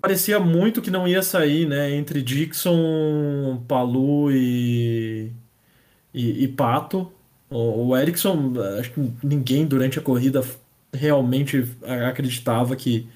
parecia 0.00 0.38
muito 0.38 0.82
que 0.82 0.90
não 0.90 1.08
ia 1.08 1.22
sair, 1.22 1.66
né? 1.66 1.94
Entre 1.94 2.22
Dixon, 2.22 3.64
Palu 3.66 4.30
e, 4.30 5.32
e, 6.12 6.44
e 6.44 6.48
Pato. 6.48 7.10
O, 7.50 7.88
o 7.88 7.96
Erickson, 7.96 8.52
acho 8.78 8.92
que 8.92 9.12
ninguém 9.22 9.66
durante 9.66 9.98
a 9.98 10.02
corrida 10.02 10.42
realmente 10.92 11.70
acreditava 12.08 12.76
que 12.76 13.08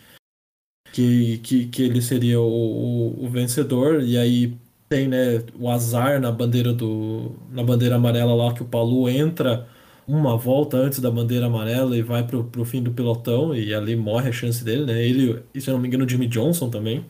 que, 0.92 1.38
que, 1.38 1.66
que 1.66 1.82
ele 1.82 2.02
seria 2.02 2.40
o, 2.40 3.24
o, 3.24 3.28
vencedor, 3.28 4.02
e 4.02 4.16
aí 4.16 4.56
tem 4.88 5.08
né, 5.08 5.44
o 5.58 5.70
azar 5.70 6.20
na 6.20 6.32
bandeira 6.32 6.72
do 6.72 7.32
na 7.52 7.62
bandeira 7.62 7.96
amarela 7.96 8.34
lá 8.34 8.54
que 8.54 8.62
o 8.62 8.66
Palu 8.66 9.08
entra 9.08 9.68
uma 10.06 10.36
volta 10.38 10.78
antes 10.78 11.00
da 11.00 11.10
bandeira 11.10 11.46
amarela 11.46 11.96
e 11.96 12.02
vai 12.02 12.26
pro, 12.26 12.44
pro 12.44 12.64
fim 12.64 12.82
do 12.82 12.92
pelotão 12.92 13.54
e 13.54 13.74
ali 13.74 13.94
morre 13.94 14.30
a 14.30 14.32
chance 14.32 14.64
dele, 14.64 14.86
né? 14.86 15.04
Ele, 15.04 15.42
e 15.54 15.60
se 15.60 15.68
eu 15.68 15.74
não 15.74 15.80
me 15.80 15.88
engano, 15.88 16.06
o 16.06 16.08
Jimmy 16.08 16.26
Johnson 16.26 16.70
também, 16.70 17.04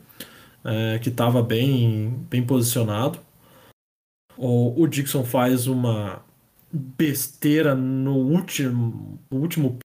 é, 0.65 0.99
que 0.99 1.09
estava 1.09 1.43
bem, 1.43 2.11
bem 2.29 2.45
posicionado. 2.45 3.21
O, 4.37 4.83
o 4.83 4.87
Dixon 4.89 5.25
faz 5.25 5.67
uma 5.69 6.23
besteira 6.73 7.75
no 7.75 8.17
último, 8.17 9.19
último 9.31 9.79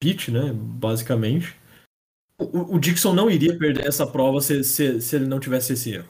pit, 0.00 0.30
né? 0.30 0.52
Basicamente. 0.52 1.56
O, 2.38 2.76
o 2.76 2.78
Dixon 2.78 3.12
não 3.12 3.28
iria 3.28 3.58
perder 3.58 3.86
essa 3.86 4.06
prova 4.06 4.40
se, 4.40 4.62
se, 4.62 5.00
se 5.00 5.16
ele 5.16 5.26
não 5.26 5.40
tivesse 5.40 5.72
esse 5.72 5.94
erro. 5.94 6.08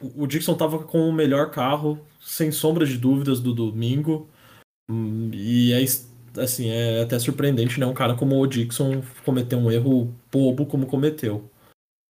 O, 0.00 0.22
o 0.22 0.26
Dixon 0.26 0.54
estava 0.54 0.82
com 0.82 1.08
o 1.08 1.12
melhor 1.12 1.50
carro, 1.50 2.00
sem 2.20 2.50
sombra 2.50 2.86
de 2.86 2.96
dúvidas, 2.96 3.38
do 3.40 3.52
domingo. 3.52 4.28
Hum, 4.90 5.30
e 5.34 5.72
é, 5.72 5.84
assim, 6.40 6.70
é 6.70 7.02
até 7.02 7.18
surpreendente, 7.18 7.78
né? 7.78 7.84
Um 7.84 7.94
cara 7.94 8.16
como 8.16 8.40
o 8.40 8.46
Dixon 8.46 9.02
cometer 9.24 9.56
um 9.56 9.70
erro 9.70 10.14
bobo 10.32 10.64
como 10.64 10.86
cometeu. 10.86 11.50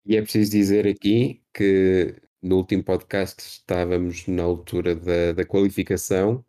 E 0.06 0.16
é 0.16 0.22
preciso 0.22 0.52
dizer 0.52 0.86
aqui 0.86 1.42
que 1.52 2.14
no 2.40 2.58
último 2.58 2.84
podcast 2.84 3.42
estávamos 3.42 4.28
na 4.28 4.44
altura 4.44 4.94
da, 4.94 5.32
da 5.32 5.44
qualificação 5.44 6.44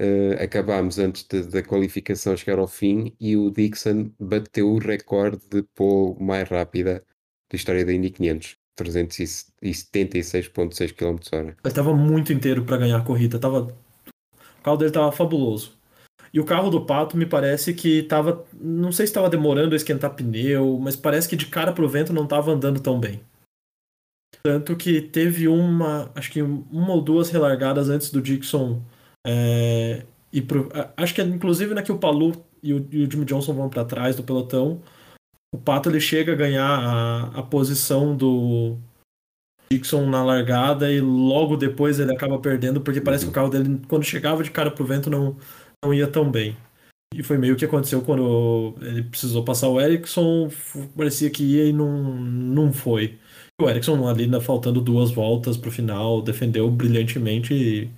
Uh, 0.00 0.32
acabámos 0.42 0.98
antes 0.98 1.26
de, 1.28 1.42
da 1.42 1.62
qualificação 1.62 2.34
chegar 2.34 2.58
ao 2.58 2.66
fim 2.66 3.14
e 3.20 3.36
o 3.36 3.50
Dixon 3.50 4.10
bateu 4.18 4.72
o 4.72 4.78
recorde 4.78 5.42
de 5.50 5.62
pole 5.74 6.16
mais 6.18 6.48
rápida 6.48 7.04
da 7.50 7.56
história 7.56 7.84
da 7.84 7.92
Indy 7.92 8.08
500, 8.08 8.56
376.6 8.78 10.94
km/h. 10.94 11.36
Ele 11.36 11.54
estava 11.64 11.94
muito 11.94 12.32
inteiro 12.32 12.64
para 12.64 12.78
ganhar 12.78 12.96
a 12.96 13.04
corrida, 13.04 13.38
tava... 13.38 13.62
o 13.62 14.62
carro 14.62 14.78
dele 14.78 14.88
estava 14.88 15.12
fabuloso. 15.12 15.78
E 16.32 16.40
o 16.40 16.44
carro 16.44 16.70
do 16.70 16.86
Pato 16.86 17.16
me 17.16 17.26
parece 17.26 17.74
que 17.74 17.98
estava, 17.98 18.44
não 18.58 18.92
sei 18.92 19.06
se 19.06 19.10
estava 19.10 19.28
demorando 19.28 19.74
a 19.74 19.76
esquentar 19.76 20.14
pneu, 20.14 20.78
mas 20.80 20.96
parece 20.96 21.28
que 21.28 21.36
de 21.36 21.46
cara 21.46 21.72
pro 21.72 21.88
vento 21.88 22.12
não 22.12 22.24
estava 22.24 22.52
andando 22.52 22.80
tão 22.80 22.98
bem. 22.98 23.20
Tanto 24.42 24.74
que 24.76 25.02
teve 25.02 25.46
uma, 25.46 26.10
acho 26.14 26.30
que 26.30 26.40
uma 26.40 26.94
ou 26.94 27.02
duas 27.02 27.28
relargadas 27.28 27.90
antes 27.90 28.10
do 28.10 28.22
Dixon 28.22 28.80
é, 29.26 30.04
e 30.32 30.40
pro, 30.40 30.68
acho 30.96 31.14
que 31.14 31.22
inclusive 31.22 31.74
na 31.74 31.82
que 31.82 31.92
o 31.92 31.98
Palu 31.98 32.32
e 32.62 32.72
o, 32.74 32.86
e 32.90 33.04
o 33.04 33.10
Jimmy 33.10 33.24
Johnson 33.24 33.52
vão 33.54 33.68
para 33.68 33.84
trás 33.84 34.16
do 34.16 34.22
pelotão, 34.22 34.80
o 35.52 35.58
Pato 35.58 35.88
ele 35.90 36.00
chega 36.00 36.32
a 36.32 36.36
ganhar 36.36 36.66
a, 36.66 37.40
a 37.40 37.42
posição 37.42 38.16
do 38.16 38.78
Dixon 39.70 40.06
na 40.06 40.24
largada 40.24 40.92
e 40.92 41.00
logo 41.00 41.56
depois 41.56 41.98
ele 41.98 42.12
acaba 42.12 42.38
perdendo 42.38 42.80
porque 42.80 43.00
parece 43.00 43.24
que 43.24 43.30
o 43.30 43.34
carro 43.34 43.50
dele 43.50 43.80
quando 43.88 44.04
chegava 44.04 44.42
de 44.42 44.50
cara 44.50 44.70
pro 44.70 44.84
vento 44.84 45.10
não, 45.10 45.36
não 45.84 45.92
ia 45.92 46.06
tão 46.06 46.30
bem. 46.30 46.56
E 47.12 47.24
foi 47.24 47.36
meio 47.38 47.56
que 47.56 47.64
aconteceu 47.64 48.02
quando 48.02 48.74
ele 48.80 49.02
precisou 49.02 49.44
passar 49.44 49.68
o 49.68 49.80
Ericsson, 49.80 50.48
parecia 50.96 51.28
que 51.28 51.42
ia 51.42 51.64
e 51.66 51.72
não, 51.72 52.14
não 52.14 52.72
foi. 52.72 53.18
O 53.60 53.68
Ericsson 53.68 54.08
ali 54.08 54.24
ainda 54.24 54.40
faltando 54.40 54.80
duas 54.80 55.10
voltas 55.10 55.56
pro 55.56 55.72
final, 55.72 56.22
defendeu 56.22 56.70
brilhantemente 56.70 57.52
e 57.52 57.90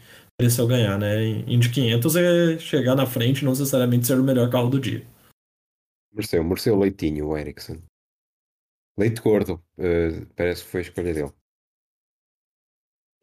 mereceu 0.42 0.66
ganhar, 0.66 0.98
né? 0.98 1.24
Indy 1.46 1.70
500 1.70 2.16
é 2.16 2.58
chegar 2.58 2.96
na 2.96 3.06
frente, 3.06 3.44
não 3.44 3.52
necessariamente 3.52 4.06
ser 4.06 4.18
o 4.18 4.24
melhor 4.24 4.50
carro 4.50 4.68
do 4.68 4.80
dia. 4.80 5.06
Mereceu, 6.12 6.42
mereceu 6.42 6.76
leitinho 6.76 7.28
o 7.28 7.36
Ericsson. 7.36 7.80
Leite 8.98 9.22
gordo, 9.22 9.62
uh, 9.78 10.26
parece 10.36 10.64
que 10.64 10.70
foi 10.70 10.80
a 10.80 10.82
escolha 10.82 11.14
dele. 11.14 11.32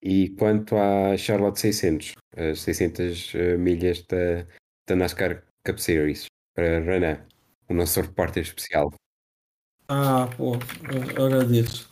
E 0.02 0.30
quanto 0.30 0.78
à 0.78 1.18
Charlotte 1.18 1.60
600, 1.60 2.16
as 2.38 2.62
600 2.62 3.36
eh, 3.36 3.58
milhas 3.58 4.02
da, 4.04 4.48
da 4.88 4.96
NASCAR 4.96 5.44
Cup 5.66 5.78
Series, 5.78 6.28
para 6.56 6.80
Renan, 6.80 7.26
o 7.68 7.74
nosso 7.74 8.00
repórter 8.00 8.44
especial. 8.44 8.94
Ah, 9.90 10.30
pô, 10.38 10.54
eu 11.18 11.26
agradeço. 11.26 11.92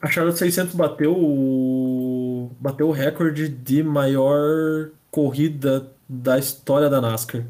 A 0.00 0.08
Charlotte 0.08 0.38
600 0.38 0.74
bateu 0.74 1.14
o 1.14 2.21
bateu 2.60 2.88
o 2.88 2.92
recorde 2.92 3.48
de 3.48 3.82
maior 3.82 4.90
corrida 5.10 5.90
da 6.08 6.38
história 6.38 6.88
da 6.88 7.00
NASCAR. 7.00 7.44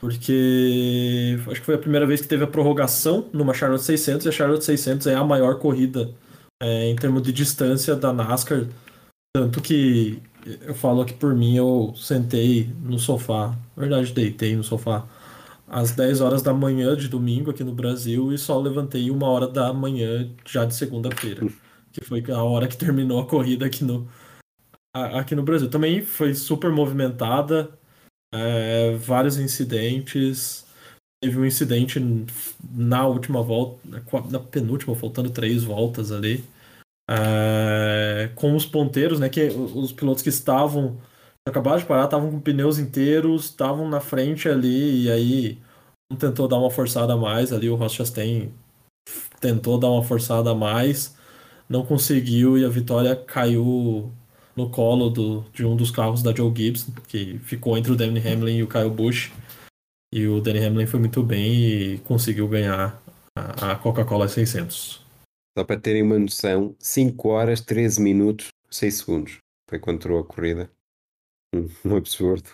Porque 0.00 1.38
acho 1.50 1.60
que 1.60 1.66
foi 1.66 1.76
a 1.76 1.78
primeira 1.78 2.06
vez 2.06 2.20
que 2.20 2.28
teve 2.28 2.44
a 2.44 2.48
prorrogação 2.48 3.28
numa 3.32 3.54
Charlotte 3.54 3.84
600 3.84 4.26
e 4.26 4.28
a 4.28 4.32
Charlotte 4.32 4.64
600 4.64 5.06
é 5.06 5.14
a 5.14 5.24
maior 5.24 5.58
corrida 5.58 6.14
é, 6.62 6.90
em 6.90 6.96
termos 6.96 7.22
de 7.22 7.32
distância 7.32 7.96
da 7.96 8.12
NASCAR. 8.12 8.66
Tanto 9.34 9.60
que 9.60 10.22
eu 10.62 10.74
falo 10.74 11.02
aqui 11.02 11.14
por 11.14 11.34
mim, 11.34 11.56
eu 11.56 11.94
sentei 11.96 12.70
no 12.82 12.98
sofá, 12.98 13.56
na 13.76 13.80
verdade 13.80 14.12
deitei 14.12 14.54
no 14.54 14.62
sofá, 14.62 15.06
às 15.66 15.92
10 15.92 16.20
horas 16.20 16.42
da 16.42 16.52
manhã 16.52 16.96
de 16.96 17.08
domingo 17.08 17.50
aqui 17.50 17.64
no 17.64 17.72
Brasil 17.72 18.32
e 18.32 18.38
só 18.38 18.60
levantei 18.60 19.10
uma 19.10 19.28
hora 19.28 19.48
da 19.48 19.72
manhã 19.72 20.30
já 20.46 20.64
de 20.64 20.74
segunda-feira, 20.74 21.46
que 21.94 22.04
foi 22.04 22.22
a 22.30 22.42
hora 22.42 22.66
que 22.66 22.76
terminou 22.76 23.20
a 23.20 23.26
corrida 23.26 23.66
aqui 23.66 23.84
no, 23.84 24.08
aqui 24.92 25.34
no 25.34 25.44
Brasil. 25.44 25.70
Também 25.70 26.02
foi 26.02 26.34
super 26.34 26.70
movimentada, 26.72 27.78
é, 28.34 28.96
vários 28.96 29.38
incidentes. 29.38 30.66
Teve 31.22 31.38
um 31.38 31.46
incidente 31.46 31.98
na 32.74 33.06
última 33.06 33.40
volta, 33.42 33.80
na 34.30 34.40
penúltima, 34.40 34.96
faltando 34.96 35.30
três 35.30 35.62
voltas 35.62 36.10
ali, 36.10 36.44
é, 37.08 38.30
com 38.34 38.54
os 38.56 38.66
ponteiros, 38.66 39.20
né? 39.20 39.28
Que 39.28 39.46
os 39.46 39.92
pilotos 39.92 40.22
que 40.22 40.28
estavam 40.28 41.00
acabaram 41.46 41.78
de 41.78 41.84
parar, 41.84 42.04
estavam 42.04 42.30
com 42.30 42.40
pneus 42.40 42.78
inteiros, 42.78 43.44
estavam 43.44 43.88
na 43.88 44.00
frente 44.00 44.48
ali, 44.48 45.04
e 45.04 45.10
aí 45.10 45.58
um 46.10 46.16
tentou 46.16 46.48
dar 46.48 46.58
uma 46.58 46.70
forçada 46.70 47.12
a 47.12 47.16
mais 47.16 47.52
ali, 47.52 47.68
o 47.68 47.76
Ross 47.76 47.92
Chastain 47.92 48.52
tentou 49.40 49.78
dar 49.78 49.90
uma 49.90 50.02
forçada 50.02 50.50
a 50.50 50.54
mais, 50.54 51.14
não 51.68 51.84
conseguiu 51.84 52.58
e 52.58 52.64
a 52.64 52.68
vitória 52.68 53.16
caiu 53.16 54.12
no 54.56 54.70
colo 54.70 55.10
do, 55.10 55.42
de 55.52 55.64
um 55.64 55.76
dos 55.76 55.90
carros 55.90 56.22
da 56.22 56.34
Joe 56.34 56.52
Gibbs, 56.54 56.86
que 57.08 57.38
ficou 57.40 57.76
entre 57.76 57.92
o 57.92 57.96
Danny 57.96 58.20
Hamlin 58.20 58.58
e 58.58 58.62
o 58.62 58.68
Kyle 58.68 58.90
Busch. 58.90 59.32
E 60.12 60.26
o 60.28 60.40
Danny 60.40 60.64
Hamlin 60.64 60.86
foi 60.86 61.00
muito 61.00 61.22
bem 61.22 61.54
e 61.54 61.98
conseguiu 61.98 62.46
ganhar 62.48 63.02
a, 63.36 63.72
a 63.72 63.76
Coca-Cola 63.76 64.28
600. 64.28 65.04
Só 65.58 65.64
para 65.64 65.80
terem 65.80 66.02
uma 66.02 66.18
noção, 66.18 66.74
5 66.78 67.28
horas, 67.28 67.60
13 67.60 68.00
minutos, 68.00 68.48
6 68.70 68.94
segundos. 68.94 69.38
Foi 69.68 69.78
quando 69.78 69.96
entrou 69.96 70.20
a 70.20 70.24
corrida. 70.24 70.70
Um, 71.54 71.68
um 71.84 71.96
absurdo. 71.96 72.50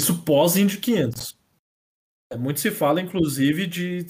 Isso 0.00 0.22
pós-Indy 0.22 0.78
500. 0.78 1.36
É, 2.32 2.36
muito 2.36 2.60
se 2.60 2.70
fala, 2.70 3.00
inclusive, 3.00 3.66
de. 3.66 4.06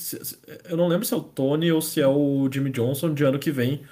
Eu 0.65 0.77
não 0.77 0.89
lembro 0.89 1.05
se 1.05 1.13
é 1.13 1.17
o 1.17 1.23
Tony 1.23 1.71
ou 1.71 1.83
se 1.83 2.01
é 2.01 2.07
o 2.07 2.49
Jimmy 2.51 2.71
Johnson 2.71 3.13
de 3.13 3.25
ano 3.25 3.39
que 3.39 3.51
vem 3.51 3.85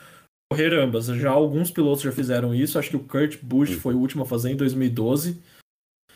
correr 0.51 0.75
ambas. 0.75 1.07
Já 1.07 1.31
alguns 1.31 1.71
pilotos 1.71 2.03
já 2.03 2.13
fizeram 2.13 2.55
isso. 2.55 2.79
Acho 2.79 2.91
que 2.91 2.97
o 2.97 3.05
Kurt 3.05 3.39
Busch 3.43 3.75
foi 3.75 3.95
o 3.95 3.99
último 3.99 4.25
a 4.25 4.27
fazer 4.27 4.51
em 4.51 4.57
2012. 4.57 5.41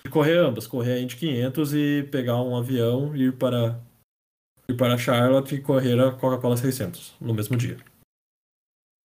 E 0.05 0.09
correr 0.09 0.39
ambas, 0.39 0.67
correr 0.67 0.95
a 0.95 1.01
Indy 1.01 1.17
500 1.17 1.75
e 1.75 2.09
pegar 2.11 2.43
um 2.43 2.57
avião, 2.57 3.17
ir 3.17 3.33
para 3.33 3.81
ir 4.69 4.75
para 4.75 4.99
Charlotte 4.99 5.55
e 5.55 5.61
correr 5.61 5.99
a 5.99 6.11
Coca-Cola 6.11 6.57
600 6.57 7.15
no 7.21 7.33
mesmo 7.33 7.57
dia. 7.57 7.77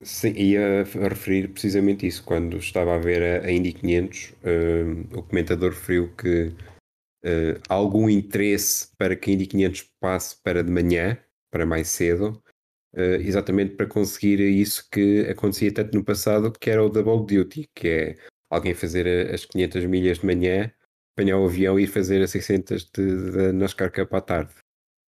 Sim, 0.03 0.33
ia 0.33 0.83
referir 0.83 1.49
precisamente 1.49 2.07
isso. 2.07 2.23
Quando 2.23 2.57
estava 2.57 2.95
a 2.95 2.97
ver 2.97 3.43
a 3.43 3.51
Indy 3.51 3.73
500, 3.73 4.29
uh, 4.29 5.19
o 5.19 5.23
comentador 5.23 5.71
referiu 5.71 6.13
que 6.15 6.53
uh, 7.25 7.61
algum 7.67 8.09
interesse 8.09 8.89
para 8.97 9.15
que 9.15 9.31
a 9.31 9.33
Indy 9.33 9.45
500 9.45 9.89
passe 10.01 10.35
para 10.41 10.63
de 10.63 10.71
manhã, 10.71 11.17
para 11.51 11.65
mais 11.65 11.89
cedo, 11.89 12.41
Uh, 12.93 13.21
exatamente 13.21 13.75
para 13.75 13.85
conseguir 13.85 14.39
isso 14.39 14.89
que 14.89 15.21
acontecia 15.29 15.71
tanto 15.71 15.95
no 15.95 16.03
passado, 16.03 16.51
que 16.51 16.71
era 16.71 16.83
o 16.83 16.89
double 16.89 17.25
duty, 17.25 17.69
que 17.75 17.87
é 17.87 18.15
alguém 18.49 18.73
fazer 18.73 19.31
as 19.31 19.45
500 19.45 19.85
milhas 19.85 20.19
de 20.19 20.25
manhã, 20.25 20.71
apanhar 21.15 21.37
o 21.37 21.45
avião 21.45 21.79
e 21.79 21.83
ir 21.83 21.87
fazer 21.87 22.21
as 22.23 22.31
600 22.31 22.85
de, 22.85 23.31
de 23.31 23.51
NASCAR 23.51 23.91
Cup 23.91 24.13
à 24.13 24.21
tarde. 24.21 24.53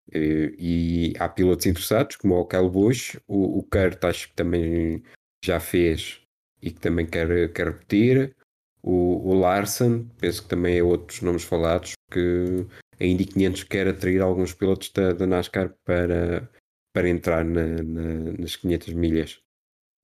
Uh, 0.09 0.53
e 0.59 1.13
há 1.19 1.27
pilotos 1.27 1.65
interessados, 1.65 2.17
como 2.17 2.35
o 2.35 2.45
Kyle 2.45 2.69
Busch, 2.69 3.17
o, 3.27 3.59
o 3.59 3.63
Kurt 3.63 4.03
acho 4.03 4.29
que 4.29 4.35
também 4.35 5.03
já 5.43 5.59
fez 5.59 6.21
e 6.61 6.69
que 6.69 6.79
também 6.79 7.05
quer, 7.07 7.51
quer 7.51 7.67
repetir, 7.67 8.35
o, 8.83 9.29
o 9.29 9.33
Larson, 9.33 10.07
penso 10.19 10.43
que 10.43 10.49
também 10.49 10.77
é 10.77 10.83
outros 10.83 11.21
nomes 11.21 11.43
falados, 11.43 11.93
que 12.11 12.65
a 12.99 13.05
Indy 13.05 13.25
500 13.25 13.63
quer 13.63 13.87
atrair 13.87 14.21
alguns 14.21 14.53
pilotos 14.53 14.91
da, 14.91 15.13
da 15.13 15.25
NASCAR 15.25 15.73
para 15.83 16.49
para 16.93 17.09
entrar 17.09 17.43
na, 17.45 17.65
na, 17.84 18.34
nas 18.38 18.55
500 18.55 18.93
milhas 18.93 19.39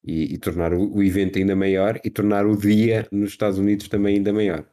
e, 0.04 0.34
e 0.34 0.38
tornar 0.38 0.74
o, 0.74 0.96
o, 0.96 1.04
evento 1.04 1.38
ainda 1.38 1.56
maior 1.56 2.00
e 2.04 2.10
tornar 2.10 2.46
o 2.46 2.56
dia 2.56 3.08
nos 3.12 3.32
Estados 3.32 3.60
Unidos 3.60 3.88
também 3.88 4.18
ainda 4.18 4.32
maior. 4.32 4.66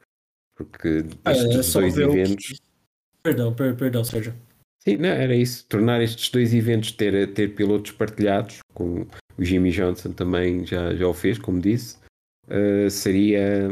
Porque 0.57 1.05
ah, 1.25 1.33
estes 1.33 1.75
é, 1.75 1.81
dois 1.81 1.99
eventos. 1.99 2.47
Que... 2.47 2.59
Perdão, 3.23 3.55
per, 3.55 3.75
perdão, 3.77 4.05
Sérgio. 4.05 4.35
Sim, 4.81 4.99
não, 4.99 5.09
era 5.09 5.35
isso. 5.35 5.67
Tornar 5.67 6.03
estes 6.03 6.29
dois 6.31 6.55
eventos 6.55 6.93
ter, 6.93 7.33
ter 7.33 7.55
pilotos 7.55 7.93
partilhados, 7.93 8.59
como 8.75 9.09
o 9.37 9.45
Jimmy 9.45 9.71
Johnson 9.71 10.13
também 10.13 10.65
já, 10.67 10.95
já 10.95 11.09
o 11.09 11.15
fez, 11.15 11.39
como 11.39 11.61
disse, 11.61 11.97
uh, 12.47 12.89
seria 12.91 13.69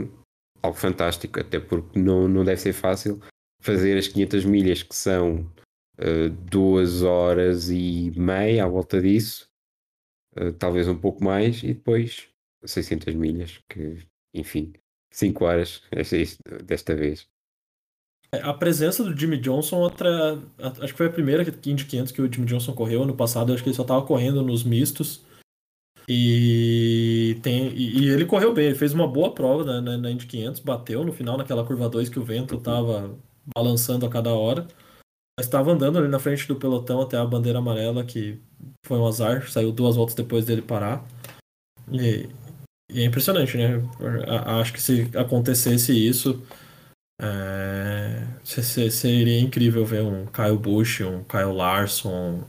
algo 0.63 0.77
fantástico, 0.77 1.39
até 1.39 1.61
porque 1.61 1.99
não, 1.99 2.27
não 2.27 2.45
deve 2.45 2.61
ser 2.61 2.73
fácil 2.73 3.21
fazer 3.61 3.97
as 3.99 4.09
500 4.09 4.45
milhas 4.45 4.83
que 4.83 4.95
são 4.97 5.47
uh, 5.99 6.31
duas 6.31 7.03
horas 7.03 7.71
e 7.71 8.13
meia 8.17 8.65
à 8.65 8.69
volta 8.69 9.01
disso, 9.01 9.49
uh, 10.39 10.53
talvez 10.53 10.89
um 10.89 10.99
pouco 10.99 11.23
mais, 11.23 11.63
e 11.63 11.69
depois 11.69 12.29
600 12.65 13.15
milhas, 13.15 13.61
que 13.69 13.99
enfim, 14.35 14.73
5 15.11 15.45
horas 15.45 15.83
desta 16.65 16.95
vez. 16.95 17.29
É, 18.35 18.41
a 18.41 18.55
presença 18.55 19.05
do 19.05 19.17
Jimmy 19.17 19.39
Johnson, 19.39 19.77
outra, 19.77 20.41
acho 20.59 20.93
que 20.93 20.99
foi 20.99 21.07
a 21.07 21.13
primeira 21.13 21.43
Indy 21.43 21.85
500 21.85 22.13
que 22.13 22.23
o 22.23 22.33
Jimmy 22.33 22.47
Johnson 22.47 22.73
correu 22.73 23.03
ano 23.03 23.15
passado, 23.15 23.53
acho 23.53 23.63
que 23.63 23.69
ele 23.69 23.77
só 23.77 23.83
estava 23.83 24.07
correndo 24.07 24.43
nos 24.43 24.65
mistos. 24.65 25.23
E, 26.09 27.39
tem, 27.43 27.73
e, 27.77 28.09
ele 28.09 28.25
correu 28.25 28.53
bem, 28.53 28.67
ele 28.67 28.75
fez 28.75 28.93
uma 28.93 29.07
boa 29.07 29.33
prova 29.33 29.65
na, 29.65 29.81
na, 29.81 29.97
na 29.97 30.11
Indy 30.11 30.27
500, 30.27 30.61
bateu 30.61 31.05
no 31.05 31.13
final 31.13 31.37
naquela 31.37 31.65
curva 31.65 31.89
2 31.89 32.09
que 32.09 32.19
o 32.19 32.25
vento 32.25 32.57
estava 32.57 33.17
balançando 33.55 34.05
a 34.05 34.11
cada 34.11 34.31
hora 34.31 34.67
estava 35.41 35.73
andando 35.73 35.99
ali 35.99 36.09
na 36.09 36.19
frente 36.19 36.47
do 36.47 36.57
pelotão 36.57 37.01
até 37.01 37.17
a 37.17 37.25
bandeira 37.25 37.59
amarela, 37.59 38.05
que 38.05 38.41
foi 38.87 38.99
um 38.99 39.07
azar, 39.07 39.51
saiu 39.51 39.73
duas 39.73 39.97
voltas 39.97 40.15
depois 40.15 40.45
dele 40.45 40.63
parar. 40.63 41.05
E, 41.91 42.29
e 42.91 43.01
é 43.01 43.05
impressionante, 43.05 43.57
né? 43.57 43.83
Acho 44.61 44.73
que 44.73 44.83
se 44.83 45.11
acontecesse 45.17 45.93
isso, 45.93 46.43
é, 47.21 48.27
seria 48.45 49.41
incrível 49.41 49.85
ver 49.87 50.03
um 50.03 50.27
Kyle 50.27 50.59
Busch, 50.59 51.01
um 51.01 51.25
Kyle 51.25 51.53
Larson, 51.55 52.45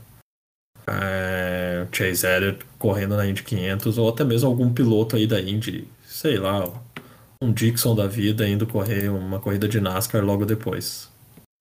é, 0.86 1.86
Chase 1.90 2.26
Elliott 2.26 2.64
correndo 2.78 3.16
na 3.16 3.26
Indy 3.26 3.42
500, 3.42 3.98
ou 3.98 4.08
até 4.08 4.24
mesmo 4.24 4.48
algum 4.48 4.72
piloto 4.72 5.16
aí 5.16 5.26
da 5.26 5.40
Indy, 5.40 5.88
sei 6.04 6.38
lá, 6.38 6.64
um 7.40 7.52
Dixon 7.52 7.94
da 7.94 8.06
vida 8.06 8.46
indo 8.46 8.66
correr 8.66 9.08
uma 9.08 9.40
corrida 9.40 9.68
de 9.68 9.80
NASCAR 9.80 10.24
logo 10.24 10.44
depois 10.44 11.13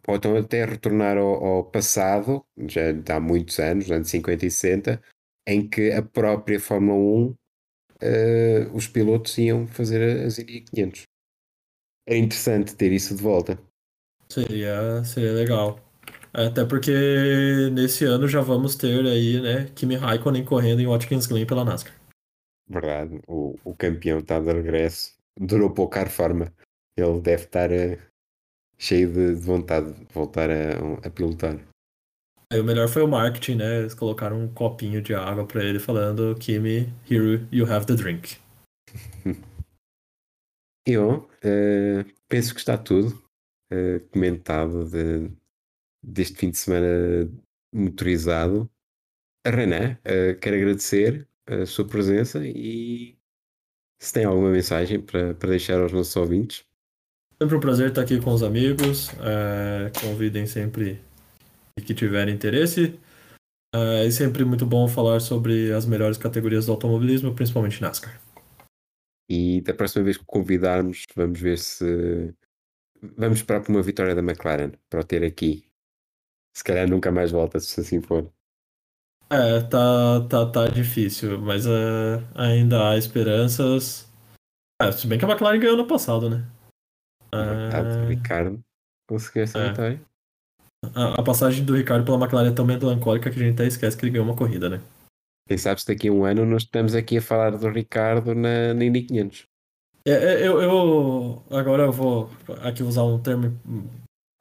ou 0.08 0.16
então 0.16 0.36
até 0.36 0.66
retornar 0.66 1.18
ao, 1.18 1.46
ao, 1.46 1.64
passado, 1.64 2.46
já 2.68 2.82
há 3.16 3.20
muitos 3.20 3.60
anos, 3.60 3.90
anos 3.90 4.10
50 4.10 4.46
e 4.46 4.52
60, 4.52 5.02
em 5.48 5.68
que 5.68 5.92
a 5.92 6.02
própria 6.02 6.60
Fórmula 6.60 6.98
1, 6.98 7.26
uh, 7.28 7.36
eh, 8.02 8.68
os 8.74 8.88
pilotos 8.88 9.38
iam 9.38 9.68
fazer 9.68 10.26
as 10.26 10.40
Indy 10.40 10.62
500. 10.62 11.04
É 12.08 12.18
interessante 12.18 12.76
ter 12.76 12.92
isso 12.92 13.16
de 13.16 13.24
volta. 13.24 13.58
Seria, 14.30 15.04
seria 15.04 15.34
legal. 15.34 15.80
Até 16.34 16.66
porque 16.66 16.92
nesse 17.72 18.06
ano 18.06 18.28
já 18.28 18.42
vamos 18.42 18.76
ter 18.76 19.06
aí, 19.06 19.40
né, 19.40 19.72
Kimi 19.76 19.96
Raikkonen 19.96 20.44
correndo 20.44 20.82
em 20.82 20.88
Watkins 20.88 21.28
Glen 21.28 21.46
pela 21.46 21.64
NASCAR. 21.64 21.94
Verdade, 22.68 23.22
o, 23.28 23.56
o 23.64 23.76
campeão 23.76 24.20
está 24.20 24.40
de 24.40 24.52
regresso. 24.52 25.16
Durou 25.40 25.72
pouco 25.72 25.98
a 25.98 26.04
reforma. 26.04 26.52
Ele 26.98 27.22
deve 27.22 27.44
estar 27.44 27.72
uh, 27.72 28.13
cheio 28.84 29.12
de, 29.12 29.34
vontade 29.34 29.94
de 29.94 30.06
voltar 30.14 30.50
a, 30.50 31.08
a 31.08 31.10
pilotar. 31.10 31.58
Aí 32.52 32.60
o 32.60 32.64
melhor 32.64 32.90
foi 32.90 33.02
o 33.02 33.08
marketing, 33.08 33.56
né? 33.56 33.80
Eles 33.80 33.94
colocaram 33.94 34.44
um 34.44 34.54
copinho 34.54 35.02
de 35.02 35.16
água 35.16 35.48
para 35.48 35.64
ele 35.64 35.80
falando 35.80 36.36
Kimi, 36.36 36.94
here 37.10 37.48
you 37.52 37.66
have 37.66 37.86
the 37.86 37.96
drink. 37.96 38.38
Eu 40.86 41.30
uh, 41.46 42.14
penso 42.28 42.54
que 42.54 42.60
está 42.60 42.78
tudo 42.78 43.24
uh, 43.72 44.02
comentado 44.12 44.84
de, 44.84 45.32
deste 46.04 46.38
fim 46.38 46.52
de 46.52 46.58
semana 46.58 47.32
motorizado. 47.74 48.70
A 49.46 49.50
Renan, 49.50 49.98
uh, 50.00 50.38
quero 50.42 50.58
agradecer 50.58 51.26
a 51.48 51.66
sua 51.66 51.88
presença 51.88 52.46
e 52.46 53.18
se 53.98 54.12
tem 54.12 54.26
alguma 54.26 54.52
mensagem 54.52 55.00
para, 55.02 55.34
para 55.34 55.50
deixar 55.50 55.80
aos 55.80 55.94
nossos 55.94 56.16
ouvintes. 56.18 56.66
Sempre 57.44 57.58
um 57.58 57.60
prazer 57.60 57.90
estar 57.90 58.02
aqui 58.02 58.22
com 58.22 58.32
os 58.32 58.42
amigos. 58.42 59.10
É, 59.20 59.92
convidem 60.00 60.48
sempre 60.48 61.04
que 61.86 61.94
tiverem 61.94 62.34
interesse. 62.34 62.98
É, 63.76 64.06
é 64.06 64.12
sempre 64.12 64.46
muito 64.46 64.66
bom 64.66 64.88
falar 64.88 65.20
sobre 65.20 65.74
as 65.74 65.86
melhores 65.86 66.18
categorias 66.18 66.68
do 66.68 66.72
automobilismo, 66.72 67.36
principalmente 67.36 67.82
NASCAR. 67.82 68.18
E 69.30 69.60
da 69.60 69.74
próxima 69.74 70.06
vez 70.06 70.16
que 70.16 70.24
convidarmos, 70.26 71.04
vamos 71.14 71.38
ver 71.38 71.58
se. 71.58 72.34
Vamos 73.18 73.40
esperar 73.40 73.62
por 73.62 73.72
uma 73.72 73.82
vitória 73.82 74.16
da 74.16 74.22
McLaren 74.22 74.72
para 74.90 75.02
o 75.02 75.04
ter 75.04 75.22
aqui. 75.26 75.66
Se 76.56 76.64
calhar 76.64 76.90
nunca 76.90 77.12
mais 77.12 77.32
volta, 77.32 77.60
se 77.60 77.78
assim 77.78 78.02
for. 78.02 78.32
É, 79.30 79.60
tá, 79.64 80.22
tá, 80.30 80.46
tá 80.46 80.68
difícil, 80.70 81.42
mas 81.42 81.66
é, 81.66 82.24
ainda 82.36 82.92
há 82.92 82.98
esperanças. 82.98 84.10
É, 84.82 84.90
se 84.94 85.06
bem 85.08 85.20
que 85.20 85.26
a 85.26 85.28
McLaren 85.28 85.60
ganhou 85.60 85.76
no 85.76 85.86
passado, 85.86 86.30
né? 86.30 86.53
É... 87.34 88.06
Ricardo 88.08 88.64
conseguiu 89.08 89.44
essa 89.44 89.60
É. 89.60 90.00
A, 90.96 91.20
a 91.20 91.24
passagem 91.24 91.64
do 91.64 91.76
Ricardo 91.76 92.04
pela 92.04 92.18
McLaren 92.18 92.50
é 92.50 92.54
tão 92.54 92.66
melancólica 92.66 93.32
que 93.32 93.40
a 93.40 93.44
gente 93.44 93.54
até 93.54 93.68
esquece 93.68 93.96
que 93.96 94.06
ele 94.06 94.12
ganhou 94.12 94.26
uma 94.26 94.36
corrida, 94.36 94.70
né? 94.70 94.82
Quem 95.48 95.58
sabe 95.58 95.82
se 95.82 95.88
daqui 95.88 96.08
a 96.08 96.12
um 96.12 96.26
ano 96.26 96.46
nós 96.46 96.64
estamos 96.64 96.96
aqui 96.96 97.18
a 97.18 97.22
falar 97.22 97.52
do 97.52 97.70
Ricardo 97.70 98.34
na, 98.34 98.74
na 98.74 98.86
Indy 98.86 99.04
500. 99.04 99.46
É, 100.06 100.12
é, 100.12 100.48
eu, 100.48 100.62
eu 100.62 101.44
agora 101.50 101.84
eu 101.84 101.92
vou 101.92 102.30
aqui 102.62 102.84
usar 102.84 103.04
um 103.04 103.20
termo 103.20 103.58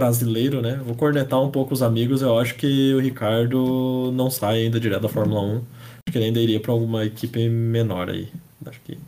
brasileiro, 0.00 0.60
né? 0.60 0.76
Vou 0.84 0.96
cornetar 0.96 1.40
um 1.40 1.50
pouco 1.50 1.72
os 1.72 1.82
amigos. 1.82 2.22
Eu 2.22 2.38
acho 2.38 2.56
que 2.56 2.94
o 2.94 2.98
Ricardo 2.98 4.10
não 4.12 4.30
sai 4.30 4.64
ainda 4.64 4.80
direto 4.80 5.02
da 5.02 5.08
Fórmula 5.08 5.40
1. 5.40 5.56
Acho 5.56 5.64
que 6.10 6.18
ele 6.18 6.24
ainda 6.26 6.40
iria 6.40 6.60
para 6.60 6.72
alguma 6.72 7.04
equipe 7.04 7.48
menor 7.48 8.10
aí. 8.10 8.28
Acho 8.66 8.80
que 8.80 8.98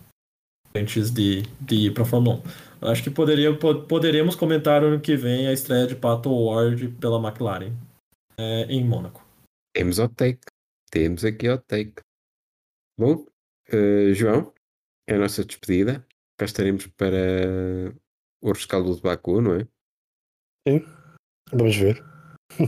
antes 0.77 1.11
de, 1.11 1.43
de 1.61 1.87
ir 1.87 1.95
para 1.95 2.05
Fórmula 2.05 2.37
1. 2.37 2.43
Acho 2.85 3.03
que 3.03 3.11
poderia, 3.11 3.57
po- 3.59 3.83
poderemos 3.87 4.37
comentar 4.37 4.83
ano 4.85 5.01
que 5.01 5.17
vem 5.17 5.47
a 5.49 5.53
estreia 5.53 5.87
de 5.87 5.97
Pato 5.97 6.31
Ward 6.31 6.89
pela 7.01 7.19
McLaren 7.19 7.73
é, 8.39 8.65
em 8.65 8.85
Mônaco. 8.85 9.25
Temos 9.75 9.99
o 9.99 10.09
take. 10.09 10.41
Temos 10.91 11.25
aqui 11.25 11.49
o 11.49 11.59
take. 11.59 11.95
Bom, 12.99 13.27
eh, 13.73 14.13
João, 14.15 14.53
é 15.09 15.15
a 15.15 15.19
nossa 15.19 15.45
despedida. 15.45 16.07
Cá 16.39 16.45
estaremos 16.45 16.87
para 16.89 17.17
o 18.43 18.53
rescaldo 18.53 18.95
de 18.95 19.01
Baku, 19.03 19.41
não 19.41 19.55
é? 19.57 19.67
Vamos 21.53 21.77
ver. 21.77 22.05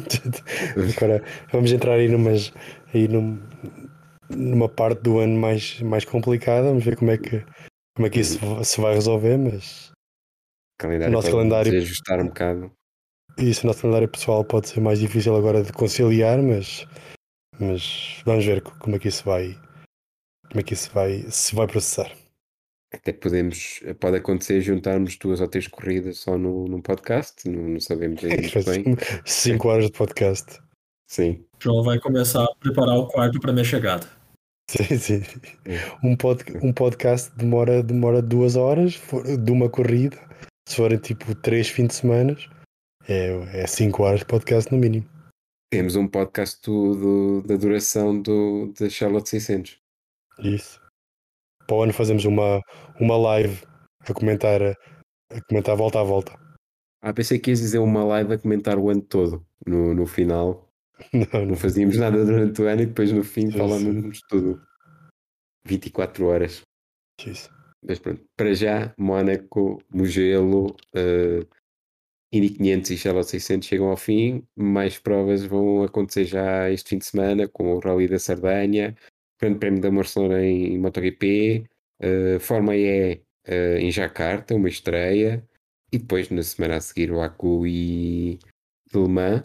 Agora 0.96 1.22
vamos 1.52 1.70
entrar 1.70 1.94
aí, 1.94 2.08
numas, 2.08 2.52
aí 2.92 3.06
num- 3.06 3.40
numa 4.30 4.68
parte 4.68 5.02
do 5.02 5.18
ano 5.18 5.38
mais, 5.38 5.80
mais 5.82 6.04
complicada. 6.04 6.68
Vamos 6.68 6.84
ver 6.84 6.96
como 6.96 7.10
é 7.10 7.18
que, 7.18 7.44
como 7.94 8.06
é 8.06 8.10
que 8.10 8.20
isso 8.20 8.38
se 8.64 8.80
vai 8.80 8.94
resolver. 8.94 9.36
Mas 9.36 9.92
calendário 10.78 11.12
O 11.12 11.16
nosso 11.16 11.30
calendário- 11.30 11.72
desajustar 11.72 12.20
um 12.20 12.26
bocado. 12.26 12.72
isso, 13.38 13.64
o 13.64 13.66
nosso 13.66 13.82
calendário 13.82 14.08
pessoal 14.08 14.44
pode 14.44 14.68
ser 14.68 14.80
mais 14.80 14.98
difícil 14.98 15.34
agora 15.36 15.62
de 15.62 15.72
conciliar. 15.72 16.42
Mas, 16.42 16.86
mas 17.58 18.22
vamos 18.24 18.44
ver 18.44 18.62
como 18.62 18.96
é 18.96 18.98
que 18.98 19.08
isso 19.08 19.24
vai, 19.24 19.58
como 20.48 20.60
é 20.60 20.62
que 20.62 20.74
isso 20.74 20.90
vai, 20.92 21.24
se 21.30 21.54
vai 21.54 21.66
processar. 21.66 22.10
Até 22.94 23.12
podemos, 23.12 23.80
pode 24.00 24.16
acontecer 24.16 24.60
juntarmos 24.60 25.16
duas 25.18 25.40
ou 25.40 25.48
três 25.48 25.66
corridas 25.66 26.18
só 26.18 26.38
no, 26.38 26.66
num 26.68 26.80
podcast, 26.80 27.46
não, 27.48 27.68
não 27.70 27.80
sabemos 27.80 28.22
ainda 28.24 28.36
muito 28.40 28.64
bem. 28.64 28.96
5 29.24 29.68
horas 29.68 29.86
de 29.86 29.92
podcast. 29.92 30.60
Sim, 31.08 31.44
João 31.60 31.82
vai 31.84 31.98
começar 32.00 32.44
a 32.44 32.54
preparar 32.58 32.96
o 32.96 33.06
quarto 33.06 33.38
para 33.40 33.52
minha 33.52 33.64
chegada. 33.64 34.06
Sim, 34.68 34.98
sim. 34.98 35.22
É. 35.64 35.78
Um, 36.02 36.16
pod, 36.16 36.42
um 36.62 36.72
podcast 36.72 37.30
demora, 37.36 37.82
demora 37.82 38.20
duas 38.20 38.56
horas 38.56 39.00
de 39.44 39.52
uma 39.52 39.68
corrida. 39.68 40.16
Se 40.68 40.76
forem 40.76 40.98
tipo 40.98 41.34
três 41.34 41.68
fins 41.68 41.88
de 41.88 41.94
semana, 41.94 42.36
é, 43.08 43.60
é 43.62 43.66
cinco 43.66 44.02
horas 44.02 44.20
de 44.20 44.26
podcast 44.26 44.72
no 44.72 44.78
mínimo. 44.78 45.08
temos 45.72 45.96
um 45.96 46.08
podcast 46.08 46.60
do, 46.62 46.94
do- 46.94 47.42
da 47.46 47.56
duração 47.56 48.20
do, 48.20 48.72
da 48.78 48.88
Charlotte 48.88 49.28
600. 49.28 49.78
Isso. 50.40 50.80
Para 51.66 51.76
o 51.76 51.82
ano 51.82 51.92
fazemos 51.92 52.24
uma, 52.24 52.60
uma 53.00 53.16
live 53.16 53.64
a 54.08 54.12
comentar, 54.14 54.60
a, 54.62 54.74
comentar 55.48 55.76
volta 55.76 56.00
a 56.00 56.04
volta. 56.04 56.32
Ah, 57.02 57.12
pensei 57.12 57.38
que 57.38 57.50
ias 57.50 57.60
dizer 57.60 57.78
uma 57.78 58.04
live 58.04 58.32
a 58.34 58.38
comentar 58.38 58.78
o 58.78 58.88
ano 58.90 59.02
todo. 59.02 59.46
No, 59.66 59.94
no 59.94 60.06
final, 60.06 60.66
Não, 61.12 61.44
não 61.46 61.56
fazíamos 61.56 61.96
nada 61.98 62.24
durante 62.24 62.62
o 62.62 62.66
ano 62.66 62.82
e 62.82 62.86
depois 62.86 63.12
no 63.12 63.22
fim 63.22 63.50
falávamos 63.50 64.20
tudo. 64.28 64.62
24 65.66 66.26
horas. 66.26 66.62
Isso. 67.24 67.50
Mas 67.86 67.98
pronto, 67.98 68.22
para 68.36 68.52
já, 68.54 68.92
Mónaco, 68.98 69.80
Mugello, 69.94 70.76
uh, 70.94 71.46
Indy 72.32 72.50
500 72.50 72.90
e 72.90 72.98
Charlotte 72.98 73.30
600 73.30 73.68
chegam 73.68 73.88
ao 73.88 73.96
fim. 73.96 74.42
Mais 74.56 74.98
provas 74.98 75.44
vão 75.44 75.84
acontecer 75.84 76.24
já 76.24 76.70
este 76.70 76.90
fim 76.90 76.98
de 76.98 77.06
semana, 77.06 77.48
com 77.48 77.74
o 77.74 77.78
Rally 77.78 78.08
da 78.08 78.18
Sardanha, 78.18 78.96
Grande 79.40 79.58
Prémio 79.58 79.80
da 79.80 79.90
Barcelona 79.90 80.44
em 80.44 80.78
MotoGP, 80.78 81.64
uh, 82.02 82.40
Fórmula 82.40 82.76
E 82.76 83.22
uh, 83.48 83.78
em 83.78 83.90
Jacarta, 83.90 84.54
uma 84.54 84.68
estreia, 84.68 85.46
e 85.92 85.98
depois 85.98 86.28
na 86.30 86.42
semana 86.42 86.76
a 86.76 86.80
seguir 86.80 87.12
o 87.12 87.20
Acu 87.20 87.66
e 87.66 88.38
Le 88.92 89.08
Mans. 89.08 89.44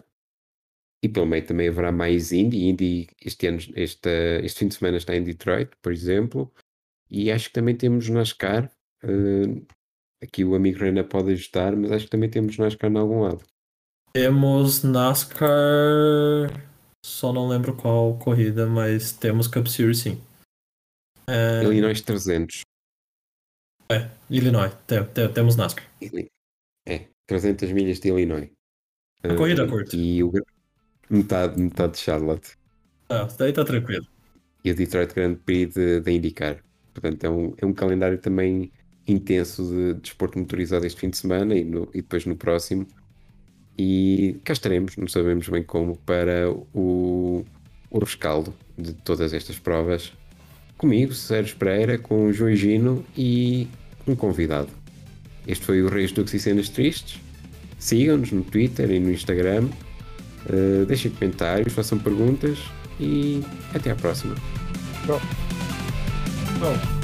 E 1.04 1.08
pelo 1.08 1.26
meio 1.26 1.44
também 1.44 1.68
haverá 1.68 1.90
mais 1.90 2.32
Indy. 2.32 2.68
Indy 2.68 3.08
este, 3.24 3.48
ano, 3.48 3.58
este, 3.74 4.08
este 4.44 4.60
fim 4.60 4.68
de 4.68 4.74
semana 4.74 4.96
está 4.98 5.16
em 5.16 5.22
Detroit, 5.22 5.70
por 5.82 5.92
exemplo. 5.92 6.52
E 7.12 7.30
acho 7.30 7.48
que 7.48 7.52
também 7.54 7.76
temos 7.76 8.08
NASCAR. 8.08 8.72
eh, 9.04 9.62
aqui 10.22 10.44
o 10.44 10.54
amigo 10.54 10.78
Reina 10.78 11.04
pode 11.04 11.32
ajustar, 11.32 11.76
mas 11.76 11.92
acho 11.92 12.04
que 12.06 12.10
também 12.10 12.30
temos 12.30 12.56
NASCAR 12.56 12.90
em 12.90 12.96
algum 12.96 13.20
lado. 13.20 13.44
Temos 14.14 14.82
NASCAR, 14.82 15.48
só 17.04 17.32
não 17.32 17.48
lembro 17.48 17.76
qual 17.76 18.18
corrida, 18.18 18.66
mas 18.66 19.12
temos 19.12 19.46
Cup 19.46 19.66
Series 19.66 19.98
sim. 19.98 20.20
É, 21.28 21.62
Illinois 21.62 22.00
300. 22.00 22.62
Illinois, 24.30 24.72
te- 24.86 25.04
te- 25.04 25.28
temos 25.28 25.56
NASCAR. 25.56 25.84
É, 26.86 27.08
300 27.26 27.70
milhas 27.72 28.00
de 28.00 28.08
Illinois. 28.08 28.50
A 29.22 29.34
corrida 29.34 29.64
Eh, 29.64 29.68
curta. 29.68 29.94
E 29.96 30.22
o 30.24 30.32
metade, 31.10 31.60
metade 31.60 31.92
de 31.92 31.98
Charlotte. 31.98 32.56
Ah, 33.10 33.28
daí 33.38 33.52
tá 33.52 33.64
tranquilo. 33.64 34.06
E 34.64 34.70
o 34.70 34.74
Detroit 34.74 35.12
Grand 35.12 35.36
Prix 35.36 35.74
de, 35.74 36.00
de 36.00 36.10
IndyCar. 36.10 36.64
Portanto, 36.92 37.24
é 37.24 37.30
um, 37.30 37.54
é 37.58 37.66
um 37.66 37.72
calendário 37.72 38.18
também 38.18 38.70
intenso 39.06 39.64
de 39.64 39.94
desporto 39.94 40.38
motorizado 40.38 40.86
este 40.86 41.00
fim 41.00 41.10
de 41.10 41.16
semana 41.16 41.54
e, 41.54 41.64
no- 41.64 41.88
e 41.92 42.02
depois 42.02 42.24
no 42.26 42.36
próximo. 42.36 42.86
E 43.78 44.36
cá 44.44 44.52
estaremos, 44.52 44.96
não 44.96 45.08
sabemos 45.08 45.48
bem 45.48 45.62
como, 45.62 45.96
para 45.98 46.50
o, 46.74 47.44
o 47.90 47.98
rescaldo 47.98 48.54
de 48.76 48.92
todas 48.92 49.32
estas 49.32 49.58
provas. 49.58 50.12
Comigo, 50.76 51.14
Sérgio 51.14 51.56
Pereira, 51.56 51.96
com 51.98 52.26
o 52.26 52.32
João 52.32 52.54
Gino 52.54 53.04
e 53.16 53.66
um 54.06 54.14
convidado. 54.14 54.68
Este 55.46 55.64
foi 55.64 55.82
o 55.82 55.88
Reis 55.88 56.12
Dux 56.12 56.32
e 56.34 56.38
Cenas 56.38 56.68
Tristes. 56.68 57.20
Sigam-nos 57.78 58.30
no 58.30 58.44
Twitter 58.44 58.90
e 58.90 59.00
no 59.00 59.10
Instagram. 59.10 59.68
Uh, 60.46 60.84
deixem 60.86 61.10
comentários, 61.10 61.72
façam 61.72 61.98
perguntas 61.98 62.58
e 63.00 63.40
até 63.74 63.90
à 63.90 63.94
próxima. 63.96 64.34
Bom, 66.62 67.01